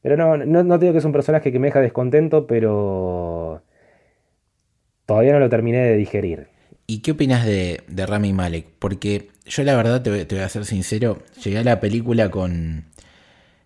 pero 0.00 0.16
no, 0.16 0.36
no, 0.36 0.62
no 0.62 0.78
digo 0.78 0.92
que 0.92 0.98
es 1.00 1.04
un 1.04 1.12
personaje 1.12 1.50
que 1.50 1.58
me 1.58 1.66
deja 1.66 1.80
descontento, 1.80 2.46
pero 2.46 3.62
todavía 5.06 5.32
no 5.32 5.40
lo 5.40 5.48
terminé 5.48 5.78
de 5.78 5.96
digerir. 5.96 6.46
¿Y 6.86 7.00
qué 7.00 7.10
opinas 7.10 7.44
de, 7.44 7.80
de, 7.88 8.06
Rami 8.06 8.32
Malek? 8.32 8.66
Porque 8.78 9.30
yo 9.44 9.64
la 9.64 9.74
verdad 9.74 10.02
te, 10.02 10.24
te, 10.24 10.36
voy 10.36 10.44
a 10.44 10.48
ser 10.48 10.64
sincero, 10.64 11.18
llegué 11.42 11.58
a 11.58 11.64
la 11.64 11.80
película 11.80 12.30
con 12.30 12.84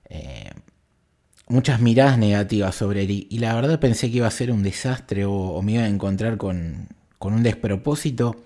eh, 0.08 0.50
muchas 1.52 1.80
miradas 1.80 2.18
negativas 2.18 2.74
sobre 2.74 3.02
él 3.02 3.26
y, 3.28 3.38
la 3.38 3.54
verdad 3.54 3.78
pensé 3.78 4.10
que 4.10 4.18
iba 4.18 4.26
a 4.26 4.30
ser 4.30 4.50
un 4.50 4.62
desastre 4.62 5.24
o, 5.24 5.60
me 5.62 5.72
iba 5.72 5.82
a 5.82 5.88
encontrar 5.88 6.36
con, 6.36 6.88
con, 7.18 7.34
un 7.34 7.42
despropósito 7.42 8.36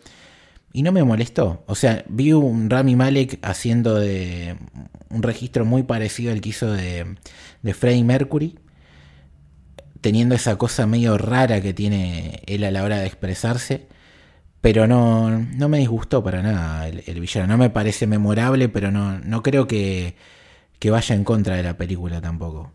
y 0.72 0.82
no 0.82 0.92
me 0.92 1.04
molestó. 1.04 1.64
O 1.66 1.74
sea, 1.74 2.04
vi 2.08 2.32
un 2.32 2.68
Rami 2.68 2.96
Malek 2.96 3.38
haciendo 3.42 3.94
de 3.94 4.56
un 5.10 5.22
registro 5.22 5.64
muy 5.64 5.84
parecido 5.84 6.32
al 6.32 6.40
que 6.40 6.50
hizo 6.50 6.70
de, 6.72 7.16
de 7.62 7.74
Freddie 7.74 8.04
Mercury 8.04 8.58
teniendo 10.06 10.36
esa 10.36 10.56
cosa 10.56 10.86
medio 10.86 11.18
rara 11.18 11.60
que 11.60 11.74
tiene 11.74 12.40
él 12.46 12.62
a 12.62 12.70
la 12.70 12.84
hora 12.84 12.98
de 12.98 13.06
expresarse. 13.06 13.88
Pero 14.60 14.86
no, 14.86 15.30
no 15.30 15.68
me 15.68 15.78
disgustó 15.78 16.22
para 16.22 16.42
nada 16.42 16.86
el, 16.86 17.20
villano. 17.20 17.48
No 17.48 17.58
me 17.58 17.70
parece 17.70 18.06
memorable, 18.06 18.68
pero 18.68 18.92
no, 18.92 19.18
no 19.18 19.42
creo 19.42 19.66
que, 19.66 20.14
que, 20.78 20.92
vaya 20.92 21.16
en 21.16 21.24
contra 21.24 21.56
de 21.56 21.64
la 21.64 21.76
película 21.76 22.20
tampoco. 22.20 22.72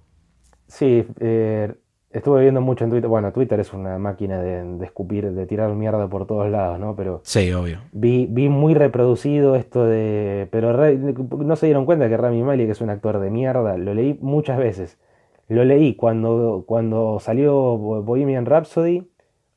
Sí, 0.71 1.05
eh, 1.19 1.73
estuve 2.11 2.43
viendo 2.43 2.61
mucho 2.61 2.85
en 2.85 2.91
Twitter. 2.91 3.09
Bueno, 3.09 3.33
Twitter 3.33 3.59
es 3.59 3.73
una 3.73 3.97
máquina 3.97 4.41
de, 4.41 4.85
escupir, 4.85 5.29
de 5.33 5.45
tirar 5.45 5.69
mierda 5.73 6.07
por 6.07 6.25
todos 6.25 6.49
lados, 6.49 6.79
¿no? 6.79 6.95
Pero. 6.95 7.19
Sí, 7.25 7.51
obvio. 7.51 7.79
Vi, 7.91 8.25
vi 8.29 8.47
muy 8.47 8.73
reproducido 8.73 9.55
esto 9.55 9.85
de. 9.85 10.47
Pero 10.49 10.71
no 10.73 11.55
se 11.57 11.65
dieron 11.65 11.85
cuenta 11.85 12.07
que 12.07 12.15
Rami 12.15 12.41
Malek 12.41 12.69
es 12.69 12.79
un 12.79 12.89
actor 12.89 13.19
de 13.19 13.29
mierda. 13.29 13.77
Lo 13.77 13.93
leí 13.93 14.17
muchas 14.21 14.57
veces. 14.57 14.97
Lo 15.49 15.65
leí 15.65 15.95
cuando, 15.95 16.63
cuando 16.65 17.19
salió 17.19 17.53
Bohemian 17.77 18.45
Rhapsody, 18.45 19.05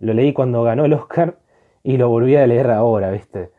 lo 0.01 0.15
leí 0.15 0.33
cuando 0.33 0.65
ganó 0.65 0.85
el 0.85 0.95
Oscar 0.95 1.39
y 1.85 1.97
lo 1.97 2.09
volví 2.09 2.35
a 2.35 2.45
leer 2.49 2.73
ahora, 2.73 3.13
¿viste? 3.13 3.51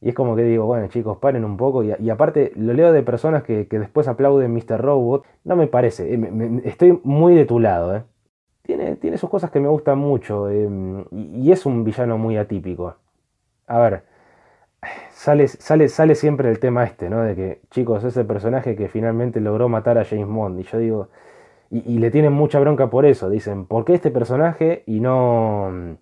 Y 0.00 0.10
es 0.10 0.14
como 0.14 0.36
que 0.36 0.42
digo, 0.42 0.66
bueno 0.66 0.88
chicos, 0.88 1.18
paren 1.18 1.44
un 1.44 1.56
poco. 1.56 1.82
Y, 1.82 2.10
aparte, 2.10 2.52
lo 2.56 2.72
leo 2.74 2.92
de 2.92 3.02
personas 3.02 3.42
que, 3.42 3.66
después 3.70 4.08
aplauden 4.08 4.52
Mr. 4.52 4.80
Robot. 4.80 5.26
No 5.44 5.56
me 5.56 5.66
parece, 5.66 6.14
eh, 6.14 6.60
estoy 6.64 7.00
muy 7.04 7.34
de 7.34 7.46
tu 7.46 7.60
lado, 7.60 7.96
¿eh? 7.96 8.02
Tiene, 8.62 8.96
tiene 8.96 9.16
sus 9.18 9.30
cosas 9.30 9.50
que 9.50 9.60
me 9.60 9.68
gustan 9.68 9.98
mucho 9.98 10.50
em, 10.50 11.04
y, 11.12 11.52
es 11.52 11.66
un 11.66 11.84
villano 11.84 12.18
muy 12.18 12.36
atípico. 12.36 12.96
A 13.66 13.78
ver, 13.78 14.04
sale, 15.10 15.48
sale, 15.48 15.88
sale 15.88 16.14
siempre 16.14 16.50
el 16.50 16.58
tema 16.60 16.84
este, 16.84 17.08
¿no? 17.10 17.22
De 17.22 17.34
que, 17.36 17.60
chicos, 17.70 18.04
es 18.04 18.16
el 18.16 18.26
personaje 18.26 18.76
que 18.76 18.88
finalmente 18.88 19.40
logró 19.40 19.68
matar 19.68 19.98
a 19.98 20.04
James 20.04 20.28
Bond. 20.28 20.60
Y 20.60 20.64
yo 20.64 20.78
digo, 20.78 21.08
y, 21.70 21.98
le 21.98 22.10
tienen 22.10 22.32
mucha 22.32 22.60
bronca 22.60 22.90
por 22.90 23.06
eso. 23.06 23.28
Dicen, 23.30 23.66
¿por 23.66 23.84
qué 23.84 23.94
este 23.94 24.10
personaje 24.10 24.84
y 24.86 25.00
no 25.00 25.96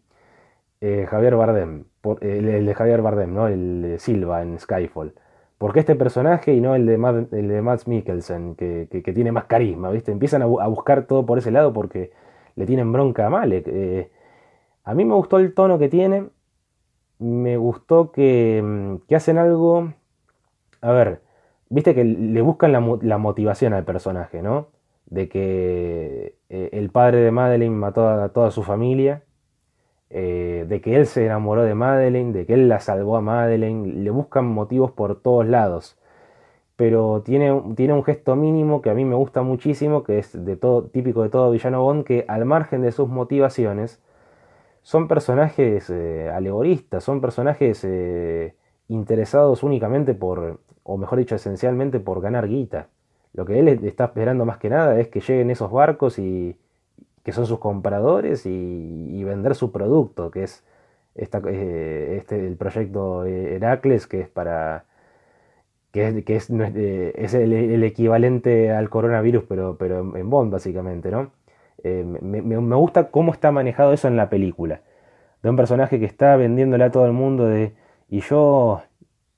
eh, 0.80 1.06
Javier 1.08 1.36
Bardem? 1.36 1.84
El, 2.20 2.66
de 2.66 2.74
Javier 2.74 3.02
Bardem, 3.02 3.34
¿no? 3.34 3.48
El 3.48 3.82
de 3.82 3.98
Silva 3.98 4.42
en 4.42 4.58
Skyfall. 4.58 5.14
¿Por 5.58 5.72
qué 5.72 5.80
este 5.80 5.94
personaje 5.94 6.52
y 6.54 6.60
no 6.60 6.74
el 6.74 6.86
de, 6.86 6.98
Matt, 6.98 7.32
el 7.32 7.48
de 7.48 7.62
Matt 7.62 7.86
Mikkelsen, 7.86 8.54
que, 8.56 8.86
tiene 9.14 9.32
más 9.32 9.44
carisma? 9.44 9.90
¿viste? 9.90 10.12
Empiezan 10.12 10.42
a, 10.42 10.46
buscar 10.46 11.06
todo 11.06 11.24
por 11.26 11.38
ese 11.38 11.50
lado 11.50 11.72
porque 11.72 12.12
le 12.56 12.66
tienen 12.66 12.92
bronca 12.92 13.26
a 13.26 13.30
Malek. 13.30 13.66
Eh, 13.68 14.10
a 14.84 14.94
mí 14.94 15.04
me 15.04 15.14
gustó 15.14 15.38
el 15.38 15.54
tono 15.54 15.78
que 15.78 15.88
tiene. 15.88 16.28
Me 17.18 17.56
gustó 17.56 18.12
que, 18.12 18.62
mm, 18.62 19.06
que 19.08 19.16
hacen 19.16 19.38
algo. 19.38 19.92
A 20.80 20.92
ver, 20.92 21.22
viste 21.70 21.94
que 21.94 22.04
le 22.04 22.42
buscan 22.42 22.72
la, 22.72 22.98
la 23.02 23.18
motivación 23.18 23.72
al 23.74 23.84
personaje, 23.84 24.42
¿no? 24.42 24.68
de 25.06 25.28
que 25.28 26.36
eh, 26.48 26.70
el 26.72 26.90
padre 26.90 27.18
de 27.18 27.30
Madeline 27.30 27.74
mató 27.74 28.08
a 28.08 28.28
toda 28.30 28.50
su 28.50 28.62
familia, 28.62 29.22
eh, 30.16 30.64
de 30.68 30.80
que 30.80 30.94
él 30.94 31.06
se 31.06 31.26
enamoró 31.26 31.64
de 31.64 31.74
Madeline, 31.74 32.32
de 32.32 32.46
que 32.46 32.54
él 32.54 32.68
la 32.68 32.78
salvó 32.78 33.16
a 33.16 33.20
Madeline, 33.20 34.04
le 34.04 34.10
buscan 34.10 34.46
motivos 34.46 34.92
por 34.92 35.20
todos 35.20 35.44
lados. 35.44 35.98
Pero 36.76 37.22
tiene, 37.22 37.62
tiene 37.76 37.94
un 37.94 38.04
gesto 38.04 38.36
mínimo 38.36 38.80
que 38.80 38.90
a 38.90 38.94
mí 38.94 39.04
me 39.04 39.16
gusta 39.16 39.42
muchísimo, 39.42 40.04
que 40.04 40.18
es 40.18 40.44
de 40.44 40.56
todo, 40.56 40.84
típico 40.84 41.24
de 41.24 41.30
todo 41.30 41.50
villano 41.50 41.82
Bond, 41.82 42.04
que 42.04 42.24
al 42.28 42.44
margen 42.44 42.82
de 42.82 42.92
sus 42.92 43.08
motivaciones, 43.08 44.00
son 44.82 45.08
personajes 45.08 45.90
eh, 45.90 46.30
alegoristas, 46.32 47.02
son 47.02 47.20
personajes 47.20 47.84
interesados 48.88 49.62
únicamente 49.64 50.14
por, 50.14 50.60
o 50.84 50.96
mejor 50.96 51.18
dicho, 51.18 51.34
esencialmente 51.34 51.98
por 51.98 52.20
ganar 52.20 52.48
guita. 52.48 52.88
Lo 53.32 53.44
que 53.46 53.58
él 53.58 53.68
está 53.84 54.04
esperando 54.04 54.44
más 54.44 54.58
que 54.58 54.70
nada 54.70 55.00
es 55.00 55.08
que 55.08 55.20
lleguen 55.20 55.50
esos 55.50 55.72
barcos 55.72 56.20
y 56.20 56.56
que 57.24 57.32
son 57.32 57.46
sus 57.46 57.58
compradores 57.58 58.46
y, 58.46 59.24
vender 59.24 59.54
su 59.54 59.72
producto, 59.72 60.30
que 60.30 60.44
es 60.44 60.64
esta, 61.14 61.40
eh, 61.48 62.16
este, 62.18 62.46
el 62.46 62.56
proyecto 62.56 63.24
Heracles, 63.24 64.06
que 64.06 64.20
es 64.20 64.28
para 64.28 64.84
que 65.92 66.08
es, 66.08 66.24
que 66.24 66.36
es, 66.36 66.50
eh, 66.50 67.12
es 67.16 67.34
el, 67.34 67.82
equivalente 67.84 68.72
al 68.72 68.90
coronavirus, 68.90 69.44
pero, 69.48 69.76
pero 69.78 70.16
en 70.16 70.30
Bond, 70.30 70.52
básicamente, 70.52 71.10
¿no? 71.10 71.30
Eh, 71.84 72.04
me, 72.04 72.56
gusta 72.76 73.10
cómo 73.10 73.32
está 73.32 73.52
manejado 73.52 73.92
eso 73.92 74.08
en 74.08 74.16
la 74.16 74.28
película. 74.30 74.82
De 75.42 75.50
un 75.50 75.56
personaje 75.56 76.00
que 76.00 76.06
está 76.06 76.36
vendiéndole 76.36 76.84
a 76.84 76.90
todo 76.90 77.06
el 77.06 77.12
mundo 77.12 77.46
de. 77.46 77.74
Y 78.08 78.20
yo 78.20 78.82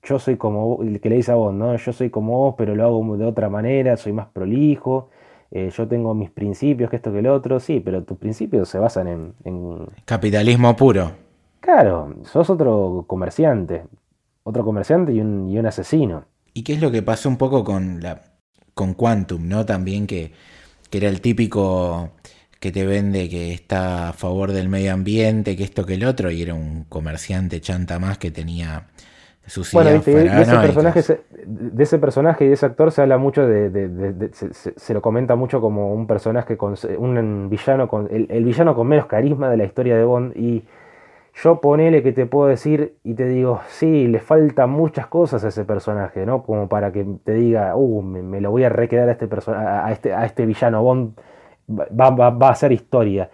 yo 0.07 0.19
soy 0.19 0.37
como 0.37 0.83
el 0.83 1.01
que 1.01 1.11
le 1.11 1.17
dice 1.17 1.33
a 1.33 1.35
vos, 1.35 1.53
¿no? 1.55 1.77
Yo 1.77 1.93
soy 1.93 2.11
como 2.11 2.39
vos, 2.39 2.55
pero 2.57 2.75
lo 2.75 2.85
hago 2.85 3.17
de 3.17 3.25
otra 3.27 3.49
manera, 3.51 3.97
soy 3.97 4.13
más 4.13 4.29
prolijo, 4.29 5.11
eh, 5.51 5.71
yo 5.75 5.87
tengo 5.87 6.15
mis 6.15 6.31
principios, 6.31 6.91
que 6.91 6.97
esto 6.97 7.13
que 7.13 7.21
el 7.21 7.29
otro, 7.29 7.61
sí, 7.61 7.81
pero 7.81 8.03
tus 8.03 8.19
principios 8.19 8.69
se 8.69 8.79
basan 8.79 9.35
en, 9.45 9.87
Capitalismo 10.05 10.75
puro. 10.77 11.13
Claro, 11.61 12.15
sos 12.25 12.51
otro 12.51 13.05
comerciante, 13.07 13.85
otro 14.43 14.65
comerciante 14.65 15.13
y 15.13 15.21
un, 15.21 15.49
y 15.49 15.59
un 15.59 15.67
asesino. 15.67 16.25
¿Y 16.53 16.63
qué 16.63 16.75
es 16.75 16.81
lo 16.81 16.91
que 16.91 17.03
pasó 17.03 17.29
un 17.29 17.37
poco 17.37 17.65
con, 17.65 18.01
la, 18.01 18.23
con 18.75 18.95
Quantum, 18.95 19.49
¿no? 19.49 19.67
También 19.67 20.07
que, 20.07 20.33
que 20.91 20.99
era 20.99 21.09
el 21.09 21.21
típico 21.21 22.11
que 22.61 22.73
te 22.73 22.87
vende 22.87 23.29
que 23.29 23.53
está 23.53 24.09
a 24.09 24.13
favor 24.13 24.53
del 24.53 24.69
medio 24.69 24.93
ambiente, 24.93 25.57
que 25.57 25.65
esto 25.65 25.85
que 25.85 25.95
el 25.95 26.05
otro, 26.05 26.31
y 26.31 26.43
era 26.43 26.55
un 26.55 26.85
comerciante 26.85 27.61
chanta 27.61 27.99
más 27.99 28.19
que 28.19 28.31
tenía 28.31 28.87
bueno, 29.73 29.91
de, 29.91 29.97
ese 29.97 30.59
personaje, 30.59 31.03
de 31.47 31.83
ese 31.83 31.99
personaje 31.99 32.45
y 32.45 32.49
de 32.49 32.55
ese 32.55 32.67
actor 32.67 32.91
se 32.91 33.03
habla 33.03 33.17
mucho 33.17 33.47
de, 33.47 34.31
se, 34.33 34.95
lo 34.95 35.01
comenta 35.01 35.37
mucho 35.37 35.61
como 35.61 35.93
un 35.93 36.07
personaje 36.07 36.57
con 36.57 36.75
un 36.99 37.49
villano 37.49 37.89
con 37.89 38.09
el, 38.11 38.45
villano 38.45 38.75
con 38.75 38.89
menos 38.89 39.07
carisma 39.07 39.49
de 39.49 39.57
la 39.57 39.65
historia 39.65 39.97
de 39.97 40.05
Bond 40.05 40.37
y 40.37 40.65
yo 41.43 41.61
ponele 41.61 42.03
que 42.03 42.13
te 42.13 42.27
puedo 42.27 42.49
decir 42.49 42.97
y 43.05 43.15
te 43.15 43.27
digo, 43.27 43.61
sí, 43.69 44.09
le 44.09 44.21
faltan 44.21 44.71
muchas 44.71 45.07
cosas 45.07 45.45
a 45.45 45.49
ese 45.49 45.65
personaje, 45.65 46.25
¿no? 46.25 46.43
Como 46.43 46.67
para 46.69 46.93
que 46.93 47.07
te 47.25 47.35
diga, 47.35 47.77
uh, 47.77 48.03
me, 48.03 48.41
lo 48.41 48.51
voy 48.51 48.65
a 48.65 48.71
requedar 48.71 49.09
a 49.09 49.13
este, 49.13 49.29
a 49.55 49.93
este, 49.93 50.15
a 50.15 50.25
este 50.25 50.47
villano 50.47 50.83
Bond, 50.83 51.13
va, 51.69 52.11
va, 52.11 52.49
a 52.49 52.55
ser 52.55 52.73
historia. 52.73 53.29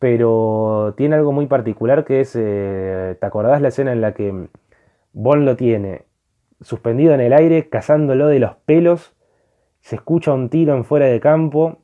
Pero 0.00 0.94
tiene 0.96 1.14
algo 1.14 1.32
muy 1.32 1.46
particular 1.46 2.04
que 2.04 2.20
es, 2.20 2.34
eh, 2.36 3.16
¿te 3.18 3.26
acordás 3.26 3.62
la 3.62 3.68
escena 3.68 3.92
en 3.92 4.00
la 4.00 4.12
que 4.12 4.48
Bond 5.14 5.44
lo 5.44 5.56
tiene 5.56 6.02
suspendido 6.60 7.14
en 7.14 7.20
el 7.20 7.32
aire, 7.32 7.68
cazándolo 7.68 8.26
de 8.26 8.40
los 8.40 8.56
pelos. 8.66 9.14
Se 9.80 9.96
escucha 9.96 10.32
un 10.32 10.50
tiro 10.50 10.74
en 10.74 10.84
fuera 10.84 11.06
de 11.06 11.20
campo 11.20 11.78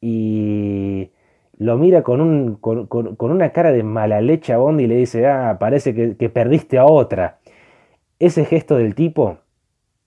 y 0.00 1.10
lo 1.58 1.78
mira 1.78 2.02
con, 2.02 2.20
un, 2.20 2.56
con, 2.56 3.16
una 3.18 3.50
cara 3.52 3.72
de 3.72 3.82
mala 3.84 4.20
leche 4.20 4.52
a 4.52 4.58
Bond 4.58 4.80
y 4.80 4.86
le 4.86 4.96
dice, 4.96 5.26
ah, 5.26 5.56
parece 5.60 5.94
que, 6.16 6.28
perdiste 6.28 6.78
a 6.78 6.86
otra. 6.86 7.38
Ese 8.18 8.44
gesto 8.44 8.76
del 8.76 8.94
tipo, 8.94 9.38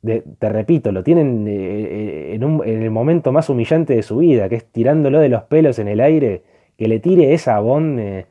te 0.03 0.49
repito, 0.49 0.91
lo 0.91 1.03
tienen 1.03 1.47
eh, 1.47 2.33
eh, 2.33 2.35
en, 2.35 2.83
el 2.83 2.91
momento 2.91 3.31
más 3.31 3.49
humillante 3.49 3.95
de 3.95 4.03
su 4.03 4.17
vida, 4.17 4.49
que 4.49 4.55
es 4.55 4.65
tirándolo 4.65 5.19
de 5.19 5.29
los 5.29 5.43
pelos 5.43 5.79
en 5.79 5.87
el 5.87 6.01
aire, 6.01 6.43
que 6.77 6.87
le 6.87 6.99
tire 6.99 7.33
esa 7.33 7.55
a 7.55 7.59
Bond, 7.59 7.99
eh, 7.99 8.25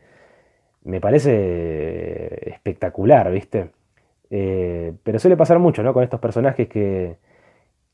me 0.85 1.01
parece 1.01 2.51
espectacular, 2.51 3.31
¿viste? 3.33 3.71
Eh, 4.31 4.95
pero 5.03 5.19
suele 5.19 5.37
pasar 5.37 5.59
mucho, 5.59 5.83
¿no? 5.83 5.93
Con 5.93 6.03
estos 6.03 6.21
personajes 6.21 6.69
que, 6.69 7.19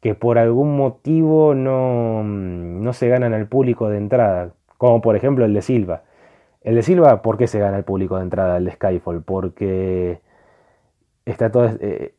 que 0.00 0.14
por 0.14 0.38
algún 0.38 0.76
motivo 0.76 1.54
no, 1.54 2.22
mm, 2.24 2.82
no, 2.82 2.92
se 2.92 3.08
ganan 3.08 3.34
al 3.34 3.48
público 3.48 3.88
de 3.88 3.98
entrada. 3.98 4.54
Como 4.78 5.00
por 5.02 5.16
ejemplo 5.16 5.44
el 5.44 5.54
de 5.54 5.62
Silva. 5.62 6.02
El 6.62 6.74
de 6.76 6.82
Silva, 6.82 7.22
¿por 7.22 7.38
qué 7.38 7.46
se 7.46 7.58
gana 7.60 7.76
al 7.76 7.84
público 7.84 8.16
de 8.16 8.24
entrada, 8.24 8.58
el 8.58 8.64
de 8.66 8.72
Skyfall? 8.72 9.22
Porque 9.22 10.20
está 11.24 11.50
todo, 11.50 11.70
eh, 11.80 12.14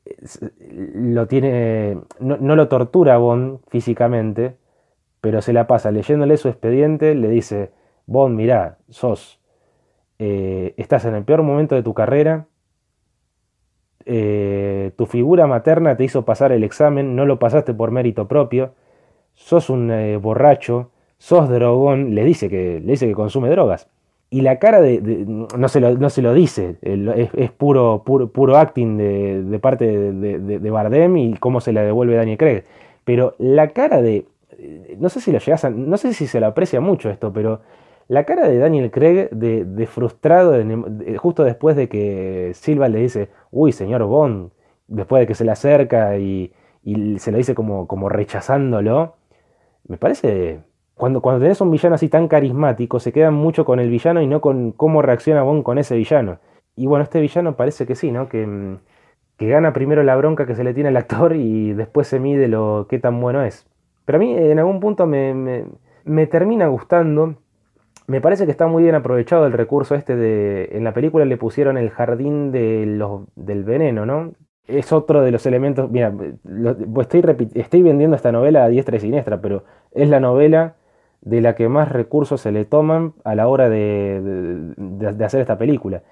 lo 0.95 1.27
tiene, 1.27 1.97
no, 2.19 2.37
lo 2.55 2.67
tortura 2.67 3.17
Bond 3.17 3.59
físicamente, 3.69 4.57
pero 5.21 5.41
se 5.41 5.53
la 5.53 5.67
pasa 5.67 5.91
leyéndole 5.91 6.37
su 6.37 6.49
expediente, 6.49 7.15
le 7.15 7.29
dice, 7.29 7.71
Bond, 8.07 8.35
mirá, 8.35 8.77
sos, 8.89 9.39
eh, 10.19 10.73
estás 10.77 11.05
en 11.05 11.15
el 11.15 11.23
peor 11.23 11.43
momento 11.43 11.75
de 11.75 11.83
tu 11.83 11.93
carrera, 11.93 12.47
eh, 14.05 14.91
tu 14.97 15.05
figura 15.05 15.47
materna 15.47 15.97
te 15.97 16.03
hizo 16.03 16.25
pasar 16.25 16.51
el 16.51 16.63
examen, 16.63 17.15
no 17.15 17.25
lo 17.25 17.39
pasaste 17.39 17.73
por 17.73 17.91
mérito 17.91 18.27
propio, 18.27 18.73
sos 19.35 19.69
un 19.69 20.19
borracho, 20.21 20.91
sos 21.17 21.49
drogón, 21.49 22.15
le 22.15 22.23
dice 22.23 22.49
que, 22.49 22.79
le 22.79 22.91
dice 22.91 23.07
que 23.07 23.13
consume 23.13 23.49
drogas 23.49 23.87
y 24.33 24.41
la 24.41 24.59
cara 24.59 24.79
de, 24.79 25.01
no, 25.57 25.67
se 25.67 25.81
lo, 25.81 25.93
no, 25.97 26.09
se 26.09 26.21
lo, 26.21 26.33
dice, 26.33 26.77
es, 26.81 27.51
puro, 27.51 28.01
puro, 28.05 28.29
puro, 28.29 28.55
acting 28.55 28.97
de, 28.97 29.59
parte 29.59 29.85
de, 29.85 30.69
Bardem 30.71 31.17
y 31.17 31.33
cómo 31.33 31.59
se 31.59 31.73
la 31.73 31.83
devuelve 31.83 32.15
Daniel 32.15 32.37
Craig. 32.37 32.63
Pero 33.03 33.35
la 33.39 33.67
cara 33.71 34.01
de, 34.01 34.25
no 34.97 35.09
sé 35.09 35.19
si 35.19 35.31
llegas 35.31 35.69
no 35.69 35.97
sé 35.97 36.13
si 36.13 36.27
se 36.27 36.39
lo 36.39 36.47
aprecia 36.47 36.79
mucho 36.79 37.09
esto, 37.09 37.33
pero 37.33 37.59
la 38.11 38.25
cara 38.25 38.47
de 38.47 38.57
Daniel 38.57 38.91
Craig 38.91 39.29
de, 39.31 39.87
frustrado 39.87 40.53
justo 41.17 41.45
después 41.45 41.77
de 41.77 41.87
que 41.87 42.51
Silva 42.53 42.89
le 42.89 42.99
dice, 42.99 43.29
uy, 43.51 43.71
señor 43.71 44.03
Bond, 44.03 44.51
después 44.87 45.21
de 45.21 45.27
que 45.27 45.33
se 45.33 45.45
le 45.45 45.51
acerca 45.51 46.17
y, 46.17 46.51
se 47.19 47.31
lo 47.31 47.37
dice 47.37 47.55
como, 47.55 47.87
como 47.87 48.09
rechazándolo, 48.09 49.15
me 49.87 49.97
parece 49.97 50.59
cuando, 50.95 51.21
cuando 51.21 51.41
tenés 51.41 51.61
un 51.61 51.71
villano 51.71 51.95
así 51.95 52.09
tan 52.09 52.27
carismático, 52.27 52.99
se 52.99 53.13
quedan 53.13 53.33
mucho 53.33 53.63
con 53.63 53.79
el 53.79 53.89
villano 53.89 54.21
y 54.21 54.27
no 54.27 54.41
con 54.41 54.73
cómo 54.73 55.01
reacciona 55.01 55.43
Bond 55.43 55.63
con 55.63 55.77
ese 55.77 55.95
villano. 55.95 56.39
Y 56.75 56.87
bueno, 56.87 57.03
este 57.03 57.21
villano 57.21 57.55
parece 57.55 57.85
que 57.85 57.95
sí, 57.95 58.11
¿no? 58.11 58.27
Que, 58.27 58.77
que 59.37 59.47
gana 59.47 59.71
primero 59.71 60.03
la 60.03 60.17
bronca 60.17 60.45
que 60.45 60.55
se 60.55 60.65
le 60.65 60.73
tiene 60.73 60.89
al 60.89 60.97
actor 60.97 61.33
y 61.37 61.71
después 61.73 62.07
se 62.09 62.19
mide 62.19 62.49
lo 62.49 62.87
qué 62.89 62.99
tan 62.99 63.21
bueno 63.21 63.41
es. 63.43 63.67
Pero 64.03 64.17
a 64.17 64.19
mí 64.19 64.35
en 64.35 64.59
algún 64.59 64.81
punto 64.81 65.07
me, 65.07 65.65
me, 66.03 66.27
termina 66.27 66.67
gustando. 66.67 67.35
Me 68.07 68.21
parece 68.21 68.45
que 68.45 68.51
está 68.51 68.67
muy 68.67 68.83
bien 68.83 68.95
aprovechado 68.95 69.45
el 69.45 69.53
recurso 69.53 69.95
este 69.95 70.15
de... 70.15 70.69
En 70.73 70.83
la 70.83 70.93
película 70.93 71.25
le 71.25 71.37
pusieron 71.37 71.77
el 71.77 71.89
jardín 71.89 72.51
de 72.51 72.85
los, 72.85 73.21
del 73.35 73.63
veneno, 73.63 74.05
¿no? 74.05 74.33
Es 74.67 74.91
otro 74.91 75.21
de 75.21 75.31
los 75.31 75.45
elementos... 75.45 75.89
Mira, 75.89 76.13
estoy, 76.99 77.49
estoy 77.53 77.81
vendiendo 77.81 78.15
esta 78.15 78.31
novela 78.31 78.65
a 78.65 78.69
diestra 78.69 78.97
y 78.97 78.99
siniestra, 78.99 79.41
pero 79.41 79.63
es 79.91 80.09
la 80.09 80.19
novela 80.19 80.75
de 81.21 81.41
la 81.41 81.55
que 81.55 81.69
más 81.69 81.89
recursos 81.89 82.41
se 82.41 82.51
le 82.51 82.65
toman 82.65 83.13
a 83.23 83.35
la 83.35 83.47
hora 83.47 83.69
de, 83.69 84.73
hacer 85.23 85.41
esta 85.41 85.57
película. 85.57 86.03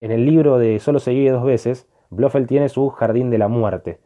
En 0.00 0.10
el 0.10 0.24
libro 0.24 0.58
de 0.58 0.78
Solo 0.80 0.98
se 0.98 1.12
vive 1.12 1.30
dos 1.30 1.44
veces, 1.44 1.88
Blofeld 2.10 2.48
tiene 2.48 2.68
su 2.68 2.88
Jardín 2.90 3.30
de 3.30 3.38
la 3.38 3.48
Muerte, 3.48 4.00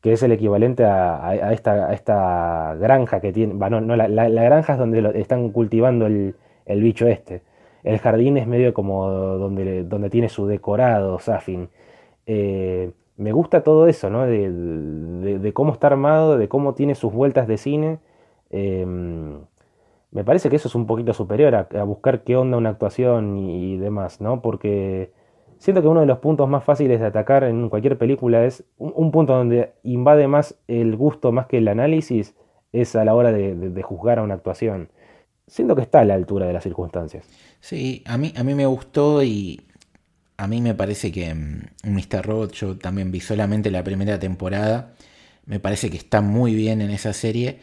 que 0.00 0.12
es 0.12 0.22
el 0.22 0.32
equivalente 0.32 0.84
a, 0.84 1.52
esta, 1.52 2.74
granja 2.78 3.20
que 3.20 3.32
tiene. 3.32 3.54
no, 3.54 3.96
la, 3.96 4.28
granja 4.28 4.74
es 4.74 4.78
donde 4.78 5.12
están 5.20 5.50
cultivando 5.50 6.06
el, 6.06 6.34
bicho 6.66 7.06
este. 7.06 7.42
El 7.82 7.98
jardín 7.98 8.36
es 8.36 8.46
medio 8.46 8.74
como 8.74 9.08
donde, 9.08 9.84
donde 9.84 10.10
tiene 10.10 10.28
su 10.28 10.46
decorado, 10.46 11.18
Safin. 11.18 11.68
Eh, 12.26 12.92
me 13.20 13.32
gusta 13.32 13.62
todo 13.62 13.86
eso, 13.86 14.08
¿no? 14.08 14.26
De, 14.26 15.52
cómo 15.52 15.72
está 15.72 15.88
armado, 15.88 16.38
de 16.38 16.48
cómo 16.48 16.74
tiene 16.74 16.94
sus 16.94 17.12
vueltas 17.12 17.46
de 17.46 17.58
cine. 17.58 17.98
Em, 18.50 19.40
me 20.10 20.24
parece 20.24 20.48
que 20.50 20.56
eso 20.56 20.68
es 20.68 20.74
un 20.74 20.86
poquito 20.86 21.12
superior 21.12 21.54
a, 21.54 21.84
buscar 21.84 22.22
qué 22.24 22.36
onda 22.36 22.56
una 22.56 22.70
actuación 22.70 23.36
y, 23.36 23.76
demás, 23.76 24.20
¿no? 24.20 24.40
Porque 24.42 25.12
siento 25.60 25.82
que 25.82 25.88
uno 25.88 26.00
de 26.00 26.06
los 26.06 26.18
puntos 26.18 26.48
más 26.48 26.64
fáciles 26.64 26.98
de 26.98 27.06
atacar 27.06 27.44
en 27.44 27.68
cualquier 27.68 27.96
película 27.96 28.44
es 28.44 28.64
un, 28.78 29.12
punto 29.12 29.34
donde 29.34 29.74
invade 29.84 30.26
más 30.26 30.56
el 30.66 30.96
gusto 30.96 31.30
más 31.30 31.46
que 31.46 31.58
el 31.58 31.68
análisis 31.68 32.34
es 32.72 32.96
a 32.96 33.04
la 33.04 33.14
hora 33.14 33.30
de, 33.30 33.82
juzgar 33.82 34.18
a 34.18 34.22
una 34.22 34.34
actuación. 34.34 34.88
Siento 35.46 35.76
que 35.76 35.82
está 35.82 36.00
a 36.00 36.04
la 36.04 36.14
altura 36.14 36.46
de 36.46 36.54
las 36.54 36.64
circunstancias. 36.64 37.26
Sí, 37.60 38.02
a 38.06 38.16
mí, 38.16 38.32
a 38.36 38.42
mí 38.42 38.54
me 38.54 38.66
gustó 38.66 39.22
y 39.22 39.60
a 40.36 40.46
mí 40.46 40.62
me 40.62 40.74
parece 40.74 41.12
que 41.12 41.34
mm, 41.34 41.62
Mr. 41.84 42.24
Robot 42.24 42.52
yo 42.52 42.78
también 42.78 43.10
vi 43.10 43.20
solamente 43.20 43.70
la 43.70 43.84
primera 43.84 44.18
temporada. 44.18 44.94
Me 45.44 45.60
parece 45.60 45.90
que 45.90 45.96
está 45.98 46.22
muy 46.22 46.54
bien 46.54 46.80
en 46.80 46.90
esa 46.90 47.12
serie. 47.12 47.58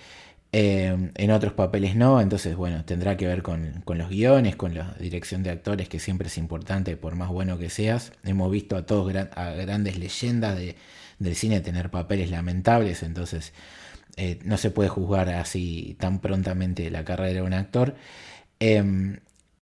Eh, 0.60 1.12
en 1.14 1.32
otros 1.32 1.54
papeles 1.54 1.96
no, 1.96 2.20
entonces 2.20 2.56
bueno, 2.56 2.84
tendrá 2.84 3.16
que 3.16 3.28
ver 3.28 3.44
con, 3.44 3.84
los 3.86 4.10
guiones, 4.10 4.56
con 4.56 4.74
la 4.74 4.96
dirección 5.00 5.44
de 5.44 5.52
actores, 5.52 5.88
que 5.88 6.00
siempre 6.00 6.30
es 6.30 6.38
importante, 6.40 6.98
por 6.98 7.16
más 7.16 7.30
bueno 7.30 7.60
que 7.60 7.70
seas. 7.70 8.12
Hemos 8.24 8.50
visto 8.52 8.76
a 8.76 8.84
todos 8.84 9.14
a 9.36 9.52
grandes 9.52 10.00
leyendas 10.00 10.58
del 11.20 11.36
cine 11.36 11.62
tener 11.62 11.92
papeles 11.92 12.32
lamentables, 12.32 13.04
entonces 13.04 13.54
eh, 14.16 14.40
no 14.46 14.58
se 14.58 14.72
puede 14.72 14.90
juzgar 14.90 15.30
así 15.30 15.96
tan 16.00 16.18
prontamente 16.22 16.90
la 16.90 17.06
carrera 17.06 17.34
de 17.34 17.42
un 17.44 17.54
actor. 17.54 17.96
Em, 18.60 19.20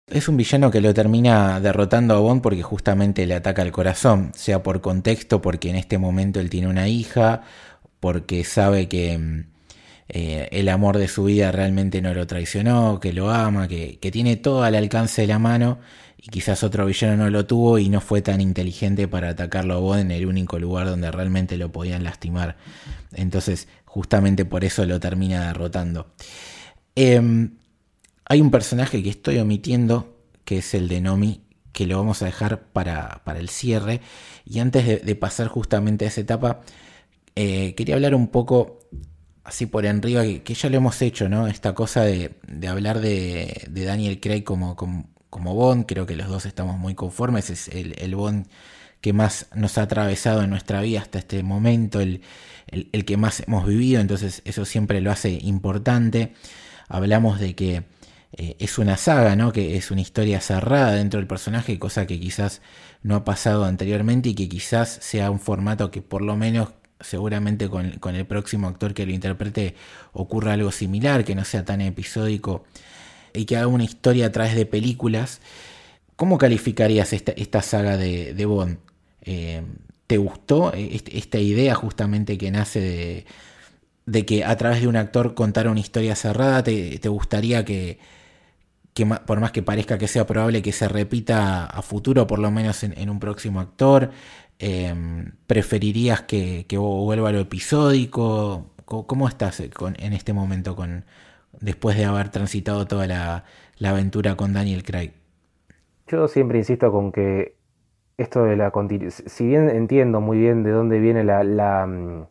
es 0.08 0.28
un 0.28 0.36
villano 0.36 0.72
que 0.72 0.80
lo 0.80 0.92
termina 0.94 1.60
derrotando 1.60 2.14
a 2.14 2.18
Bond 2.18 2.42
porque 2.42 2.62
justamente 2.64 3.24
le 3.26 3.34
ataca 3.36 3.62
el 3.62 3.70
corazón, 3.70 4.32
sea 4.34 4.64
por 4.64 4.80
contexto, 4.80 5.40
porque 5.42 5.70
en 5.70 5.76
este 5.76 5.98
momento 5.98 6.40
él 6.40 6.50
tiene 6.50 6.66
una 6.66 6.88
hija, 6.88 7.42
porque 8.00 8.42
sabe 8.44 8.88
que 8.88 9.12
em, 9.12 9.51
eh, 10.08 10.48
el 10.52 10.68
amor 10.68 10.98
de 10.98 11.08
su 11.08 11.24
vida 11.24 11.52
realmente 11.52 12.02
no 12.02 12.12
lo 12.14 12.26
traicionó, 12.26 13.00
que 13.00 13.12
lo 13.12 13.30
ama, 13.30 13.68
que, 13.68 13.98
tiene 14.12 14.36
todo 14.36 14.62
al 14.62 14.74
alcance 14.74 15.22
de 15.22 15.28
la 15.28 15.38
mano 15.38 15.78
y 16.18 16.28
quizás 16.28 16.62
otro 16.62 16.86
villano 16.86 17.24
no 17.24 17.30
lo 17.30 17.46
tuvo 17.46 17.78
y 17.78 17.88
no 17.88 18.00
fue 18.00 18.22
tan 18.22 18.40
inteligente 18.40 19.08
para 19.08 19.30
atacarlo 19.30 19.74
a 19.74 19.78
Bond 19.78 20.00
en 20.00 20.10
el 20.10 20.26
único 20.26 20.58
lugar 20.58 20.86
donde 20.86 21.10
realmente 21.10 21.56
lo 21.56 21.72
podían 21.72 22.04
lastimar. 22.04 22.56
Entonces, 23.12 23.68
justamente 23.84 24.44
por 24.44 24.64
eso 24.64 24.84
lo 24.86 25.00
termina 25.00 25.46
derrotando. 25.48 26.12
Em, 26.94 27.56
hay 28.26 28.40
un 28.40 28.50
personaje 28.50 29.02
que 29.02 29.10
estoy 29.10 29.38
omitiendo, 29.38 30.16
que 30.44 30.58
es 30.58 30.74
el 30.74 30.88
de 30.88 31.00
Nomi, 31.00 31.42
que 31.72 31.86
lo 31.86 31.96
vamos 31.96 32.22
a 32.22 32.26
dejar 32.26 32.64
para, 32.72 33.22
el 33.36 33.48
cierre. 33.48 34.00
Y 34.44 34.58
antes 34.58 35.04
de, 35.04 35.14
pasar 35.16 35.48
justamente 35.48 36.04
a 36.04 36.08
esa 36.08 36.20
etapa, 36.20 36.60
eh, 37.34 37.74
quería 37.74 37.94
hablar 37.94 38.14
un 38.14 38.28
poco 38.28 38.78
así 39.44 39.66
por 39.66 39.86
arriba, 39.86 40.22
que, 40.22 40.42
que, 40.42 40.54
ya 40.54 40.68
lo 40.70 40.76
hemos 40.76 41.00
hecho, 41.02 41.28
¿no? 41.28 41.46
Esta 41.46 41.74
cosa 41.74 42.02
de, 42.02 42.34
hablar 42.68 43.00
de, 43.00 43.68
Daniel 43.70 44.20
Craig 44.20 44.42
como, 44.42 44.76
como, 44.76 45.54
Bond, 45.54 45.86
creo 45.86 46.06
que 46.06 46.16
los 46.16 46.28
dos 46.28 46.46
estamos 46.46 46.78
muy 46.78 46.94
conformes, 46.94 47.50
es 47.50 47.68
el, 47.68 48.14
Bond 48.14 48.46
que 49.00 49.12
más 49.12 49.46
nos 49.54 49.78
ha 49.78 49.82
atravesado 49.82 50.42
en 50.42 50.50
nuestra 50.50 50.80
vida 50.80 51.00
hasta 51.00 51.18
este 51.18 51.42
momento, 51.42 52.00
el, 52.00 52.20
que 53.04 53.16
más 53.16 53.40
hemos 53.40 53.66
vivido, 53.66 54.00
entonces 54.00 54.42
eso 54.44 54.64
siempre 54.64 55.00
lo 55.00 55.10
hace 55.10 55.30
importante. 55.30 56.34
Hablamos 56.88 57.40
de 57.40 57.54
que 57.54 57.84
eh, 58.32 58.56
es 58.60 58.78
una 58.78 58.96
saga, 58.96 59.34
¿no? 59.34 59.52
Que 59.52 59.76
es 59.76 59.90
una 59.90 60.00
historia 60.00 60.40
cerrada 60.40 60.92
dentro 60.92 61.18
del 61.18 61.26
personaje, 61.26 61.78
cosa 61.78 62.06
que 62.06 62.20
quizás 62.20 62.62
no 63.02 63.16
ha 63.16 63.24
pasado 63.24 63.64
anteriormente 63.64 64.30
y 64.30 64.34
que 64.34 64.48
quizás 64.48 64.98
sea 65.02 65.30
un 65.30 65.40
formato 65.40 65.90
que 65.90 66.02
por 66.02 66.22
lo 66.22 66.36
menos 66.36 66.68
seguramente 67.02 67.68
con, 67.68 68.14
el 68.14 68.26
próximo 68.26 68.68
actor 68.68 68.94
que 68.94 69.06
lo 69.06 69.12
interprete 69.12 69.74
ocurra 70.12 70.54
algo 70.54 70.72
similar, 70.72 71.24
que 71.24 71.34
no 71.34 71.44
sea 71.44 71.64
tan 71.64 71.80
episódico 71.80 72.64
y 73.34 73.44
que 73.44 73.56
haga 73.56 73.66
una 73.66 73.84
historia 73.84 74.26
a 74.26 74.32
través 74.32 74.54
de 74.54 74.66
películas. 74.66 75.40
¿Cómo 76.16 76.38
calificarías 76.38 77.12
esta, 77.12 77.62
saga 77.62 77.96
de, 77.96 78.44
Bond? 78.46 78.78
Eh, 79.22 79.62
¿Te 80.06 80.18
gustó 80.18 80.72
esta 80.74 81.38
idea 81.38 81.74
justamente 81.74 82.36
que 82.36 82.50
nace 82.50 83.24
de, 84.04 84.26
que 84.26 84.44
a 84.44 84.56
través 84.56 84.82
de 84.82 84.88
un 84.88 84.96
actor 84.96 85.34
contara 85.34 85.70
una 85.70 85.80
historia 85.80 86.14
cerrada? 86.14 86.62
¿Te, 86.62 87.08
gustaría 87.08 87.64
que, 87.64 87.98
por 89.26 89.40
más 89.40 89.52
que 89.52 89.62
parezca 89.62 89.96
que 89.98 90.08
sea 90.08 90.26
probable 90.26 90.60
que 90.60 90.72
se 90.72 90.86
repita 90.88 91.64
a 91.64 91.82
futuro, 91.82 92.26
por 92.26 92.38
lo 92.38 92.50
menos 92.50 92.82
en 92.84 93.10
un 93.10 93.18
próximo 93.18 93.60
actor? 93.60 94.10
Em, 94.58 95.32
¿Preferirías 95.46 96.22
que, 96.22 96.66
vuelva 96.78 97.30
a 97.30 97.32
lo 97.32 97.40
episódico? 97.40 98.66
¿Cómo, 98.84 99.28
estás 99.28 99.60
en 99.60 100.12
este 100.12 100.32
momento 100.32 100.76
con 100.76 101.04
después 101.60 101.96
de 101.96 102.04
haber 102.04 102.28
transitado 102.30 102.86
toda 102.86 103.06
la, 103.06 103.44
aventura 103.84 104.36
con 104.36 104.52
Daniel 104.52 104.82
Craig? 104.84 105.12
Yo 106.06 106.28
siempre 106.28 106.58
insisto 106.58 106.92
con 106.92 107.12
que 107.12 107.56
esto 108.18 108.44
de 108.44 108.56
la 108.56 108.72
si 109.26 109.46
bien 109.46 109.70
entiendo 109.70 110.20
muy 110.20 110.38
bien 110.38 110.62
de 110.62 110.70
dónde 110.70 111.00
viene 111.00 111.24
la, 111.24 111.86
mm, 111.86 112.26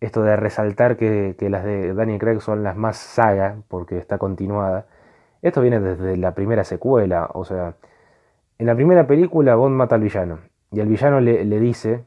esto 0.00 0.22
de 0.22 0.36
resaltar 0.36 0.96
que, 0.96 1.36
las 1.40 1.64
de 1.64 1.94
Daniel 1.94 2.18
Craig 2.18 2.40
son 2.40 2.62
las 2.62 2.76
más 2.76 2.96
saga, 2.96 3.56
porque 3.68 3.98
está 3.98 4.18
continuada, 4.18 4.86
esto 5.42 5.60
viene 5.62 5.80
desde 5.80 6.16
la 6.16 6.34
primera 6.34 6.64
secuela, 6.64 7.30
o 7.32 7.44
sea, 7.44 7.76
en 8.58 8.66
la 8.66 8.74
primera 8.74 9.06
película 9.06 9.54
Bond 9.56 9.76
mata 9.76 9.94
al 9.96 10.02
villano, 10.02 10.40
y 10.72 10.80
el 10.80 10.88
villano 10.88 11.20
le, 11.20 11.44
dice, 11.60 12.04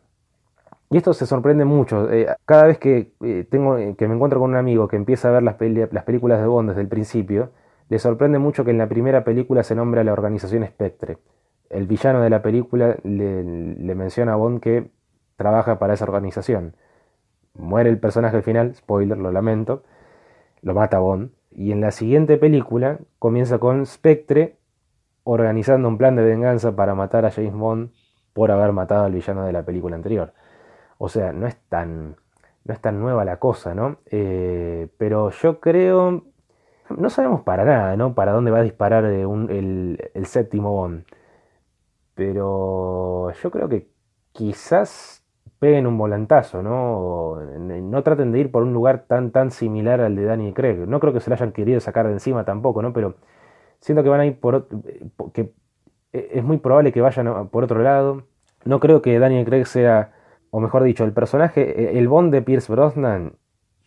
y 0.90 0.98
esto 0.98 1.14
se 1.14 1.26
sorprende 1.26 1.65
mucho, 1.65 2.11
eh, 2.11 2.27
cada 2.45 2.65
vez 2.65 2.77
que, 2.77 3.11
eh, 3.22 3.45
tengo, 3.49 3.77
eh, 3.77 3.95
que 3.98 4.07
me 4.07 4.15
encuentro 4.15 4.40
con 4.40 4.52
un 4.52 4.56
amigo 4.56 4.88
que 4.88 4.95
empieza 4.95 5.30
a 5.30 5.31
ver 5.31 5.44
las, 5.44 5.57
las 5.91 6.03
películas 6.03 6.40
de 6.40 6.48
Bond 6.48 6.69
desde 6.69 6.81
el 6.81 6.88
principio, 6.88 7.52
le 7.90 7.99
sorprende 7.99 8.40
mucho 8.40 8.64
que 8.64 8.72
en 8.72 8.77
la 8.77 8.88
primera 8.88 9.23
película 9.23 9.64
se 9.64 9.76
nombre 9.76 10.02
a 10.02 10.03
la 10.03 10.14
organización 10.14 10.65
Spectre. 10.65 11.18
El 11.69 11.88
villano 11.88 12.22
de 12.22 12.30
la 12.30 12.41
película 12.41 12.98
le, 13.03 13.44
menciona 13.95 14.34
a 14.34 14.35
Bond 14.35 14.61
que 14.61 14.90
trabaja 15.35 15.80
para 15.80 15.94
esa 15.94 16.06
organización. 16.06 16.76
Muere 17.56 17.90
el 17.90 17.99
personaje 17.99 18.38
al 18.38 18.44
final, 18.44 18.76
spoiler, 18.76 19.18
lo 19.18 19.31
lamento, 19.31 19.84
lo 20.61 20.73
mata 20.73 20.99
Bond. 20.99 21.31
Y 21.52 21.72
en 21.72 21.81
la 21.81 21.91
siguiente 21.91 22.38
película 22.38 22.99
comienza 23.19 23.60
con 23.60 23.85
Spectre 23.85 24.57
organizando 25.23 25.88
un 25.88 25.98
plan 25.98 26.15
de 26.15 26.23
venganza 26.23 26.76
para 26.76 26.95
matar 26.95 27.26
a 27.26 27.31
James 27.31 27.53
Bond 27.53 27.91
por 28.34 28.52
haber 28.52 28.72
matado 28.74 29.06
al 29.06 29.14
villano 29.14 29.46
de 29.46 29.54
la 29.54 29.64
película 29.64 29.96
anterior. 29.96 30.34
O 30.98 31.10
sea, 31.10 31.34
no 31.34 31.48
es 31.48 31.58
tan, 31.70 32.16
no 32.66 32.74
es 32.74 32.80
tan 32.82 33.00
nueva 33.00 33.26
la 33.26 33.38
cosa, 33.40 33.76
¿no? 33.76 33.98
Eh, 34.08 34.90
pero 34.98 35.30
yo 35.32 35.60
creo, 35.60 36.24
no 36.90 37.10
sabemos 37.10 37.42
para 37.42 37.66
nada, 37.66 37.96
¿no? 37.98 38.16
Para 38.16 38.32
dónde 38.34 38.52
va 38.52 38.60
a 38.60 38.64
disparar 38.64 39.06
eh, 39.06 39.24
el, 39.24 40.26
séptimo 40.26 40.72
Bond. 40.74 41.06
Pero 42.16 43.32
yo 43.32 43.52
creo 43.52 43.70
que 43.70 43.90
quizás 44.32 45.24
peguen 45.60 45.88
un 45.88 45.98
volantazo, 45.98 46.62
¿no? 46.62 47.40
No 47.42 48.04
traten 48.04 48.32
de 48.32 48.40
ir 48.40 48.52
por 48.52 48.64
un 48.64 48.74
lugar 48.74 49.06
tan, 49.08 49.32
tan 49.32 49.52
similar 49.52 50.02
al 50.02 50.16
de 50.16 50.26
Daniel 50.26 50.54
Craig. 50.54 50.78
No 50.88 51.00
creo 51.00 51.14
que 51.14 51.22
se 51.22 51.30
lo 51.30 51.36
hayan 51.36 51.54
querido 51.54 51.80
sacar 51.80 52.08
de 52.08 52.14
encima 52.14 52.46
tampoco, 52.46 52.82
¿no? 52.82 52.94
Pero 52.94 53.16
siento 53.80 54.04
que 54.04 54.10
van 54.10 54.22
a 54.22 54.26
ir 54.26 54.40
por... 54.40 54.68
que 55.34 55.54
es 56.14 56.44
muy 56.44 56.57
probable 56.57 56.91
que 56.91 57.02
vayan 57.02 57.49
por 57.49 57.64
otro 57.64 57.81
lado. 57.81 58.23
No 58.65 58.80
creo 58.80 59.02
que 59.02 59.19
Daniel 59.19 59.45
Craig 59.45 59.65
sea, 59.65 60.14
o 60.52 60.60
mejor 60.60 60.84
dicho, 60.84 61.03
el 61.03 61.14
personaje, 61.14 61.98
el 61.98 62.07
Bond 62.07 62.31
de 62.34 62.41
Pierce 62.41 62.72
Brosnan, 62.72 63.34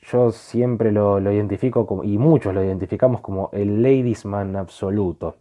yo 0.02 0.30
siempre 0.30 0.92
lo, 0.92 1.20
lo 1.20 1.32
identifico 1.32 1.86
como, 1.86 2.04
y 2.04 2.18
muchos 2.18 2.54
lo 2.54 2.62
identificamos 2.62 3.20
como 3.20 3.50
el 3.52 3.82
ladies 3.82 4.24
man 4.24 4.56
absoluto. 4.56 5.36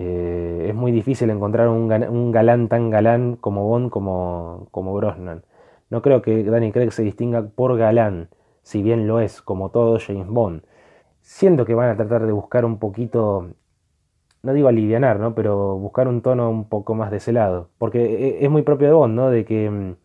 Eh, 0.00 0.66
es 0.68 0.74
muy 0.76 0.92
difícil 0.92 1.28
encontrar 1.30 1.68
un, 1.68 1.88
galán 2.30 2.68
tan 2.68 2.88
galán 2.88 3.34
como 3.36 3.66
Bond 3.68 3.90
como, 3.90 4.68
como 4.70 4.94
Brosnan. 4.94 5.44
No 5.90 6.02
creo 6.02 6.22
que 6.22 6.44
Danny 6.44 6.70
Craig 6.72 6.92
se 6.92 7.02
distinga 7.02 7.42
por 7.48 7.76
galán, 7.76 8.28
si 8.62 8.82
bien 8.82 9.08
lo 9.08 9.20
es, 9.20 9.42
como 9.42 9.70
todo 9.70 9.98
James 9.98 10.28
Bond. 10.28 10.62
Siento 11.20 11.64
que 11.66 11.74
van 11.74 11.90
a 11.90 11.96
tratar 11.96 12.26
de 12.26 12.32
buscar 12.32 12.64
un 12.64 12.78
poquito, 12.78 13.50
no 14.42 14.52
digo 14.52 14.68
alivianar, 14.68 15.18
¿no? 15.20 15.34
pero 15.34 15.76
buscar 15.78 16.08
un 16.08 16.22
tono 16.22 16.50
un 16.50 16.68
poco 16.68 16.94
más 16.94 17.10
de 17.10 17.18
ese 17.18 17.32
lado. 17.32 17.70
Porque 17.78 18.02
e, 18.40 18.44
es 18.44 18.50
muy 18.50 18.62
propio 18.62 18.88
de 18.88 18.94
Bond, 18.94 19.14
¿no? 19.14 19.30
De 19.30 19.44
que 19.44 19.70
mm, 19.70 19.96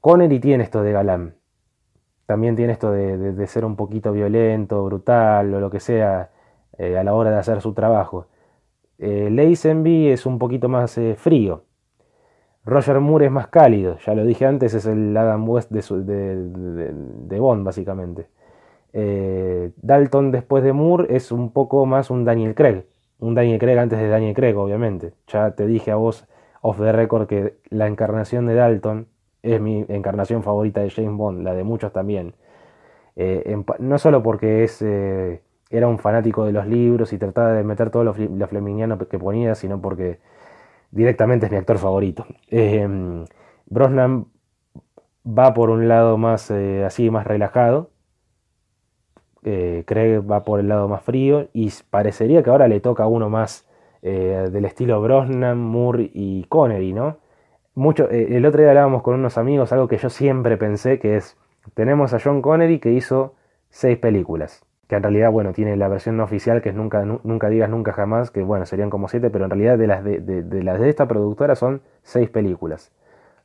Connery 0.00 0.40
tiene 0.40 0.64
esto 0.64 0.82
de 0.82 0.92
galán. 0.92 1.36
También 2.26 2.56
tiene 2.56 2.72
esto 2.72 2.90
de, 2.92 3.46
ser 3.46 3.64
un 3.64 3.76
poquito 3.76 4.12
violento, 4.12 4.84
brutal 4.84 5.52
o 5.54 5.60
lo 5.60 5.70
que 5.70 5.80
sea 5.80 6.30
eh, 6.78 6.96
a 6.98 7.04
la 7.04 7.14
hora 7.14 7.30
de 7.30 7.38
hacer 7.38 7.60
su 7.60 7.74
trabajo. 7.74 8.28
Eh, 8.98 9.28
es 10.12 10.26
un 10.26 10.38
poquito 10.38 10.68
más 10.68 10.96
eh, 10.98 11.14
frío. 11.16 11.64
Roger 12.64 12.98
Moore 13.00 13.26
es 13.26 13.32
más 13.32 13.48
cálido, 13.48 13.98
ya 13.98 14.14
lo 14.14 14.24
dije 14.24 14.46
antes, 14.46 14.72
es 14.72 14.86
el 14.86 15.14
Adam 15.16 15.46
West 15.48 15.70
de, 15.70 17.38
Bond, 17.38 17.64
básicamente. 17.64 18.28
Eh, 18.94 19.72
Dalton 19.82 20.30
después 20.30 20.64
de 20.64 20.72
Moore 20.72 21.14
es 21.14 21.30
un 21.32 21.52
poco 21.52 21.84
más 21.84 22.10
un 22.10 22.24
Daniel 22.24 22.54
Craig. 22.54 22.84
Un 23.24 23.34
Daniel 23.34 23.58
Craig 23.58 23.78
antes 23.78 23.98
de 23.98 24.08
Daniel 24.08 24.34
Craig, 24.34 24.54
obviamente. 24.56 25.14
Ya 25.28 25.52
te 25.52 25.66
dije 25.66 25.90
a 25.90 25.96
vos, 25.96 26.26
off 26.60 26.78
the 26.78 26.92
record, 26.92 27.26
que 27.26 27.56
la 27.70 27.86
encarnación 27.86 28.46
de 28.46 28.54
Dalton 28.54 29.08
es 29.42 29.60
mi 29.60 29.84
encarnación 29.88 30.42
favorita 30.42 30.82
de 30.82 30.90
James 30.90 31.16
Bond, 31.16 31.42
la 31.42 31.54
de 31.54 31.64
muchos 31.64 31.92
también. 31.92 32.34
no 33.78 33.98
solo 33.98 34.22
porque 34.22 34.64
es 34.64 34.82
era 35.70 35.88
un 35.88 35.98
fanático 35.98 36.44
de 36.44 36.52
los 36.52 36.66
libros 36.66 37.12
y 37.12 37.18
trataba 37.18 37.52
de 37.52 37.64
meter 37.64 37.90
todo 37.90 38.04
lo, 38.04 38.14
fleminiano 38.14 38.98
que 38.98 39.18
ponía, 39.18 39.54
sino 39.54 39.80
porque 39.80 40.20
directamente 40.90 41.46
es 41.46 41.52
mi 41.52 41.58
actor 41.58 41.78
favorito. 41.78 42.26
Em, 42.48 43.24
Brosnan 43.66 44.26
va 45.26 45.54
por 45.54 45.70
un 45.70 45.88
lado 45.88 46.18
más 46.18 46.50
eh, 46.50 46.84
así, 46.84 47.10
más 47.10 47.26
relajado. 47.26 47.90
Eh, 49.44 49.84
Craig 49.86 50.20
va 50.20 50.42
por 50.44 50.60
el 50.60 50.68
lado 50.68 50.88
más 50.88 51.02
frío 51.02 51.48
y 51.52 51.70
parecería 51.90 52.42
que 52.42 52.50
ahora 52.50 52.68
le 52.68 52.80
toca 52.80 53.04
a 53.04 53.06
uno 53.06 53.28
más 53.28 53.66
eh, 54.02 54.48
del 54.50 54.64
estilo 54.64 55.00
Brosnan, 55.02 55.58
Moore 55.58 56.10
y 56.12 56.44
Connery, 56.44 56.92
¿no? 56.92 57.18
Mucho, 57.74 58.08
el 58.08 58.46
otro 58.46 58.60
día 58.60 58.70
hablábamos 58.70 59.02
con 59.02 59.14
unos 59.14 59.36
amigos, 59.36 59.72
algo 59.72 59.88
que 59.88 59.98
yo 59.98 60.08
siempre 60.08 60.56
pensé 60.56 61.00
que 61.00 61.16
es, 61.16 61.36
tenemos 61.74 62.14
a 62.14 62.20
John 62.20 62.40
Connery 62.40 62.78
que 62.78 62.92
hizo 62.92 63.34
seis 63.68 63.98
películas 63.98 64.64
que 64.88 64.96
en 64.96 65.02
realidad, 65.02 65.30
bueno, 65.30 65.52
tiene 65.52 65.76
la 65.76 65.88
versión 65.88 66.16
no 66.16 66.24
oficial 66.24 66.60
que 66.60 66.68
es 66.70 66.74
nunca, 66.74 67.04
nunca 67.04 67.48
digas 67.48 67.70
nunca 67.70 67.92
jamás, 67.92 68.30
que 68.30 68.42
bueno, 68.42 68.66
serían 68.66 68.90
como 68.90 69.08
siete, 69.08 69.30
pero 69.30 69.44
en 69.44 69.50
realidad 69.50 69.78
de 69.78 69.86
las 69.86 70.04
de, 70.04 70.62
las 70.62 70.80
de 70.80 70.88
esta 70.88 71.08
productora 71.08 71.54
son 71.54 71.82
seis 72.02 72.28
películas. 72.28 72.92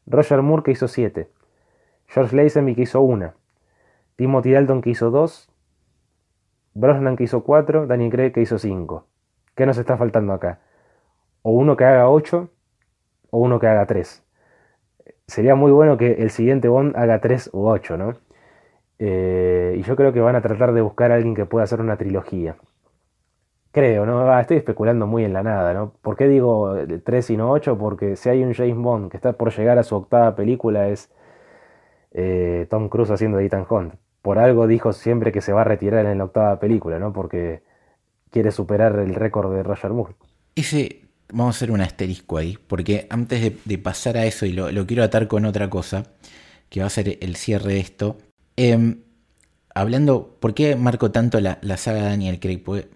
Roger 0.05 0.41
Moore 0.41 0.63
que 0.63 0.71
hizo 0.71 0.87
siete, 0.87 1.29
George 2.07 2.35
Lazenby 2.35 2.75
que 2.75 2.81
hizo 2.81 3.01
una, 3.01 3.35
Timothy 4.15 4.51
Dalton 4.51 4.81
que 4.81 4.89
hizo 4.89 5.11
dos, 5.11 5.49
Brosnan 6.73 7.15
que 7.15 7.23
hizo 7.23 7.43
cuatro, 7.43 7.87
Daniel 7.87 8.11
Craig 8.11 8.31
que 8.31 8.41
hizo 8.41 8.57
cinco. 8.59 9.07
¿Qué 9.55 9.65
nos 9.65 9.77
está 9.77 9.97
faltando 9.97 10.33
acá? 10.33 10.59
O 11.41 11.51
uno 11.51 11.75
que 11.77 11.85
haga 11.85 12.09
ocho, 12.09 12.49
o 13.31 13.39
uno 13.39 13.59
que 13.59 13.67
haga 13.67 13.85
tres. 13.85 14.23
Sería 15.27 15.55
muy 15.55 15.71
bueno 15.71 15.97
que 15.97 16.13
el 16.13 16.31
siguiente 16.31 16.67
Bond 16.67 16.95
haga 16.97 17.21
tres 17.21 17.49
u 17.53 17.67
ocho, 17.67 17.97
¿no? 17.97 18.15
Eh, 18.99 19.75
y 19.79 19.83
yo 19.83 19.95
creo 19.95 20.13
que 20.13 20.19
van 20.21 20.35
a 20.35 20.41
tratar 20.41 20.73
de 20.73 20.81
buscar 20.81 21.11
a 21.11 21.15
alguien 21.15 21.35
que 21.35 21.45
pueda 21.45 21.63
hacer 21.63 21.81
una 21.81 21.97
trilogía. 21.97 22.57
Creo, 23.71 24.05
¿no? 24.05 24.31
Ah, 24.31 24.41
estoy 24.41 24.57
especulando 24.57 25.05
muy 25.05 25.23
en 25.23 25.33
la 25.33 25.43
nada, 25.43 25.73
¿no? 25.73 25.93
¿Por 26.01 26.15
qué 26.17 26.27
digo 26.27 26.75
3 27.03 27.29
y 27.29 27.37
no 27.37 27.51
8? 27.51 27.77
Porque 27.77 28.15
si 28.15 28.29
hay 28.29 28.43
un 28.43 28.53
James 28.53 28.77
Bond 28.77 29.11
que 29.11 29.17
está 29.17 29.33
por 29.33 29.51
llegar 29.55 29.77
a 29.77 29.83
su 29.83 29.95
octava 29.95 30.35
película 30.35 30.87
es 30.89 31.11
eh, 32.11 32.67
Tom 32.69 32.89
Cruise 32.89 33.11
haciendo 33.11 33.39
Ethan 33.39 33.65
Hunt. 33.69 33.93
Por 34.21 34.39
algo 34.39 34.67
dijo 34.67 34.93
siempre 34.93 35.31
que 35.31 35.41
se 35.41 35.53
va 35.53 35.61
a 35.61 35.65
retirar 35.65 36.05
en 36.05 36.17
la 36.17 36.25
octava 36.25 36.59
película, 36.59 36.99
¿no? 36.99 37.13
Porque 37.13 37.61
quiere 38.31 38.51
superar 38.51 38.97
el 38.99 39.15
récord 39.15 39.53
de 39.53 39.63
Roger 39.63 39.91
Moore. 39.91 40.15
Ese, 40.55 41.01
vamos 41.31 41.55
a 41.55 41.57
hacer 41.57 41.71
un 41.71 41.81
asterisco 41.81 42.37
ahí, 42.37 42.57
porque 42.67 43.07
antes 43.09 43.53
de, 43.65 43.77
pasar 43.77 44.17
a 44.17 44.25
eso, 44.25 44.45
y 44.45 44.53
lo, 44.53 44.85
quiero 44.85 45.03
atar 45.03 45.27
con 45.27 45.45
otra 45.45 45.69
cosa, 45.69 46.03
que 46.69 46.81
va 46.81 46.87
a 46.87 46.89
ser 46.89 47.17
el 47.21 47.35
cierre 47.35 47.73
de 47.73 47.79
esto, 47.79 48.17
Em, 48.61 49.03
hablando, 49.73 50.37
¿por 50.41 50.53
qué 50.53 50.75
marco 50.75 51.11
tanto 51.11 51.39
la, 51.39 51.59
saga 51.77 52.01
de 52.01 52.09
Daniel 52.09 52.41
Craig? 52.41 52.61
Porque 52.61 52.89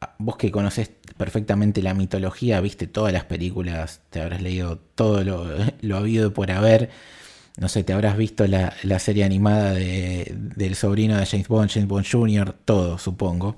ah, 0.00 0.14
vos 0.18 0.36
que 0.36 0.52
conoces 0.52 0.88
perfectamente 1.16 1.82
la 1.82 1.94
mitología, 1.94 2.60
viste 2.60 2.86
todas 2.86 3.12
las 3.12 3.24
películas, 3.24 4.02
te 4.10 4.20
habrás 4.20 4.40
leído 4.40 4.78
todo 4.78 5.24
lo, 5.24 5.46
lo 5.80 5.96
habido 5.96 6.32
por 6.32 6.52
haber. 6.52 6.90
No 7.58 7.68
sé, 7.68 7.84
te 7.84 7.92
habrás 7.92 8.16
visto 8.16 8.46
la, 8.46 8.98
serie 8.98 9.24
animada 9.24 9.72
de, 9.72 10.32
del 10.34 10.74
sobrino 10.74 11.18
de 11.18 11.26
James 11.26 11.48
Bond, 11.48 11.70
James 11.70 11.88
Bond 11.88 12.06
Jr., 12.10 12.54
todo, 12.64 12.98
supongo. 12.98 13.56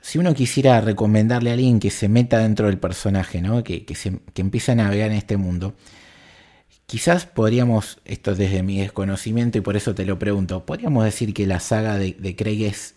Si 0.00 0.18
uno 0.18 0.34
quisiera 0.34 0.80
recomendarle 0.80 1.50
a 1.50 1.52
alguien 1.54 1.78
que 1.78 1.90
se 1.90 2.08
meta 2.08 2.38
dentro 2.38 2.66
del 2.66 2.78
personaje, 2.78 3.40
¿no? 3.40 3.62
que, 3.62 3.84
que, 3.84 3.94
que 3.94 4.42
empiece 4.42 4.72
a 4.72 4.74
navegar 4.74 5.10
en 5.10 5.16
este 5.16 5.36
mundo, 5.36 5.74
Quizás 6.92 7.24
podríamos, 7.24 8.00
esto 8.04 8.34
desde 8.34 8.62
mi 8.62 8.78
desconocimiento 8.78 9.56
y 9.56 9.62
por 9.62 9.76
eso 9.76 9.94
te 9.94 10.04
lo 10.04 10.18
pregunto, 10.18 10.66
podríamos 10.66 11.04
decir 11.06 11.32
que 11.32 11.46
la 11.46 11.58
saga 11.58 11.96
de, 11.96 12.36
Craig 12.36 12.64
es, 12.64 12.96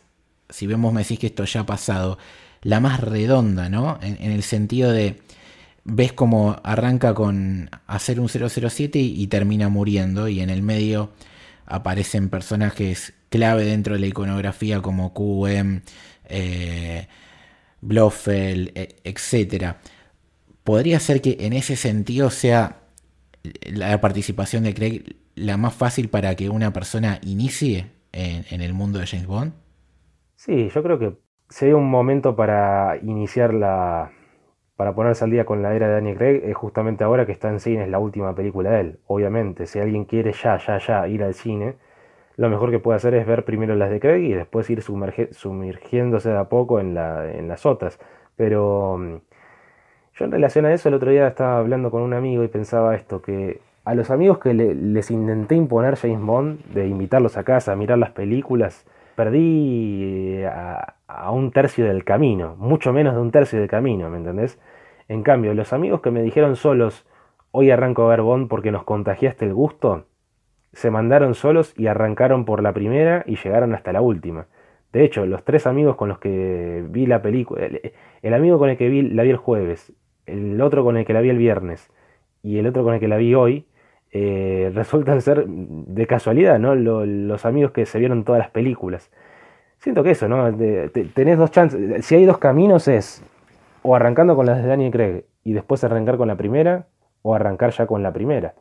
si 0.49 0.67
vemos 0.67 0.91
me 0.91 1.03
decís 1.03 1.17
que 1.17 1.27
esto 1.27 1.45
ya 1.45 1.61
ha 1.61 1.65
pasado, 1.65 2.17
la 2.61 2.81
más 2.81 2.99
redonda, 2.99 3.69
¿no? 3.69 3.97
En, 4.01 4.31
el 4.33 4.43
sentido 4.43 4.91
de, 4.91 5.21
ves 5.85 6.13
como 6.13 6.57
arranca 6.63 7.13
con 7.13 7.69
hacer 7.87 8.19
un 8.19 8.27
007 8.27 8.99
y, 8.99 9.27
termina 9.27 9.69
muriendo 9.69 10.27
y 10.27 10.41
en 10.41 10.49
el 10.49 10.61
medio 10.61 11.11
aparecen 11.65 12.29
personajes 12.29 13.13
clave 13.29 13.63
dentro 13.63 13.93
de 13.93 14.01
la 14.01 14.07
iconografía 14.07 14.81
como 14.81 15.13
QM, 15.13 15.81
eh, 16.25 17.07
Blofeld, 17.81 18.71
e, 18.75 18.97
etc. 19.03 19.75
Podría 20.63 20.99
ser 20.99 21.21
que 21.21 21.37
en 21.39 21.53
ese 21.53 21.75
sentido 21.75 22.29
sea 22.29 22.81
la 23.63 24.01
participación 24.01 24.63
de 24.63 24.73
Craig 24.73 25.15
la 25.35 25.57
más 25.57 25.73
fácil 25.73 26.09
para 26.09 26.35
que 26.35 26.49
una 26.49 26.73
persona 26.73 27.19
inicie 27.23 27.91
en, 28.15 28.61
el 28.61 28.73
mundo 28.73 28.99
de 28.99 29.07
James 29.07 29.27
Bond? 29.27 29.53
Sí, 30.35 30.69
yo 30.73 30.83
creo 30.83 30.99
que 30.99 31.17
sería 31.49 31.75
un 31.75 31.89
momento 31.89 32.35
para 32.35 32.97
iniciar 33.01 33.53
la. 33.53 34.11
Para 34.75 34.93
ponerse 34.93 35.23
al 35.23 35.31
día 35.31 35.45
con 35.45 35.61
la 35.61 35.73
era 35.75 35.87
de 35.87 35.93
Daniel 35.93 36.17
Craig, 36.17 36.41
es 36.43 36.55
justamente 36.55 37.03
ahora 37.03 37.25
que 37.25 37.31
está 37.31 37.49
en 37.49 37.59
cine, 37.59 37.83
es 37.83 37.89
la 37.89 37.99
última 37.99 38.35
película 38.35 38.71
de 38.71 38.81
él. 38.81 38.99
Obviamente, 39.07 39.67
si 39.67 39.79
alguien 39.79 40.05
quiere 40.05 40.33
ya, 40.33 40.57
ya, 40.57 40.77
ya 40.79 41.07
ir 41.07 41.23
al 41.23 41.33
cine, 41.33 41.75
lo 42.37 42.49
mejor 42.49 42.71
que 42.71 42.79
puede 42.79 42.97
hacer 42.97 43.13
es 43.15 43.25
ver 43.25 43.45
primero 43.45 43.75
las 43.75 43.89
de 43.89 43.99
Craig 43.99 44.23
y 44.23 44.33
después 44.33 44.69
ir 44.69 44.81
sumergiéndose 44.81 46.29
de 46.29 46.37
a 46.37 46.45
poco 46.49 46.79
en, 46.79 46.93
la, 46.93 47.31
en 47.31 47.47
las 47.47 47.65
otras. 47.65 47.99
Pero 48.35 48.97
mm, 48.97 49.15
yo 50.15 50.25
en 50.25 50.31
relación 50.31 50.65
a 50.65 50.73
eso, 50.73 50.89
el 50.89 50.95
otro 50.95 51.11
día 51.11 51.27
estaba 51.27 51.57
hablando 51.57 51.91
con 51.91 52.01
un 52.01 52.13
amigo 52.13 52.43
y 52.43 52.47
pensaba 52.49 52.95
esto, 52.95 53.21
que 53.21 53.61
a 53.85 53.95
los 53.95 54.09
amigos 54.11 54.39
que 54.39 54.53
les 54.53 55.11
intenté 55.11 55.55
imponer 55.55 55.95
James 55.95 56.21
Bond, 56.21 56.65
de 56.73 56.87
invitarlos 56.87 57.37
a 57.37 57.43
casa 57.43 57.71
a 57.71 57.75
mirar 57.75 57.97
las 57.97 58.11
películas, 58.11 58.85
perdí 59.15 60.43
eh, 60.43 60.47
a, 60.47 61.31
un 61.31 61.51
tercio 61.51 61.85
del 61.85 62.03
camino, 62.03 62.55
mucho 62.57 62.93
menos 62.93 63.15
de 63.15 63.21
un 63.21 63.31
tercio 63.31 63.59
del 63.59 63.69
camino, 63.69 64.09
¿me 64.09 64.17
entendés? 64.17 64.59
En 65.07 65.23
cambio, 65.23 65.53
los 65.53 65.73
amigos 65.73 66.01
que 66.01 66.11
me 66.11 66.21
dijeron 66.21 66.55
solos, 66.55 67.05
hoy 67.51 67.71
arranco 67.71 68.03
a 68.03 68.15
ver 68.15 68.47
porque 68.47 68.71
nos 68.71 68.83
contagiaste 68.83 69.45
el 69.45 69.53
gusto, 69.53 70.05
se 70.73 70.91
mandaron 70.91 71.35
solos 71.35 71.73
y 71.77 71.87
arrancaron 71.87 72.45
por 72.45 72.61
la 72.61 72.73
primera 72.73 73.23
y 73.25 73.37
llegaron 73.37 73.73
hasta 73.73 73.93
la 73.93 74.01
última. 74.01 74.47
De 74.91 75.03
hecho, 75.03 75.25
los 75.25 75.43
tres 75.43 75.67
amigos 75.67 75.95
con 75.95 76.09
los 76.09 76.19
que 76.19 76.85
vi 76.89 77.05
la 77.05 77.21
película, 77.21 77.67
el, 78.21 78.33
amigo 78.33 78.59
con 78.59 78.69
el 78.69 78.77
que 78.77 78.89
vi, 78.89 79.01
la 79.01 79.23
vi 79.23 79.29
el 79.29 79.37
jueves, 79.37 79.93
el 80.25 80.61
otro 80.61 80.83
con 80.83 80.97
el 80.97 81.05
que 81.05 81.13
la 81.13 81.21
vi 81.21 81.29
el 81.29 81.37
viernes 81.37 81.91
y 82.43 82.59
el 82.59 82.67
otro 82.67 82.83
con 82.83 82.93
el 82.93 82.99
que 82.99 83.07
la 83.07 83.17
vi 83.17 83.35
hoy, 83.35 83.65
eh, 84.17 84.71
resultan 84.73 85.21
ser 85.21 85.45
de 85.45 86.07
casualidad, 86.07 86.57
¿no? 86.57 86.73
los 86.73 87.45
amigos 87.45 87.73
que 87.73 87.85
se 87.85 87.99
vieron 87.99 88.23
todas 88.23 88.39
las 88.39 88.49
películas. 88.49 89.11
Siento 89.79 90.03
que 90.03 90.11
eso, 90.11 90.29
¿no? 90.29 90.55
tenés 91.13 91.37
dos 91.37 91.51
chances. 91.51 92.05
Si 92.05 92.15
hay 92.15 92.23
dos 92.23 92.37
caminos 92.37 92.87
es 92.87 93.21
o 93.81 93.93
arrancando 93.93 94.37
con 94.37 94.45
las 94.45 94.63
de 94.63 94.69
Daniel 94.69 94.91
Craig 94.93 95.25
y 95.43 95.51
después 95.51 95.83
arrancar 95.83 96.15
con 96.15 96.29
la 96.29 96.37
primera, 96.37 96.87
o 97.23 97.35
arrancar 97.35 97.71
ya 97.71 97.87
con 97.87 98.03
la 98.03 98.13
primera. 98.13 98.55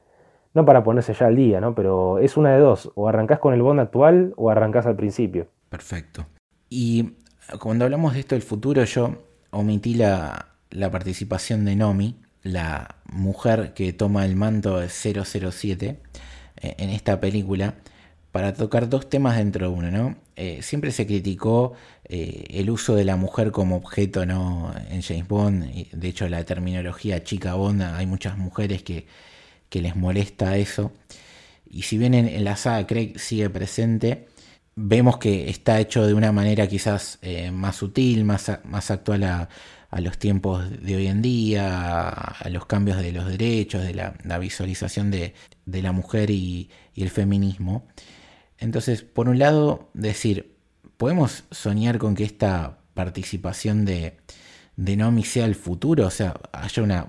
No 0.55 0.65
para 0.65 0.83
ponerse 0.83 1.15
ya 1.15 1.27
al 1.27 1.37
día, 1.37 1.61
¿no? 1.61 1.77
Pero 1.77 2.19
es 2.19 2.37
una 2.37 2.53
de 2.53 2.59
dos. 2.59 2.91
O 2.97 3.09
arrancás 3.09 3.39
con 3.39 3.55
el 3.55 3.63
Bond 3.63 3.79
actual 3.79 4.35
o 4.37 4.51
arrancás 4.51 4.87
al 4.87 4.97
principio. 4.97 5.47
Perfecto. 5.69 6.27
Y 6.69 7.15
cuando 7.61 7.85
hablamos 7.85 8.15
de 8.15 8.21
esto 8.21 8.35
del 8.35 8.43
futuro, 8.43 8.83
yo 8.83 9.11
omití 9.51 9.95
la, 9.95 10.57
la 10.71 10.91
participación 10.91 11.65
de 11.65 11.77
Nomi, 11.77 12.24
la 12.45 12.97
mujer 13.07 13.73
que 13.75 13.93
toma 13.93 14.25
el 14.25 14.37
manto 14.37 14.79
de 14.79 14.89
007 14.89 15.99
eh, 16.61 16.75
en 16.79 16.91
esta 16.91 17.19
película, 17.19 17.75
para 18.31 18.53
tocar 18.53 18.89
dos 18.89 19.09
temas 19.09 19.37
dentro 19.37 19.69
de 19.69 19.75
uno, 19.75 19.91
¿no? 19.91 20.17
Eh, 20.37 20.61
siempre 20.63 20.93
se 20.93 21.07
criticó 21.07 21.75
eh, 22.05 22.45
el 22.51 22.71
uso 22.71 22.95
de 22.95 23.05
la 23.05 23.17
mujer 23.17 23.51
como 23.53 23.77
objeto 23.77 24.27
¿no? 24.27 24.75
en 24.91 25.01
James 25.03 25.29
Bond. 25.29 25.93
De 25.93 26.09
hecho, 26.09 26.29
la 26.29 26.45
terminología 26.45 27.23
chica 27.23 27.55
Bond, 27.55 27.83
hay 27.83 28.07
muchas 28.07 28.37
mujeres 28.37 28.83
que, 28.83 29.07
les 29.71 29.97
molesta 29.97 30.57
eso. 30.57 30.93
Y 31.69 31.83
si 31.83 31.99
bien 31.99 32.15
en, 32.15 32.45
la 32.45 32.57
saga 32.57 32.87
Craig 32.87 33.19
sigue 33.19 33.51
presente, 33.51 34.29
vemos 34.77 35.19
que 35.19 35.51
está 35.51 35.81
hecho 35.81 36.07
de 36.07 36.15
una 36.15 36.31
manera 36.31 36.69
quizás 36.69 37.19
más 37.53 37.75
sutil, 37.77 38.25
más, 38.25 38.53
más 38.65 38.91
actual 38.93 39.25
a, 39.25 39.49
los 40.01 40.19
tiempos 40.19 40.65
de 40.83 40.97
hoy 40.97 41.07
en 41.07 41.23
día, 41.23 42.09
a, 42.09 42.49
los 42.51 42.67
cambios 42.67 42.99
de 42.99 43.13
los 43.13 43.27
derechos, 43.27 43.83
de 43.83 43.95
la, 43.95 44.39
visualización 44.39 45.11
de, 45.11 45.35
la 45.67 45.93
mujer 45.93 46.31
y 46.31 46.71
el 46.97 47.11
feminismo. 47.11 47.87
Entonces, 48.59 49.03
por 49.03 49.29
un 49.29 49.39
lado, 49.39 49.91
decir, 49.95 50.57
¿podemos 50.97 51.45
soñar 51.51 51.99
con 51.99 52.15
que 52.15 52.25
esta 52.25 52.79
participación 52.95 53.85
de, 53.85 54.17
de 54.77 55.25
sea 55.25 55.45
el 55.47 55.55
futuro? 55.55 56.07
O 56.07 56.11
sea, 56.11 56.35
haya 56.53 56.83
una 56.83 57.09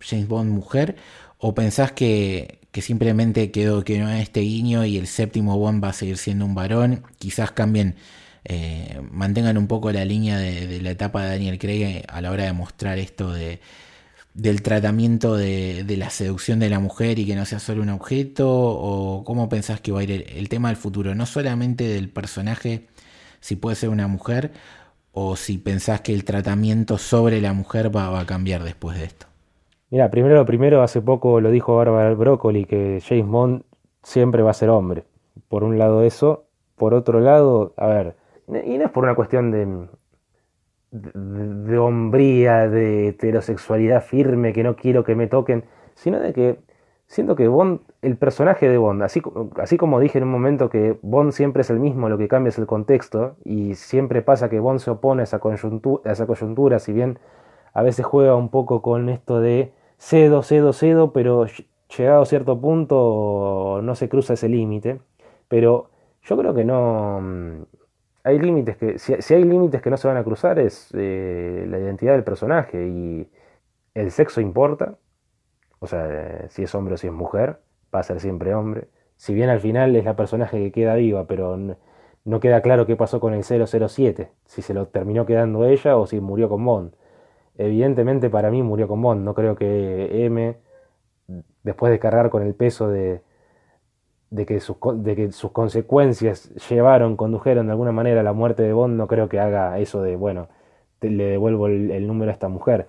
James 0.00 0.28
Bond 0.28 0.50
mujer, 0.50 0.96
o 1.38 1.54
pensás 1.54 1.92
que, 1.92 2.60
simplemente 2.80 3.50
quedó 3.50 3.84
que 3.84 3.98
no 3.98 4.08
es 4.10 4.22
este 4.22 4.40
guiño 4.40 4.84
y 4.84 4.96
el 4.96 5.06
séptimo 5.06 5.58
Bond 5.58 5.82
va 5.82 5.88
a 5.88 5.92
seguir 5.92 6.18
siendo 6.18 6.44
un 6.44 6.54
varón, 6.54 7.02
quizás 7.18 7.52
cambien, 7.52 7.96
eh, 8.44 9.00
mantengan 9.10 9.56
un 9.56 9.66
poco 9.68 9.92
la 9.92 10.04
línea 10.04 10.38
de, 10.38 10.80
la 10.80 10.90
etapa 10.90 11.22
de 11.22 11.30
Daniel 11.30 11.58
Craig 11.58 12.04
a 12.08 12.20
la 12.20 12.30
hora 12.30 12.44
de 12.44 12.52
mostrar 12.52 12.98
esto 12.98 13.32
de, 13.32 13.60
del 14.34 14.62
tratamiento 14.62 15.36
de, 15.36 15.84
la 15.98 16.10
seducción 16.10 16.58
de 16.58 16.70
la 16.70 16.80
mujer 16.80 17.18
y 17.18 17.26
que 17.26 17.36
no 17.36 17.44
sea 17.44 17.58
solo 17.58 17.82
un 17.82 17.90
objeto? 17.90 18.48
¿O 18.50 19.24
cómo 19.24 19.48
pensás 19.48 19.80
que 19.80 19.92
va 19.92 20.00
a 20.00 20.02
ir 20.04 20.26
el, 20.34 20.48
tema 20.48 20.68
del 20.68 20.76
futuro? 20.76 21.14
No 21.14 21.26
solamente 21.26 21.84
del 21.84 22.08
personaje, 22.08 22.86
si 23.40 23.56
puede 23.56 23.76
ser 23.76 23.90
una 23.90 24.08
mujer, 24.08 24.52
o 25.12 25.36
si 25.36 25.58
pensás 25.58 26.00
que 26.00 26.14
el 26.14 26.24
tratamiento 26.24 26.96
sobre 26.98 27.40
la 27.40 27.52
mujer 27.52 27.94
va, 27.94 28.18
a 28.18 28.26
cambiar 28.26 28.62
después 28.62 28.98
de 28.98 29.04
esto. 29.04 29.26
Mira, 29.90 30.10
primero 30.10 30.36
lo 30.36 30.46
primero, 30.46 30.82
hace 30.82 31.02
poco 31.02 31.40
lo 31.40 31.50
dijo 31.50 31.76
Bárbara 31.76 32.14
Broccoli, 32.14 32.64
que 32.64 33.02
James 33.06 33.26
Bond 33.26 33.62
siempre 34.02 34.42
va 34.42 34.52
a 34.52 34.54
ser 34.54 34.70
hombre. 34.70 35.04
Por 35.48 35.64
un 35.64 35.78
lado 35.78 36.02
eso, 36.02 36.46
por 36.76 36.94
otro 36.94 37.20
lado, 37.20 37.74
a 37.76 37.86
ver, 37.88 38.16
y 38.48 38.78
no 38.78 38.84
es 38.84 38.90
por 38.90 39.04
una 39.04 39.14
cuestión 39.14 39.50
de, 39.50 39.88
de, 40.90 41.78
hombría, 41.78 42.68
de 42.68 43.08
heterosexualidad 43.08 44.02
firme, 44.02 44.52
que 44.52 44.62
no 44.62 44.76
quiero 44.76 45.04
que 45.04 45.14
me 45.14 45.26
toquen, 45.26 45.64
sino 45.94 46.20
de 46.20 46.32
que 46.32 46.58
siento 47.06 47.36
que 47.36 47.48
Bond, 47.48 47.80
el 48.02 48.16
personaje 48.16 48.68
de 48.68 48.78
Bond, 48.78 49.02
así, 49.02 49.20
como 49.76 50.00
dije 50.00 50.18
en 50.18 50.24
un 50.24 50.30
momento 50.30 50.70
que 50.70 50.98
Bond 51.02 51.32
siempre 51.32 51.62
es 51.62 51.70
el 51.70 51.80
mismo, 51.80 52.08
lo 52.08 52.18
que 52.18 52.28
cambia 52.28 52.50
es 52.50 52.58
el 52.58 52.66
contexto, 52.66 53.36
y 53.44 53.74
siempre 53.74 54.22
pasa 54.22 54.48
que 54.50 54.60
Bond 54.60 54.80
se 54.80 54.90
opone 54.90 55.22
a 55.22 55.24
esa 55.24 55.38
coyuntura, 55.38 56.10
a 56.10 56.12
esa 56.12 56.26
coyuntura 56.26 56.78
si 56.78 56.92
bien 56.92 57.18
a 57.74 57.82
veces 57.82 58.04
juega 58.04 58.34
un 58.36 58.50
poco 58.50 58.82
con 58.82 59.08
esto 59.08 59.40
de 59.40 59.72
cedo, 59.98 60.42
cedo, 60.42 60.72
cedo, 60.72 61.12
pero 61.12 61.46
llegado 61.96 62.22
a 62.22 62.26
cierto 62.26 62.60
punto 62.60 63.80
no 63.82 63.94
se 63.94 64.08
cruza 64.08 64.34
ese 64.34 64.48
límite. 64.48 65.00
Pero 65.48 65.90
yo 66.22 66.36
creo 66.36 66.54
que 66.54 66.64
no, 66.64 67.66
hay 68.24 68.38
límites 68.38 68.76
que, 68.76 68.98
si, 68.98 69.34
hay 69.34 69.44
límites 69.44 69.82
que 69.82 69.90
no 69.90 69.96
se 69.96 70.08
van 70.08 70.16
a 70.16 70.24
cruzar 70.24 70.58
es 70.58 70.88
eh, 70.94 71.66
la 71.68 71.78
identidad 71.78 72.12
del 72.12 72.24
personaje 72.24 72.86
y 72.86 73.30
el 73.94 74.10
sexo 74.10 74.40
importa, 74.40 74.98
o 75.80 75.86
sea, 75.86 76.48
si 76.48 76.62
es 76.62 76.74
hombre 76.74 76.94
o 76.94 76.96
si 76.96 77.08
es 77.08 77.12
mujer, 77.12 77.60
va 77.94 78.00
a 78.00 78.02
ser 78.02 78.20
siempre 78.20 78.54
hombre. 78.54 78.88
Si 79.16 79.34
bien 79.34 79.50
al 79.50 79.60
final 79.60 79.94
es 79.96 80.04
la 80.04 80.16
personaje 80.16 80.58
que 80.58 80.72
queda 80.72 80.94
viva, 80.94 81.26
pero 81.26 81.56
no, 82.24 82.40
queda 82.40 82.62
claro 82.62 82.86
qué 82.86 82.96
pasó 82.96 83.20
con 83.20 83.34
el 83.34 83.44
007, 83.44 84.30
si 84.46 84.62
se 84.62 84.74
lo 84.74 84.88
terminó 84.88 85.26
quedando 85.26 85.64
ella 85.64 85.96
o 85.96 86.06
si 86.06 86.20
murió 86.20 86.48
con 86.48 86.64
Bond. 86.64 86.94
Evidentemente 87.58 88.30
para 88.30 88.50
mí 88.50 88.62
murió 88.62 88.88
con 88.88 89.02
Bond, 89.02 89.24
no 89.24 89.34
creo 89.34 89.56
que 89.56 90.26
M, 90.26 90.56
después 91.62 91.92
de 91.92 91.98
cargar 91.98 92.30
con 92.30 92.42
el 92.42 92.54
peso 92.54 92.88
de, 92.88 93.22
de 94.32 94.46
que, 94.46 94.60
sus, 94.60 94.76
de 94.96 95.14
que 95.14 95.30
sus 95.30 95.52
consecuencias 95.52 96.48
llevaron, 96.70 97.16
condujeron 97.16 97.66
de 97.66 97.72
alguna 97.72 97.92
manera 97.92 98.22
a 98.22 98.24
la 98.24 98.32
muerte 98.32 98.62
de 98.62 98.72
Bond, 98.72 98.96
no 98.96 99.06
creo 99.06 99.28
que 99.28 99.38
haga 99.38 99.78
eso 99.78 100.02
de, 100.02 100.16
bueno, 100.16 100.48
le 101.02 101.24
devuelvo 101.24 101.66
el, 101.66 102.06
número 102.06 102.30
a 102.30 102.32
esta 102.32 102.48
mujer. 102.48 102.86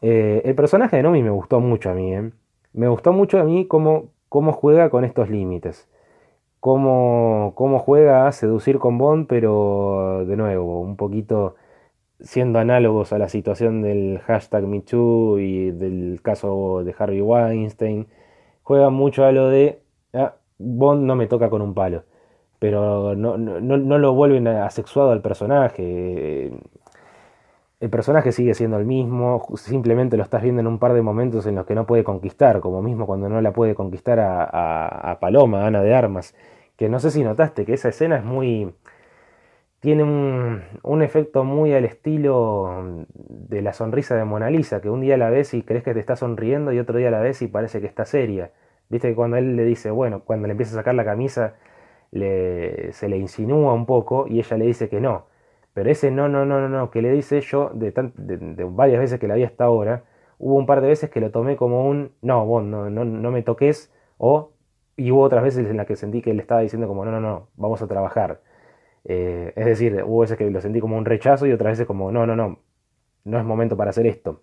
Eh, 0.00 0.42
el 0.44 0.54
personaje 0.54 0.96
de 0.96 1.02
Nomi 1.02 1.22
me 1.24 1.30
gustó 1.30 1.58
mucho 1.60 1.90
a 1.90 1.94
mí, 1.94 2.14
¿eh? 2.14 2.30
me 2.72 2.86
gustó 2.86 3.12
mucho 3.12 3.40
a 3.40 3.44
mí 3.44 3.66
cómo, 3.66 4.10
cómo 4.28 4.52
juega 4.52 4.88
con 4.88 5.04
estos 5.04 5.28
límites, 5.28 5.88
cómo, 6.60 7.52
cómo 7.56 7.80
juega 7.80 8.28
a 8.28 8.32
seducir 8.32 8.78
con 8.78 8.96
Bond, 8.96 9.26
pero 9.26 10.24
de 10.24 10.36
nuevo, 10.36 10.80
un 10.82 10.96
poquito 10.96 11.56
siendo 12.20 12.60
análogos 12.60 13.12
a 13.12 13.18
la 13.18 13.28
situación 13.28 13.82
del 13.82 14.20
hashtag 14.20 14.66
MeToo 14.68 15.40
y 15.40 15.72
del 15.72 16.20
caso 16.22 16.84
de 16.84 16.94
Harvey 16.96 17.20
Weinstein, 17.22 18.06
juega 18.62 18.90
mucho 18.90 19.24
a 19.24 19.32
lo 19.32 19.48
de... 19.48 19.82
Ah, 20.14 20.36
Bond 20.58 21.04
no 21.04 21.16
me 21.16 21.26
toca 21.26 21.50
con 21.50 21.62
un 21.62 21.74
palo. 21.74 22.04
Pero 22.58 23.14
no, 23.14 23.36
no, 23.36 23.98
lo 23.98 24.14
vuelven 24.14 24.48
asexuado 24.48 25.10
al 25.12 25.20
personaje. 25.22 26.52
El 27.80 27.90
personaje 27.90 28.32
sigue 28.32 28.54
siendo 28.54 28.78
el 28.78 28.86
mismo, 28.86 29.46
simplemente 29.56 30.16
lo 30.16 30.22
estás 30.22 30.42
viendo 30.42 30.60
en 30.60 30.66
un 30.66 30.78
par 30.78 30.94
de 30.94 31.02
momentos 31.02 31.46
en 31.46 31.56
los 31.56 31.66
que 31.66 31.74
no 31.74 31.86
puede 31.86 32.04
conquistar, 32.04 32.60
como 32.60 32.80
mismo 32.82 33.06
cuando 33.06 33.28
no 33.28 33.40
la 33.42 33.52
puede 33.52 33.74
conquistar 33.74 34.18
a, 34.20 35.18
Paloma, 35.20 35.66
Ana 35.66 35.82
de 35.82 35.94
Armas. 35.94 36.34
Que 36.76 36.88
no 36.88 36.98
sé 37.00 37.10
si 37.10 37.22
notaste 37.22 37.66
que 37.66 37.74
esa 37.74 37.88
escena 37.90 38.16
es 38.16 38.24
muy. 38.24 38.74
tiene 39.80 40.02
un, 40.04 40.62
un, 40.82 41.02
efecto 41.02 41.44
muy 41.44 41.74
al 41.74 41.84
estilo 41.84 43.04
de 43.18 43.62
la 43.62 43.72
sonrisa 43.72 44.16
de 44.16 44.24
Mona 44.24 44.50
Lisa, 44.50 44.80
que 44.80 44.90
un 44.90 45.00
día 45.02 45.16
la 45.18 45.30
ves 45.30 45.54
y 45.54 45.62
crees 45.62 45.84
que 45.84 45.94
te 45.94 46.00
está 46.00 46.16
sonriendo 46.16 46.72
y 46.72 46.78
otro 46.78 46.98
día 46.98 47.10
la 47.10 47.20
ves 47.20 47.42
y 47.42 47.48
parece 47.48 47.80
que 47.80 47.86
está 47.86 48.04
seria. 48.06 48.52
Viste 48.88 49.08
que 49.08 49.14
cuando 49.14 49.36
él 49.36 49.56
le 49.56 49.64
dice, 49.64 49.90
bueno, 49.90 50.20
cuando 50.24 50.46
le 50.46 50.52
empieza 50.52 50.72
a 50.74 50.80
sacar 50.80 50.94
la 50.94 51.04
camisa, 51.04 51.54
se 52.12 53.08
le 53.08 53.16
insinúa 53.16 53.72
un 53.74 53.86
poco 53.86 54.26
y 54.28 54.38
ella 54.38 54.56
le 54.56 54.66
dice 54.66 54.88
que 54.88 55.00
no. 55.00 55.26
Pero 55.74 55.90
ese 55.90 56.10
no, 56.10 56.28
no, 56.28 56.46
no, 56.46 56.60
no, 56.60 56.68
no, 56.68 56.90
que 56.90 57.02
le 57.02 57.12
dice 57.12 57.40
yo, 57.42 57.70
de, 57.74 57.92
de, 57.92 58.64
varias 58.64 59.00
veces 59.00 59.20
que 59.20 59.28
la 59.28 59.34
vi 59.34 59.44
hasta 59.44 59.64
ahora, 59.64 60.04
hubo 60.38 60.56
un 60.56 60.66
par 60.66 60.80
de 60.80 60.88
veces 60.88 61.10
que 61.10 61.20
lo 61.20 61.30
tomé 61.30 61.56
como 61.56 61.86
un, 61.88 62.12
no, 62.22 62.46
vos 62.46 62.64
no, 62.64 62.88
no, 62.90 63.04
no 63.04 63.30
me 63.30 63.42
toques, 63.42 63.92
o, 64.18 64.52
y 64.96 65.10
hubo 65.10 65.22
otras 65.22 65.42
veces 65.44 65.68
en 65.68 65.76
las 65.76 65.86
que 65.86 65.96
sentí 65.96 66.22
que 66.22 66.30
él 66.30 66.40
estaba 66.40 66.62
diciendo 66.62 66.88
como, 66.88 67.04
no, 67.04 67.10
no, 67.10 67.20
no, 67.20 67.48
vamos 67.56 67.82
a 67.82 67.86
trabajar. 67.88 68.40
Eh, 69.04 69.52
es 69.56 69.66
decir, 69.66 70.02
hubo 70.04 70.20
veces 70.20 70.38
que 70.38 70.50
lo 70.50 70.60
sentí 70.60 70.80
como 70.80 70.96
un 70.96 71.04
rechazo 71.04 71.46
y 71.46 71.52
otras 71.52 71.72
veces 71.72 71.86
como, 71.86 72.10
no, 72.12 72.26
no, 72.26 72.36
no, 72.36 72.60
no 73.24 73.38
es 73.38 73.44
momento 73.44 73.76
para 73.76 73.90
hacer 73.90 74.06
esto. 74.06 74.40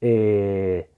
Eh, 0.00 0.88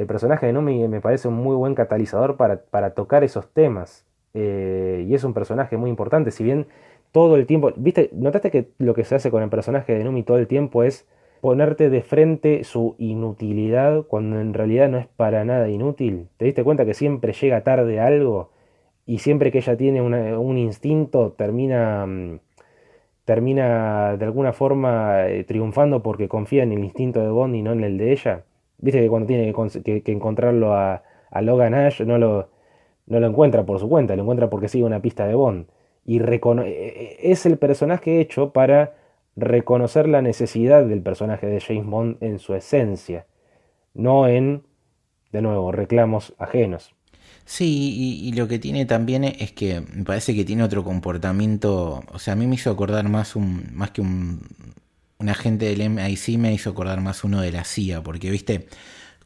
el 0.00 0.06
personaje 0.06 0.46
de 0.46 0.54
Numi 0.54 0.88
me 0.88 1.02
parece 1.02 1.28
un 1.28 1.34
muy 1.34 1.54
buen 1.54 1.74
catalizador 1.74 2.38
para, 2.38 2.90
tocar 2.94 3.22
esos 3.22 3.52
temas. 3.52 4.06
Eh, 4.32 5.04
y 5.06 5.14
es 5.14 5.24
un 5.24 5.34
personaje 5.34 5.76
muy 5.76 5.90
importante. 5.90 6.30
Si 6.30 6.42
bien 6.42 6.68
todo 7.12 7.36
el 7.36 7.46
tiempo. 7.46 7.70
¿Viste? 7.76 8.08
¿Notaste 8.14 8.50
que 8.50 8.70
lo 8.78 8.94
que 8.94 9.04
se 9.04 9.14
hace 9.16 9.30
con 9.30 9.42
el 9.42 9.50
personaje 9.50 9.92
de 9.92 10.02
Numi 10.02 10.22
todo 10.22 10.38
el 10.38 10.46
tiempo 10.46 10.84
es 10.84 11.06
ponerte 11.42 11.90
de 11.90 12.00
frente 12.00 12.64
su 12.64 12.94
inutilidad 12.96 14.04
cuando 14.06 14.40
en 14.40 14.54
realidad 14.54 14.88
no 14.88 14.96
es 14.96 15.06
para 15.06 15.44
nada 15.44 15.68
inútil? 15.68 16.28
¿Te 16.38 16.46
diste 16.46 16.64
cuenta 16.64 16.86
que 16.86 16.94
siempre 16.94 17.34
llega 17.34 17.62
tarde 17.62 18.00
algo? 18.00 18.52
Y 19.04 19.18
siempre 19.18 19.52
que 19.52 19.58
ella 19.58 19.76
tiene 19.76 20.00
un 20.00 20.56
instinto 20.56 21.32
termina. 21.32 22.06
Mm, 22.06 22.40
termina 23.26 24.16
de 24.16 24.24
alguna 24.24 24.52
forma 24.54 25.28
eh, 25.28 25.44
triunfando 25.44 26.02
porque 26.02 26.26
confía 26.28 26.62
en 26.62 26.72
el 26.72 26.82
instinto 26.82 27.20
de 27.20 27.28
Bond 27.28 27.54
y 27.54 27.62
no 27.62 27.72
en 27.72 27.84
el 27.84 27.98
de 27.98 28.12
ella. 28.12 28.44
Viste 28.80 29.00
que 29.00 29.08
cuando 29.08 29.26
tiene 29.26 29.52
que, 30.02 30.12
encontrarlo 30.12 30.74
a, 30.74 31.02
Logan 31.42 31.74
Ash 31.74 32.00
no 32.02 32.18
lo, 32.18 32.48
no 33.06 33.20
lo 33.20 33.26
encuentra 33.26 33.64
por 33.64 33.78
su 33.78 33.88
cuenta, 33.88 34.16
lo 34.16 34.22
encuentra 34.22 34.50
porque 34.50 34.68
sigue 34.68 34.84
una 34.84 35.00
pista 35.02 35.26
de 35.26 35.34
Bond. 35.34 35.66
Y 36.04 36.18
e, 36.18 36.40
e, 36.64 37.18
es 37.30 37.46
el 37.46 37.58
personaje 37.58 38.20
hecho 38.20 38.52
para 38.52 38.94
reconocer 39.36 40.08
la 40.08 40.22
necesidad 40.22 40.84
del 40.84 41.02
personaje 41.02 41.46
de 41.46 41.60
James 41.60 41.86
Bond 41.86 42.16
en 42.20 42.38
su 42.38 42.54
esencia, 42.54 43.26
no 43.94 44.28
en, 44.28 44.62
de 45.32 45.42
nuevo, 45.42 45.72
reclamos 45.72 46.34
ajenos. 46.38 46.94
Sí, 47.44 48.22
y, 48.22 48.32
lo 48.32 48.46
que 48.46 48.58
tiene 48.58 48.86
también 48.86 49.24
es 49.24 49.52
que 49.52 49.80
me 49.80 50.04
parece 50.04 50.34
que 50.34 50.44
tiene 50.44 50.62
otro 50.62 50.84
comportamiento, 50.84 52.02
o 52.12 52.18
sea, 52.18 52.34
a 52.34 52.36
mí 52.36 52.46
me 52.46 52.54
hizo 52.54 52.70
acordar 52.70 53.08
más 53.08 53.34
un 53.34 53.70
más 53.72 53.90
que 53.90 54.00
un, 54.00 54.40
un 55.20 55.28
agente 55.28 55.66
del 55.66 55.88
MIC, 55.90 56.38
me 56.38 56.52
hizo 56.52 56.70
acordar 56.70 57.00
más 57.00 57.24
uno 57.24 57.40
de 57.40 57.52
la 57.52 57.64
CIA, 57.64 58.02
porque, 58.02 58.30
viste, 58.30 58.66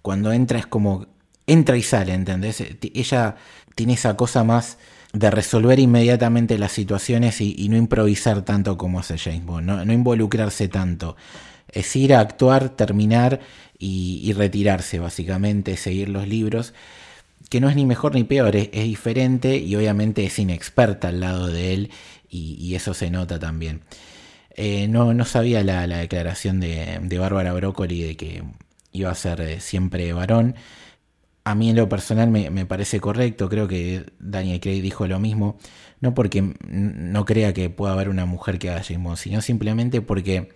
cuando 0.03 0.33
entra 0.33 0.59
es 0.59 0.67
como, 0.67 1.07
entra 1.47 1.77
y 1.77 1.83
sale, 1.83 2.13
¿entendés? 2.13 2.63
Ella 2.93 3.37
tiene 3.75 3.95
esa 3.95 4.17
cosa 4.17 4.45
más 4.45 4.77
de 5.13 5.31
resolver 5.31 5.79
inmediatamente 5.79 6.59
las 6.59 6.73
situaciones 6.73 7.41
y, 7.41 7.69
no 7.69 7.77
improvisar 7.77 8.43
tanto 8.43 8.77
como 8.77 8.99
hace 8.99 9.17
James 9.17 9.45
Bond, 9.45 9.67
no, 9.67 9.93
involucrarse 9.93 10.69
tanto. 10.69 11.17
Es 11.69 11.95
ir 11.95 12.15
a 12.15 12.21
actuar, 12.21 12.71
terminar 12.71 13.41
y, 13.79 14.33
retirarse, 14.33 14.99
básicamente, 14.99 15.77
seguir 15.77 16.09
los 16.09 16.27
libros, 16.27 16.75
que 17.49 17.61
no 17.61 17.69
es 17.69 17.77
ni 17.77 17.87
mejor 17.87 18.15
ni 18.15 18.25
peor, 18.25 18.57
es, 18.57 18.71
diferente 18.73 19.57
y 19.57 19.77
obviamente 19.77 20.25
es 20.25 20.39
inexperta 20.41 21.09
al 21.09 21.21
lado 21.21 21.47
de 21.47 21.75
él 21.75 21.91
y, 22.29 22.75
eso 22.75 22.95
se 22.95 23.11
nota 23.11 23.39
también. 23.39 23.83
Eh, 24.55 24.89
no, 24.89 25.15
no, 25.15 25.25
sabía 25.25 25.65
la, 25.65 25.87
declaración 25.87 26.61
de, 26.61 27.01
de 27.03 27.19
Bárbara 27.19 27.53
Broccoli 27.53 28.03
de 28.03 28.17
que 28.17 28.45
iba 28.95 29.11
a 29.11 29.15
ser 29.15 29.41
eh, 29.43 29.61
siempre 29.61 30.13
varón. 30.15 30.55
A 31.45 31.55
mí 31.55 31.71
en 31.71 31.77
lo 31.77 31.89
personal 31.91 32.31
me, 32.31 32.67
parece 32.67 33.01
correcto, 33.01 33.51
creo 33.51 33.69
que 33.69 34.07
Daniel 34.19 34.61
Craig 34.61 34.81
dijo 34.81 35.07
lo 35.07 35.21
mismo, 35.21 35.59
no 36.01 36.15
porque 36.15 36.55
no 36.63 37.25
crea 37.27 37.53
que 37.53 37.69
pueda 37.71 37.93
haber 37.93 38.09
una 38.09 38.25
mujer 38.27 38.59
que 38.59 38.71
haga 38.71 38.83
James 38.83 39.05
Bond, 39.05 39.19
sino 39.19 39.43
simplemente 39.43 40.01
porque 40.01 40.55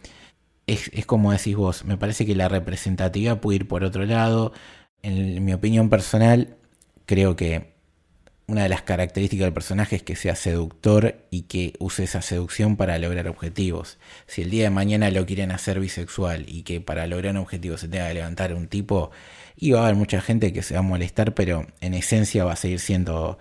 es, 0.67 0.91
como 1.07 1.33
decís 1.33 1.57
vos, 1.57 1.85
me 1.85 1.99
parece 1.99 2.27
que 2.27 2.35
la 2.35 2.49
representatividad 2.49 3.41
puede 3.41 3.57
ir 3.57 3.69
por 3.69 3.85
otro 3.85 4.07
lado. 4.07 4.53
En 5.03 5.45
mi 5.45 5.53
opinión 5.53 5.91
personal, 5.91 6.57
creo 7.07 7.37
que 7.37 7.75
una 8.49 8.63
de 8.63 8.71
las 8.71 8.83
características 8.83 9.45
del 9.45 9.53
personaje 9.53 9.97
es 9.97 10.03
que 10.03 10.17
sea 10.17 10.35
seductor 10.35 11.17
y 11.31 11.43
que 11.43 11.75
use 11.79 12.05
esa 12.05 12.23
seducción 12.23 12.77
para 12.77 12.99
lograr 12.99 13.29
objetivos. 13.29 13.99
Si 14.27 14.41
el 14.43 14.51
día 14.51 14.65
de 14.65 14.71
mañana 14.71 15.11
lo 15.11 15.27
quieren 15.27 15.53
hacer 15.53 15.79
bisexual 15.79 16.47
y 16.49 16.63
que 16.63 16.81
para 16.81 17.07
lograr 17.07 17.33
un 17.33 17.43
objetivo 17.43 17.77
se 17.77 17.89
tenga 17.89 18.09
que 18.09 18.15
levantar 18.15 18.55
un 18.55 18.67
tipo, 18.67 19.11
y 19.55 19.73
va 19.73 19.81
a 19.81 19.83
haber 19.85 19.97
mucha 19.97 20.21
gente 20.23 20.53
que 20.53 20.63
se 20.63 20.75
va 20.75 20.81
a 20.81 20.83
molestar, 20.83 21.35
pero 21.35 21.67
en 21.81 21.93
esencia 21.93 22.45
va 22.45 22.53
a 22.53 22.57
seguir 22.57 22.81
siendo 22.81 23.39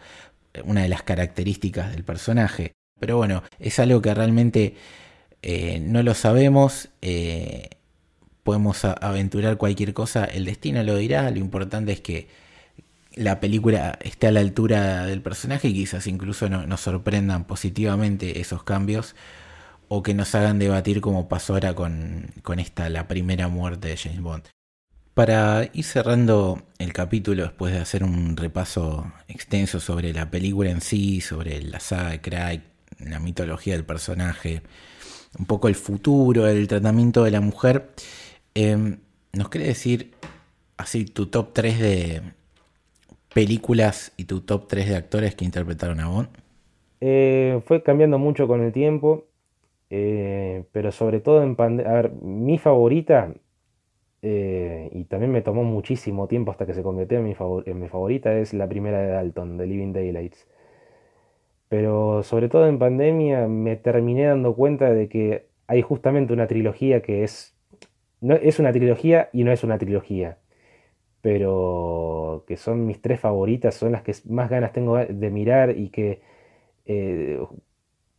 una 0.65 0.81
de 0.81 0.89
las 0.89 1.03
características 1.03 1.91
del 1.91 2.03
personaje. 2.03 2.73
Pero 2.99 3.17
bueno, 3.17 3.43
es 3.59 3.79
algo 3.79 4.01
que 4.01 4.13
realmente 4.13 4.75
eh, 5.41 5.79
no 5.79 6.03
lo 6.03 6.15
sabemos. 6.15 6.89
Eh, 7.01 7.69
podemos 8.43 8.83
aventurar 8.83 9.57
cualquier 9.57 9.93
cosa, 9.93 10.25
el 10.25 10.45
destino 10.45 10.83
lo 10.83 10.97
dirá. 10.97 11.29
Lo 11.31 11.37
importante 11.37 11.93
es 11.93 12.01
que 12.01 12.27
la 13.17 13.39
película 13.39 13.97
esté 14.01 14.27
a 14.27 14.31
la 14.31 14.39
altura 14.39 15.05
del 15.05 15.21
personaje 15.21 15.67
y 15.67 15.73
quizás 15.73 16.07
incluso 16.07 16.49
nos 16.49 16.81
sorprendan 16.81 17.45
positivamente 17.45 18.39
esos 18.39 18.63
cambios 18.63 19.15
o 19.87 20.03
que 20.03 20.13
nos 20.13 20.35
hagan 20.35 20.59
debatir 20.59 21.01
como 21.01 21.27
pasó 21.27 21.53
ahora 21.53 21.73
con, 21.73 22.31
con 22.43 22.59
esta, 22.59 22.89
la 22.89 23.07
primera 23.07 23.47
muerte 23.47 23.89
de 23.89 23.97
James 23.97 24.21
Bond. 24.21 24.43
Para 25.13 25.69
ir 25.73 25.83
cerrando 25.83 26.61
el 26.77 26.93
capítulo, 26.93 27.43
después 27.43 27.73
de 27.73 27.79
hacer 27.79 28.03
un 28.03 28.37
repaso 28.37 29.11
extenso 29.27 29.79
sobre 29.79 30.13
la 30.13 30.29
película 30.29 30.69
en 30.69 30.81
sí, 30.81 31.21
sobre 31.21 31.61
la 31.63 31.79
saga 31.79 32.11
de 32.11 32.21
Craig, 32.21 32.61
la 32.99 33.19
mitología 33.19 33.73
del 33.73 33.85
personaje, 33.85 34.61
un 35.39 35.45
poco 35.45 35.67
el 35.67 35.75
futuro, 35.75 36.47
el 36.47 36.67
tratamiento 36.67 37.23
de 37.23 37.31
la 37.31 37.41
mujer, 37.41 37.93
em, 38.53 38.99
¿nos 39.33 39.49
quiere 39.49 39.67
decir 39.67 40.13
así 40.77 41.05
tu 41.05 41.27
top 41.27 41.53
3 41.53 41.79
de 41.79 42.21
películas 43.37 44.13
y 44.17 44.25
tu 44.25 44.41
top 44.41 44.67
3 44.67 44.89
de 44.89 44.95
actores 44.95 45.35
que 45.35 45.45
interpretaron 45.45 45.99
a 45.99 46.07
Bond? 46.07 46.29
Eh, 47.01 47.61
fue 47.65 47.83
cambiando 47.83 48.17
mucho 48.17 48.47
con 48.47 48.63
el 48.63 48.73
tiempo, 48.73 49.25
eh, 49.91 50.63
pero 50.71 50.91
sobre 50.91 51.19
todo 51.19 51.43
en 51.43 51.55
pandemia. 51.55 51.91
A 51.91 51.95
ver, 52.01 52.13
mi 52.13 52.57
favorita 52.57 53.31
eh, 54.23 54.89
y 54.91 55.03
también 55.03 55.31
me 55.31 55.43
tomó 55.43 55.63
muchísimo 55.63 56.27
tiempo 56.27 56.49
hasta 56.49 56.65
que 56.65 56.73
se 56.73 56.81
convirtió 56.81 57.19
en 57.19 57.25
mi, 57.25 57.35
favorita, 57.35 58.35
es 58.39 58.55
la 58.55 58.67
primera 58.67 58.99
de 59.03 59.09
Dalton, 59.09 59.57
de 59.59 59.67
Living 59.67 59.93
Daylights. 59.93 60.47
Pero 61.69 62.23
sobre 62.23 62.49
todo 62.49 62.67
en 62.67 62.79
pandemia 62.79 63.47
me 63.47 63.75
terminé 63.75 64.25
dando 64.25 64.55
cuenta 64.55 64.91
de 64.91 65.09
que 65.09 65.45
hay 65.67 65.83
justamente 65.83 66.33
una 66.33 66.47
trilogía 66.47 67.03
que 67.03 67.23
es, 67.23 67.55
no, 68.19 68.33
es 68.33 68.57
una 68.57 68.73
trilogía 68.73 69.29
y 69.31 69.43
no 69.43 69.51
es 69.51 69.63
una 69.63 69.77
trilogía, 69.77 70.39
pero 71.27 72.45
que 72.47 72.55
son 72.55 72.85
mis 72.85 73.01
tres 73.01 73.19
favoritas, 73.19 73.75
son 73.75 73.91
las 73.91 74.01
que 74.01 74.15
más 74.29 74.49
ganas 74.49 74.71
tengo 74.71 74.95
de 74.97 75.29
mirar 75.29 75.77
y 75.77 75.89
que 75.89 76.21
eh, 76.85 77.37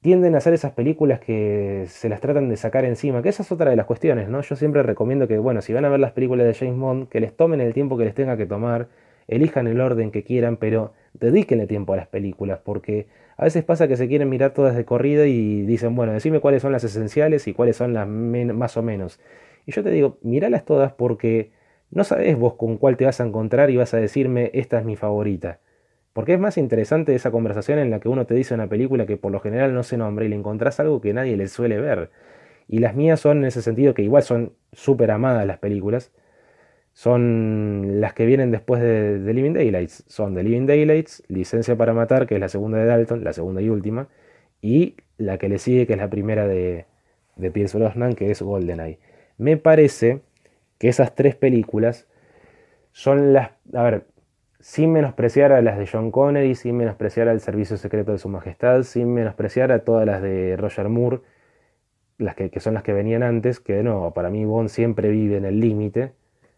tienden 0.02 0.34
a 0.34 0.38
hacer 0.38 0.52
esas 0.52 0.72
películas 0.72 1.18
que 1.18 1.86
se 1.88 2.10
las 2.10 2.20
tratan 2.20 2.50
de 2.50 2.58
sacar 2.58 2.84
encima, 2.84 3.22
que 3.22 3.30
esa 3.30 3.42
es 3.42 3.50
otra 3.50 3.70
de 3.70 3.76
las 3.76 3.86
cuestiones, 3.86 4.28
¿no? 4.28 4.42
Yo 4.42 4.56
siempre 4.56 4.82
recomiendo 4.82 5.26
que, 5.26 5.38
bueno, 5.38 5.62
si 5.62 5.72
van 5.72 5.86
a 5.86 5.88
ver 5.88 6.00
las 6.00 6.12
películas 6.12 6.46
de 6.46 6.52
James 6.52 6.78
Bond, 6.78 7.08
que 7.08 7.20
les 7.20 7.34
tomen 7.34 7.62
el 7.62 7.72
tiempo 7.72 7.96
que 7.96 8.04
les 8.04 8.12
tenga 8.14 8.36
que 8.36 8.44
tomar, 8.44 8.88
elijan 9.26 9.66
el 9.68 9.80
orden 9.80 10.10
que 10.10 10.22
quieran, 10.22 10.58
pero 10.58 10.92
dedíquenle 11.14 11.66
tiempo 11.66 11.94
a 11.94 11.96
las 11.96 12.08
películas, 12.08 12.60
porque 12.62 13.06
a 13.38 13.44
veces 13.44 13.64
pasa 13.64 13.88
que 13.88 13.96
se 13.96 14.06
quieren 14.06 14.28
mirar 14.28 14.52
todas 14.52 14.76
de 14.76 14.84
corrida 14.84 15.26
y 15.26 15.62
dicen, 15.62 15.96
bueno, 15.96 16.12
decime 16.12 16.40
cuáles 16.40 16.60
son 16.60 16.72
las 16.72 16.84
esenciales 16.84 17.48
y 17.48 17.54
cuáles 17.54 17.76
son 17.76 17.94
las 17.94 18.06
más 18.06 18.76
o 18.76 18.82
menos. 18.82 19.18
Y 19.64 19.72
yo 19.72 19.82
te 19.82 19.90
digo, 19.90 20.18
míralas 20.20 20.66
todas 20.66 20.92
porque 20.92 21.56
no 21.90 22.04
sabes 22.04 22.36
vos 22.36 22.54
con 22.54 22.76
cuál 22.76 22.96
te 22.96 23.04
vas 23.04 23.20
a 23.20 23.24
encontrar 23.24 23.70
y 23.70 23.76
vas 23.76 23.94
a 23.94 23.98
decirme, 23.98 24.50
esta 24.54 24.78
es 24.78 24.84
mi 24.84 24.96
favorita. 24.96 25.60
Porque 26.12 26.34
es 26.34 26.40
más 26.40 26.58
interesante 26.58 27.14
esa 27.14 27.30
conversación 27.30 27.78
en 27.78 27.90
la 27.90 28.00
que 28.00 28.08
uno 28.08 28.26
te 28.26 28.34
dice 28.34 28.54
una 28.54 28.68
película 28.68 29.06
que 29.06 29.16
por 29.16 29.32
lo 29.32 29.40
general 29.40 29.72
no 29.74 29.82
se 29.82 29.96
nombra 29.96 30.24
y 30.24 30.28
le 30.28 30.36
encontrás 30.36 30.80
algo 30.80 31.00
que 31.00 31.14
nadie 31.14 31.36
le 31.36 31.48
suele 31.48 31.80
ver. 31.80 32.10
Y 32.68 32.80
las 32.80 32.94
mías 32.94 33.20
son 33.20 33.38
en 33.38 33.44
ese 33.44 33.62
sentido 33.62 33.94
que 33.94 34.02
igual 34.02 34.22
son 34.22 34.52
súper 34.72 35.10
amadas 35.10 35.46
las 35.46 35.58
películas. 35.58 36.12
Son 36.92 38.00
las 38.00 38.14
que 38.14 38.26
vienen 38.26 38.50
después 38.50 38.82
de, 38.82 39.20
The 39.24 39.32
Living 39.32 39.52
Daylights. 39.52 40.04
Son 40.08 40.34
The 40.34 40.42
Living 40.42 40.66
Daylights, 40.66 41.22
Licencia 41.28 41.76
para 41.76 41.94
Matar, 41.94 42.26
que 42.26 42.34
es 42.34 42.40
la 42.40 42.48
segunda 42.48 42.78
de 42.78 42.86
Dalton, 42.86 43.24
la 43.24 43.32
segunda 43.32 43.62
y 43.62 43.68
última. 43.68 44.08
Y 44.60 44.96
la 45.16 45.38
que 45.38 45.48
le 45.48 45.58
sigue, 45.58 45.86
que 45.86 45.92
es 45.92 45.98
la 45.98 46.10
primera 46.10 46.48
de, 46.48 46.86
de 47.36 47.50
Pierce 47.50 47.78
Brosnan, 47.78 48.14
que 48.14 48.30
es 48.30 48.42
GoldenEye. 48.42 48.98
Me 49.38 49.56
parece 49.56 50.22
que 50.78 50.88
esas 50.88 51.14
tres 51.14 51.34
películas 51.36 52.08
son 52.92 53.32
las... 53.32 53.50
A 53.74 53.82
ver, 53.82 54.06
sin 54.60 54.92
menospreciar 54.92 55.52
a 55.52 55.62
las 55.62 55.78
de 55.78 55.86
John 55.86 56.10
Connery, 56.10 56.54
sin 56.54 56.76
menospreciar 56.76 57.28
al 57.28 57.40
Servicio 57.40 57.76
Secreto 57.76 58.12
de 58.12 58.18
Su 58.18 58.28
Majestad, 58.28 58.82
sin 58.82 59.14
menospreciar 59.14 59.70
a 59.72 59.84
todas 59.84 60.06
las 60.06 60.20
de 60.20 60.56
Roger 60.56 60.88
Moore, 60.88 61.20
las 62.18 62.34
que, 62.34 62.50
son 62.60 62.74
las 62.74 62.82
que 62.82 62.92
venían 62.92 63.22
antes, 63.22 63.60
que 63.60 63.74
de 63.74 63.82
nuevo, 63.84 64.12
para 64.12 64.30
mí 64.30 64.44
Bond 64.44 64.68
siempre 64.68 65.10
vive 65.10 65.36
en 65.36 65.44
el 65.44 65.60
límite 65.60 66.12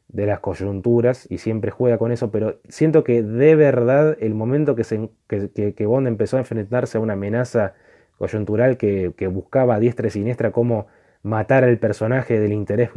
de 0.08 0.26
las 0.26 0.40
coyunturas 0.40 1.26
y 1.30 1.38
siempre 1.38 1.70
juega 1.70 1.98
con 1.98 2.10
eso, 2.10 2.30
pero 2.30 2.58
siento 2.68 3.04
que 3.04 3.22
de 3.22 3.54
verdad 3.54 4.16
el 4.20 4.34
momento 4.34 4.74
que, 4.74 4.84
se, 4.84 5.10
que, 5.28 5.86
Bond 5.86 6.08
empezó 6.08 6.36
a 6.36 6.40
enfrentarse 6.40 6.98
a 6.98 7.00
una 7.00 7.12
amenaza 7.12 7.74
coyuntural 8.18 8.76
que, 8.76 9.12
buscaba 9.30 9.76
a 9.76 9.80
diestra 9.80 10.08
y 10.08 10.10
siniestra 10.10 10.50
cómo 10.50 10.86
matar 11.22 11.64
al 11.64 11.78
personaje 11.78 12.40
del 12.40 12.52
interés 12.52 12.90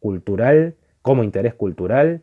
cultural, 0.00 0.74
como 1.02 1.24
interés 1.24 1.54
cultural, 1.54 2.22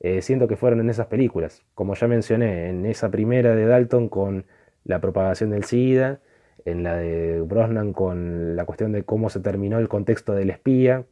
eh, 0.00 0.22
siento 0.22 0.48
que 0.48 0.56
fueron 0.56 0.80
en 0.80 0.90
esas 0.90 1.06
películas. 1.06 1.62
Como 1.74 1.94
ya 1.94 2.08
mencioné, 2.08 2.68
en 2.68 2.86
esa 2.86 3.10
primera 3.10 3.54
de 3.54 3.66
Dalton 3.66 4.08
con 4.08 4.46
la 4.84 5.00
propagación 5.00 5.50
del 5.50 5.64
SIDA, 5.64 6.20
en 6.64 6.82
la 6.82 6.96
de 6.96 7.40
Brosnan 7.42 7.92
con 7.92 8.56
la 8.56 8.64
cuestión 8.64 8.92
de 8.92 9.04
cómo 9.04 9.30
se 9.30 9.40
terminó 9.40 9.78
el 9.78 9.88
contexto 9.88 10.34
del 10.34 10.50
espía, 10.50 11.04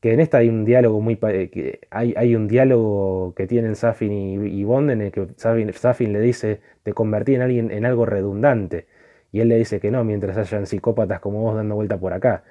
que 0.00 0.12
en 0.12 0.20
esta 0.20 0.38
hay 0.38 0.48
un 0.48 0.64
diálogo 0.64 1.00
muy 1.00 1.16
que 1.16 1.80
hay, 1.90 2.14
hay, 2.16 2.34
un 2.34 2.48
diálogo 2.48 3.34
que 3.36 3.46
tienen 3.46 3.76
Safin 3.76 4.12
y, 4.12 4.64
Bond 4.64 4.90
en 4.90 5.00
el 5.02 5.12
que 5.12 5.28
Safin, 5.36 6.12
le 6.12 6.20
dice 6.20 6.60
te 6.82 6.92
convertí 6.92 7.36
en 7.36 7.42
alguien 7.42 7.70
en 7.70 7.86
algo 7.86 8.04
redundante 8.04 8.86
y 9.30 9.40
él 9.40 9.48
le 9.48 9.56
dice 9.58 9.78
que 9.78 9.92
no 9.92 10.02
mientras 10.04 10.36
hayan 10.36 10.66
psicópatas 10.66 11.20
como 11.20 11.40
vos 11.42 11.54
dando 11.54 11.76
vuelta 11.76 11.98
por 11.98 12.12
acá 12.14 12.42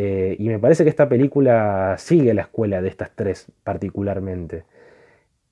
eh, 0.00 0.36
y 0.38 0.48
me 0.48 0.60
parece 0.60 0.84
que 0.84 0.90
esta 0.90 1.08
película 1.08 1.96
sigue 1.98 2.32
la 2.32 2.42
escuela 2.42 2.80
de 2.80 2.88
estas 2.88 3.10
tres 3.16 3.50
particularmente. 3.64 4.62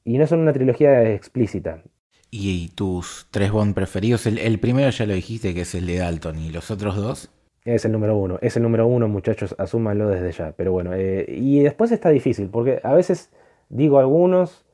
Y 0.05 0.19
no 0.19 0.27
son 0.29 0.39
una 0.39 0.53
trilogía 0.53 1.03
explícita. 1.13 1.83
¿Y 2.31 2.69
tus 2.69 3.27
tres 3.33 3.51
Bond 3.51 3.75
preferidos? 3.75 4.25
El, 4.25 4.61
primero 4.61 4.89
ya 4.91 5.05
lo 5.05 5.15
dijiste 5.15 5.53
que 5.53 5.63
es 5.63 5.75
el 5.75 5.87
de 5.87 5.97
Dalton. 5.97 6.39
¿Y 6.39 6.51
los 6.51 6.71
otros 6.71 6.95
dos? 6.95 7.29
Es 7.65 7.85
el 7.87 7.91
número 7.91 8.17
uno. 8.17 8.39
Es 8.41 8.57
el 8.57 8.63
número 8.63 8.87
uno, 8.87 9.09
muchachos. 9.09 9.57
Asúmanlo 9.59 10.09
desde 10.09 10.31
ya. 10.31 10.53
Pero 10.53 10.71
bueno, 10.71 10.95
eh, 10.95 11.27
y 11.29 11.59
después 11.59 11.91
está 11.91 12.11
difícil, 12.11 12.49
porque 12.49 12.79
a 12.85 12.95
veces 12.95 13.33
digo 13.69 13.99
algunos 13.99 14.65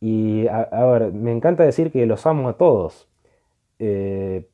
Y 0.00 0.48
a, 0.48 0.84
ver, 0.84 1.14
me 1.14 1.32
encanta 1.32 1.64
decir 1.64 1.90
que 1.90 2.04
los 2.04 2.26
amo 2.26 2.50
a 2.50 2.58
todos, 2.58 3.08
eh, 3.78 4.46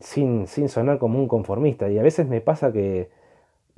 sin, 0.00 0.46
sin 0.46 0.70
sonar 0.70 0.98
como 0.98 1.18
un 1.18 1.28
conformista. 1.28 1.90
Y 1.90 1.98
a 1.98 2.02
veces 2.02 2.26
me 2.26 2.40
pasa 2.40 2.72
que 2.72 3.19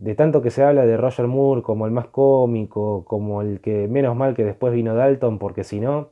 de 0.02 0.16
tanto 0.16 0.42
que 0.42 0.50
se 0.50 0.64
habla 0.64 0.84
de 0.84 0.96
Roger 0.96 1.28
Moore 1.28 1.62
como 1.62 1.86
el 1.86 1.92
más 1.92 2.08
cómico, 2.08 3.04
como 3.04 3.40
el 3.40 3.60
que 3.60 3.86
menos 3.88 4.16
mal 4.16 4.34
que 4.34 4.44
después 4.44 4.74
vino 4.74 4.96
Dalton, 4.96 5.38
porque 5.38 5.62
si 5.62 5.78
no, 5.78 6.08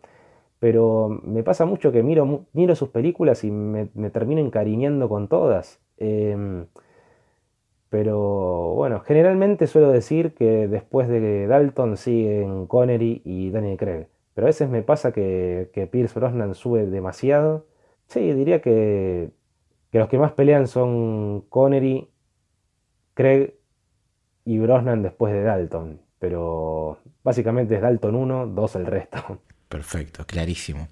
pero 0.61 1.09
me 1.25 1.43
pasa 1.43 1.65
mucho 1.67 1.91
que 1.93 2.03
miro, 2.05 2.77
sus 2.77 2.91
películas 2.91 3.43
y 3.45 3.51
me, 3.51 3.87
termino 4.11 4.41
encariñando 4.41 5.09
con 5.09 5.29
todas. 5.29 5.81
Em, 5.99 6.67
pero 7.89 8.75
bueno, 8.75 9.01
generalmente 9.01 9.67
suelo 9.67 9.91
decir 9.91 10.35
que 10.35 10.69
después 10.69 11.09
de 11.09 11.47
Dalton 11.49 11.97
siguen 11.97 12.67
Connery 12.67 13.23
y 13.25 13.51
Daniel 13.51 13.77
Craig. 13.77 14.07
Pero 14.35 14.47
a 14.47 14.51
veces 14.51 14.71
me 14.71 14.83
pasa 14.83 15.13
que, 15.13 15.89
Pierce 15.91 16.15
Brosnan 16.19 16.55
sube 16.55 16.87
demasiado. 16.87 17.67
Sí, 18.07 18.33
diría 18.35 18.61
que, 18.63 19.31
que 19.91 19.99
los 19.99 20.09
que 20.09 20.19
más 20.19 20.33
pelean 20.33 20.69
son 20.69 21.43
Connery, 21.49 22.09
Craig 23.15 23.60
y 24.45 24.59
Brosnan 24.59 25.03
después 25.03 25.33
de 25.33 25.43
Dalton. 25.43 26.01
Pero 26.19 26.99
básicamente 27.23 27.77
es 27.77 27.81
Dalton 27.81 28.15
1, 28.15 28.47
2 28.49 28.77
el 28.77 28.87
resto. 28.87 29.41
Perfecto, 29.69 30.27
clarísimo. 30.27 30.89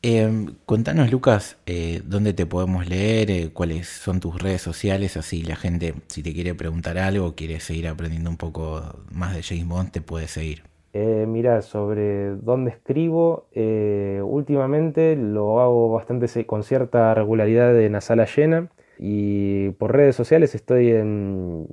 Em, 0.00 0.54
contanos, 0.64 1.10
Lucas, 1.10 1.58
eh, 1.66 2.02
dónde 2.04 2.32
te 2.32 2.46
podemos 2.46 2.88
leer, 2.88 3.30
eh, 3.32 3.50
cuáles 3.52 3.88
son 3.88 4.20
tus 4.20 4.40
redes 4.40 4.62
sociales, 4.62 5.16
así 5.16 5.42
la 5.42 5.56
gente, 5.56 5.94
si 6.06 6.22
te 6.22 6.32
quiere 6.32 6.54
preguntar 6.54 6.98
algo, 6.98 7.34
quiere 7.34 7.58
seguir 7.58 7.88
aprendiendo 7.88 8.30
un 8.30 8.36
poco 8.36 8.80
más 9.10 9.34
de 9.34 9.42
James 9.42 9.66
Bond, 9.66 9.90
te 9.90 10.00
puede 10.00 10.28
seguir. 10.28 10.62
Eh, 10.92 11.26
mira, 11.28 11.62
sobre 11.62 12.36
dónde 12.36 12.70
escribo, 12.70 13.48
últimamente 14.22 15.16
lo 15.16 15.60
hago 15.60 15.90
bastante 15.90 16.46
con 16.46 16.62
cierta 16.62 17.12
regularidad 17.14 17.78
en 17.80 17.92
la 17.92 18.00
sala 18.00 18.24
llena. 18.24 18.68
Y 19.00 19.70
por 19.72 19.94
redes 19.94 20.16
sociales 20.16 20.54
estoy 20.56 20.90
en, 20.90 21.68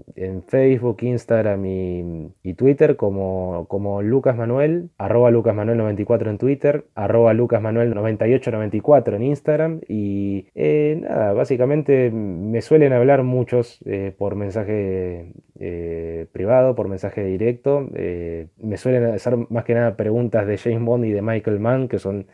Facebook, 0.47 0.97
Instagram 1.01 1.65
y, 1.65 2.53
Twitter 2.55 2.95
como, 2.95 3.65
como 3.67 4.01
Lucas 4.01 4.37
Manuel, 4.37 4.89
arroba 4.97 5.31
Lucas 5.31 5.55
Manuel 5.55 5.77
94 5.79 6.29
en 6.29 6.37
Twitter, 6.37 6.85
arroba 6.93 7.33
Lucas 7.33 7.61
Manuel 7.61 7.93
9894 7.95 9.15
en 9.15 9.23
Instagram. 9.23 9.81
Y 9.87 10.47
eh, 10.55 10.99
nada, 11.01 11.33
básicamente 11.33 12.11
me 12.11 12.61
suelen 12.61 12.93
hablar 12.93 13.23
muchos 13.23 13.79
eh, 13.85 14.13
por 14.15 14.35
mensaje 14.35 15.33
eh, 15.59 16.27
privado, 16.31 16.75
por 16.75 16.87
mensaje 16.87 17.23
directo. 17.23 17.89
me 17.91 18.77
suelen 18.77 19.05
hacer 19.05 19.37
más 19.49 19.63
que 19.65 19.73
nada 19.73 19.97
preguntas 19.97 20.45
de 20.45 20.57
James 20.57 20.83
Bond 20.83 21.05
y 21.05 21.11
de 21.11 21.21
Michael 21.21 21.59
Mann, 21.59 21.87
que 21.87 21.99
son 21.99 22.27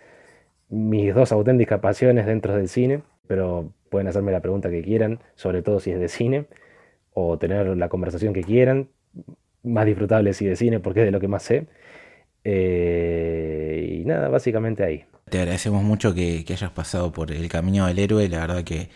mis 0.70 1.14
dos 1.14 1.32
auténticas 1.32 1.80
pasiones 1.80 2.26
dentro 2.26 2.56
del 2.56 2.68
cine. 2.68 3.04
Pero 3.28 3.72
pueden 3.92 4.08
hacerme 4.08 4.32
la 4.32 4.40
pregunta 4.40 4.72
que 4.72 4.82
quieran, 4.82 5.20
sobre 5.36 5.62
todo 5.62 5.82
si 5.82 5.92
es 5.92 6.00
de 6.00 6.08
cine, 6.08 6.46
o 7.14 7.38
tener 7.38 7.68
la 7.76 7.90
conversación 7.90 8.34
que 8.34 8.42
quieran, 8.42 8.88
más 9.64 9.86
disfrutable 9.86 10.34
si 10.34 10.46
de 10.46 10.56
cine 10.56 10.80
porque 10.80 11.02
es 11.02 11.06
de 11.08 11.12
lo 11.12 11.20
que 11.20 11.28
más 11.28 11.44
sé. 11.44 11.68
Eh, 12.46 14.00
y 14.00 14.06
nada, 14.06 14.30
básicamente 14.30 14.86
ahí. 14.86 15.04
Te 15.30 15.40
agradecemos 15.40 15.84
mucho 15.84 16.16
que, 16.16 16.46
hayas 16.48 16.72
pasado 16.72 17.12
por 17.12 17.34
el 17.34 17.50
camino 17.50 17.86
del 17.86 18.00
héroe, 18.00 18.30
la 18.30 18.40
verdad 18.40 18.64
que 18.64 18.88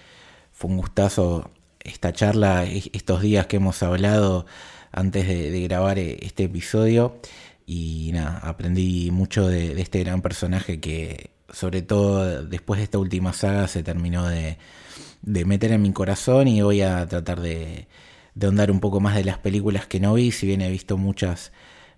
fue 0.54 0.72
un 0.72 0.78
gustazo 0.78 1.52
esta 1.82 2.14
charla, 2.14 2.64
estos 2.64 3.22
días 3.22 3.48
que 3.48 3.58
hemos 3.58 3.84
hablado 3.84 4.46
antes 4.94 5.28
de, 5.28 5.62
grabar 5.62 6.00
eh, 6.00 6.20
este 6.22 6.46
episodio 6.46 7.18
y 7.66 8.12
nada, 8.14 8.40
aprendí 8.44 9.12
mucho 9.12 9.50
de 9.50 9.80
este 9.82 10.06
gran 10.06 10.22
personaje 10.22 10.80
que 10.80 11.35
sobre 11.50 11.82
todo 11.82 12.44
después 12.46 12.80
de 12.80 12.86
esta 12.86 13.00
última 13.00 13.34
saga 13.34 13.68
se 13.68 13.84
terminó 13.84 14.28
de, 14.28 14.58
meter 15.24 15.72
en 15.72 15.82
mi 15.82 15.92
corazón 15.92 16.48
y 16.48 16.62
voy 16.62 16.82
a 16.82 17.08
tratar 17.08 17.42
de, 17.42 17.88
ahondar 18.42 18.72
un 18.72 18.80
poco 18.80 19.00
más 19.00 19.16
de 19.16 19.24
las 19.24 19.38
películas 19.38 19.88
que 19.88 20.00
no 20.00 20.14
vi, 20.14 20.32
si 20.32 20.48
bien 20.48 20.62
he 20.62 20.70
visto 20.70 20.98
muchas 20.98 21.52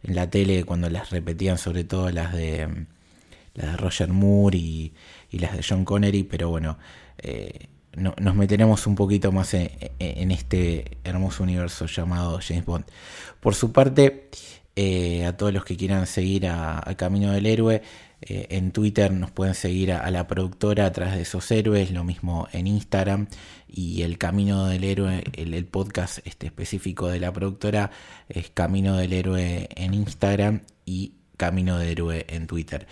en 0.03 0.15
la 0.15 0.29
tele 0.29 0.63
cuando 0.63 0.89
las 0.89 1.09
repetían, 1.09 1.57
sobre 1.57 1.83
todo 1.83 2.11
las 2.11 2.33
de, 2.33 2.85
las 3.55 3.71
de 3.71 3.77
Roger 3.77 4.09
Moore 4.09 4.57
y, 4.57 4.93
y 5.31 5.39
las 5.39 5.55
de 5.57 5.63
John 5.67 5.85
Connery, 5.85 6.23
pero 6.23 6.49
bueno, 6.49 6.77
eh, 7.17 7.67
nos 7.97 8.35
meteremos 8.35 8.85
un 8.85 8.93
poquito 8.95 9.31
más 9.31 9.55
en, 9.55 10.31
este 10.31 10.99
hermoso 11.03 11.41
universo 11.41 11.87
llamado 11.87 12.39
James 12.45 12.65
Bond. 12.65 12.85
Por 13.39 13.55
su 13.55 13.71
parte, 13.71 14.29
eh, 14.75 15.25
a 15.25 15.35
todos 15.35 15.51
los 15.51 15.65
que 15.65 15.75
quieran 15.75 16.05
seguir 16.05 16.45
a, 16.45 16.77
a 16.77 16.95
Camino 16.95 17.31
del 17.31 17.47
Héroe, 17.47 17.81
eh, 18.21 18.47
en 18.49 18.71
Twitter 18.71 19.11
nos 19.11 19.31
pueden 19.31 19.53
seguir 19.53 19.91
a, 19.91 20.09
la 20.09 20.27
productora 20.27 20.87
a 20.87 20.91
través 20.91 21.15
de 21.15 21.21
esos 21.21 21.49
héroes, 21.51 21.91
lo 21.91 22.03
mismo 22.03 22.47
en 22.51 22.65
Instagram 22.65 23.27
y 23.67 24.01
el 24.01 24.17
Camino 24.17 24.65
del 24.65 24.83
Héroe, 24.83 25.23
el, 25.33 25.65
podcast 25.65 26.19
este 26.25 26.47
específico 26.47 27.07
de 27.09 27.19
la 27.19 27.31
productora 27.31 27.91
es 28.27 28.49
Camino 28.49 28.97
del 28.97 29.13
Héroe 29.13 29.69
en 29.75 29.93
Instagram 29.93 30.61
y 30.85 31.13
Camino 31.37 31.77
del 31.77 31.89
Héroe 31.89 32.25
en 32.29 32.47
Twitter. 32.47 32.87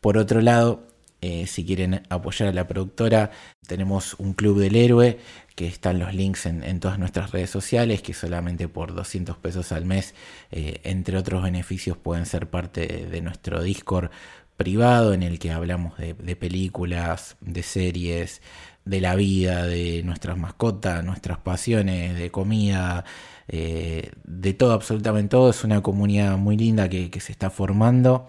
Por 0.00 0.18
otro 0.18 0.40
lado, 0.40 0.88
eh, 1.26 1.46
si 1.46 1.64
quieren 1.64 2.02
apoyar 2.10 2.50
a 2.50 2.52
la 2.52 2.66
productora, 2.66 3.30
tenemos 3.66 4.12
un 4.18 4.34
club 4.34 4.58
del 4.60 4.76
héroe 4.76 5.18
que 5.54 5.66
están 5.66 5.98
los 5.98 6.12
links 6.12 6.44
en, 6.44 6.80
todas 6.80 6.98
nuestras 6.98 7.30
redes 7.30 7.48
sociales, 7.48 8.02
que 8.02 8.12
solamente 8.12 8.68
por 8.68 8.94
200 8.94 9.38
pesos 9.38 9.72
al 9.72 9.86
mes, 9.86 10.14
eh, 10.50 10.80
entre 10.84 11.16
otros 11.16 11.42
beneficios, 11.42 11.96
pueden 11.96 12.26
ser 12.26 12.50
parte 12.50 13.06
de 13.10 13.20
nuestro 13.22 13.62
Discord 13.62 14.10
privado 14.56 15.12
en 15.14 15.22
el 15.22 15.38
que 15.38 15.50
hablamos 15.50 15.96
de, 15.98 16.36
películas, 16.36 17.36
de 17.40 17.62
series, 17.62 18.40
de 18.84 19.00
la 19.00 19.14
vida, 19.16 19.66
de 19.66 20.02
nuestras 20.04 20.36
mascotas, 20.36 21.04
nuestras 21.04 21.38
pasiones, 21.38 22.16
de 22.16 22.30
comida, 22.30 23.04
eh, 23.48 24.12
de 24.24 24.54
todo, 24.54 24.72
absolutamente 24.72 25.30
todo. 25.30 25.50
Es 25.50 25.64
una 25.64 25.82
comunidad 25.82 26.36
muy 26.38 26.56
linda 26.56 26.88
que, 26.88 27.10
se 27.20 27.32
está 27.32 27.50
formando. 27.50 28.28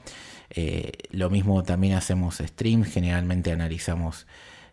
Eh, 0.50 0.92
lo 1.12 1.30
mismo 1.30 1.64
también 1.64 1.94
hacemos 1.94 2.38
streams, 2.38 2.90
generalmente 2.92 3.52
analizamos 3.52 4.28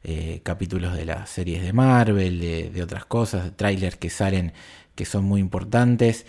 eh, 0.04 0.40
capítulos 0.42 0.94
de 0.94 1.04
las 1.06 1.30
series 1.30 1.62
de 1.62 1.72
Marvel, 1.72 2.40
de, 2.40 2.82
otras 2.82 3.04
cosas, 3.04 3.52
trailers 3.56 3.96
que 3.96 4.10
salen 4.10 4.52
que 4.94 5.04
son 5.04 5.24
muy 5.24 5.40
importantes. 5.40 6.26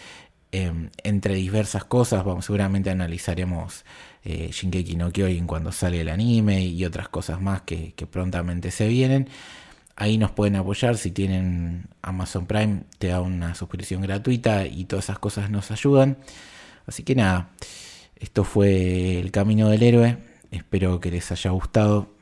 entre 0.51 1.33
diversas 1.35 1.83
cosas, 1.85 2.23
vamos, 2.23 2.45
seguramente 2.45 2.91
analizaremos 2.91 3.85
eh, 4.25 4.49
Shinkeki 4.51 4.95
no 4.95 5.11
Kyojin 5.11 5.47
cuando 5.47 5.71
sale 5.71 6.01
el 6.01 6.09
anime 6.09 6.63
y 6.65 6.85
otras 6.85 7.09
cosas 7.09 7.41
más 7.41 7.61
que, 7.61 7.93
prontamente 8.09 8.71
se 8.71 8.87
vienen. 8.87 9.29
Ahí 9.95 10.17
nos 10.17 10.31
pueden 10.31 10.55
apoyar 10.55 10.97
si 10.97 11.11
tienen 11.11 11.87
Amazon 12.01 12.47
Prime, 12.47 12.83
te 12.97 13.07
da 13.07 13.21
una 13.21 13.53
suscripción 13.55 14.01
gratuita 14.01 14.65
y 14.65 14.85
todas 14.85 15.05
esas 15.05 15.19
cosas 15.19 15.49
nos 15.51 15.71
ayudan. 15.71 16.17
Así 16.87 17.03
que 17.03 17.15
nada, 17.15 17.49
esto 18.15 18.43
fue 18.43 19.19
el 19.19 19.31
camino 19.31 19.69
del 19.69 19.83
héroe. 19.83 20.17
Espero 20.51 20.99
que 20.99 21.11
les 21.11 21.31
haya 21.31 21.51
gustado. 21.51 22.13